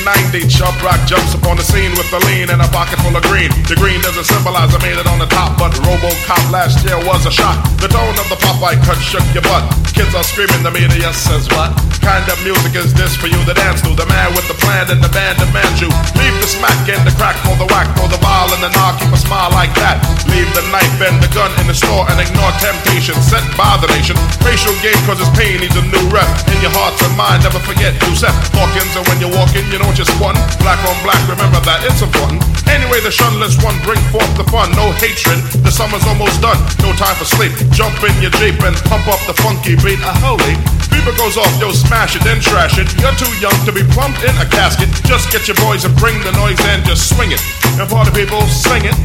1990, 0.04 0.52
Chop 0.52 0.76
Rock 0.84 1.00
jumps 1.08 1.32
upon 1.32 1.56
the 1.56 1.64
scene 1.64 1.88
with 1.96 2.12
a 2.12 2.20
lean 2.28 2.52
and 2.52 2.60
a 2.60 2.68
pocket 2.68 3.00
full 3.00 3.16
of 3.16 3.24
green. 3.24 3.48
The 3.64 3.72
green 3.72 4.04
doesn't 4.04 4.28
symbolize 4.28 4.68
I 4.76 4.80
made 4.84 5.00
it 5.00 5.08
on 5.08 5.16
the 5.16 5.30
top, 5.32 5.56
but 5.56 5.72
Robocop 5.80 6.44
last 6.52 6.84
year 6.84 7.00
was 7.08 7.24
a 7.24 7.32
shock. 7.32 7.56
The 7.80 7.88
tone 7.88 8.12
of 8.20 8.28
the 8.28 8.36
Popeye 8.36 8.76
cut 8.84 9.00
shook 9.00 9.24
your 9.32 9.40
butt. 9.48 9.64
Kids 9.96 10.12
are 10.12 10.26
screaming, 10.26 10.60
the 10.60 10.74
media 10.76 11.08
says 11.16 11.48
what? 11.56 11.72
Kind 12.04 12.28
of 12.28 12.36
music 12.44 12.76
is 12.76 12.92
this 12.92 13.16
for 13.16 13.32
you 13.32 13.40
to 13.48 13.54
dance 13.56 13.80
to? 13.80 13.96
The 13.96 14.04
man 14.04 14.36
with 14.36 14.44
the 14.44 14.58
plan 14.60 14.92
and 14.92 15.00
the 15.00 15.08
band 15.08 15.40
demands 15.40 15.80
you. 15.80 15.88
Leave 16.20 16.36
the 16.44 16.50
smack 16.52 16.76
and 16.92 17.00
the 17.08 17.14
crack 17.16 17.40
for 17.40 17.56
the 17.56 17.64
whack, 17.72 17.88
for 17.96 18.04
the 18.12 18.20
ball 18.20 18.52
and 18.52 18.60
the 18.60 18.68
knock, 18.76 19.00
keep 19.00 19.08
a 19.08 19.16
smile 19.16 19.48
like 19.56 19.72
that. 19.80 20.04
Leave 20.28 20.50
the 20.52 20.66
knife 20.68 21.00
and 21.00 21.16
the 21.24 21.30
gun 21.32 21.48
in 21.64 21.70
the 21.70 21.72
store 21.72 22.04
and 22.12 22.20
ignore 22.20 22.52
temptation 22.60 23.16
sent 23.24 23.46
by 23.56 23.80
the 23.80 23.88
nation. 23.96 24.20
Racial 24.44 24.76
game 24.84 25.00
cause 25.08 25.16
it's 25.16 25.32
pain 25.32 25.64
needs 25.64 25.78
a 25.80 25.84
new 25.88 26.04
rep. 26.12 26.28
In 26.52 26.60
your 26.60 26.76
hearts 26.76 27.00
and 27.00 27.16
mind, 27.16 27.40
never 27.40 27.62
forget 27.64 27.96
Yusuf 28.04 28.34
Hawkins. 28.52 28.92
And 28.98 29.06
when 29.08 29.16
you're 29.22 29.32
walking, 29.32 29.64
you 29.72 29.78
know 29.78 29.93
just 29.94 30.10
one. 30.20 30.34
Black 30.58 30.82
on 30.90 30.96
black, 31.06 31.22
remember 31.30 31.62
that 31.62 31.86
it's 31.86 32.02
important. 32.02 32.42
Anyway, 32.66 32.98
the 33.00 33.14
shunless 33.14 33.54
one 33.62 33.78
bring 33.86 34.02
forth 34.10 34.28
the 34.34 34.44
fun. 34.50 34.74
No 34.74 34.90
hatred, 34.98 35.38
the 35.62 35.70
summer's 35.70 36.02
almost 36.10 36.42
done. 36.42 36.58
No 36.82 36.90
time 36.98 37.14
for 37.14 37.24
sleep. 37.24 37.54
Jump 37.70 37.94
in 38.02 38.12
your 38.18 38.34
Jeep 38.42 38.58
and 38.66 38.74
pump 38.90 39.06
up 39.06 39.22
the 39.30 39.34
funky 39.38 39.78
beat. 39.78 40.02
A 40.02 40.12
holy. 40.18 40.58
Beaver 40.90 41.14
goes 41.14 41.38
off, 41.38 41.50
yo, 41.62 41.70
smash 41.70 42.18
it, 42.18 42.26
then 42.26 42.42
trash 42.42 42.76
it. 42.76 42.90
You're 42.98 43.14
too 43.14 43.30
young 43.38 43.54
to 43.64 43.72
be 43.72 43.86
plumped 43.94 44.26
in 44.26 44.34
a 44.42 44.46
casket. 44.50 44.90
Just 45.06 45.30
get 45.30 45.46
your 45.46 45.56
boys 45.62 45.86
and 45.86 45.94
bring 45.96 46.18
the 46.26 46.34
noise 46.34 46.58
and 46.74 46.82
just 46.84 47.08
swing 47.14 47.30
it. 47.30 47.40
And 47.78 47.86
party 47.86 48.10
people, 48.10 48.42
sing 48.50 48.82
it. 48.90 48.98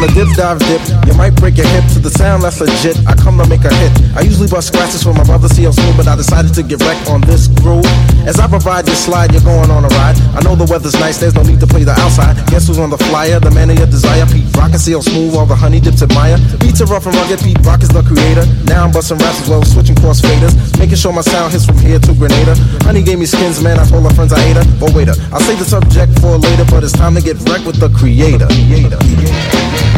Dip, 0.00 0.32
dive, 0.36 0.58
dip. 0.64 0.80
You 1.04 1.14
might 1.14 1.36
break 1.36 1.56
your 1.56 1.68
hip 1.68 1.84
to 1.92 1.98
the 1.98 2.08
sound 2.08 2.42
that's 2.42 2.60
legit. 2.60 2.96
I 3.04 3.12
come 3.14 3.36
to 3.36 3.46
make 3.48 3.64
a 3.64 3.72
hit. 3.84 3.92
I 4.16 4.20
usually 4.24 4.48
bust 4.48 4.68
scratches 4.68 5.02
for 5.04 5.12
my 5.12 5.24
brother 5.24 5.48
CL 5.48 5.72
Smooth, 5.72 5.96
but 5.96 6.08
I 6.08 6.16
decided 6.16 6.52
to 6.56 6.62
get 6.62 6.80
wrecked 6.80 7.08
on 7.08 7.20
this 7.20 7.48
groove. 7.60 7.84
As 8.24 8.40
I 8.40 8.48
provide 8.48 8.86
your 8.88 8.96
slide, 8.96 9.32
you're 9.32 9.44
going 9.44 9.70
on 9.70 9.84
a 9.84 9.92
ride. 10.00 10.16
I 10.32 10.40
know 10.40 10.56
the 10.56 10.64
weather's 10.64 10.96
nice, 11.00 11.20
there's 11.20 11.34
no 11.34 11.42
need 11.42 11.60
to 11.60 11.66
play 11.66 11.84
the 11.84 11.92
outside. 11.92 12.36
Guess 12.48 12.68
who's 12.68 12.78
on 12.78 12.90
the 12.90 12.98
flyer? 12.98 13.40
The 13.40 13.50
man 13.52 13.70
of 13.70 13.78
your 13.78 13.86
desire, 13.86 14.24
Pete 14.26 14.48
Rock 14.56 14.72
and 14.72 14.80
CL 14.80 15.02
Smooth, 15.02 15.36
all 15.36 15.46
the 15.46 15.56
honey 15.56 15.80
dips 15.80 16.02
admire. 16.02 16.36
Beats 16.60 16.80
are 16.80 16.88
rough 16.88 17.06
and 17.06 17.14
rugged, 17.16 17.40
Pete 17.40 17.60
Rock 17.64 17.80
is 17.80 17.88
the 17.88 18.02
creator. 18.02 18.44
Now 18.64 18.84
I'm 18.84 18.92
busting 18.92 19.18
raps 19.20 19.40
as 19.40 19.48
well, 19.48 19.64
switching 19.64 19.96
cross 19.96 20.20
faders. 20.20 20.56
Making 20.78 20.96
sure 20.96 21.12
my 21.12 21.24
sound 21.24 21.52
hits 21.52 21.64
from 21.64 21.78
here 21.78 22.00
to 22.00 22.12
Grenada. 22.12 22.56
Honey 22.84 23.02
gave 23.02 23.18
me 23.18 23.26
skins, 23.26 23.62
man, 23.62 23.78
I 23.78 23.84
told 23.84 24.04
her 24.04 24.14
friends 24.16 24.32
I 24.32 24.40
ate 24.48 24.56
her. 24.56 24.64
But 24.80 24.92
waiter, 24.92 25.16
I'll 25.32 25.44
save 25.44 25.60
the 25.60 25.68
subject 25.68 26.16
for 26.20 26.36
later, 26.36 26.64
but 26.68 26.84
it's 26.84 26.92
time 26.92 27.14
to 27.16 27.22
get 27.22 27.36
wrecked 27.48 27.64
with 27.64 27.80
the 27.80 27.88
creator. 27.92 28.48
creator. 28.48 28.98
I'm 29.00 29.89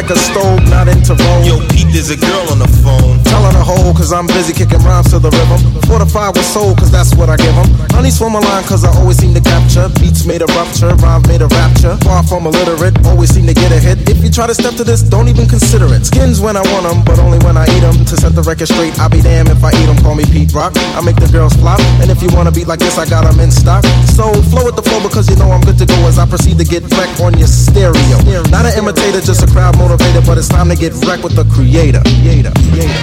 like 0.00 0.10
a 0.10 0.16
stove, 0.16 0.64
not 0.72 0.88
into 0.88 1.12
roll. 1.12 1.44
Yo, 1.44 1.60
Pete, 1.68 1.92
there's 1.92 2.08
a 2.08 2.16
girl 2.16 2.48
on 2.48 2.58
the 2.58 2.70
phone. 2.80 3.20
Tell 3.28 3.44
her 3.44 3.52
to 3.52 3.60
hold, 3.60 3.96
cause 3.96 4.12
I'm 4.16 4.26
busy 4.26 4.56
kicking 4.56 4.80
rhymes 4.80 5.12
to 5.12 5.18
the 5.18 5.28
rhythm. 5.28 5.60
Five 6.10 6.34
with 6.34 6.46
soul, 6.46 6.74
cause 6.74 6.90
that's 6.90 7.14
what 7.14 7.28
I 7.28 7.36
give 7.36 7.54
them. 7.54 7.68
Honey 7.94 8.10
swim 8.10 8.34
a 8.34 8.40
line, 8.40 8.64
cause 8.64 8.82
I 8.82 8.90
always 8.98 9.18
seem 9.20 9.30
to 9.34 9.40
capture. 9.40 9.86
Beats 10.00 10.26
made 10.26 10.42
a 10.42 10.48
rupture, 10.58 10.90
rhymes 11.04 11.28
made 11.28 11.38
a 11.38 11.46
rapture. 11.46 11.94
Far 12.02 12.24
from 12.24 12.50
illiterate, 12.50 12.98
always 13.06 13.30
seem 13.30 13.46
to 13.46 13.54
get 13.54 13.70
a 13.70 13.78
hit. 13.78 14.08
If 14.10 14.24
you 14.24 14.30
try 14.30 14.48
to 14.48 14.54
step 14.54 14.74
to 14.80 14.82
this, 14.82 15.02
don't 15.02 15.28
even 15.28 15.46
consider 15.46 15.86
it. 15.94 16.02
Skins 16.06 16.40
when 16.40 16.56
I 16.56 16.64
want 16.72 16.88
them, 16.88 17.04
but 17.04 17.20
only 17.20 17.38
when 17.46 17.54
I 17.54 17.68
eat 17.70 17.84
them. 17.84 17.94
To 18.10 18.16
set 18.16 18.34
the 18.34 18.42
record 18.42 18.66
straight, 18.66 18.98
I'll 18.98 19.12
be 19.12 19.20
damned 19.20 19.52
if 19.52 19.62
I 19.62 19.70
eat 19.70 19.86
them. 19.86 20.00
Call 20.02 20.16
me 20.16 20.24
Pete 20.24 20.50
Rock. 20.50 20.72
I 20.96 21.04
make 21.04 21.20
the 21.20 21.30
girls 21.30 21.54
flop. 21.54 21.78
And 22.02 22.10
if 22.10 22.24
you 22.24 22.32
wanna 22.34 22.50
beat 22.50 22.66
like 22.66 22.80
this, 22.80 22.98
I 22.98 23.06
got 23.06 23.22
them 23.22 23.38
in 23.38 23.52
stock. 23.52 23.84
So 24.16 24.32
flow 24.50 24.64
with 24.66 24.74
the 24.74 24.82
flow 24.82 24.98
because 25.04 25.30
you 25.30 25.36
know 25.36 25.52
I'm 25.52 25.60
good 25.60 25.78
to 25.78 25.86
go 25.86 25.98
as 26.10 26.18
I 26.18 26.26
proceed 26.26 26.58
to 26.58 26.64
get 26.64 26.82
back 26.90 27.12
on 27.20 27.38
your 27.38 27.46
stereo. 27.46 28.42
Not 28.50 28.66
an 28.66 28.74
imitator, 28.74 29.20
just 29.20 29.44
a 29.44 29.46
crowd 29.46 29.76
motivator, 29.76 29.89
but 29.98 30.38
it's 30.38 30.48
time 30.48 30.68
to 30.68 30.76
get 30.76 30.92
wrecked 31.04 31.24
with 31.24 31.34
the 31.34 31.44
creator. 31.44 32.00
creator, 32.04 32.52
creator. 32.70 33.00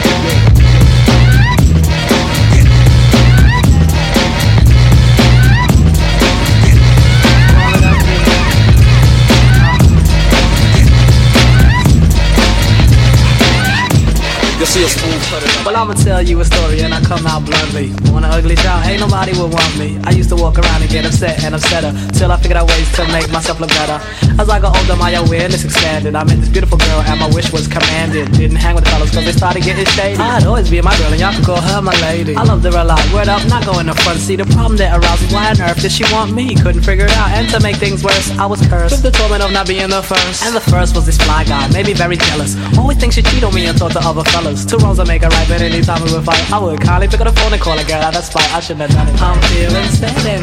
Well, 15.65 15.76
I'ma 15.76 15.93
tell 15.93 16.22
you 16.22 16.39
a 16.39 16.45
story 16.45 16.81
come 17.07 17.25
out 17.25 17.45
bluntly. 17.45 17.93
Want 18.11 18.25
an 18.25 18.31
ugly 18.31 18.55
child? 18.55 18.85
Ain't 18.85 18.99
nobody 18.99 19.31
would 19.39 19.51
want 19.53 19.73
me. 19.79 19.97
I 20.03 20.11
used 20.11 20.29
to 20.29 20.35
walk 20.35 20.59
around 20.59 20.81
and 20.81 20.91
get 20.91 21.05
upset 21.05 21.43
and 21.43 21.55
upset 21.55 21.67
upsetter 21.67 21.91
till 22.17 22.31
I 22.31 22.38
figured 22.38 22.57
out 22.57 22.67
ways 22.67 22.89
to 22.95 23.03
make 23.11 23.29
myself 23.31 23.59
look 23.59 23.69
better. 23.69 23.99
As 24.39 24.49
I 24.49 24.59
got 24.59 24.77
older, 24.77 24.95
my 24.95 25.11
awareness 25.11 25.63
expanded. 25.63 26.15
I 26.15 26.23
met 26.23 26.39
this 26.39 26.49
beautiful 26.49 26.77
girl 26.77 27.01
and 27.01 27.19
my 27.19 27.29
wish 27.34 27.51
was 27.51 27.67
commanded. 27.67 28.31
Didn't 28.34 28.57
hang 28.57 28.75
with 28.75 28.85
the 28.85 28.91
fellas 28.91 29.13
cause 29.13 29.25
they 29.25 29.31
started 29.31 29.63
getting 29.63 29.85
shady. 29.97 30.17
I'd 30.17 30.45
always 30.45 30.69
be 30.69 30.81
my 30.81 30.95
girl 30.97 31.11
and 31.11 31.19
y'all 31.19 31.34
could 31.34 31.45
call 31.45 31.61
her 31.61 31.81
my 31.81 31.95
lady. 32.01 32.35
I 32.35 32.43
loved 32.43 32.63
her 32.63 32.75
a 32.75 32.84
lot. 32.84 33.01
Word 33.13 33.27
up, 33.27 33.45
not 33.47 33.65
going 33.65 33.88
to 33.88 33.93
front 33.93 34.19
seat. 34.19 34.38
The 34.38 34.45
problem 34.45 34.77
that 34.77 34.97
arises, 34.97 35.31
why 35.34 35.49
on 35.49 35.61
earth 35.61 35.81
did 35.81 35.91
she 35.91 36.03
want 36.13 36.34
me? 36.34 36.55
Couldn't 36.55 36.84
figure 36.84 37.05
it 37.05 37.15
out. 37.17 37.29
And 37.31 37.49
to 37.49 37.59
make 37.59 37.77
things 37.77 38.03
worse, 38.03 38.31
I 38.38 38.45
was 38.45 38.61
cursed 38.67 39.03
with 39.03 39.03
the 39.03 39.11
torment 39.11 39.43
of 39.43 39.51
not 39.51 39.67
being 39.67 39.89
the 39.89 40.01
first. 40.01 40.43
And 40.45 40.55
the 40.55 40.61
first 40.61 40.95
was 40.95 41.05
this 41.05 41.17
fly 41.17 41.43
guy, 41.43 41.67
made 41.71 41.88
me 41.88 41.93
very 41.93 42.17
jealous. 42.17 42.55
Always 42.77 42.97
think 42.97 43.13
she 43.13 43.21
cheat 43.21 43.43
on 43.43 43.53
me 43.53 43.65
and 43.65 43.77
talk 43.77 43.91
to 43.93 43.99
other 43.99 44.23
fellas. 44.31 44.65
Two 44.65 44.77
wrongs 44.77 44.97
will 44.97 45.05
make 45.05 45.23
a 45.23 45.29
right, 45.29 45.47
but 45.47 45.61
anytime 45.61 46.03
we 46.03 46.11
would 46.13 46.25
fight, 46.25 46.41
I 46.51 46.59
would 46.59 46.79
kindly 46.98 47.15
pick 47.15 47.28
up 47.28 47.32
the 47.32 47.40
phone 47.40 47.53
and 47.53 47.61
call 47.61 47.78
a 47.78 47.84
girl 47.86 48.02
of 48.02 48.24
spite. 48.26 48.49
I 48.53 48.60
shouldn't 48.60 48.90
have 48.90 48.98
done 48.98 49.07
it. 49.07 49.22
I'm 49.22 49.38
feeling 49.53 49.90
sad 49.94 50.18
and. 50.26 50.41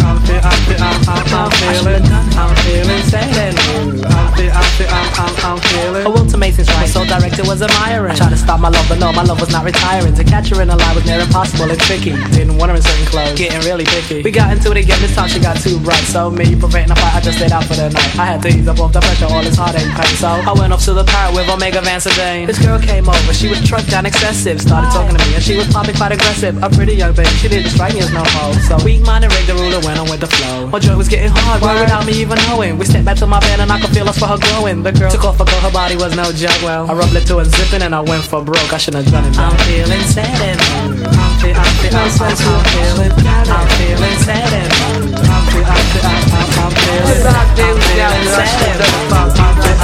I'm 0.00 0.16
feel, 0.24 0.40
I'm 0.40 0.60
feel, 0.64 0.80
I'm, 0.80 0.96
I'm, 1.04 1.26
I'm 1.28 1.50
feeling, 1.60 2.04
I'm 2.40 2.56
feeling 2.64 3.02
sad 3.04 3.28
and. 3.36 4.06
I'm 4.08 4.32
feel, 4.32 4.48
I'm 4.48 4.70
feel, 4.80 4.88
I'm, 4.88 5.08
I'm, 5.20 5.34
I'm 5.44 5.60
feeling. 5.60 6.28
To 6.30 6.38
make 6.38 6.54
right, 6.56 6.88
so 6.88 7.04
direct 7.04 7.38
it 7.38 7.46
was 7.46 7.60
admiring. 7.60 8.12
I 8.12 8.14
tried 8.14 8.30
to 8.30 8.36
stop 8.36 8.60
my 8.60 8.68
love, 8.68 8.86
but 8.88 8.98
no, 9.00 9.10
my 9.12 9.24
love 9.24 9.40
was 9.40 9.50
not 9.50 9.64
retiring. 9.64 10.14
To 10.14 10.22
catch 10.22 10.48
her 10.50 10.62
in 10.62 10.70
a 10.70 10.76
lie 10.76 10.94
was 10.94 11.04
near 11.04 11.18
impossible 11.18 11.68
and 11.68 11.80
tricky. 11.80 12.14
Didn't 12.30 12.56
want 12.56 12.70
her 12.70 12.76
in 12.76 12.82
certain 12.82 13.06
clothes, 13.06 13.36
getting 13.36 13.60
really 13.66 13.84
picky. 13.84 14.22
We 14.22 14.30
got 14.30 14.52
into 14.54 14.70
it 14.70 14.78
again, 14.78 15.00
this 15.02 15.14
time 15.14 15.28
she 15.28 15.40
got 15.40 15.58
too 15.58 15.80
bright. 15.80 16.06
So 16.06 16.30
me 16.30 16.54
preventing 16.54 16.92
a 16.92 16.96
fight, 16.96 17.14
I 17.14 17.20
just 17.20 17.38
stayed 17.38 17.50
out 17.50 17.64
for 17.64 17.74
the 17.74 17.90
night. 17.90 18.14
I 18.16 18.24
had 18.30 18.42
to 18.42 18.48
ease 18.48 18.68
up 18.68 18.78
off 18.78 18.92
the 18.92 19.00
pressure, 19.00 19.26
all 19.26 19.42
this 19.42 19.56
heart 19.56 19.74
and 19.74 19.90
pain. 19.90 20.14
So 20.16 20.28
I 20.28 20.52
went 20.54 20.72
off 20.72 20.84
to 20.84 20.94
the 20.94 21.04
parrot 21.04 21.34
with 21.34 21.50
Omega 21.50 21.82
Van 21.82 22.00
Sedan. 22.00 22.46
This 22.46 22.62
girl 22.62 22.78
came 22.78 23.08
over, 23.08 23.34
she 23.34 23.48
was 23.48 23.60
trucked 23.66 23.90
down 23.90 24.06
excessive. 24.06 24.62
Started 24.62 24.94
talking 24.94 25.16
to 25.16 25.22
me 25.26 25.34
and 25.34 25.42
she 25.42 25.56
was 25.56 25.66
popping 25.66 25.89
quite 25.96 26.12
aggressive. 26.12 26.56
A 26.62 26.68
pretty 26.68 26.94
young 26.94 27.14
babe, 27.14 27.26
she 27.40 27.48
didn't 27.48 27.70
strike 27.70 27.94
me 27.94 28.00
as 28.00 28.12
no 28.12 28.22
hoe. 28.24 28.52
So 28.68 28.76
weak 28.84 29.02
minded 29.02 29.32
rigged 29.32 29.48
the 29.48 29.54
ruler, 29.54 29.80
went 29.80 29.98
on 29.98 30.08
with 30.10 30.20
the 30.20 30.26
flow. 30.26 30.66
My 30.68 30.78
joy 30.78 30.96
was 30.96 31.08
getting 31.08 31.30
hard, 31.32 31.62
right 31.62 31.80
without 31.80 32.04
me 32.06 32.12
even 32.20 32.38
knowing. 32.48 32.78
We 32.78 32.84
stepped 32.84 33.04
back 33.04 33.16
to 33.18 33.26
my 33.26 33.40
bed 33.40 33.60
and 33.60 33.70
I 33.70 33.80
could 33.80 33.90
feel 33.90 34.08
us 34.08 34.18
for 34.18 34.26
her 34.26 34.38
growing. 34.38 34.82
The 34.82 34.92
girl 34.92 35.10
took 35.10 35.24
off 35.24 35.38
her 35.38 35.44
coat, 35.44 35.62
her 35.62 35.70
body 35.72 35.96
was 35.96 36.14
no 36.16 36.30
joke. 36.32 36.60
Well, 36.62 36.90
I 36.90 36.94
rubbed 36.94 37.14
it 37.14 37.26
to 37.28 37.38
her 37.38 37.44
zipping 37.44 37.82
and 37.82 37.94
I 37.94 38.00
went 38.00 38.24
for 38.24 38.42
broke. 38.44 38.72
I 38.72 38.78
shouldn't 38.78 39.04
have 39.04 39.12
done 39.12 39.24
it. 39.30 39.38
I'm 39.38 39.56
feeling 39.64 40.04
sad 40.06 40.28
and 40.42 40.58
blue. 40.60 41.06
I'm 41.06 41.32
feel, 41.40 41.56
I'm 41.56 41.72
feel, 41.80 41.94
I'm, 41.96 42.10
I'm, 42.10 42.34
I'm 42.34 42.64
feeling, 42.68 43.12
I'm 43.48 43.66
feeling 43.78 44.18
sad 44.20 44.52
and 44.52 44.68
blue. 44.70 45.16
I'm 45.16 45.44
feel, 45.50 45.64
I'm 45.64 45.84
feel, 45.90 46.04
I'm, 46.04 46.20
I'm, 46.30 46.50
I'm 46.60 46.72
feeling, 46.76 47.24
I'm 47.24 47.48
feeling 47.56 48.26
sad 48.28 48.60
and 48.68 48.80
blue. 48.80 49.16
I'm 49.16 49.30
feel, 49.34 49.80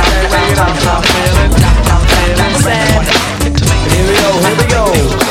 I'm 0.57 0.77
feel, 0.77 0.93
I'm 0.93 1.03
feeling, 1.07 1.53
I'm 1.87 2.03
feeling 2.11 2.57
sad. 2.63 3.07
Here 3.87 4.05
we 4.05 4.15
go, 4.21 4.31
here 4.45 4.57
we 4.59 4.67
go. 4.69 5.26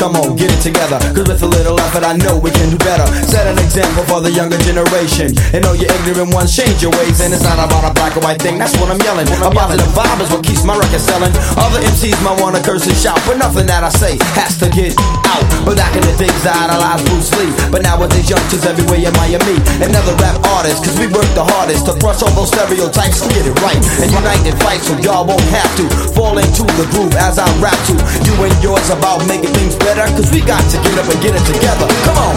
Come 0.00 0.16
on, 0.16 0.32
get 0.32 0.48
it 0.48 0.64
together. 0.64 0.96
Cause 1.12 1.28
with 1.28 1.44
a 1.44 1.50
little 1.52 1.76
effort, 1.76 2.08
I 2.08 2.16
know 2.16 2.40
we 2.40 2.48
can 2.48 2.72
do 2.72 2.80
better. 2.80 3.04
Set 3.28 3.44
an 3.44 3.60
example 3.60 4.00
for 4.08 4.24
the 4.24 4.32
younger 4.32 4.56
generation. 4.64 5.36
And 5.52 5.60
know 5.60 5.76
you 5.76 5.84
ignorant 5.84 6.32
ones, 6.32 6.56
change 6.56 6.80
your 6.80 6.88
ways. 6.96 7.20
And 7.20 7.36
it's 7.36 7.44
not 7.44 7.60
about 7.60 7.84
a 7.84 7.92
black 7.92 8.16
or 8.16 8.24
white 8.24 8.40
thing, 8.40 8.56
that's 8.56 8.72
what 8.80 8.88
I'm 8.88 8.96
yelling. 9.04 9.28
About 9.44 9.76
the 9.76 9.84
vibe 9.92 10.24
is 10.24 10.32
what 10.32 10.40
keeps 10.40 10.64
my 10.64 10.72
record 10.72 11.04
selling. 11.04 11.28
Other 11.60 11.84
MCs 11.84 12.16
might 12.24 12.40
wanna 12.40 12.64
curse 12.64 12.88
and 12.88 12.96
shout, 12.96 13.20
but 13.28 13.36
nothing 13.36 13.68
that 13.68 13.84
I 13.84 13.92
say 13.92 14.16
has 14.40 14.56
to 14.64 14.72
get 14.72 14.96
out. 15.28 15.44
But 15.68 15.76
back 15.76 15.92
in 15.92 16.00
the 16.00 16.16
days, 16.16 16.48
I 16.48 16.56
idolized 16.64 17.04
Bruce 17.04 17.30
Lee. 17.36 17.52
But 17.68 17.84
nowadays, 17.84 18.24
youngsters 18.24 18.64
everywhere 18.64 19.04
in 19.04 19.12
Miami. 19.20 19.60
And 19.84 19.92
other 19.92 20.16
rap 20.16 20.40
artists, 20.56 20.80
cause 20.80 20.96
we 20.96 21.12
work 21.12 21.28
the 21.36 21.44
hardest 21.44 21.84
to 21.84 21.92
crush 22.00 22.24
all 22.24 22.32
those 22.32 22.48
stereotypes 22.48 23.20
and 23.20 23.36
get 23.36 23.44
it 23.44 23.56
right. 23.60 23.76
And 24.00 24.08
unite 24.08 24.48
and 24.48 24.56
fight 24.64 24.80
so 24.80 24.96
y'all 25.04 25.28
won't 25.28 25.44
have 25.52 25.68
to 25.76 25.84
fall 26.16 26.40
into 26.40 26.64
the 26.80 26.88
groove 26.88 27.12
as 27.20 27.36
I 27.36 27.44
rap 27.60 27.76
to 27.92 27.94
you 28.24 28.32
and 28.40 28.54
yours 28.64 28.88
about 28.88 29.20
making 29.28 29.52
things 29.52 29.76
better. 29.76 29.89
Cause 29.90 30.30
we 30.30 30.40
got 30.40 30.62
to 30.70 30.76
get 30.78 30.98
up 30.98 31.10
and 31.10 31.20
get 31.20 31.34
it 31.34 31.44
together. 31.44 31.86
Come 32.04 32.16
on. 32.16 32.36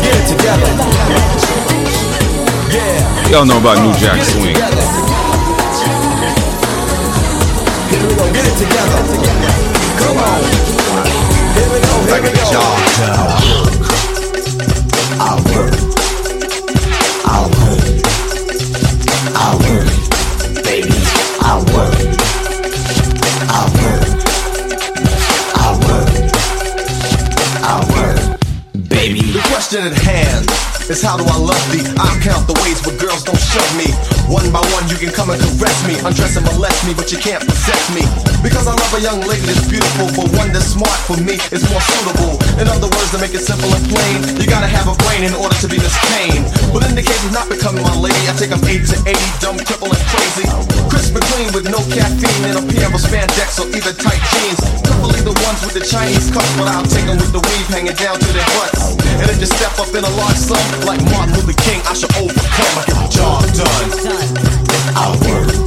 Get 0.00 0.16
it 0.16 0.26
together. 0.26 0.64
Yeah. 2.72 3.28
Y'all 3.28 3.44
know 3.44 3.58
about 3.58 3.84
New 3.84 3.92
Jack 4.00 4.24
Swing. 4.24 4.56
Here 7.90 8.00
we 8.00 8.14
go, 8.16 8.24
get 8.32 8.46
it 8.48 8.56
together. 8.56 9.04
Come 10.00 10.16
on. 10.16 10.40
Here 11.52 11.68
we 11.68 11.78
go, 11.84 11.92
here 12.08 12.22
we 12.22 12.32
go. 12.32 12.64
I'll 15.20 15.36
work. 15.52 15.74
I'll 17.26 17.48
work. 17.60 17.84
I'll 19.36 19.58
work. 19.58 19.93
Question 29.74 29.90
at 29.90 29.98
hand 30.06 30.46
is 30.86 31.02
how 31.02 31.16
do 31.18 31.26
I 31.26 31.34
love 31.34 31.64
thee? 31.74 31.82
I 31.98 32.14
count 32.22 32.46
the 32.46 32.54
ways 32.62 32.78
where 32.86 32.94
girls 32.94 33.26
don't 33.26 33.40
shove 33.40 33.72
me. 33.74 33.90
One 34.30 34.46
by 34.54 34.62
one, 34.70 34.86
you 34.86 34.94
can 34.94 35.10
come 35.10 35.34
and 35.34 35.40
caress 35.40 35.78
me, 35.82 35.98
undress 35.98 36.38
and 36.38 36.46
molest 36.46 36.86
me, 36.86 36.94
but 36.94 37.10
you 37.10 37.18
can't 37.18 37.42
possess 37.42 37.90
me. 37.90 38.06
Because 38.38 38.70
I 38.70 38.76
love 38.78 38.92
a 38.94 39.02
young 39.02 39.18
lady 39.26 39.42
that's 39.42 39.66
beautiful, 39.66 40.06
but 40.14 40.30
one 40.38 40.54
that's 40.54 40.78
smart 40.78 41.00
for 41.10 41.18
me 41.18 41.42
is 41.50 41.66
more 41.66 41.82
suitable. 41.82 42.38
In 42.62 42.70
other 42.70 42.86
words, 42.86 43.10
to 43.16 43.18
make 43.18 43.34
it 43.34 43.42
simple 43.42 43.66
and 43.72 43.82
plain, 43.90 44.38
you 44.38 44.46
gotta 44.46 44.70
have 44.70 44.86
a 44.86 44.94
brain 45.08 45.26
in 45.26 45.34
order 45.34 45.56
to 45.58 45.66
be 45.66 45.80
Miss 45.82 45.96
Kane. 46.12 46.46
But 46.70 46.86
in 46.86 46.94
the 46.94 47.02
case 47.02 47.24
of 47.26 47.34
not 47.34 47.50
becoming 47.50 47.82
my 47.82 47.96
lady, 47.98 48.30
I 48.30 48.34
think 48.38 48.54
I'm 48.54 48.62
8 48.62 48.78
to 48.94 48.96
80, 49.10 49.18
dumb, 49.42 49.58
cripple, 49.58 49.90
and 49.90 50.04
crazy. 50.06 50.83
Clean 50.94 51.22
clean 51.26 51.50
with 51.54 51.66
no 51.66 51.82
caffeine 51.90 52.44
and 52.46 52.58
a 52.58 52.62
pair 52.70 52.86
of 52.86 53.02
spandex 53.02 53.58
or 53.58 53.66
either 53.74 53.92
tight 53.92 54.22
jeans. 54.30 54.60
Preferably 54.86 55.20
the 55.26 55.34
ones 55.42 55.60
with 55.66 55.74
the 55.74 55.82
Chinese 55.82 56.30
cuffs, 56.30 56.54
but 56.56 56.68
I'll 56.68 56.86
take 56.86 57.06
them 57.06 57.18
with 57.18 57.32
the 57.32 57.42
weave 57.42 57.66
hanging 57.66 57.98
down 57.98 58.18
to 58.18 58.28
their 58.30 58.46
butts. 58.54 58.94
And 59.18 59.26
if 59.30 59.40
you 59.40 59.46
step 59.46 59.74
up 59.78 59.90
in 59.90 60.04
a 60.04 60.12
large 60.14 60.38
sum, 60.38 60.62
like 60.86 61.02
Martin 61.10 61.34
Luther 61.34 61.58
King, 61.66 61.82
I 61.90 61.94
should 61.94 62.14
overcome. 62.14 62.78
I 62.78 62.84
get 62.86 62.98
the 63.02 63.10
job 63.10 63.42
done. 63.58 63.90
I'll 64.94 65.18
work. 65.26 65.63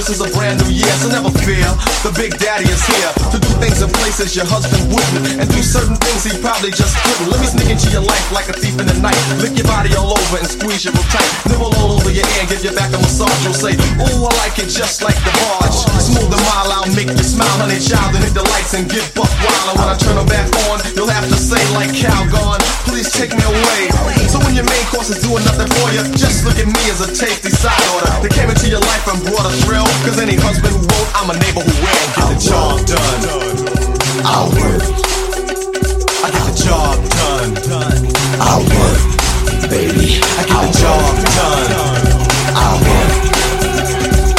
This 0.00 0.16
is 0.16 0.24
a 0.24 0.32
brand 0.32 0.56
new 0.64 0.72
year, 0.72 0.88
so 0.96 1.12
never 1.12 1.28
fear. 1.44 1.68
The 2.00 2.12
big 2.16 2.32
daddy 2.40 2.64
is 2.64 2.80
here 2.88 3.12
to 3.20 3.36
do 3.36 3.50
things 3.60 3.84
in 3.84 3.92
places 4.00 4.32
your 4.32 4.48
husband 4.48 4.88
wouldn't, 4.88 5.36
and 5.36 5.44
do 5.44 5.60
certain 5.60 5.92
things 6.00 6.24
he 6.24 6.32
probably 6.40 6.72
just 6.72 6.96
couldn't. 7.04 7.28
Let 7.28 7.36
me 7.44 7.48
sneak 7.52 7.68
into 7.68 7.92
your 7.92 8.00
life 8.00 8.24
like 8.32 8.48
a 8.48 8.56
thief 8.56 8.80
in 8.80 8.88
the 8.88 8.96
night, 9.04 9.20
lick 9.44 9.52
your 9.60 9.68
body 9.68 9.92
all 10.00 10.16
over 10.16 10.40
and 10.40 10.48
squeeze 10.48 10.88
you 10.88 10.96
real 10.96 11.04
tight. 11.12 11.28
Nibble 11.52 11.76
all 11.76 12.00
over 12.00 12.08
your 12.08 12.24
ear 12.24 12.40
and 12.40 12.48
give 12.48 12.64
your 12.64 12.72
back 12.72 12.88
a 12.96 12.98
massage. 12.98 13.28
You'll 13.44 13.52
say, 13.52 13.76
Ooh, 14.00 14.24
I 14.24 14.32
like 14.40 14.56
it 14.56 14.72
just 14.72 15.04
like 15.04 15.20
the 15.20 15.36
barge. 15.36 15.76
Smooth 16.00 16.32
and 16.32 16.44
mild, 16.48 16.72
I'll 16.80 16.88
make 16.96 17.12
you 17.12 17.20
smile, 17.20 17.60
honey 17.60 17.76
child, 17.76 18.16
and 18.16 18.24
hit 18.24 18.32
the 18.32 18.46
lights 18.56 18.72
and 18.72 18.88
get 18.88 19.04
buck 19.12 19.28
wild. 19.44 19.68
And 19.68 19.76
when 19.84 19.88
I 19.92 19.96
turn 20.00 20.16
them 20.16 20.24
back 20.32 20.48
on, 20.72 20.80
you'll 20.96 21.12
have 21.12 21.28
to 21.28 21.36
say 21.36 21.60
like 21.76 21.92
Calgon, 21.92 22.56
please 23.00 23.12
take 23.16 23.32
me 23.32 23.44
away. 23.44 23.88
So 24.28 24.36
when 24.44 24.54
your 24.54 24.68
main 24.68 24.84
course 24.92 25.08
is 25.08 25.24
doing 25.24 25.40
nothing 25.48 25.68
for 25.72 25.88
you, 25.88 26.04
just 26.20 26.44
look 26.44 26.58
at 26.60 26.68
me 26.68 26.82
as 26.92 27.00
a 27.00 27.08
tasty 27.08 27.48
side 27.48 27.80
order. 27.96 28.12
They 28.20 28.28
came 28.28 28.50
into 28.50 28.68
your 28.68 28.80
life 28.80 29.08
and 29.08 29.24
brought 29.24 29.48
a 29.48 29.52
thrill, 29.64 29.88
cause 30.04 30.20
any 30.20 30.36
husband 30.36 30.68
who 30.76 30.84
won't, 30.84 31.08
I'm 31.16 31.30
a 31.32 31.36
neighbor 31.40 31.64
who 31.64 31.72
will. 31.80 32.04
Get 32.12 32.28
the 32.28 32.38
job 32.44 32.76
done. 32.84 33.20
I'll 34.28 34.52
work. 34.52 34.84
I 36.20 36.28
get 36.28 36.44
the 36.44 36.56
job 36.60 36.96
done. 37.16 37.56
I'll 38.36 38.64
work. 38.68 39.00
Baby, 39.72 40.20
I 40.20 40.42
get 40.44 40.60
the 40.60 40.72
job 40.76 41.12
done. 41.24 41.72
I'll 42.52 42.80
work. 42.84 43.12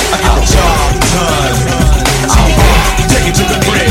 I 0.06 0.18
get 0.22 0.34
the 0.38 0.46
job 0.54 0.90
done. 1.18 1.58
I'll 2.30 2.52
work. 2.62 3.10
Take 3.10 3.26
it 3.26 3.36
to 3.42 3.46
the 3.50 3.58
bridge. 3.66 3.91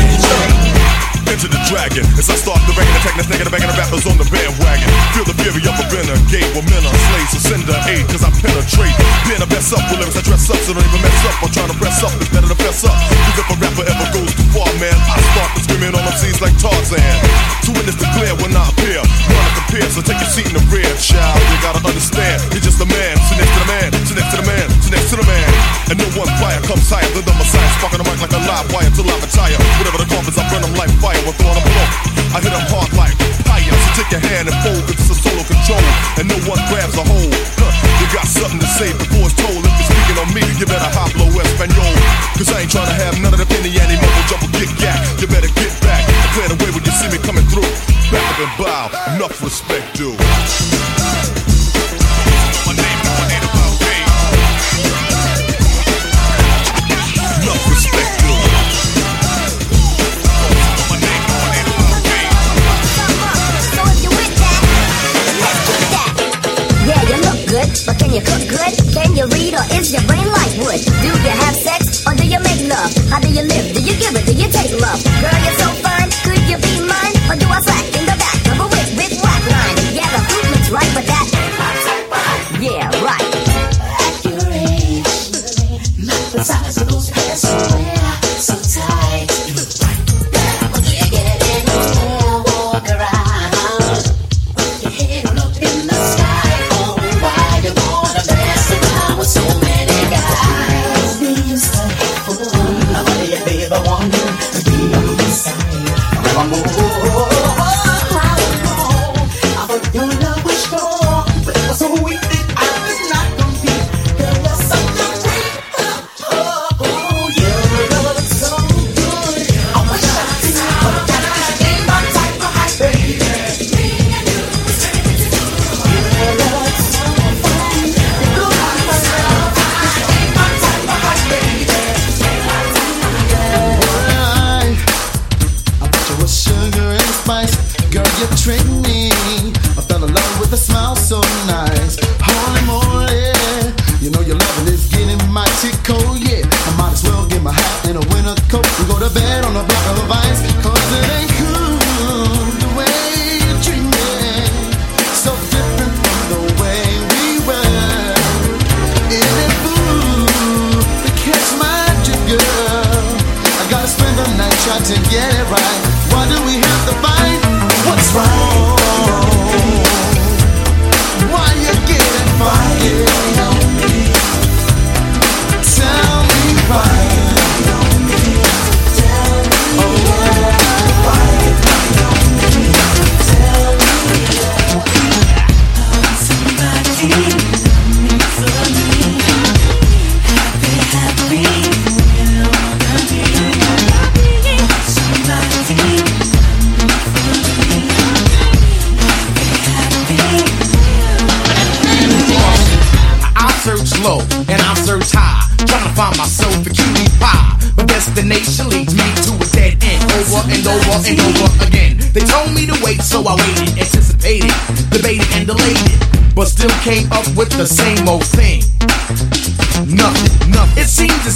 Into 1.41 1.57
the 1.57 1.65
dragon 1.73 2.05
as 2.21 2.29
I 2.29 2.37
start 2.37 2.61
the 2.69 2.73
rain, 2.77 2.85
attack 3.01 3.17
this 3.17 3.25
nigga, 3.25 3.49
the 3.49 3.49
banging 3.49 3.65
the 3.65 3.73
rappers 3.73 4.05
on 4.05 4.13
the 4.13 4.29
bandwagon. 4.29 4.85
Feel 5.17 5.25
the 5.25 5.33
fury 5.41 5.65
of 5.65 5.73
a 5.73 5.89
renegade, 5.89 6.45
where 6.53 6.61
men 6.69 6.85
are 6.85 6.93
slaves, 7.09 7.33
so 7.33 7.41
send 7.41 7.65
the 7.65 7.73
aid, 7.89 8.05
cause 8.13 8.21
I 8.21 8.29
penetrate. 8.29 8.93
Being 9.25 9.41
a 9.41 9.49
best 9.49 9.73
up 9.73 9.81
with 9.89 10.05
lyrics 10.05 10.21
I 10.21 10.21
dress 10.21 10.45
up, 10.53 10.61
so 10.61 10.77
don't 10.77 10.85
even 10.85 11.01
mess 11.01 11.25
up. 11.25 11.41
I'm 11.41 11.49
trying 11.49 11.73
to 11.73 11.77
press 11.81 11.97
up, 12.05 12.13
it's 12.21 12.29
better 12.29 12.45
to 12.45 12.53
press 12.61 12.85
up. 12.85 12.93
Cause 12.93 13.41
if 13.41 13.47
a 13.49 13.57
rapper 13.57 13.85
ever 13.89 14.05
goes 14.13 14.29
too 14.37 14.45
far, 14.53 14.69
man, 14.77 14.93
I 14.93 15.17
start 15.33 15.49
to 15.57 15.59
screaming 15.65 15.97
on 15.97 16.05
them 16.05 16.13
scenes 16.21 16.37
like 16.45 16.53
Tarzan. 16.61 17.01
To 17.01 17.69
witness 17.73 17.97
the 17.97 18.05
glare 18.13 18.37
when 18.37 18.53
I 18.53 18.61
appear, 18.69 19.01
to 19.01 19.49
compare, 19.65 19.89
so 19.89 20.05
take 20.05 20.21
your 20.21 20.29
seat 20.29 20.45
in 20.45 20.53
the 20.53 20.61
rear, 20.69 20.93
child. 21.01 21.41
You 21.49 21.57
gotta 21.65 21.81
understand, 21.81 22.37
you're 22.53 22.61
just 22.61 22.77
a 22.77 22.85
man, 22.85 23.17
sit 23.17 23.41
next 23.41 23.49
to 23.49 23.61
the 23.65 23.69
man, 23.73 23.89
sit 24.05 24.13
next 24.13 24.29
to 24.29 24.37
the 24.37 24.45
man, 24.45 24.65
sit 24.77 24.93
next 24.93 25.09
to 25.09 25.17
the 25.17 25.25
man. 25.25 25.49
And 25.89 25.97
no 25.97 26.05
one 26.21 26.29
fire 26.37 26.61
comes 26.69 26.85
higher 26.85 27.09
than 27.17 27.25
the 27.25 27.33
messiah, 27.33 27.71
sparking 27.81 27.97
the 27.97 28.05
mic 28.05 28.21
like 28.21 28.37
a 28.37 28.41
live 28.45 28.69
wire 28.69 28.93
till 28.93 29.09
I 29.09 29.17
retire. 29.17 29.57
Whatever 29.81 30.05
the 30.05 30.09
coffins, 30.13 30.37
I 30.37 30.45
burn 30.53 30.61
them 30.61 30.77
like 30.77 30.93
fire, 31.01 31.19
we're 31.31 31.39
throwing 31.39 31.55
them 31.55 31.67
below. 31.71 31.87
I 32.35 32.37
hit 32.43 32.51
them 32.51 32.65
hard 32.71 32.91
like 32.95 33.15
fire, 33.47 33.63
so 33.63 33.89
take 33.95 34.11
your 34.11 34.23
hand 34.23 34.47
and 34.51 34.57
fold, 34.63 34.83
it's 34.91 35.07
a 35.11 35.15
solo 35.15 35.43
control, 35.43 35.83
and 36.19 36.27
no 36.27 36.37
one 36.47 36.59
grabs 36.67 36.95
a 36.95 37.03
hold. 37.03 37.31
Huh, 37.59 37.71
you 37.99 38.07
got 38.11 38.27
something 38.27 38.59
to 38.59 38.67
say 38.67 38.91
before 38.95 39.27
it's 39.27 39.35
told. 39.35 39.63
If 39.63 39.71
you're 39.71 39.89
speaking 39.91 40.17
on 40.19 40.29
me, 40.35 40.43
you 40.59 40.65
better 40.67 40.91
hablo 40.91 41.27
Espanol. 41.31 41.95
Cause 42.35 42.51
I 42.51 42.63
ain't 42.63 42.71
trying 42.71 42.91
to 42.91 42.97
have 42.99 43.15
none 43.19 43.33
of 43.35 43.39
the 43.39 43.47
penny 43.47 43.71
any 43.79 43.95
mumble 43.99 44.25
jumble 44.27 44.51
get 44.55 44.71
yak. 44.79 44.99
You 45.19 45.27
better 45.27 45.51
get 45.55 45.71
back 45.83 46.03
and 46.07 46.29
clear 46.35 46.47
the 46.51 46.57
way 46.59 46.69
when 46.71 46.83
you 46.83 46.93
see 46.95 47.09
me 47.11 47.19
coming 47.23 47.47
through. 47.47 47.67
Back 48.11 48.23
up 48.27 48.39
and 48.43 48.53
bow, 48.59 48.83
enough 49.15 49.39
respect, 49.43 49.95
dude. 49.95 50.19
But 67.85 67.95
can 67.97 68.11
you 68.11 68.21
cook 68.21 68.43
good? 68.51 68.73
Can 68.91 69.15
you 69.15 69.25
read 69.31 69.53
or 69.55 69.65
is 69.75 69.91
your 69.93 70.03
brain 70.03 70.27
like 70.27 70.53
wood? 70.59 70.81
Do 70.83 71.07
you 71.07 71.33
have 71.43 71.55
sex 71.55 72.05
or 72.05 72.13
do 72.15 72.25
you 72.27 72.39
make 72.43 72.67
love? 72.67 72.91
How 73.07 73.19
do 73.19 73.29
you 73.31 73.43
live? 73.43 73.65
Do 73.73 73.79
you 73.79 73.95
give 73.95 74.13
it? 74.15 74.25
Do 74.27 74.33
you 74.35 74.49
take 74.51 74.75
love? 74.79 74.99
Girl, 75.23 75.39
you're 75.45 75.57
so 75.59 75.69
fine, 75.79 76.09
could 76.27 76.43
you 76.51 76.57
be 76.59 76.73
mine? 76.83 77.15
Or 77.31 77.35
do 77.39 77.47
I 77.47 77.59
slack 77.63 77.87
in 77.95 78.03
the 78.03 78.17
back 78.19 78.39
of 78.51 78.59
a 78.59 78.67
whip 78.67 78.89
with 78.99 79.13
whack 79.23 79.43
line? 79.47 79.77
Yeah, 79.95 80.09
the 80.11 80.21
food 80.27 80.45
looks 80.51 80.69
right, 80.69 80.91
but 80.93 81.05
that. 81.07 81.27
Yeah, 82.59 82.91
right. 83.01 83.27
The 86.31 86.43
size 86.43 86.77
of 86.81 86.87
those 86.89 87.09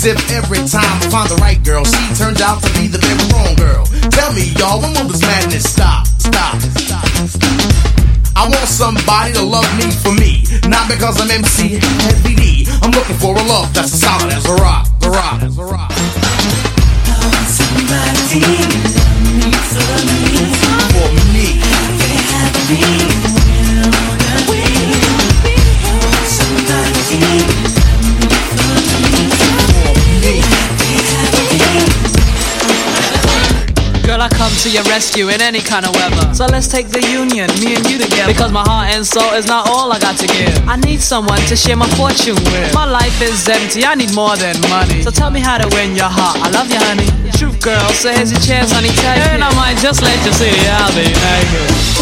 If 0.07 0.29
every 0.29 0.59
time 0.59 0.85
I 0.85 1.09
find 1.09 1.27
the 1.31 1.35
right 1.41 1.57
girl, 1.63 1.83
she 1.83 2.13
turns 2.13 2.39
out 2.39 2.61
to 2.61 2.69
be 2.77 2.85
the 2.85 2.99
very 2.99 3.17
wrong 3.33 3.55
girl. 3.55 3.85
Tell 4.13 4.31
me, 4.33 4.53
y'all, 4.53 4.79
when 4.79 4.93
will 4.93 5.09
this 5.09 5.19
madness 5.21 5.65
stop? 5.65 6.05
Stop. 6.21 6.61
I 8.35 8.45
want 8.45 8.69
somebody 8.69 9.33
to 9.33 9.41
love 9.41 9.65
me 9.75 9.89
for 9.89 10.13
me, 10.13 10.45
not 10.69 10.87
because 10.91 11.19
I'm 11.19 11.31
MC 11.31 11.81
Heavy 12.05 12.35
D. 12.35 12.67
I'm 12.83 12.91
looking 12.91 13.17
for 13.17 13.33
a 13.33 13.43
love 13.49 13.73
that's 13.73 13.93
solid 13.93 14.31
as 14.31 14.45
a 14.45 14.53
rock, 14.61 14.85
the 14.99 15.09
rock, 15.09 15.41
the 15.41 15.63
rock. 15.65 15.91
Somebody. 17.49 18.94
to 34.65 34.71
your 34.71 34.83
rescue 34.89 35.29
in 35.29 35.41
any 35.41 35.61
kind 35.61 35.85
of 35.85 35.93
weather. 35.93 36.33
So 36.33 36.47
let's 36.47 36.67
take 36.67 36.89
the 36.89 37.01
union, 37.13 37.45
me 37.61 37.77
and 37.77 37.85
you 37.85 37.99
together. 38.01 38.33
Because 38.33 38.51
my 38.51 38.65
heart 38.65 38.89
and 38.95 39.05
soul 39.05 39.33
is 39.33 39.45
not 39.45 39.69
all 39.69 39.93
I 39.93 39.99
got 39.99 40.17
to 40.17 40.27
give. 40.27 40.57
I 40.67 40.75
need 40.77 41.01
someone 41.01 41.37
to 41.45 41.55
share 41.55 41.77
my 41.77 41.87
fortune 41.93 42.33
with. 42.49 42.73
My 42.73 42.85
life 42.85 43.21
is 43.21 43.47
empty, 43.47 43.85
I 43.85 43.93
need 43.93 44.15
more 44.15 44.35
than 44.35 44.59
money. 44.73 45.03
So 45.03 45.11
tell 45.11 45.29
me 45.29 45.39
how 45.39 45.59
to 45.59 45.69
win 45.75 45.95
your 45.95 46.09
heart. 46.09 46.41
I 46.41 46.49
love 46.49 46.69
you, 46.73 46.81
honey. 46.81 47.05
Truth, 47.37 47.61
girl, 47.61 47.89
so 47.93 48.09
here's 48.09 48.31
your 48.31 48.41
chance, 48.41 48.71
honey. 48.71 48.89
Take 48.89 49.21
and. 49.29 49.43
I 49.43 49.53
might 49.53 49.77
just 49.77 50.01
let 50.01 50.17
you 50.25 50.33
see 50.33 50.49
I'll 50.65 50.89
be 50.95 51.05
naked. 51.13 51.94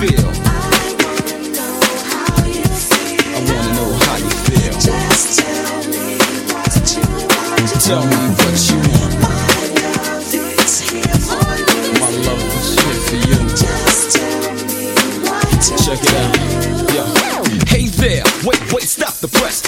feel. 0.00 0.32
I 3.32 3.40
wanna 3.44 3.68
know 3.76 3.90
how 4.00 4.16
you 4.16 4.30
feel. 4.48 4.72
Just 4.80 5.38
tell 5.38 5.76
me 5.92 6.16
what 6.48 6.72
you 6.96 7.04
want. 7.28 7.68
Tell 7.84 8.04
me 8.08 8.22
what 8.40 8.56
you 8.70 8.78
want. 8.96 9.14
My 9.20 9.28
love 9.76 10.24
is 10.32 10.74
here 10.88 11.18
for 11.28 11.52
you. 11.68 11.80
My 12.00 12.10
love 12.24 12.44
is 12.56 12.68
here 12.80 13.00
for 13.08 13.18
you. 13.28 13.40
Just 13.60 14.16
tell 14.16 14.48
me 14.72 14.88
what 15.28 15.60
you 15.68 15.76
Check 15.84 16.00
it 16.00 16.14
out. 16.16 16.32
Yo. 16.96 17.04
Hey 17.66 17.84
there, 17.88 18.24
wait, 18.46 18.60
wait, 18.72 18.84
stop 18.88 19.14
the 19.20 19.28
press 19.28 19.59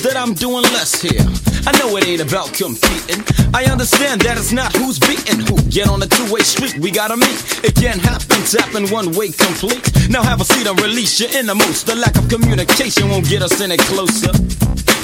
that 0.00 0.16
I'm 0.16 0.32
doing 0.32 0.64
less 0.72 0.96
here. 1.02 1.20
I 1.68 1.76
know 1.76 1.94
it 1.98 2.08
ain't 2.08 2.24
about 2.24 2.54
competing. 2.54 3.20
I 3.52 3.68
understand 3.68 4.22
that 4.22 4.38
it's 4.38 4.50
not 4.50 4.74
who's 4.74 4.98
beating 4.98 5.44
who. 5.44 5.60
Get 5.68 5.88
on 5.88 6.00
a 6.02 6.06
two-way 6.06 6.40
street, 6.40 6.78
we 6.80 6.90
gotta 6.90 7.18
meet. 7.18 7.36
It 7.62 7.76
can't 7.76 8.00
happen, 8.00 8.40
tapping 8.48 8.88
one 8.88 9.12
way 9.12 9.28
complete. 9.28 9.84
Now 10.08 10.22
have 10.22 10.40
a 10.40 10.44
seat 10.44 10.66
and 10.66 10.80
release 10.80 11.20
your 11.20 11.28
innermost. 11.36 11.84
The 11.84 11.96
lack 11.96 12.16
of 12.16 12.28
communication 12.30 13.10
won't 13.10 13.28
get 13.28 13.42
us 13.42 13.60
any 13.60 13.76
closer. 13.76 14.32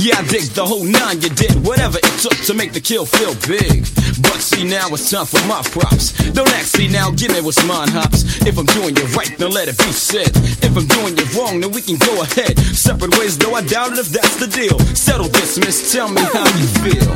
Yeah, 0.00 0.16
I 0.16 0.24
dig 0.32 0.48
the 0.56 0.64
whole 0.64 0.84
nine 0.84 1.20
you 1.20 1.28
did, 1.28 1.60
whatever 1.60 1.98
it 1.98 2.16
took 2.24 2.36
to 2.48 2.54
make 2.54 2.72
the 2.72 2.80
kill 2.80 3.04
feel 3.04 3.36
big. 3.44 3.84
But 4.22 4.40
see, 4.40 4.64
now 4.64 4.88
it's 4.88 5.10
time 5.10 5.26
for 5.26 5.44
my 5.46 5.60
props. 5.62 6.12
Don't 6.30 6.48
ask 6.54 6.78
me 6.78 6.88
now, 6.88 7.10
give 7.10 7.32
me 7.32 7.40
what's 7.42 7.62
mine, 7.66 7.88
hops. 7.88 8.24
If 8.46 8.56
I'm 8.58 8.64
doing 8.66 8.96
it 8.96 9.14
right, 9.14 9.36
then 9.36 9.50
let 9.50 9.68
it 9.68 9.76
be 9.76 9.92
said. 9.92 10.30
If 10.64 10.76
I'm 10.76 10.86
doing 10.86 11.14
it 11.18 11.34
wrong, 11.34 11.60
then 11.60 11.70
we 11.72 11.82
can 11.82 11.98
go 11.98 12.22
ahead. 12.22 12.58
Separate 12.58 13.16
ways, 13.18 13.36
though 13.36 13.54
I 13.54 13.62
doubt 13.62 13.92
it 13.92 13.98
if 13.98 14.08
that's 14.08 14.36
the 14.36 14.46
deal. 14.46 14.78
Settle 14.94 15.28
this, 15.28 15.58
miss, 15.58 15.92
tell 15.92 16.08
me 16.08 16.22
how 16.22 16.46
you 16.56 16.66
feel. 16.80 17.12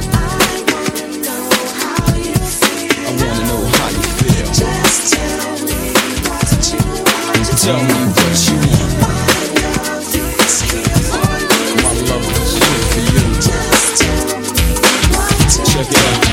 I 3.00 3.12
wanna 3.16 3.44
know 3.48 3.64
how 3.64 3.88
you 3.88 4.04
feel. 4.20 4.48
I 4.48 4.52
Just 4.52 5.14
tell 5.16 5.56
me 5.64 5.80
what 6.28 6.52
you 6.68 6.84
want. 7.00 7.48
Tell 7.64 7.80
me 7.80 7.96
what 8.12 8.36
you 8.44 8.60
want. 9.00 9.40
My 11.80 11.92
love 12.08 12.28
is 12.36 12.52
here 12.60 12.84
for 12.92 13.02
you. 13.08 13.24
Check 15.64 15.88
it 15.88 15.96
out. 15.96 16.29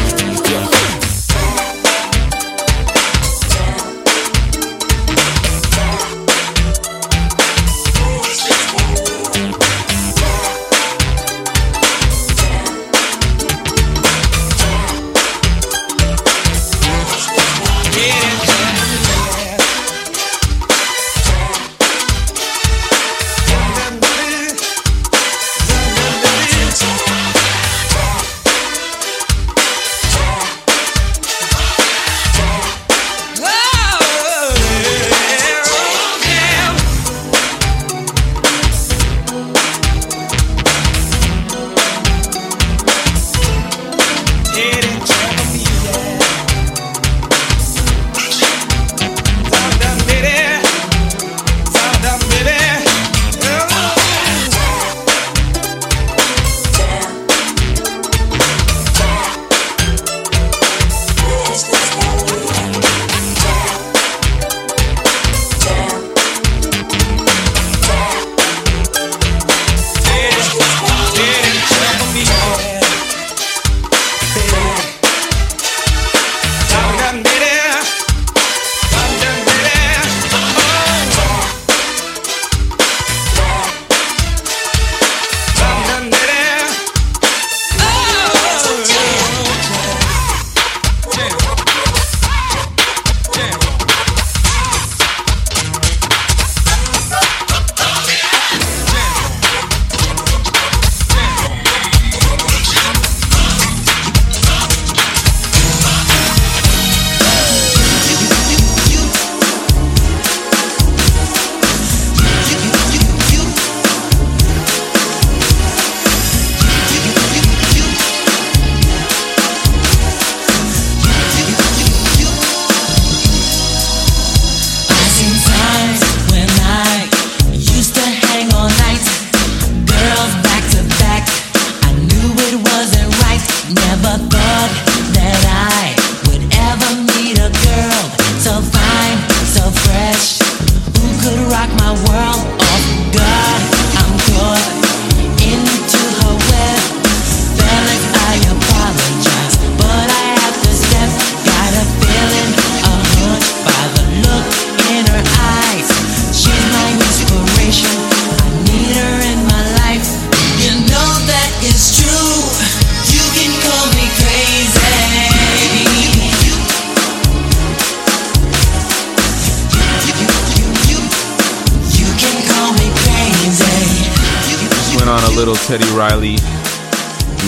Teddy 175.68 175.84
Riley 175.98 176.38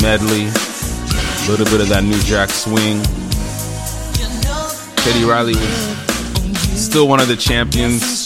medley, 0.02 0.48
a 0.48 1.50
little 1.50 1.64
bit 1.72 1.80
of 1.80 1.88
that 1.88 2.04
New 2.04 2.20
Jack 2.24 2.50
swing. 2.50 3.02
Teddy 4.98 5.24
Riley 5.24 5.56
was 5.56 6.82
still 6.84 7.08
one 7.08 7.22
of 7.22 7.30
the 7.30 7.38
champions, 7.38 8.26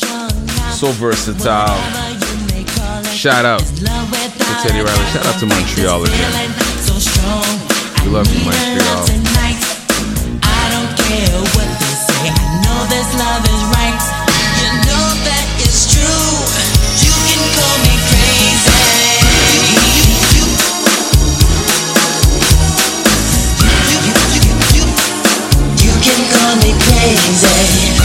so 0.73 0.87
versatile. 0.97 1.77
Shout 3.05 3.45
out 3.45 3.61
to 3.61 3.85
Teddy 4.65 4.81
Riley. 4.81 5.05
Shout 5.13 5.27
out 5.27 5.39
to 5.39 5.45
Montreal 5.45 6.03
again. 6.05 6.49
We 8.03 8.09
love 8.09 8.25
you, 8.33 8.45
Montreal. 8.45 9.32
Me 27.15 28.02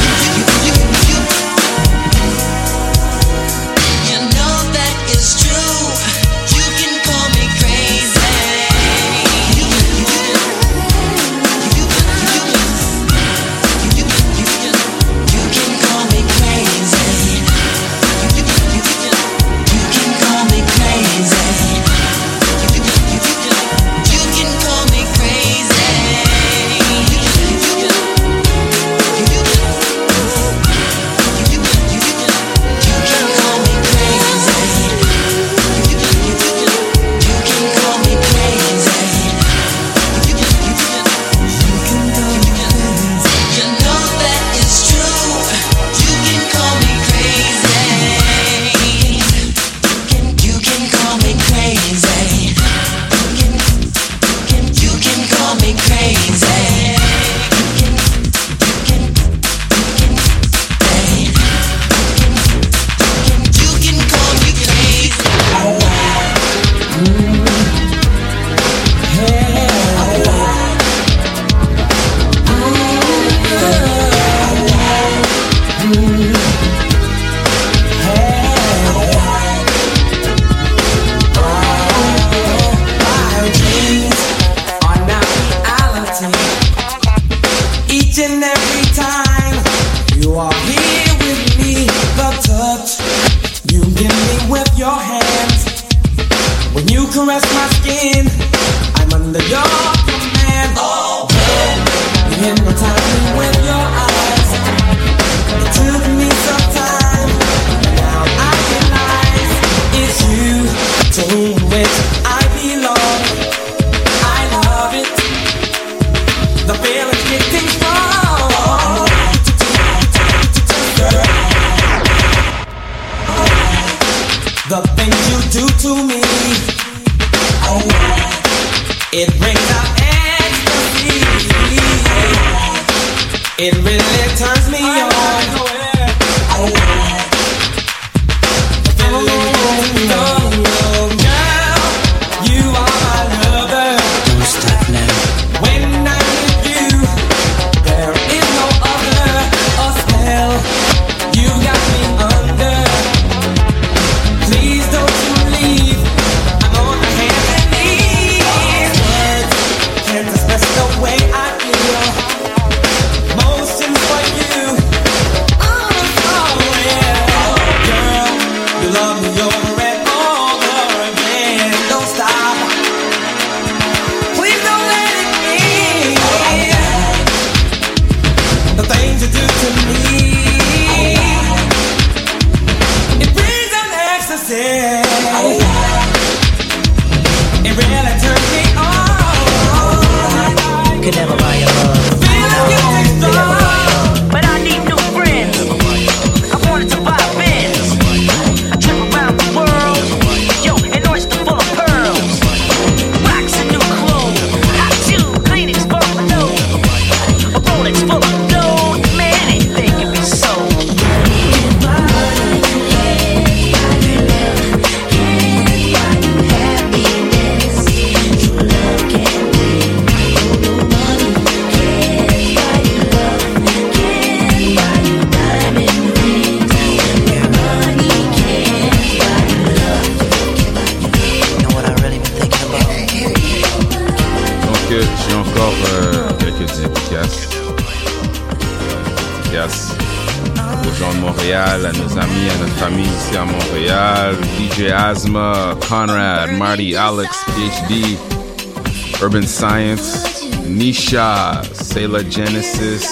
Alex, 246.79 247.37
PhD, 247.45 249.21
Urban 249.21 249.43
Science, 249.43 250.45
Nisha, 250.65 251.65
Sailor 251.75 252.23
Genesis, 252.23 253.05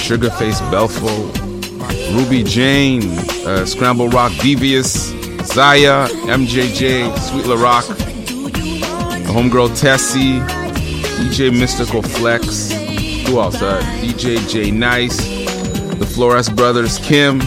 Sugarface 0.00 0.60
Belfo, 0.70 1.30
Ruby 2.16 2.42
Jane, 2.42 3.02
uh, 3.46 3.66
Scramble 3.66 4.08
Rock 4.08 4.32
Devious, 4.40 5.10
Zaya, 5.44 6.08
MJJ, 6.28 7.14
Sweet 7.18 7.46
La 7.46 7.60
Rock, 7.62 7.84
Homegirl 9.26 9.78
Tessie, 9.78 10.40
DJ 11.20 11.52
Mystical 11.52 12.00
Flex, 12.00 12.72
who 13.28 13.38
else? 13.38 13.60
Uh, 13.60 13.82
DJ 14.00 14.48
J 14.48 14.70
Nice, 14.70 15.18
the 15.98 16.06
Flores 16.06 16.48
Brothers, 16.48 16.98
Kim, 16.98 17.40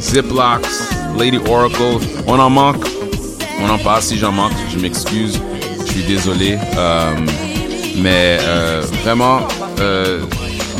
Ziplocs, 0.00 0.89
Lady 1.18 1.38
Oracle. 1.48 1.98
On 2.26 2.38
en 2.38 2.50
manque. 2.50 2.84
On 3.60 3.68
en 3.68 3.78
passe 3.78 4.06
si 4.06 4.18
j'en 4.18 4.32
manque. 4.32 4.52
Je 4.72 4.78
m'excuse. 4.78 5.40
Je 5.86 5.92
suis 5.92 6.02
désolé. 6.04 6.58
Euh, 6.76 7.14
mais 7.96 8.38
euh, 8.40 8.82
vraiment, 9.02 9.40
euh, 9.80 10.20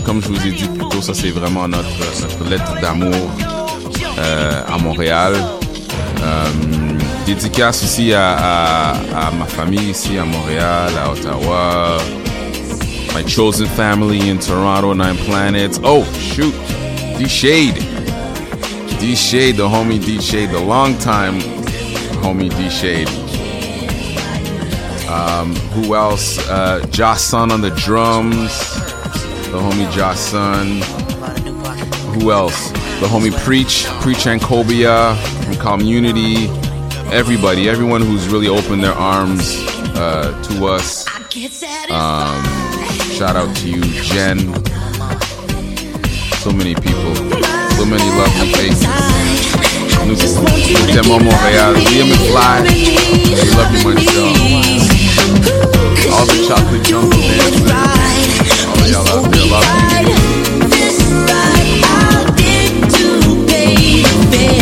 comme 0.05 0.23
je 0.23 0.29
vous 0.29 0.47
ai 0.47 0.53
dit 0.53 0.69
plus 0.69 0.89
tôt, 0.89 1.03
ça 1.03 1.15
c'est 1.15 1.31
vraiment 1.31 1.69
notre, 1.69 1.89
lettre 2.49 2.81
d'amour 2.81 3.31
à 4.69 4.79
Montréal. 4.79 5.35
Dédicace 7.27 7.85
aussi 7.85 8.13
à, 8.13 8.33
à, 8.33 8.91
à 9.29 9.31
ma 9.31 9.45
famille 9.45 9.91
ici 9.91 10.19
à 10.19 10.25
Montréal, 10.25 10.91
à 11.03 11.11
Ottawa. 11.13 11.99
My 13.15 13.25
chosen 13.29 13.67
family 13.67 14.31
in 14.31 14.39
Toronto, 14.39 14.95
Nine 14.95 15.17
Planets. 15.27 15.81
Oh, 15.83 16.05
shoot. 16.19 16.55
D 17.19 17.29
Shade. 17.29 17.90
D 19.01 19.15
Shade, 19.15 19.57
the 19.57 19.67
homie 19.67 19.99
D 20.05 20.21
Shade, 20.21 20.51
the 20.51 20.61
long 20.61 20.97
time 20.99 21.41
homie 22.23 22.51
D 22.51 22.69
Shade. 22.69 23.09
Um, 25.09 25.55
who 25.73 25.95
else? 25.95 26.39
Uh, 26.49 26.87
Josh 26.91 27.21
Sun 27.21 27.51
on 27.51 27.63
the 27.63 27.71
drums. 27.71 28.59
The 29.51 29.59
homie 29.59 29.91
Josh 29.93 30.19
Sun. 30.19 30.83
Who 32.15 32.31
else? 32.31 32.71
The 33.01 33.07
homie 33.07 33.33
Preach, 33.43 33.87
Preach 34.03 34.27
and 34.27 34.41
Cobia 34.41 35.17
from 35.45 35.57
Community. 35.57 36.49
Everybody, 37.11 37.69
everyone 37.69 38.03
who's 38.03 38.29
really 38.29 38.49
opened 38.49 38.85
their 38.85 38.93
arms 38.93 39.57
uh, 39.97 40.31
to 40.45 40.67
us. 40.67 41.07
Um, 41.91 42.45
shout 43.17 43.35
out 43.35 43.57
to 43.57 43.69
you, 43.69 43.81
Jen. 44.03 44.39
So 46.41 46.53
many 46.53 46.75
people, 46.75 47.30
so 47.81 47.87
many 47.87 48.05
lovely 48.11 48.53
faces. 48.53 48.87
Nous, 50.05 50.15
t'aimons 50.93 51.19
Montréal. 51.19 51.75
Liam 51.77 52.09
we 52.11 52.29
love 52.37 53.73
you 53.73 53.81
y'all. 54.13 54.37
All 56.13 56.27
the 56.27 56.37
chocolate 56.47 56.85
jungle 56.85 57.21
dancers, 57.23 57.73
all 58.69 58.87
y'all 58.87 59.09
out 59.09 59.25
there, 59.33 59.47
love 59.47 59.65
you. 59.65 60.21
Anything 63.49 64.60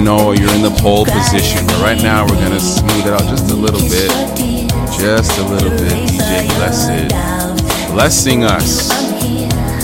I 0.00 0.02
know 0.02 0.32
you're 0.32 0.48
in 0.54 0.62
the 0.62 0.74
pole 0.80 1.04
position, 1.04 1.66
but 1.66 1.82
right 1.82 2.02
now 2.02 2.24
we're 2.24 2.40
gonna 2.40 2.58
smooth 2.58 3.06
it 3.06 3.12
out 3.12 3.20
just 3.28 3.50
a 3.50 3.54
little 3.54 3.82
bit. 3.82 4.08
Just 4.98 5.38
a 5.38 5.44
little 5.44 5.68
bit, 5.68 5.92
DJ 6.08 6.48
Blessed. 6.56 7.12
Blessing 7.92 8.44
us. 8.44 8.88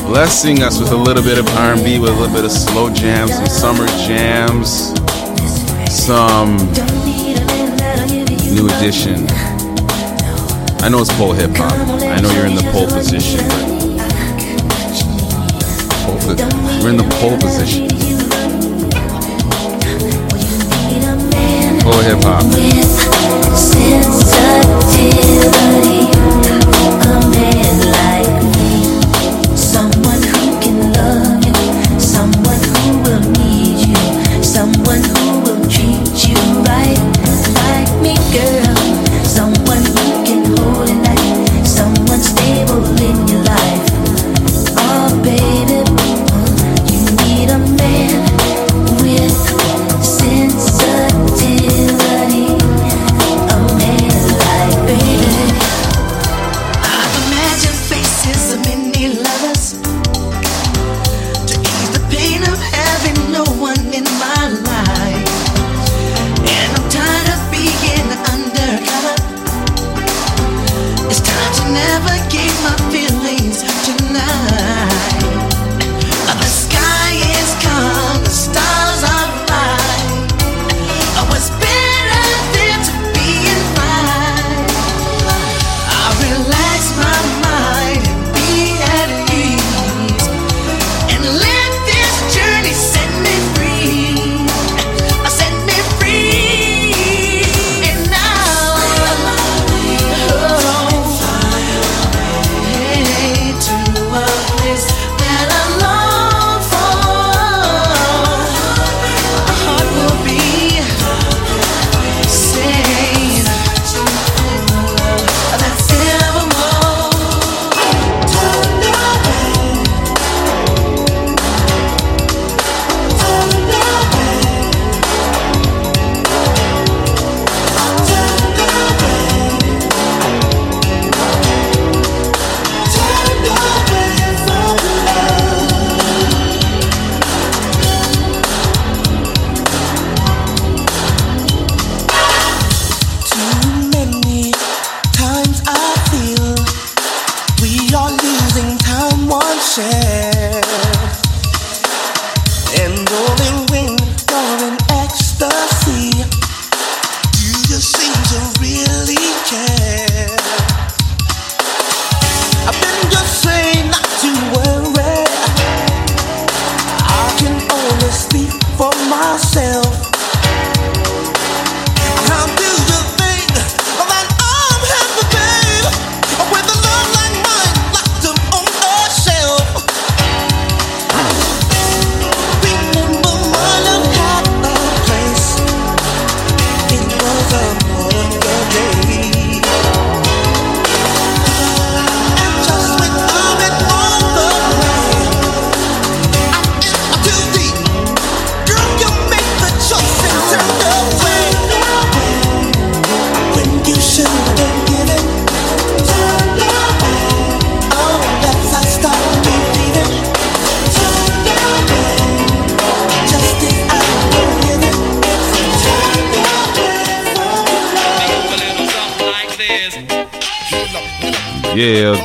Blessing 0.07 0.63
us 0.63 0.81
with 0.81 0.91
a 0.93 0.97
little 0.97 1.23
bit 1.23 1.37
of 1.37 1.47
R&B, 1.59 1.99
with 1.99 2.09
a 2.09 2.15
little 2.15 2.35
bit 2.35 2.47
of 2.47 2.51
slow 2.51 2.89
jams, 2.89 3.35
some 3.35 3.47
summer 3.47 3.87
jams, 4.09 4.95
some 5.93 6.57
new 8.57 8.69
edition. 8.73 9.27
I 10.81 10.89
know 10.89 11.03
it's 11.03 11.13
pole 11.19 11.35
hip 11.35 11.51
hop. 11.57 11.75
I 12.01 12.23
know 12.23 12.31
you're 12.33 12.47
in 12.47 12.55
the 12.55 12.67
pole 12.73 12.87
position, 12.87 13.45
but 16.25 16.39
pole, 16.39 16.81
we're 16.83 16.89
in 16.89 16.97
the 16.97 17.07
pole 17.21 17.37
position. 17.37 17.96
for 21.93 22.03
hip 22.03 22.19
hop. 22.25 22.43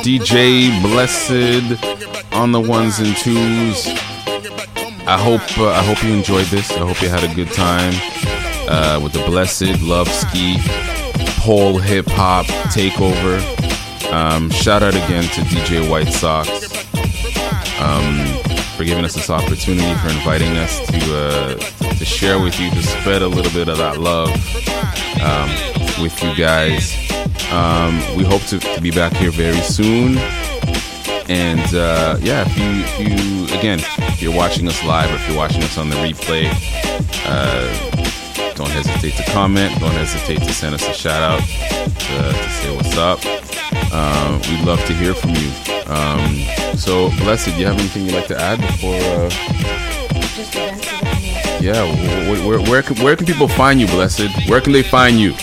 DJ 0.02 0.82
Blessed 0.82 1.82
on 2.32 2.50
the 2.50 2.60
ones 2.60 2.98
and 2.98 3.16
twos. 3.16 3.86
I 5.06 5.16
hope 5.16 5.58
uh, 5.58 5.70
I 5.70 5.82
hope 5.82 6.02
you 6.02 6.12
enjoyed 6.12 6.46
this. 6.46 6.70
I 6.72 6.78
hope 6.78 7.00
you 7.00 7.08
had 7.08 7.22
a 7.22 7.34
good 7.34 7.52
time 7.52 7.92
uh, 8.68 9.00
with 9.02 9.12
the 9.12 9.24
Blessed 9.26 9.80
Love 9.82 10.08
Ski 10.08 10.56
whole 11.42 11.76
hip 11.78 12.06
hop 12.08 12.46
takeover. 12.72 13.42
Um, 14.12 14.48
shout 14.50 14.82
out 14.82 14.94
again 14.94 15.24
to 15.24 15.40
DJ 15.40 15.88
White 15.90 16.12
Sox 16.12 16.48
um, 17.80 18.24
for 18.76 18.84
giving 18.84 19.04
us 19.04 19.14
this 19.14 19.28
opportunity, 19.28 19.92
for 20.00 20.08
inviting 20.08 20.56
us 20.56 20.78
to 20.86 21.16
uh, 21.16 21.54
to 21.96 22.04
share 22.04 22.40
with 22.40 22.60
you, 22.60 22.70
to 22.70 22.82
spread 22.82 23.22
a 23.22 23.28
little 23.28 23.52
bit 23.52 23.68
of 23.68 23.78
that 23.78 23.98
love 23.98 24.30
um, 25.20 26.02
with 26.02 26.22
you 26.22 26.34
guys. 26.36 27.01
Um, 27.52 28.00
we 28.16 28.24
hope 28.24 28.42
to, 28.46 28.58
to 28.58 28.80
be 28.80 28.90
back 28.90 29.12
here 29.14 29.30
very 29.30 29.60
soon. 29.60 30.16
And 31.28 31.74
uh, 31.74 32.16
yeah, 32.20 32.44
if 32.48 32.56
you, 32.58 32.82
if 32.84 32.98
you 32.98 33.58
again, 33.58 33.80
if 34.12 34.22
you're 34.22 34.34
watching 34.34 34.66
us 34.68 34.82
live 34.84 35.10
or 35.10 35.14
if 35.16 35.28
you're 35.28 35.36
watching 35.36 35.62
us 35.62 35.78
on 35.78 35.88
the 35.88 35.96
replay, 35.96 36.48
uh, 37.26 38.54
don't 38.54 38.70
hesitate 38.70 39.14
to 39.14 39.30
comment. 39.32 39.78
Don't 39.80 39.92
hesitate 39.92 40.42
to 40.42 40.52
send 40.52 40.74
us 40.74 40.86
a 40.88 40.92
shout 40.94 41.22
out 41.22 41.40
to, 41.40 42.32
to 42.32 42.50
say 42.50 42.74
what's 42.76 42.96
up. 42.96 43.20
Um, 43.92 44.40
we'd 44.50 44.64
love 44.66 44.84
to 44.86 44.94
hear 44.94 45.14
from 45.14 45.30
you. 45.30 45.50
Um, 45.86 46.76
so, 46.76 47.10
Blessed, 47.18 47.46
do 47.54 47.60
you 47.60 47.66
have 47.66 47.78
anything 47.78 48.06
you'd 48.06 48.14
like 48.14 48.28
to 48.28 48.38
add 48.40 48.60
before? 48.60 48.94
Uh, 48.96 49.30
yeah, 51.60 51.86
wh- 51.86 52.26
wh- 52.26 52.46
where, 52.46 52.60
where, 52.62 52.82
can, 52.82 52.96
where 53.02 53.16
can 53.16 53.26
people 53.26 53.46
find 53.48 53.80
you, 53.80 53.86
Blessed? 53.86 54.28
Where 54.48 54.60
can 54.60 54.72
they 54.72 54.82
find 54.82 55.18
you? 55.20 55.34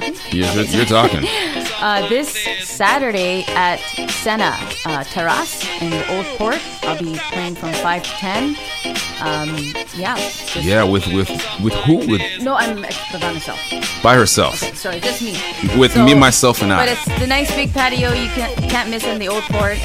Talking? 0.00 0.14
You're, 0.30 0.64
you're 0.64 0.84
talking. 0.86 1.26
Uh, 1.80 2.08
this 2.08 2.36
Saturday 2.68 3.44
at 3.50 3.76
Senna 4.10 4.52
uh, 4.84 5.04
Terrace 5.04 5.64
in 5.80 5.90
the 5.90 6.12
Old 6.12 6.26
Port, 6.36 6.58
I'll 6.82 6.98
be 6.98 7.16
playing 7.30 7.54
from 7.54 7.72
5 7.72 8.02
to 8.02 8.10
10. 8.10 8.56
Um, 9.20 9.56
yeah. 9.94 10.16
Yeah, 10.56 10.82
with 10.82 11.06
with 11.06 11.30
with 11.62 11.72
who? 11.86 11.98
With 11.98 12.42
No, 12.42 12.56
I'm 12.56 12.82
by 12.82 13.32
myself. 13.32 13.60
by 14.02 14.16
herself. 14.16 14.60
Okay, 14.60 14.72
sorry, 14.74 14.98
just 14.98 15.22
me. 15.22 15.40
With 15.78 15.94
me, 15.96 16.14
myself, 16.14 16.62
and 16.62 16.72
I. 16.72 16.84
But 16.84 16.88
it's 16.88 17.20
the 17.20 17.28
nice 17.28 17.54
big 17.54 17.72
patio 17.72 18.12
you 18.12 18.28
can't 18.30 18.60
you 18.60 18.68
can't 18.68 18.90
miss 18.90 19.04
in 19.04 19.20
the 19.20 19.28
Old 19.28 19.44
Port. 19.44 19.78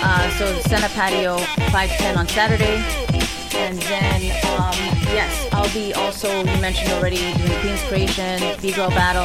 Uh, 0.00 0.30
so 0.38 0.46
Senna 0.60 0.88
patio, 0.90 1.38
5 1.38 1.90
to 1.90 1.96
10 1.96 2.18
on 2.18 2.28
Saturday. 2.28 2.76
And 3.54 3.78
then, 3.82 4.22
um, 4.58 4.74
yes, 5.12 5.51
I'll 5.72 5.78
be 5.78 5.94
also, 5.94 6.40
you 6.40 6.60
mentioned 6.60 6.92
already, 6.92 7.16
doing 7.16 7.58
Queen's 7.60 7.82
Creation, 7.84 8.42
B-Girl 8.60 8.90
Battle, 8.90 9.24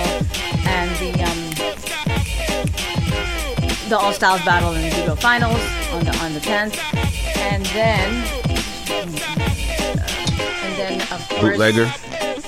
and 0.65 0.89
the 0.95 1.11
um, 1.21 1.49
the 3.89 3.97
All 3.97 4.13
Styles 4.13 4.41
Battle 4.45 4.71
and 4.71 4.89
the 4.89 4.95
B-Girl 4.95 5.17
Finals 5.17 5.59
on 5.91 6.05
the 6.05 6.15
on 6.19 6.33
the 6.33 6.39
10th. 6.39 6.79
And 7.35 7.65
then, 7.65 8.13
and 10.63 10.77
then 10.77 11.01
of 11.01 11.27
course, 11.27 11.41
Bootlegger. 11.41 11.93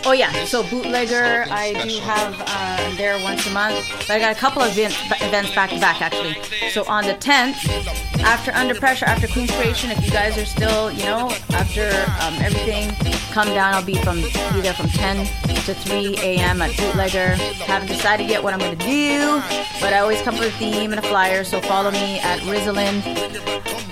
Oh 0.09 0.13
yeah, 0.13 0.43
so 0.45 0.63
bootlegger, 0.63 1.45
I 1.51 1.73
do 1.87 1.99
have 1.99 2.33
uh, 2.47 2.95
there 2.95 3.19
once 3.19 3.45
a 3.45 3.51
month, 3.51 3.87
but 4.07 4.09
I 4.09 4.17
got 4.17 4.35
a 4.35 4.39
couple 4.39 4.59
of 4.59 4.71
events, 4.71 4.97
events 5.21 5.53
back 5.53 5.69
to 5.69 5.79
back 5.79 6.01
actually. 6.01 6.35
So 6.71 6.83
on 6.87 7.05
the 7.05 7.13
10th, 7.13 8.19
after 8.21 8.49
Under 8.53 8.73
Pressure, 8.73 9.05
after 9.05 9.27
Queen's 9.27 9.51
Creation, 9.51 9.91
if 9.91 10.03
you 10.03 10.09
guys 10.09 10.35
are 10.35 10.45
still, 10.45 10.91
you 10.93 11.03
know, 11.03 11.29
after 11.51 11.91
um, 12.23 12.33
everything, 12.41 12.89
come 13.33 13.49
down. 13.49 13.75
I'll 13.75 13.85
be 13.85 14.01
from 14.01 14.15
be 14.21 14.61
there 14.61 14.73
from 14.73 14.89
10 14.89 15.27
to 15.65 15.73
3 15.73 16.17
a.m. 16.17 16.61
at 16.61 16.75
Bootlegger. 16.77 17.35
Haven't 17.65 17.87
decided 17.87 18.29
yet 18.29 18.43
what 18.43 18.53
I'm 18.53 18.59
gonna 18.59 18.75
do, 18.75 19.41
but 19.81 19.93
I 19.93 19.99
always 19.99 20.21
come 20.21 20.37
with 20.37 20.53
a 20.53 20.57
theme 20.57 20.91
and 20.91 20.99
a 20.99 21.07
flyer. 21.07 21.43
So 21.43 21.61
follow 21.61 21.91
me 21.91 22.19
at 22.19 22.39
Rizalyn 22.41 23.01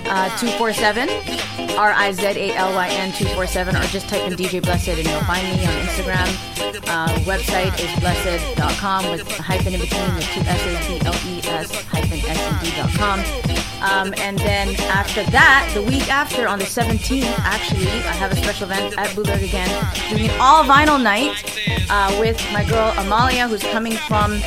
uh, 0.08 0.28
247 0.38 1.08
R 1.76 1.92
I 1.92 2.12
Z 2.12 2.26
A 2.26 2.54
L 2.56 2.74
Y 2.74 2.88
N 2.88 3.12
247 3.12 3.76
or 3.76 3.82
just 3.86 4.08
type 4.08 4.22
in 4.22 4.32
DJ 4.34 4.62
Blessed 4.62 4.88
and 4.88 5.06
you'll 5.06 5.20
find 5.20 5.46
me 5.46 5.64
on 5.66 5.72
Instagram. 5.86 6.28
Uh, 6.88 7.08
website 7.20 7.74
is 7.78 8.00
blessed.com 8.00 9.10
with 9.10 9.38
a 9.38 9.42
hyphen 9.42 9.74
in 9.74 9.80
between 9.80 10.14
the 10.14 10.22
two 10.22 10.40
S's, 10.40 10.86
B 10.86 11.00
L 11.04 11.14
E 11.26 11.40
S 11.44 11.84
hyphen 11.84 12.18
S 12.18 12.62
D.com. 12.62 13.67
Um, 13.82 14.12
and 14.18 14.38
then 14.38 14.74
after 14.90 15.22
that, 15.30 15.70
the 15.74 15.82
week 15.82 16.08
after, 16.10 16.48
on 16.48 16.58
the 16.58 16.64
17th, 16.64 17.24
actually, 17.38 17.86
I 17.86 18.12
have 18.12 18.32
a 18.32 18.36
special 18.36 18.70
event 18.70 18.94
at 18.98 19.14
Bootleg 19.14 19.42
again, 19.42 19.68
doing 20.10 20.28
an 20.30 20.40
all 20.40 20.64
vinyl 20.64 21.00
night 21.02 21.32
uh, 21.90 22.16
with 22.20 22.36
my 22.52 22.64
girl 22.64 22.92
Amalia, 22.98 23.46
who's 23.48 23.62
coming 23.62 23.94
from 24.08 24.40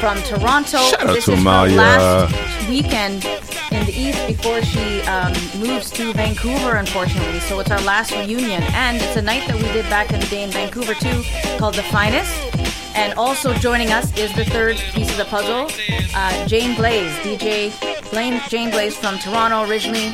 from 0.00 0.20
Toronto. 0.22 0.78
Shout 0.78 1.06
out 1.06 1.14
this 1.14 1.26
to 1.26 1.32
is 1.32 1.38
her 1.38 1.42
Amalia. 1.42 1.76
last 1.76 2.68
weekend 2.68 3.24
in 3.70 3.86
the 3.86 3.92
East 3.96 4.26
before 4.26 4.60
she 4.62 5.00
um, 5.02 5.32
moves 5.60 5.90
to 5.92 6.12
Vancouver, 6.12 6.76
unfortunately. 6.76 7.40
So 7.40 7.60
it's 7.60 7.70
our 7.70 7.80
last 7.82 8.10
reunion. 8.12 8.62
And 8.74 8.96
it's 9.00 9.16
a 9.16 9.22
night 9.22 9.46
that 9.48 9.56
we 9.56 9.62
did 9.72 9.84
back 9.88 10.12
in 10.12 10.20
the 10.20 10.26
day 10.26 10.42
in 10.42 10.50
Vancouver, 10.50 10.94
too, 10.94 11.22
called 11.58 11.74
The 11.74 11.82
Finest. 11.84 12.32
And 12.94 13.14
also 13.14 13.54
joining 13.54 13.90
us 13.90 14.16
is 14.16 14.34
the 14.34 14.44
third 14.44 14.76
piece 14.76 15.10
of 15.10 15.16
the 15.16 15.24
puzzle, 15.24 15.68
uh, 16.14 16.46
Jane 16.46 16.76
Blaze, 16.76 17.12
DJ 17.18 17.72
Blaine, 18.10 18.40
Jane 18.48 18.70
Blaze 18.70 18.96
from 18.96 19.18
Toronto 19.18 19.68
originally, 19.68 20.12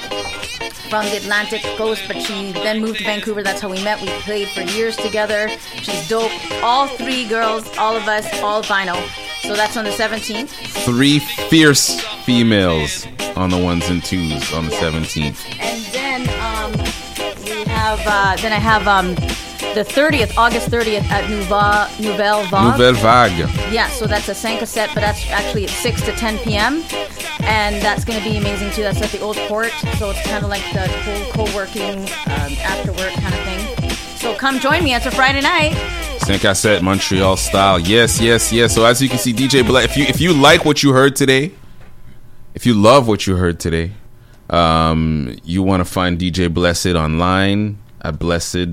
from 0.89 1.05
the 1.07 1.17
Atlantic 1.17 1.63
coast, 1.77 2.03
but 2.07 2.17
she 2.21 2.53
then 2.53 2.81
moved 2.81 2.99
to 2.99 3.05
Vancouver. 3.05 3.43
That's 3.43 3.61
how 3.61 3.69
we 3.69 3.83
met. 3.85 4.01
We 4.01 4.09
played 4.21 4.49
for 4.49 4.63
years 4.63 4.97
together. 4.97 5.49
She's 5.83 6.09
dope. 6.09 6.33
All 6.63 6.87
three 6.87 7.27
girls, 7.29 7.69
all 7.77 7.97
of 7.97 8.07
us, 8.09 8.27
all 8.43 8.63
vinyl. 8.63 9.01
So 9.43 9.55
that's 9.55 9.77
on 9.77 9.85
the 9.85 9.91
17th. 9.91 10.49
Three 10.85 11.19
fierce 11.19 12.01
females 12.25 13.07
on 13.37 13.51
the 13.51 13.59
ones 13.59 13.89
and 13.89 14.03
twos 14.05 14.53
on 14.53 14.67
the 14.67 14.73
17th. 14.73 15.45
And 15.61 15.83
then 15.93 16.21
um, 16.41 16.73
we 17.45 17.65
have, 17.71 18.01
uh, 18.07 18.37
then 18.37 18.53
I 18.53 18.59
have 18.59 18.89
um, 18.89 19.15
the 19.75 19.85
30th, 19.85 20.37
August 20.37 20.71
30th 20.71 21.05
at 21.11 21.25
Nouva, 21.25 21.89
Nouvelle 22.01 22.43
Vague. 22.45 22.79
Nouvelle 22.79 22.95
Vague. 22.95 23.73
Yeah, 23.73 23.89
so 23.89 24.07
that's 24.07 24.29
a 24.29 24.35
Sanka 24.35 24.67
set, 24.67 24.91
but 24.95 25.01
that's 25.01 25.29
actually 25.31 25.65
at 25.65 25.71
6 25.71 26.03
to 26.03 26.13
10 26.13 26.39
p.m. 26.39 26.85
And 27.41 27.83
that's 27.83 28.05
going 28.05 28.19
to 28.19 28.25
be 28.29 28.37
amazing 28.37 28.71
too. 28.73 28.83
That's 28.83 29.01
at 29.01 29.11
the 29.11 29.21
Old 29.21 29.37
Port, 29.49 29.71
so 29.99 30.11
it's 30.11 30.23
kind 30.23 30.45
of 30.45 30.51
like 30.51 30.63
the 30.73 30.89
cool 31.05 31.47
co-working, 31.47 31.99
um, 31.99 32.53
after 32.63 32.93
work 32.93 33.13
kind 33.15 33.35
of 33.35 33.41
thing. 33.45 33.91
So 34.17 34.35
come 34.35 34.59
join 34.59 34.83
me. 34.83 34.95
It's 34.95 35.07
a 35.07 35.11
Friday 35.11 35.41
night. 35.41 35.75
Saint 36.23 36.43
Cassette 36.43 36.83
Montreal 36.83 37.37
style. 37.37 37.79
Yes, 37.79 38.21
yes, 38.21 38.53
yes. 38.53 38.75
So 38.75 38.85
as 38.85 39.01
you 39.01 39.09
can 39.09 39.19
see, 39.19 39.33
DJ 39.33 39.67
Black, 39.67 39.85
if 39.85 39.97
you 39.97 40.05
if 40.05 40.21
you 40.21 40.33
like 40.35 40.65
what 40.65 40.83
you 40.83 40.93
heard 40.93 41.15
today, 41.15 41.53
if 42.55 42.67
you 42.67 42.75
love 42.75 43.07
what 43.07 43.27
you 43.27 43.37
heard 43.37 43.61
today, 43.61 43.93
um, 44.51 45.37
you 45.45 45.63
want 45.63 45.81
to 45.81 45.85
find 45.85 46.19
DJ 46.19 46.53
Blessed 46.53 46.89
online 46.89 47.79
at 48.03 48.19
Blessed 48.19 48.69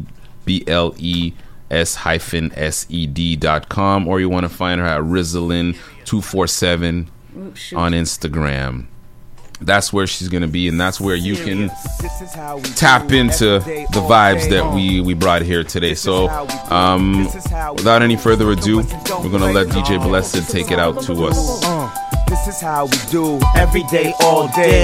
B 0.45 0.63
L 0.67 0.93
E 0.97 1.33
S 1.71 1.95
hyphen 1.95 2.51
S 2.55 2.85
E 2.89 3.07
D 3.07 3.35
dot 3.35 3.69
com, 3.69 4.07
or 4.07 4.19
you 4.19 4.29
want 4.29 4.43
to 4.43 4.49
find 4.49 4.79
her 4.79 4.87
at 4.87 5.01
Rizalyn 5.01 5.75
two 6.05 6.21
four 6.21 6.47
seven 6.47 7.09
on 7.75 7.91
Instagram. 7.91 8.85
That's 9.61 9.93
where 9.93 10.05
she's 10.05 10.27
gonna 10.27 10.47
be, 10.49 10.67
and 10.67 10.79
that's 10.79 10.99
where 10.99 11.15
you 11.15 11.35
can 11.35 11.69
tap 12.75 13.11
into 13.11 13.59
the 13.59 14.05
vibes 14.09 14.49
that 14.49 14.73
we 14.75 14.99
we 15.01 15.13
brought 15.13 15.41
here 15.41 15.63
today. 15.63 15.95
So, 15.95 16.29
um, 16.69 17.25
without 17.73 18.01
any 18.01 18.17
further 18.17 18.51
ado, 18.51 18.77
we're 18.77 19.29
gonna 19.29 19.51
let 19.51 19.67
DJ 19.67 19.97
Blessed 20.01 20.49
take 20.51 20.71
it 20.71 20.79
out 20.79 21.01
to 21.03 21.25
us. 21.25 21.63
Uh, 21.63 21.89
this 22.27 22.47
is 22.47 22.59
how 22.61 22.85
we 22.85 22.97
do 23.09 23.39
every 23.55 23.83
day, 23.83 24.13
all 24.21 24.49
day. 24.49 24.83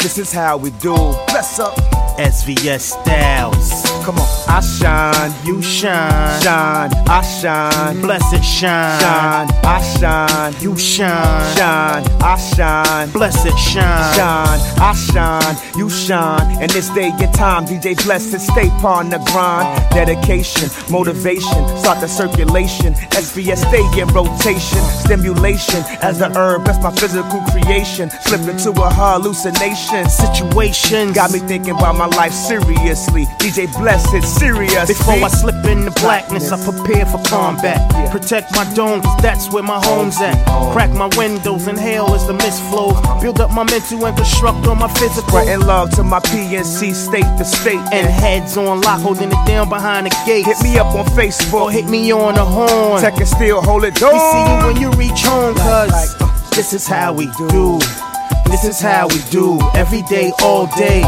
This 0.00 0.18
is 0.18 0.32
how 0.32 0.56
we 0.56 0.70
do. 0.70 0.94
Bless 0.94 1.58
up. 1.58 2.05
SVS 2.18 2.80
Styles. 2.80 3.82
Come 4.04 4.18
on. 4.18 4.26
I 4.48 4.60
shine, 4.60 5.32
you 5.44 5.60
shine. 5.60 6.40
Shine, 6.40 6.90
I 7.08 7.22
shine. 7.22 8.00
Blessed 8.00 8.44
shine. 8.44 9.00
Shine, 9.00 9.48
I 9.64 9.82
shine. 9.98 10.54
You 10.60 10.76
shine. 10.78 11.56
Shine, 11.56 12.04
I 12.22 12.36
shine. 12.38 13.10
Blessed 13.10 13.58
shine. 13.58 14.14
Shine, 14.14 14.60
I 14.80 14.94
shine. 14.94 15.56
You 15.76 15.90
shine. 15.90 16.62
And 16.62 16.70
this 16.70 16.88
day 16.90 17.10
and 17.10 17.34
time, 17.34 17.66
DJ 17.66 18.02
Blessed 18.04 18.40
stay 18.40 18.68
on 18.84 19.10
the 19.10 19.18
grind. 19.30 19.66
Dedication, 19.90 20.70
motivation, 20.90 21.68
start 21.78 22.00
the 22.00 22.08
circulation. 22.08 22.94
SVS 23.12 23.66
stay 23.68 24.00
in 24.00 24.08
rotation. 24.08 24.80
Stimulation 25.04 25.82
as 26.00 26.20
the 26.20 26.30
herb, 26.38 26.64
that's 26.64 26.82
my 26.82 26.92
physical 26.92 27.40
creation. 27.50 28.08
Slip 28.22 28.48
into 28.48 28.70
a 28.70 28.90
hallucination. 28.90 30.08
Situation 30.08 31.12
got 31.12 31.30
me 31.30 31.40
thinking 31.40 31.74
about 31.74 31.96
my 31.96 32.05
life 32.08 32.32
seriously. 32.32 33.26
DJ 33.38 33.72
Blessed, 33.78 34.22
serious. 34.38 34.88
Before 34.88 35.14
I 35.14 35.28
slip 35.28 35.64
into 35.64 35.90
blackness, 36.00 36.52
I 36.52 36.58
prepare 36.62 37.06
for 37.06 37.22
combat. 37.24 37.78
Protect 38.10 38.54
my 38.54 38.64
dome, 38.74 39.02
cause 39.02 39.22
that's 39.22 39.52
where 39.52 39.62
my 39.62 39.80
home's 39.84 40.20
at. 40.20 40.36
Oh. 40.46 40.70
Crack 40.72 40.90
my 40.90 41.08
windows, 41.16 41.66
inhale 41.66 42.14
as 42.14 42.26
the 42.26 42.32
mist 42.32 42.62
flows. 42.70 42.96
Build 43.20 43.40
up 43.40 43.50
my 43.50 43.64
mental 43.64 44.06
and 44.06 44.16
construct 44.16 44.66
on 44.66 44.78
my 44.78 44.88
physical. 44.94 45.28
Spreading 45.28 45.66
love 45.66 45.90
to 45.96 46.02
my 46.02 46.20
PNC 46.20 46.94
state 46.94 47.26
to 47.38 47.44
state. 47.44 47.80
And 47.92 48.06
heads 48.06 48.56
on 48.56 48.80
lock, 48.80 49.00
holding 49.00 49.30
it 49.30 49.46
down 49.46 49.68
behind 49.68 50.06
the 50.06 50.16
gate. 50.26 50.46
Hit 50.46 50.62
me 50.62 50.78
up 50.78 50.94
on 50.94 51.04
Facebook. 51.06 51.60
Or 51.60 51.70
hit 51.70 51.86
me 51.86 52.12
on 52.12 52.34
the 52.34 52.44
horn. 52.44 53.00
Tech 53.00 53.16
and 53.16 53.28
still 53.28 53.62
hold 53.62 53.84
it 53.84 53.94
down. 53.94 54.12
We 54.12 54.18
see 54.18 54.52
you 54.52 54.66
when 54.66 54.76
you 54.80 54.90
reach 54.98 55.22
home, 55.22 55.54
cause 55.54 56.16
uh, 56.20 56.50
this 56.54 56.72
is 56.72 56.86
how 56.86 57.12
we 57.12 57.26
do. 57.36 57.78
Uh, 57.82 58.06
this 58.50 58.64
is 58.64 58.80
how 58.80 59.08
we 59.08 59.20
do 59.30 59.58
every 59.74 60.02
day, 60.02 60.32
all 60.42 60.66
day. 60.76 61.02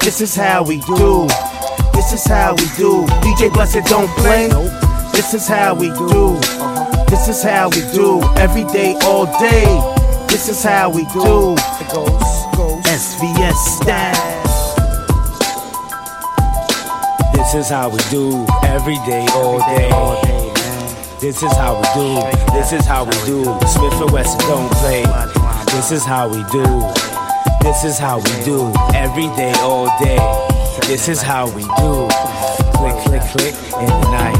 This 0.00 0.22
is 0.22 0.34
how 0.34 0.62
we 0.62 0.78
do. 0.80 1.28
This 1.92 2.12
is 2.14 2.24
how 2.26 2.54
we 2.54 2.64
do. 2.76 3.04
DJ 3.20 3.52
Blessed 3.52 3.84
don't 3.84 4.08
play. 4.16 4.48
This 5.12 5.34
is 5.34 5.46
how 5.46 5.74
we 5.74 5.88
do. 5.88 6.40
This 7.08 7.28
is 7.28 7.42
how 7.42 7.68
we 7.68 7.82
do 7.92 8.22
every 8.36 8.64
day, 8.72 8.96
all 9.02 9.26
day. 9.38 9.66
This 10.28 10.48
is 10.48 10.62
how 10.62 10.88
we 10.88 11.04
do. 11.12 11.54
SVS 12.88 13.54
style. 13.76 14.40
This 17.34 17.54
is 17.54 17.68
how 17.68 17.90
we 17.90 17.98
do 18.10 18.46
every 18.64 18.96
day, 19.06 19.26
all 19.34 19.58
day. 19.58 19.90
This 21.20 21.42
is 21.42 21.52
how 21.52 21.76
we 21.76 21.84
do. 21.94 22.54
This 22.54 22.72
is 22.72 22.86
how 22.86 23.04
we 23.04 23.12
do. 23.26 23.44
Smif-N-Wessun 23.44 24.38
don't 24.48 24.70
play. 24.80 25.04
This 25.66 25.92
is 25.92 26.04
how 26.04 26.28
we 26.28 26.42
do. 26.50 26.99
This 27.62 27.84
is 27.84 27.98
how 27.98 28.18
we 28.18 28.44
do 28.44 28.72
every 28.94 29.28
day, 29.36 29.52
all 29.60 29.86
day. 30.00 30.18
This 30.86 31.08
is 31.08 31.22
how 31.22 31.46
we 31.50 31.62
do. 31.62 32.08
Click, 32.74 32.96
click, 33.04 33.22
click 33.32 33.54
in 33.78 33.86
the 33.86 34.10
night. 34.10 34.36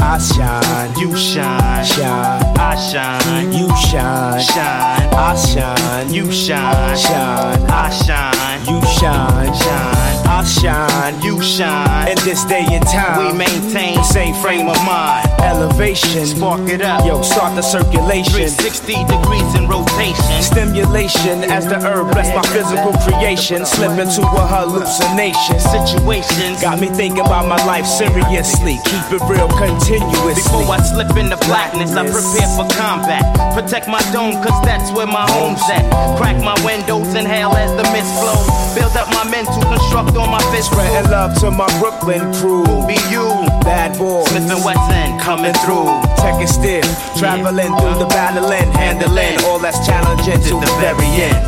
I 0.00 0.18
shine, 0.18 0.98
you 0.98 1.16
shine, 1.16 1.84
shine. 1.84 2.56
I 2.58 2.74
shine, 2.76 3.52
you 3.52 3.68
shine, 3.76 4.40
shine. 4.40 5.14
I 5.14 5.34
shine, 5.36 6.14
you 6.14 6.30
shine, 6.30 6.96
shine. 6.96 7.66
I 7.68 7.90
shine, 7.90 8.57
you 8.66 8.80
shine, 8.98 9.52
shine. 9.54 10.08
I 10.28 10.44
shine, 10.44 11.22
you 11.22 11.42
shine. 11.42 12.08
In 12.08 12.18
this 12.24 12.44
day 12.44 12.66
and 12.70 12.84
time, 12.86 13.32
we 13.32 13.38
maintain 13.38 14.02
same 14.04 14.34
frame 14.34 14.68
of 14.68 14.76
mind. 14.84 15.26
Elevation, 15.40 16.26
spark 16.26 16.68
it 16.68 16.82
up. 16.82 17.04
Yo, 17.04 17.22
start 17.22 17.56
the 17.56 17.62
circulation. 17.62 18.46
360 18.52 18.92
degrees 19.08 19.50
in 19.56 19.66
rotation. 19.66 20.42
Stimulation 20.42 21.42
as 21.48 21.66
the 21.66 21.80
herb 21.80 22.12
bless 22.12 22.28
my 22.36 22.44
physical 22.52 22.92
creation. 23.02 23.64
Slip 23.64 23.98
into 23.98 24.22
a 24.22 24.44
hallucination. 24.46 25.58
Situations 25.58 26.60
got 26.60 26.78
me 26.78 26.88
thinking 26.88 27.24
about 27.24 27.48
my 27.48 27.58
life 27.64 27.86
seriously. 27.86 28.78
Keep 28.84 29.18
it 29.18 29.22
real 29.26 29.48
continuously. 29.56 30.34
Before 30.34 30.68
I 30.68 30.78
slip 30.84 31.16
into 31.16 31.36
blackness, 31.48 31.96
I 31.96 32.04
prepare 32.04 32.50
for 32.52 32.68
combat. 32.76 33.24
Protect 33.54 33.88
my 33.88 34.02
dome, 34.12 34.36
cause 34.44 34.60
that's 34.62 34.92
where 34.92 35.06
my 35.06 35.24
home's 35.32 35.62
at. 35.72 35.88
Crack 36.18 36.36
my 36.44 36.54
windows, 36.64 37.14
inhale 37.14 37.56
as 37.56 37.70
the 37.74 37.84
mist 37.90 38.12
flows. 38.20 38.57
Build 38.74 38.96
up 38.96 39.08
my 39.10 39.24
mental, 39.30 39.62
construct 39.62 40.16
on 40.16 40.30
my 40.30 40.42
fist. 40.52 40.70
Spreading 40.70 41.10
love 41.10 41.34
to 41.40 41.50
my 41.50 41.66
Brooklyn 41.78 42.32
crew. 42.34 42.64
Who 42.64 42.86
be 42.86 42.98
you? 43.10 43.26
Bad 43.64 43.98
boy. 43.98 44.24
Smif-N-Wessun 44.26 45.20
coming 45.20 45.54
through. 45.64 45.88
Check 46.22 46.40
it 46.40 46.48
still. 46.48 46.86
Traveling 47.18 47.74
through 47.78 47.98
the 47.98 48.06
battling, 48.06 48.70
handling 48.72 49.38
all 49.44 49.58
that's 49.58 49.84
challenging 49.86 50.40
to 50.42 50.54
the 50.60 50.70
very 50.80 51.06
end. 51.18 51.42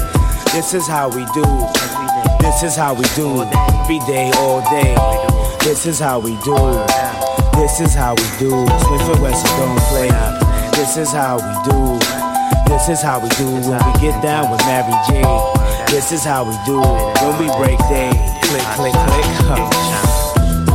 This 0.53 0.75
is 0.75 0.87
how 0.87 1.09
we 1.09 1.25
do. 1.33 1.45
This 2.41 2.63
is 2.63 2.75
how 2.75 2.95
we 2.95 3.05
do. 3.15 3.43
Every 3.43 4.01
day, 4.11 4.33
all 4.39 4.61
day. 4.71 4.97
This 5.63 5.87
is 5.87 5.99
how 5.99 6.19
we 6.19 6.37
do. 6.43 6.57
This 7.55 7.81
is 7.81 7.95
how 7.95 8.15
we 8.15 8.27
do. 8.39 8.51
Smif-N-Wessun 8.51 9.57
don't 9.59 9.79
play. 9.91 10.11
This 10.75 10.97
is 10.97 11.13
how 11.13 11.37
we 11.37 11.71
do. 11.71 11.99
This 12.67 12.89
is 12.89 13.03
how 13.03 13.21
we 13.21 13.29
do 13.31 13.47
when 13.69 13.81
we 13.85 14.01
get 14.01 14.23
down 14.23 14.51
with 14.51 14.61
Mary 14.67 14.95
J. 15.09 15.60
This 15.91 16.13
is 16.13 16.23
how 16.23 16.45
we 16.45 16.55
do 16.65 16.79
it 16.81 16.87
when 17.21 17.37
we 17.41 17.47
break 17.59 17.79
day. 17.91 18.11
Click, 18.43 18.63
click, 18.79 18.95
click. 18.95 19.27
Huh. 19.51 19.59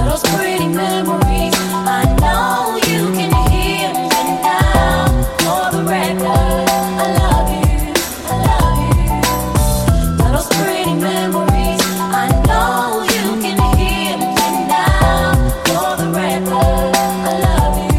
Those 0.10 0.24
pretty 0.36 0.68
memories, 0.68 1.56
I 1.56 2.04
know 2.20 2.76
you 2.76 3.12
can 3.16 3.32
hear 3.50 3.94
me 3.96 4.08
now. 4.44 5.08
For 5.40 5.72
the 5.72 5.84
record, 5.88 6.68
I 7.00 7.08
love 7.16 7.48
you, 7.48 7.96
I 8.28 8.36
love 8.44 8.80
you. 8.92 10.28
Those 10.36 10.50
pretty 10.60 10.94
memories, 11.00 11.82
I 12.12 12.28
know 12.46 13.08
you 13.08 13.40
can 13.42 13.58
hear 13.80 14.18
me 14.20 14.36
now. 14.68 15.32
For 15.64 15.96
the 15.96 16.12
record, 16.12 16.92
I 17.24 17.40
love 17.40 17.76
you, 17.80 17.94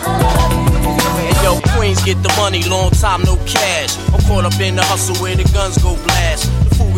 I 0.00 0.10
love 0.24 0.52
you. 0.56 0.96
Hey, 1.20 1.32
yo, 1.44 1.52
Queens 1.76 2.00
get 2.02 2.18
the 2.22 2.32
money, 2.40 2.62
long 2.64 2.90
time 2.90 3.22
no 3.22 3.36
cash. 3.44 3.98
I'm 4.12 4.20
caught 4.22 4.46
up 4.46 4.58
in 4.60 4.76
the 4.76 4.82
hustle 4.82 5.16
where 5.22 5.36
the 5.36 5.44
guns 5.52 5.76
go 5.78 5.94
blast. 5.94 6.13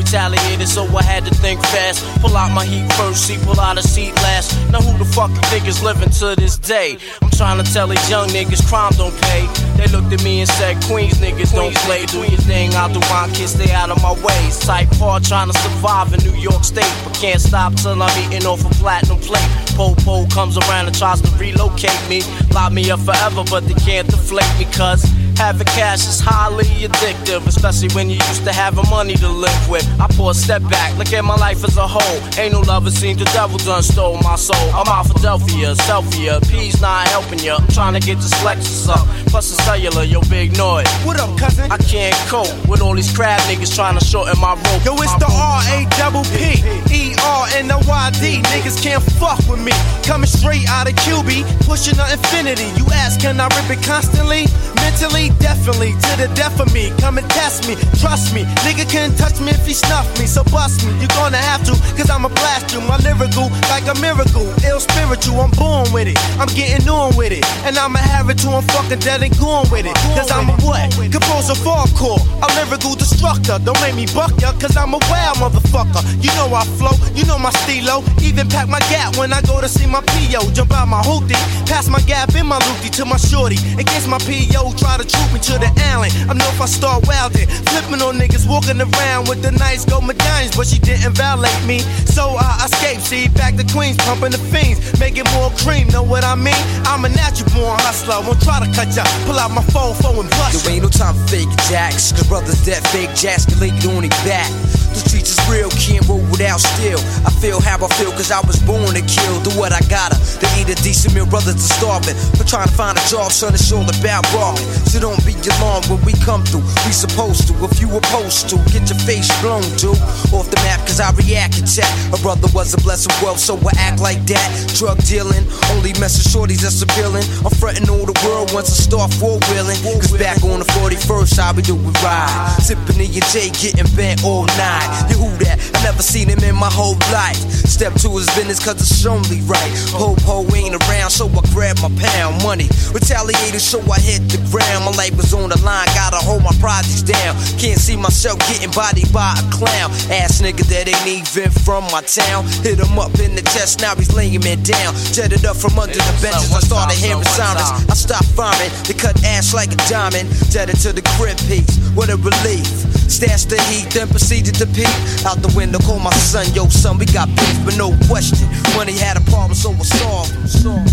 Retaliated, 0.06 0.68
so 0.68 0.84
I 0.96 1.02
had 1.02 1.24
to 1.24 1.34
think 1.34 1.60
fast. 1.74 1.98
Pull 2.20 2.36
out 2.36 2.52
my 2.54 2.64
heat 2.64 2.86
first, 2.92 3.26
see, 3.26 3.36
pull 3.42 3.58
out 3.58 3.76
a 3.76 3.82
seat 3.82 4.14
last. 4.22 4.54
Now 4.70 4.78
who 4.78 4.96
the 4.98 5.04
fuck 5.04 5.30
you 5.30 5.42
think 5.50 5.66
is 5.66 5.82
living 5.82 6.10
to 6.22 6.36
this 6.36 6.56
day? 6.56 6.96
I'm 7.20 7.30
trying 7.30 7.58
to 7.62 7.66
tell 7.72 7.88
these 7.88 8.08
young 8.08 8.28
niggas 8.28 8.62
crime 8.68 8.92
don't 8.92 9.12
pay. 9.22 9.48
They 9.76 9.90
looked 9.90 10.12
at 10.12 10.22
me 10.22 10.40
and 10.40 10.48
said, 10.48 10.80
Queens 10.84 11.18
niggas 11.18 11.52
don't 11.52 11.74
play. 11.82 12.06
Do 12.06 12.18
your 12.18 12.38
thing 12.46 12.72
out 12.74 12.92
the 12.92 13.00
wine, 13.10 13.34
kid, 13.34 13.48
stay 13.48 13.72
out 13.72 13.90
of 13.90 14.00
my 14.00 14.12
way. 14.22 14.40
Type 14.60 14.86
hard 14.94 15.24
trying 15.24 15.50
to 15.50 15.58
survive 15.58 16.14
in 16.14 16.20
New 16.22 16.38
York 16.38 16.62
State, 16.62 16.94
but 17.02 17.12
can't 17.14 17.40
stop 17.40 17.74
till 17.74 18.00
I'm 18.00 18.14
eating 18.22 18.46
off 18.46 18.64
a 18.64 18.70
platinum 18.78 19.18
plate. 19.18 19.50
Po-po 19.74 20.24
comes 20.28 20.56
around 20.56 20.86
and 20.86 20.96
tries 20.96 21.20
to 21.20 21.30
relocate 21.36 21.98
me. 22.08 22.22
Lock 22.54 22.72
me 22.72 22.88
up 22.92 23.00
forever, 23.00 23.42
but 23.50 23.66
they 23.66 23.74
can't 23.74 24.06
deflate 24.06 24.54
me, 24.56 24.66
cuz 24.70 25.02
having 25.36 25.66
cash 25.66 26.06
is 26.08 26.20
highly 26.20 26.64
addictive, 26.88 27.46
especially 27.46 27.88
when 27.94 28.08
you 28.10 28.16
used 28.16 28.44
to 28.44 28.52
having 28.52 28.88
money 28.90 29.14
to 29.14 29.28
live 29.28 29.68
with. 29.68 29.86
I 30.00 30.06
pull 30.08 30.30
a 30.30 30.34
step 30.34 30.62
back, 30.70 30.96
look 30.98 31.12
at 31.12 31.24
my 31.24 31.36
life 31.36 31.62
as 31.64 31.76
a 31.76 31.86
whole. 31.86 32.18
Ain't 32.38 32.52
no 32.52 32.60
lover 32.60 32.90
seen 32.90 33.16
the 33.16 33.24
devil 33.26 33.58
done 33.58 33.82
stole 33.82 34.18
my 34.22 34.36
soul. 34.36 34.68
I'm 34.74 34.88
out 34.88 35.06
Philadelphia, 35.06 35.74
selfie, 35.74 36.26
P's 36.50 36.80
not 36.80 37.08
helping 37.08 37.38
ya. 37.40 37.56
I'm 37.60 37.68
trying 37.68 37.94
to 37.94 38.00
get 38.00 38.16
this 38.16 38.34
Lexus 38.42 38.88
up, 38.88 39.06
plus 39.28 39.52
a 39.52 39.62
cellular, 39.62 40.04
yo, 40.04 40.20
big 40.28 40.56
noise. 40.56 40.88
What 41.04 41.20
up, 41.20 41.36
cousin? 41.38 41.70
I 41.70 41.78
can't 41.78 42.16
cope 42.28 42.50
with 42.68 42.80
all 42.80 42.94
these 42.94 43.14
crab 43.14 43.40
niggas 43.42 43.74
trying 43.74 43.98
to 43.98 44.04
shorten 44.04 44.38
my 44.40 44.54
rope. 44.54 44.84
Yo, 44.84 44.94
it's 44.96 45.14
the 45.16 45.28
R 45.28 45.60
A 45.76 45.86
double 45.98 46.24
P 46.36 46.62
E 46.92 47.14
R 47.22 47.46
N 47.54 47.70
O 47.70 47.78
Y 47.86 48.10
D. 48.20 48.42
Niggas 48.52 48.82
can't 48.82 49.02
fuck 49.20 49.38
with 49.48 49.62
me. 49.62 49.72
Coming 50.02 50.28
straight 50.28 50.68
out 50.68 50.88
of 50.88 50.94
QB, 50.96 51.44
pushing 51.66 51.96
the 51.96 52.06
infinity. 52.10 52.68
You 52.78 52.86
ask, 52.92 53.20
can 53.20 53.40
I 53.40 53.48
rip 53.56 53.78
it 53.78 53.84
constantly? 53.84 54.46
Mentally, 54.76 55.25
definitely, 55.38 55.92
to 55.92 56.12
the 56.16 56.28
death 56.34 56.58
of 56.60 56.72
me. 56.72 56.92
Come 56.98 57.18
and 57.18 57.28
test 57.30 57.68
me, 57.68 57.76
trust 58.00 58.34
me. 58.34 58.44
Nigga 58.66 58.88
can't 58.90 59.16
touch 59.18 59.40
me 59.40 59.52
if 59.52 59.66
he 59.66 59.74
snuff 59.74 60.06
me, 60.18 60.26
so 60.26 60.42
bust 60.44 60.84
me. 60.86 60.92
You're 60.98 61.14
gonna 61.14 61.36
have 61.38 61.62
to, 61.64 61.74
cause 61.96 62.10
I'ma 62.10 62.28
blast 62.28 62.72
you. 62.72 62.80
My 62.80 62.96
lyrical, 62.98 63.50
like 63.68 63.86
a 63.86 63.94
miracle. 64.00 64.46
Ill 64.64 64.80
spiritual, 64.80 65.40
I'm 65.40 65.50
born 65.52 65.86
with 65.92 66.08
it. 66.08 66.18
I'm 66.40 66.48
getting 66.54 66.88
on 66.88 67.16
with 67.16 67.32
it. 67.32 67.44
And 67.64 67.76
I'ma 67.78 67.98
have 67.98 68.30
it 68.30 68.38
till 68.38 68.54
I'm 68.54 68.66
fucking 68.74 69.00
dead 69.00 69.22
and 69.22 69.36
gone 69.38 69.68
with 69.70 69.86
it. 69.86 69.94
Cause 70.16 70.30
I'm 70.30 70.48
a 70.48 70.56
what? 70.64 70.90
Composer 71.12 71.54
hardcore, 71.66 72.20
a 72.42 72.46
lyrical 72.56 72.94
destructor. 72.94 73.58
Don't 73.64 73.80
make 73.80 73.94
me 73.94 74.06
buck 74.14 74.32
ya, 74.40 74.52
cause 74.52 74.76
I'm 74.76 74.94
a 74.94 75.00
wild 75.10 75.36
motherfucker. 75.38 76.02
You 76.22 76.32
know 76.36 76.48
I 76.54 76.64
flow, 76.78 76.96
you 77.14 77.24
know 77.26 77.38
my 77.38 77.50
stilo. 77.62 78.02
Even 78.22 78.48
pack 78.48 78.68
my 78.68 78.80
gap 78.92 79.16
when 79.16 79.32
I 79.32 79.40
go 79.42 79.60
to 79.60 79.68
see 79.68 79.86
my 79.86 80.00
PO. 80.00 80.50
Jump 80.52 80.72
out 80.72 80.88
my 80.88 81.02
hoopty, 81.02 81.36
pass 81.66 81.88
my 81.88 82.00
gap 82.00 82.34
in 82.34 82.46
my 82.46 82.58
loopty 82.58 82.90
to 82.96 83.04
my 83.04 83.16
shorty. 83.16 83.58
Against 83.78 84.08
my 84.08 84.18
PO, 84.18 84.72
try 84.76 84.96
to 84.96 85.04
troop 85.16 85.32
me 85.32 85.40
to 85.40 85.54
the 85.58 85.70
alley. 85.90 86.10
I 86.28 86.34
know 86.36 86.46
if 86.52 86.60
I 86.60 86.66
start 86.66 87.04
wildin', 87.04 87.48
flipping 87.72 88.02
on 88.04 88.20
niggas, 88.20 88.48
walking 88.48 88.80
around 88.80 89.28
with 89.28 89.40
the 89.42 89.52
nice 89.52 89.84
gold 89.84 90.04
medallions, 90.04 90.56
but 90.56 90.66
she 90.66 90.78
didn't 90.78 91.16
violate 91.16 91.62
me. 91.64 91.80
So 92.04 92.36
I 92.36 92.68
escaped, 92.68 93.02
see, 93.02 93.28
back 93.28 93.56
to 93.56 93.64
Queens, 93.72 93.96
pumping 94.04 94.32
the 94.32 94.42
fiends, 94.52 94.78
making 95.00 95.24
more 95.34 95.50
cream, 95.64 95.88
know 95.88 96.02
what 96.02 96.24
I 96.24 96.34
mean? 96.34 96.62
I'm 96.84 97.04
a 97.04 97.08
natural 97.08 97.48
born 97.56 97.80
hustler, 97.80 98.20
won't 98.26 98.40
try 98.42 98.60
to 98.60 98.68
cut 98.76 98.94
ya. 98.94 99.04
Pull 99.24 99.38
out 99.38 99.50
my 99.50 99.64
phone, 99.72 99.94
phone 99.94 100.20
and 100.20 100.30
bust 100.36 100.64
There 100.64 100.74
ain't 100.74 100.82
no 100.82 100.88
time 100.88 101.14
for 101.14 101.26
fake 101.28 101.52
jacks. 101.68 102.12
The 102.12 102.24
brothers 102.28 102.64
that 102.66 102.84
fake 102.88 103.14
jacks 103.14 103.46
can 103.46 103.58
lay 103.60 103.72
on 103.88 104.02
their 104.04 104.16
back. 104.24 104.50
The 104.96 105.04
streets 105.04 105.36
is 105.36 105.40
real, 105.44 105.68
can't 105.76 106.00
roll 106.08 106.24
without 106.32 106.58
steel. 106.58 106.96
I 107.28 107.30
feel 107.36 107.60
how 107.60 107.76
I 107.76 107.88
feel 108.00 108.10
cause 108.16 108.32
I 108.32 108.40
was 108.48 108.56
born 108.64 108.96
to 108.96 109.04
kill. 109.04 109.36
Do 109.44 109.52
what 109.60 109.76
I 109.76 109.84
gotta. 109.92 110.16
To 110.16 110.46
eat 110.56 110.72
a 110.72 110.76
decent 110.80 111.12
meal, 111.12 111.28
brothers 111.28 111.60
are 111.60 111.74
starving. 111.76 112.16
But 112.40 112.48
trying 112.48 112.66
to 112.66 112.74
find 112.74 112.96
a 112.96 113.04
job, 113.12 113.28
son, 113.30 113.52
it's 113.52 113.68
all 113.70 113.84
about 113.84 114.24
robbing. 114.32 114.64
So 114.88 114.96
don't 114.98 115.20
be 115.28 115.36
alarmed 115.60 115.92
when 115.92 116.00
we 116.08 116.16
come 116.24 116.42
through. 116.48 116.64
We 116.88 116.96
supposed 116.96 117.44
to, 117.48 117.54
if 117.68 117.76
you 117.76 117.92
opposed 117.92 118.48
to, 118.50 118.56
get 118.72 118.88
your 118.88 118.96
face 119.04 119.28
blown, 119.44 119.68
dude. 119.76 120.00
Off 120.32 120.48
the 120.48 120.56
map 120.64 120.80
cause 120.88 120.98
I 120.98 121.12
react 121.12 121.60
and 121.60 121.68
attack. 121.68 121.92
A 122.16 122.18
brother 122.24 122.48
was 122.56 122.72
a 122.72 122.80
blessed 122.80 123.12
wealth, 123.20 123.38
so 123.38 123.60
I 123.68 123.76
act 123.76 124.00
like 124.00 124.24
that. 124.32 124.48
Drug 124.80 124.96
dealing, 125.04 125.44
only 125.76 125.92
messing 126.00 126.24
shorties 126.24 126.64
that's 126.64 126.80
a 126.80 126.86
appealing. 126.88 127.24
I'm 127.44 127.52
fronting 127.60 127.88
all 127.90 128.06
the 128.06 128.16
world 128.24 128.52
once 128.54 128.70
I 128.70 128.78
start 128.80 129.12
four 129.14 129.38
wheeling. 129.50 129.76
Cause 130.00 130.16
back 130.16 130.42
on 130.42 130.60
the 130.60 130.68
41st, 130.80 131.38
I'll 131.38 131.54
be 131.54 131.62
doing 131.62 131.84
ride. 132.00 132.56
Sipping 132.62 133.00
in 133.00 133.12
your 133.12 133.26
J, 133.28 133.50
getting 133.50 133.84
bent 133.96 134.24
all 134.24 134.46
night. 134.56 134.85
You 135.10 135.16
who 135.18 135.30
that? 135.44 135.58
I 135.74 135.82
never 135.82 136.02
seen 136.02 136.28
him 136.28 136.42
in 136.44 136.54
my 136.54 136.70
whole 136.70 136.98
life. 137.12 137.38
Step 137.66 137.92
to 138.00 138.08
his 138.16 138.26
business 138.32 138.62
cause 138.62 138.80
it's 138.80 139.04
only 139.04 139.42
right. 139.44 139.72
Po 139.92 140.16
Po 140.24 140.46
ain't 140.54 140.74
around, 140.74 141.10
so 141.10 141.28
I 141.28 141.42
grab 141.52 141.76
my 141.84 141.92
pound 142.00 142.42
money. 142.42 142.68
Retaliated, 142.92 143.60
so 143.60 143.80
I 143.90 144.00
hit 144.00 144.24
the 144.32 144.40
ground. 144.48 144.88
My 144.88 144.94
life 144.96 145.16
was 145.16 145.34
on 145.34 145.50
the 145.50 145.60
line, 145.60 145.84
gotta 145.92 146.16
hold 146.16 146.42
my 146.42 146.56
projects 146.58 147.02
down. 147.02 147.36
Can't 147.60 147.78
see 147.78 147.96
myself 147.96 148.38
getting 148.48 148.70
bodied 148.72 149.12
by 149.12 149.36
a 149.36 149.44
clown. 149.52 149.92
Ass 150.08 150.40
nigga 150.40 150.64
that 150.72 150.88
ain't 150.88 151.06
even 151.06 151.50
from 151.50 151.84
my 151.92 152.00
town. 152.00 152.48
Hit 152.64 152.80
him 152.80 152.98
up 152.98 153.12
in 153.20 153.36
the 153.36 153.44
chest, 153.52 153.80
now 153.80 153.94
he's 153.94 154.12
laying 154.14 154.40
me 154.40 154.56
down. 154.56 154.94
Jetted 155.12 155.44
up 155.44 155.56
from 155.56 155.78
under 155.78 156.00
the 156.00 156.16
benches, 156.22 156.52
I 156.52 156.60
started 156.60 156.96
hearing 156.96 157.24
sirens. 157.36 157.84
I 157.90 157.94
stopped 157.94 158.32
farming, 158.32 158.72
they 158.88 158.94
cut 158.94 159.20
ash 159.24 159.52
like 159.52 159.72
a 159.72 159.80
diamond. 159.88 160.32
Jetted 160.48 160.80
to 160.80 160.92
the 160.92 161.04
crib 161.20 161.36
piece, 161.44 161.76
what 161.92 162.08
a 162.08 162.16
relief. 162.16 162.64
Stashed 163.06 163.50
the 163.50 163.60
heat, 163.70 163.88
then 163.94 164.08
proceeded 164.08 164.54
to 164.56 164.66
peek. 164.76 164.92
Out 165.24 165.40
the 165.40 165.52
window, 165.56 165.78
call 165.78 165.98
my 165.98 166.12
son, 166.12 166.46
yo 166.54 166.68
son, 166.68 166.98
we 166.98 167.06
got 167.06 167.28
beef, 167.28 167.56
but 167.64 167.76
no 167.76 167.96
question. 168.06 168.46
Money 168.76 168.92
had 168.92 169.16
a 169.16 169.24
problem, 169.32 169.54
so 169.54 169.70
we 169.70 169.84
solved 169.84 170.32
them. 170.62 170.84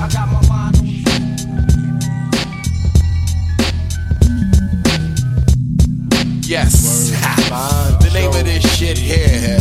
I 0.00 0.08
got 0.08 0.28
my 0.32 0.40
mind 0.48 0.76
Yes. 6.48 7.10
the 8.00 8.10
name 8.14 8.28
of 8.28 8.44
this 8.44 8.62
shit 8.78 8.96
here 8.96 9.58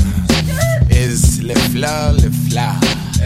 is 0.90 1.42
Leflaur, 1.42 2.14
Le 2.14 2.30
Fleur. 2.30 2.78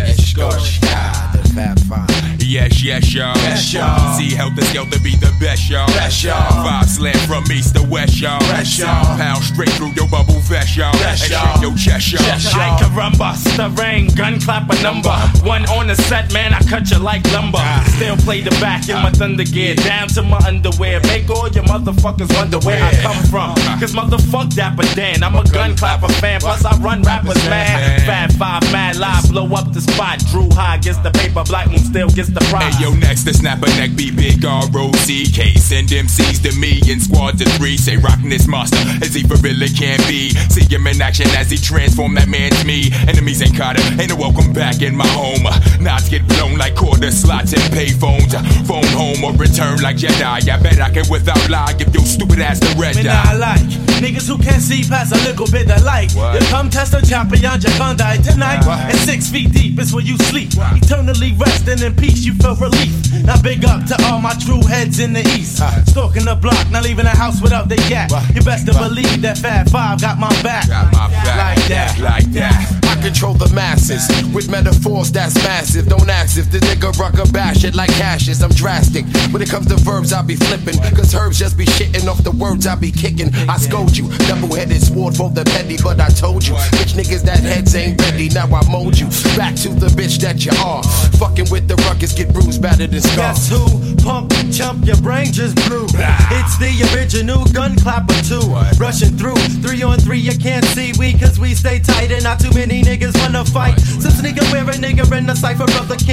Eshkoshka, 0.07 1.18
Fab 1.53 1.79
Five. 1.81 2.19
Yes, 2.41 2.83
yes, 2.83 3.13
y'all. 3.13 3.35
Yes, 3.37 3.73
y'all. 3.73 4.17
See, 4.17 4.33
help 4.33 4.55
the 4.55 4.63
scale 4.63 4.85
to 4.89 4.99
be 5.01 5.15
the 5.15 5.31
best, 5.39 5.69
y'all. 5.69 5.85
Best, 5.87 6.23
y'all. 6.23 6.49
Five 6.63 6.89
slam 6.89 7.15
from 7.27 7.43
east 7.51 7.75
to 7.75 7.83
west, 7.83 8.19
y'all. 8.19 8.39
Best, 8.39 8.79
y'all. 8.79 9.05
Pound 9.17 9.43
straight 9.43 9.69
through 9.77 9.91
your 9.93 10.07
bubble 10.07 10.39
vest, 10.49 10.75
y'all. 10.75 10.91
Best, 10.93 11.29
y'all. 11.29 11.61
your 11.61 11.75
chest, 11.75 12.11
y'all. 12.11 12.23
Chest, 12.23 12.55
I 12.55 12.77
caramba, 12.81 13.35
stirring, 13.35 14.07
gun 14.15 14.39
clap 14.39 14.69
a 14.69 14.81
number. 14.81 15.13
One 15.45 15.65
on 15.69 15.87
the 15.87 15.95
set, 15.95 16.33
man, 16.33 16.53
I 16.53 16.61
cut 16.63 16.89
you 16.89 16.97
like 16.97 17.23
lumber. 17.31 17.59
Ah. 17.61 17.85
Still 17.95 18.17
play 18.17 18.41
the 18.41 18.51
back 18.61 18.89
in 18.89 18.95
my 18.95 19.11
thunder 19.11 19.43
gear, 19.43 19.75
down 19.75 20.07
to 20.09 20.23
my 20.23 20.39
underwear. 20.47 20.99
Make 21.01 21.29
all 21.29 21.49
your 21.49 21.65
motherfuckers 21.65 22.33
wonder 22.35 22.57
where 22.65 22.81
I 22.81 22.91
come 23.01 23.21
from. 23.25 23.53
Ah. 23.69 23.77
Cause 23.79 23.93
motherfuck 23.93 24.55
Dapper 24.55 24.87
Dan, 24.95 25.21
I'm 25.23 25.35
a 25.35 25.43
gun 25.43 25.75
clapper 25.75 26.11
fan. 26.13 26.39
Plus 26.39 26.65
I 26.65 26.75
run 26.79 27.03
rappers 27.03 27.43
mad. 27.47 28.01
Fab 28.07 28.31
five, 28.33 28.63
mad 28.71 28.95
live, 28.97 29.29
blow 29.29 29.45
up 29.53 29.71
the 29.71 29.81
spot. 29.81 30.19
Dru 30.31 30.49
Ha 30.53 30.77
gets 30.81 30.97
the 30.99 31.11
paper, 31.11 31.38
Black 31.43 31.67
Moon 31.67 31.79
still 31.79 32.09
gets 32.09 32.29
the 32.29 32.41
prize. 32.51 32.75
Hey, 32.75 32.83
yo, 32.83 32.93
next 32.93 33.23
to 33.23 33.33
snap 33.33 33.61
a 33.63 33.67
neck, 33.77 33.95
be 33.95 34.11
big 34.11 34.43
R-O-C-K. 34.43 35.53
Send 35.55 35.89
MCs 35.89 36.41
to 36.43 36.51
me 36.59 36.81
in 36.91 36.99
squads 36.99 37.41
of 37.41 37.47
three. 37.53 37.77
Say, 37.77 37.97
rockin' 37.97 38.29
this 38.29 38.47
monster 38.47 38.79
as 39.01 39.13
he 39.13 39.23
for 39.23 39.37
really 39.37 39.69
can 39.69 39.99
be. 40.07 40.29
See 40.49 40.65
him 40.65 40.87
in 40.87 41.01
action 41.01 41.27
as 41.37 41.49
he 41.49 41.57
transform 41.57 42.15
that 42.15 42.27
man 42.27 42.51
to 42.51 42.65
me. 42.65 42.91
Enemies 43.07 43.41
ain't 43.41 43.55
caught 43.55 43.79
him, 43.79 43.99
ain't 43.99 44.11
a 44.11 44.15
welcome 44.15 44.53
back 44.53 44.81
in 44.81 44.95
my 44.95 45.07
home. 45.07 45.43
Knots 45.81 46.09
get 46.09 46.27
blown 46.27 46.57
like 46.57 46.75
quarter 46.75 47.11
slots 47.11 47.53
and 47.53 47.63
payphones. 47.73 48.33
Phone 48.67 48.87
home 48.95 49.23
or 49.23 49.33
return 49.33 49.81
like 49.81 49.97
Jedi. 49.97 50.49
I 50.49 50.61
bet 50.61 50.79
I 50.79 50.89
can 50.89 51.05
without 51.09 51.49
lie 51.49 51.73
give 51.73 51.93
your 51.93 52.05
stupid 52.05 52.39
ass 52.39 52.59
the 52.59 52.75
red 52.79 52.95
Me 52.95 53.03
dye. 53.03 53.23
not 53.23 53.37
like 53.37 53.89
niggas 53.99 54.27
who 54.27 54.37
can't 54.37 54.61
see 54.61 54.83
past 54.83 55.11
a 55.11 55.19
little 55.27 55.47
bit 55.47 55.69
of 55.69 55.83
light. 55.83 56.13
You 56.15 56.39
come 56.47 56.69
test 56.69 56.93
a 56.93 57.01
champion, 57.05 57.41
die 57.41 58.17
tonight. 58.17 58.65
And 58.65 58.97
six 58.97 59.29
feet 59.29 59.51
deep 59.51 59.79
is 59.79 59.93
where 59.93 60.03
you 60.03 60.17
sleep. 60.17 60.49
Eternally 60.55 61.28
resting 61.33 61.85
in 61.85 61.95
peace, 61.95 62.25
you 62.25 62.33
feel 62.33 62.55
relief. 62.55 62.93
Now 63.23 63.41
big 63.41 63.65
up 63.65 63.85
to 63.87 63.95
all 64.05 64.21
my 64.21 64.33
true 64.33 64.65
heads 64.65 64.99
in 64.99 65.13
the 65.13 65.21
east. 65.37 65.59
Ah. 65.61 65.83
Stalking 65.87 66.25
the 66.25 66.35
block, 66.35 66.69
not 66.71 66.83
leaving 66.83 67.05
the 67.05 67.11
house 67.11 67.41
without 67.41 67.69
they 67.69 67.77
gat. 67.89 68.11
You 68.33 68.41
best 68.41 68.65
to 68.67 68.73
believe 68.73 69.21
that 69.21 69.37
Fab 69.37 69.69
Five 69.69 70.01
got 70.01 70.17
my 70.17 70.29
back. 70.41 70.67
Like 70.69 71.61
that. 71.67 71.99
Like 71.99 72.31
that. 72.33 72.79
I 72.89 73.01
control 73.01 73.33
the 73.33 73.53
masses 73.53 74.07
with 74.33 74.49
metaphors 74.49 75.11
that's 75.11 75.35
massive. 75.35 75.87
Don't 75.87 76.09
ask 76.09 76.37
if 76.37 76.51
the 76.51 76.59
nigga 76.59 76.97
rucker 76.97 77.29
bash 77.31 77.63
it 77.63 77.75
like 77.75 77.91
ashes. 78.01 78.41
I'm 78.41 78.51
drastic. 78.51 79.05
When 79.31 79.41
it 79.41 79.49
comes 79.49 79.67
to 79.67 79.75
verbs, 79.75 80.11
I 80.11 80.21
be 80.21 80.35
flipping. 80.35 80.79
Cause 80.95 81.13
herbs 81.13 81.37
just 81.39 81.57
be 81.57 81.65
shitting 81.65 82.07
off 82.07 82.23
the 82.23 82.31
words 82.31 82.65
I 82.65 82.75
be 82.75 82.91
kicking. 82.91 83.33
I 83.47 83.57
scold 83.57 83.95
you. 83.95 84.09
Double 84.27 84.53
headed 84.55 84.81
sword 84.81 85.15
for 85.15 85.29
the 85.29 85.45
petty, 85.45 85.77
but 85.83 85.99
I 85.99 86.09
told 86.09 86.47
you. 86.47 86.55
Bitch 86.75 86.93
niggas 86.97 87.23
that 87.23 87.39
heads 87.39 87.75
ain't 87.75 88.01
ready. 88.01 88.29
Now 88.29 88.47
I 88.47 88.67
mold 88.69 88.97
you. 88.97 89.07
Back 89.37 89.55
to 89.57 89.69
the 89.69 89.87
bitch 89.87 90.17
that 90.19 90.45
you 90.45 90.51
are. 90.65 90.83
Fucking 91.19 91.51
with 91.51 91.67
the 91.67 91.75
ruckus, 91.83 92.13
get 92.13 92.31
bruised, 92.31 92.61
battered 92.61 92.93
and 92.93 93.03
scarred. 93.03 93.35
Guess 93.35 93.49
who? 93.51 93.67
Pump, 94.07 94.31
chump, 94.55 94.85
your 94.87 94.95
brain 95.03 95.33
just 95.33 95.53
blew. 95.67 95.83
It's 95.91 96.55
the 96.57 96.71
original 96.95 97.43
gun 97.51 97.75
clapper 97.75 98.15
too. 98.23 98.47
Rushing 98.79 99.17
through, 99.19 99.35
three 99.59 99.83
on 99.83 99.99
three, 99.99 100.17
you 100.17 100.31
can't 100.39 100.63
see 100.71 100.93
we 100.97 101.11
cause 101.19 101.37
we 101.37 101.53
stay 101.53 101.79
tight 101.79 102.11
and 102.11 102.23
not 102.23 102.39
too 102.39 102.51
many 102.55 102.81
niggas 102.81 103.19
wanna 103.19 103.43
fight. 103.43 103.77
So 103.99 104.07
sneaking 104.07 104.47
where 104.55 104.63
a 104.63 104.73
nigga 104.79 105.03
in 105.11 105.25
the 105.25 105.35
cipher 105.35 105.63
of 105.63 105.89
the 105.89 105.97
can 105.97 106.07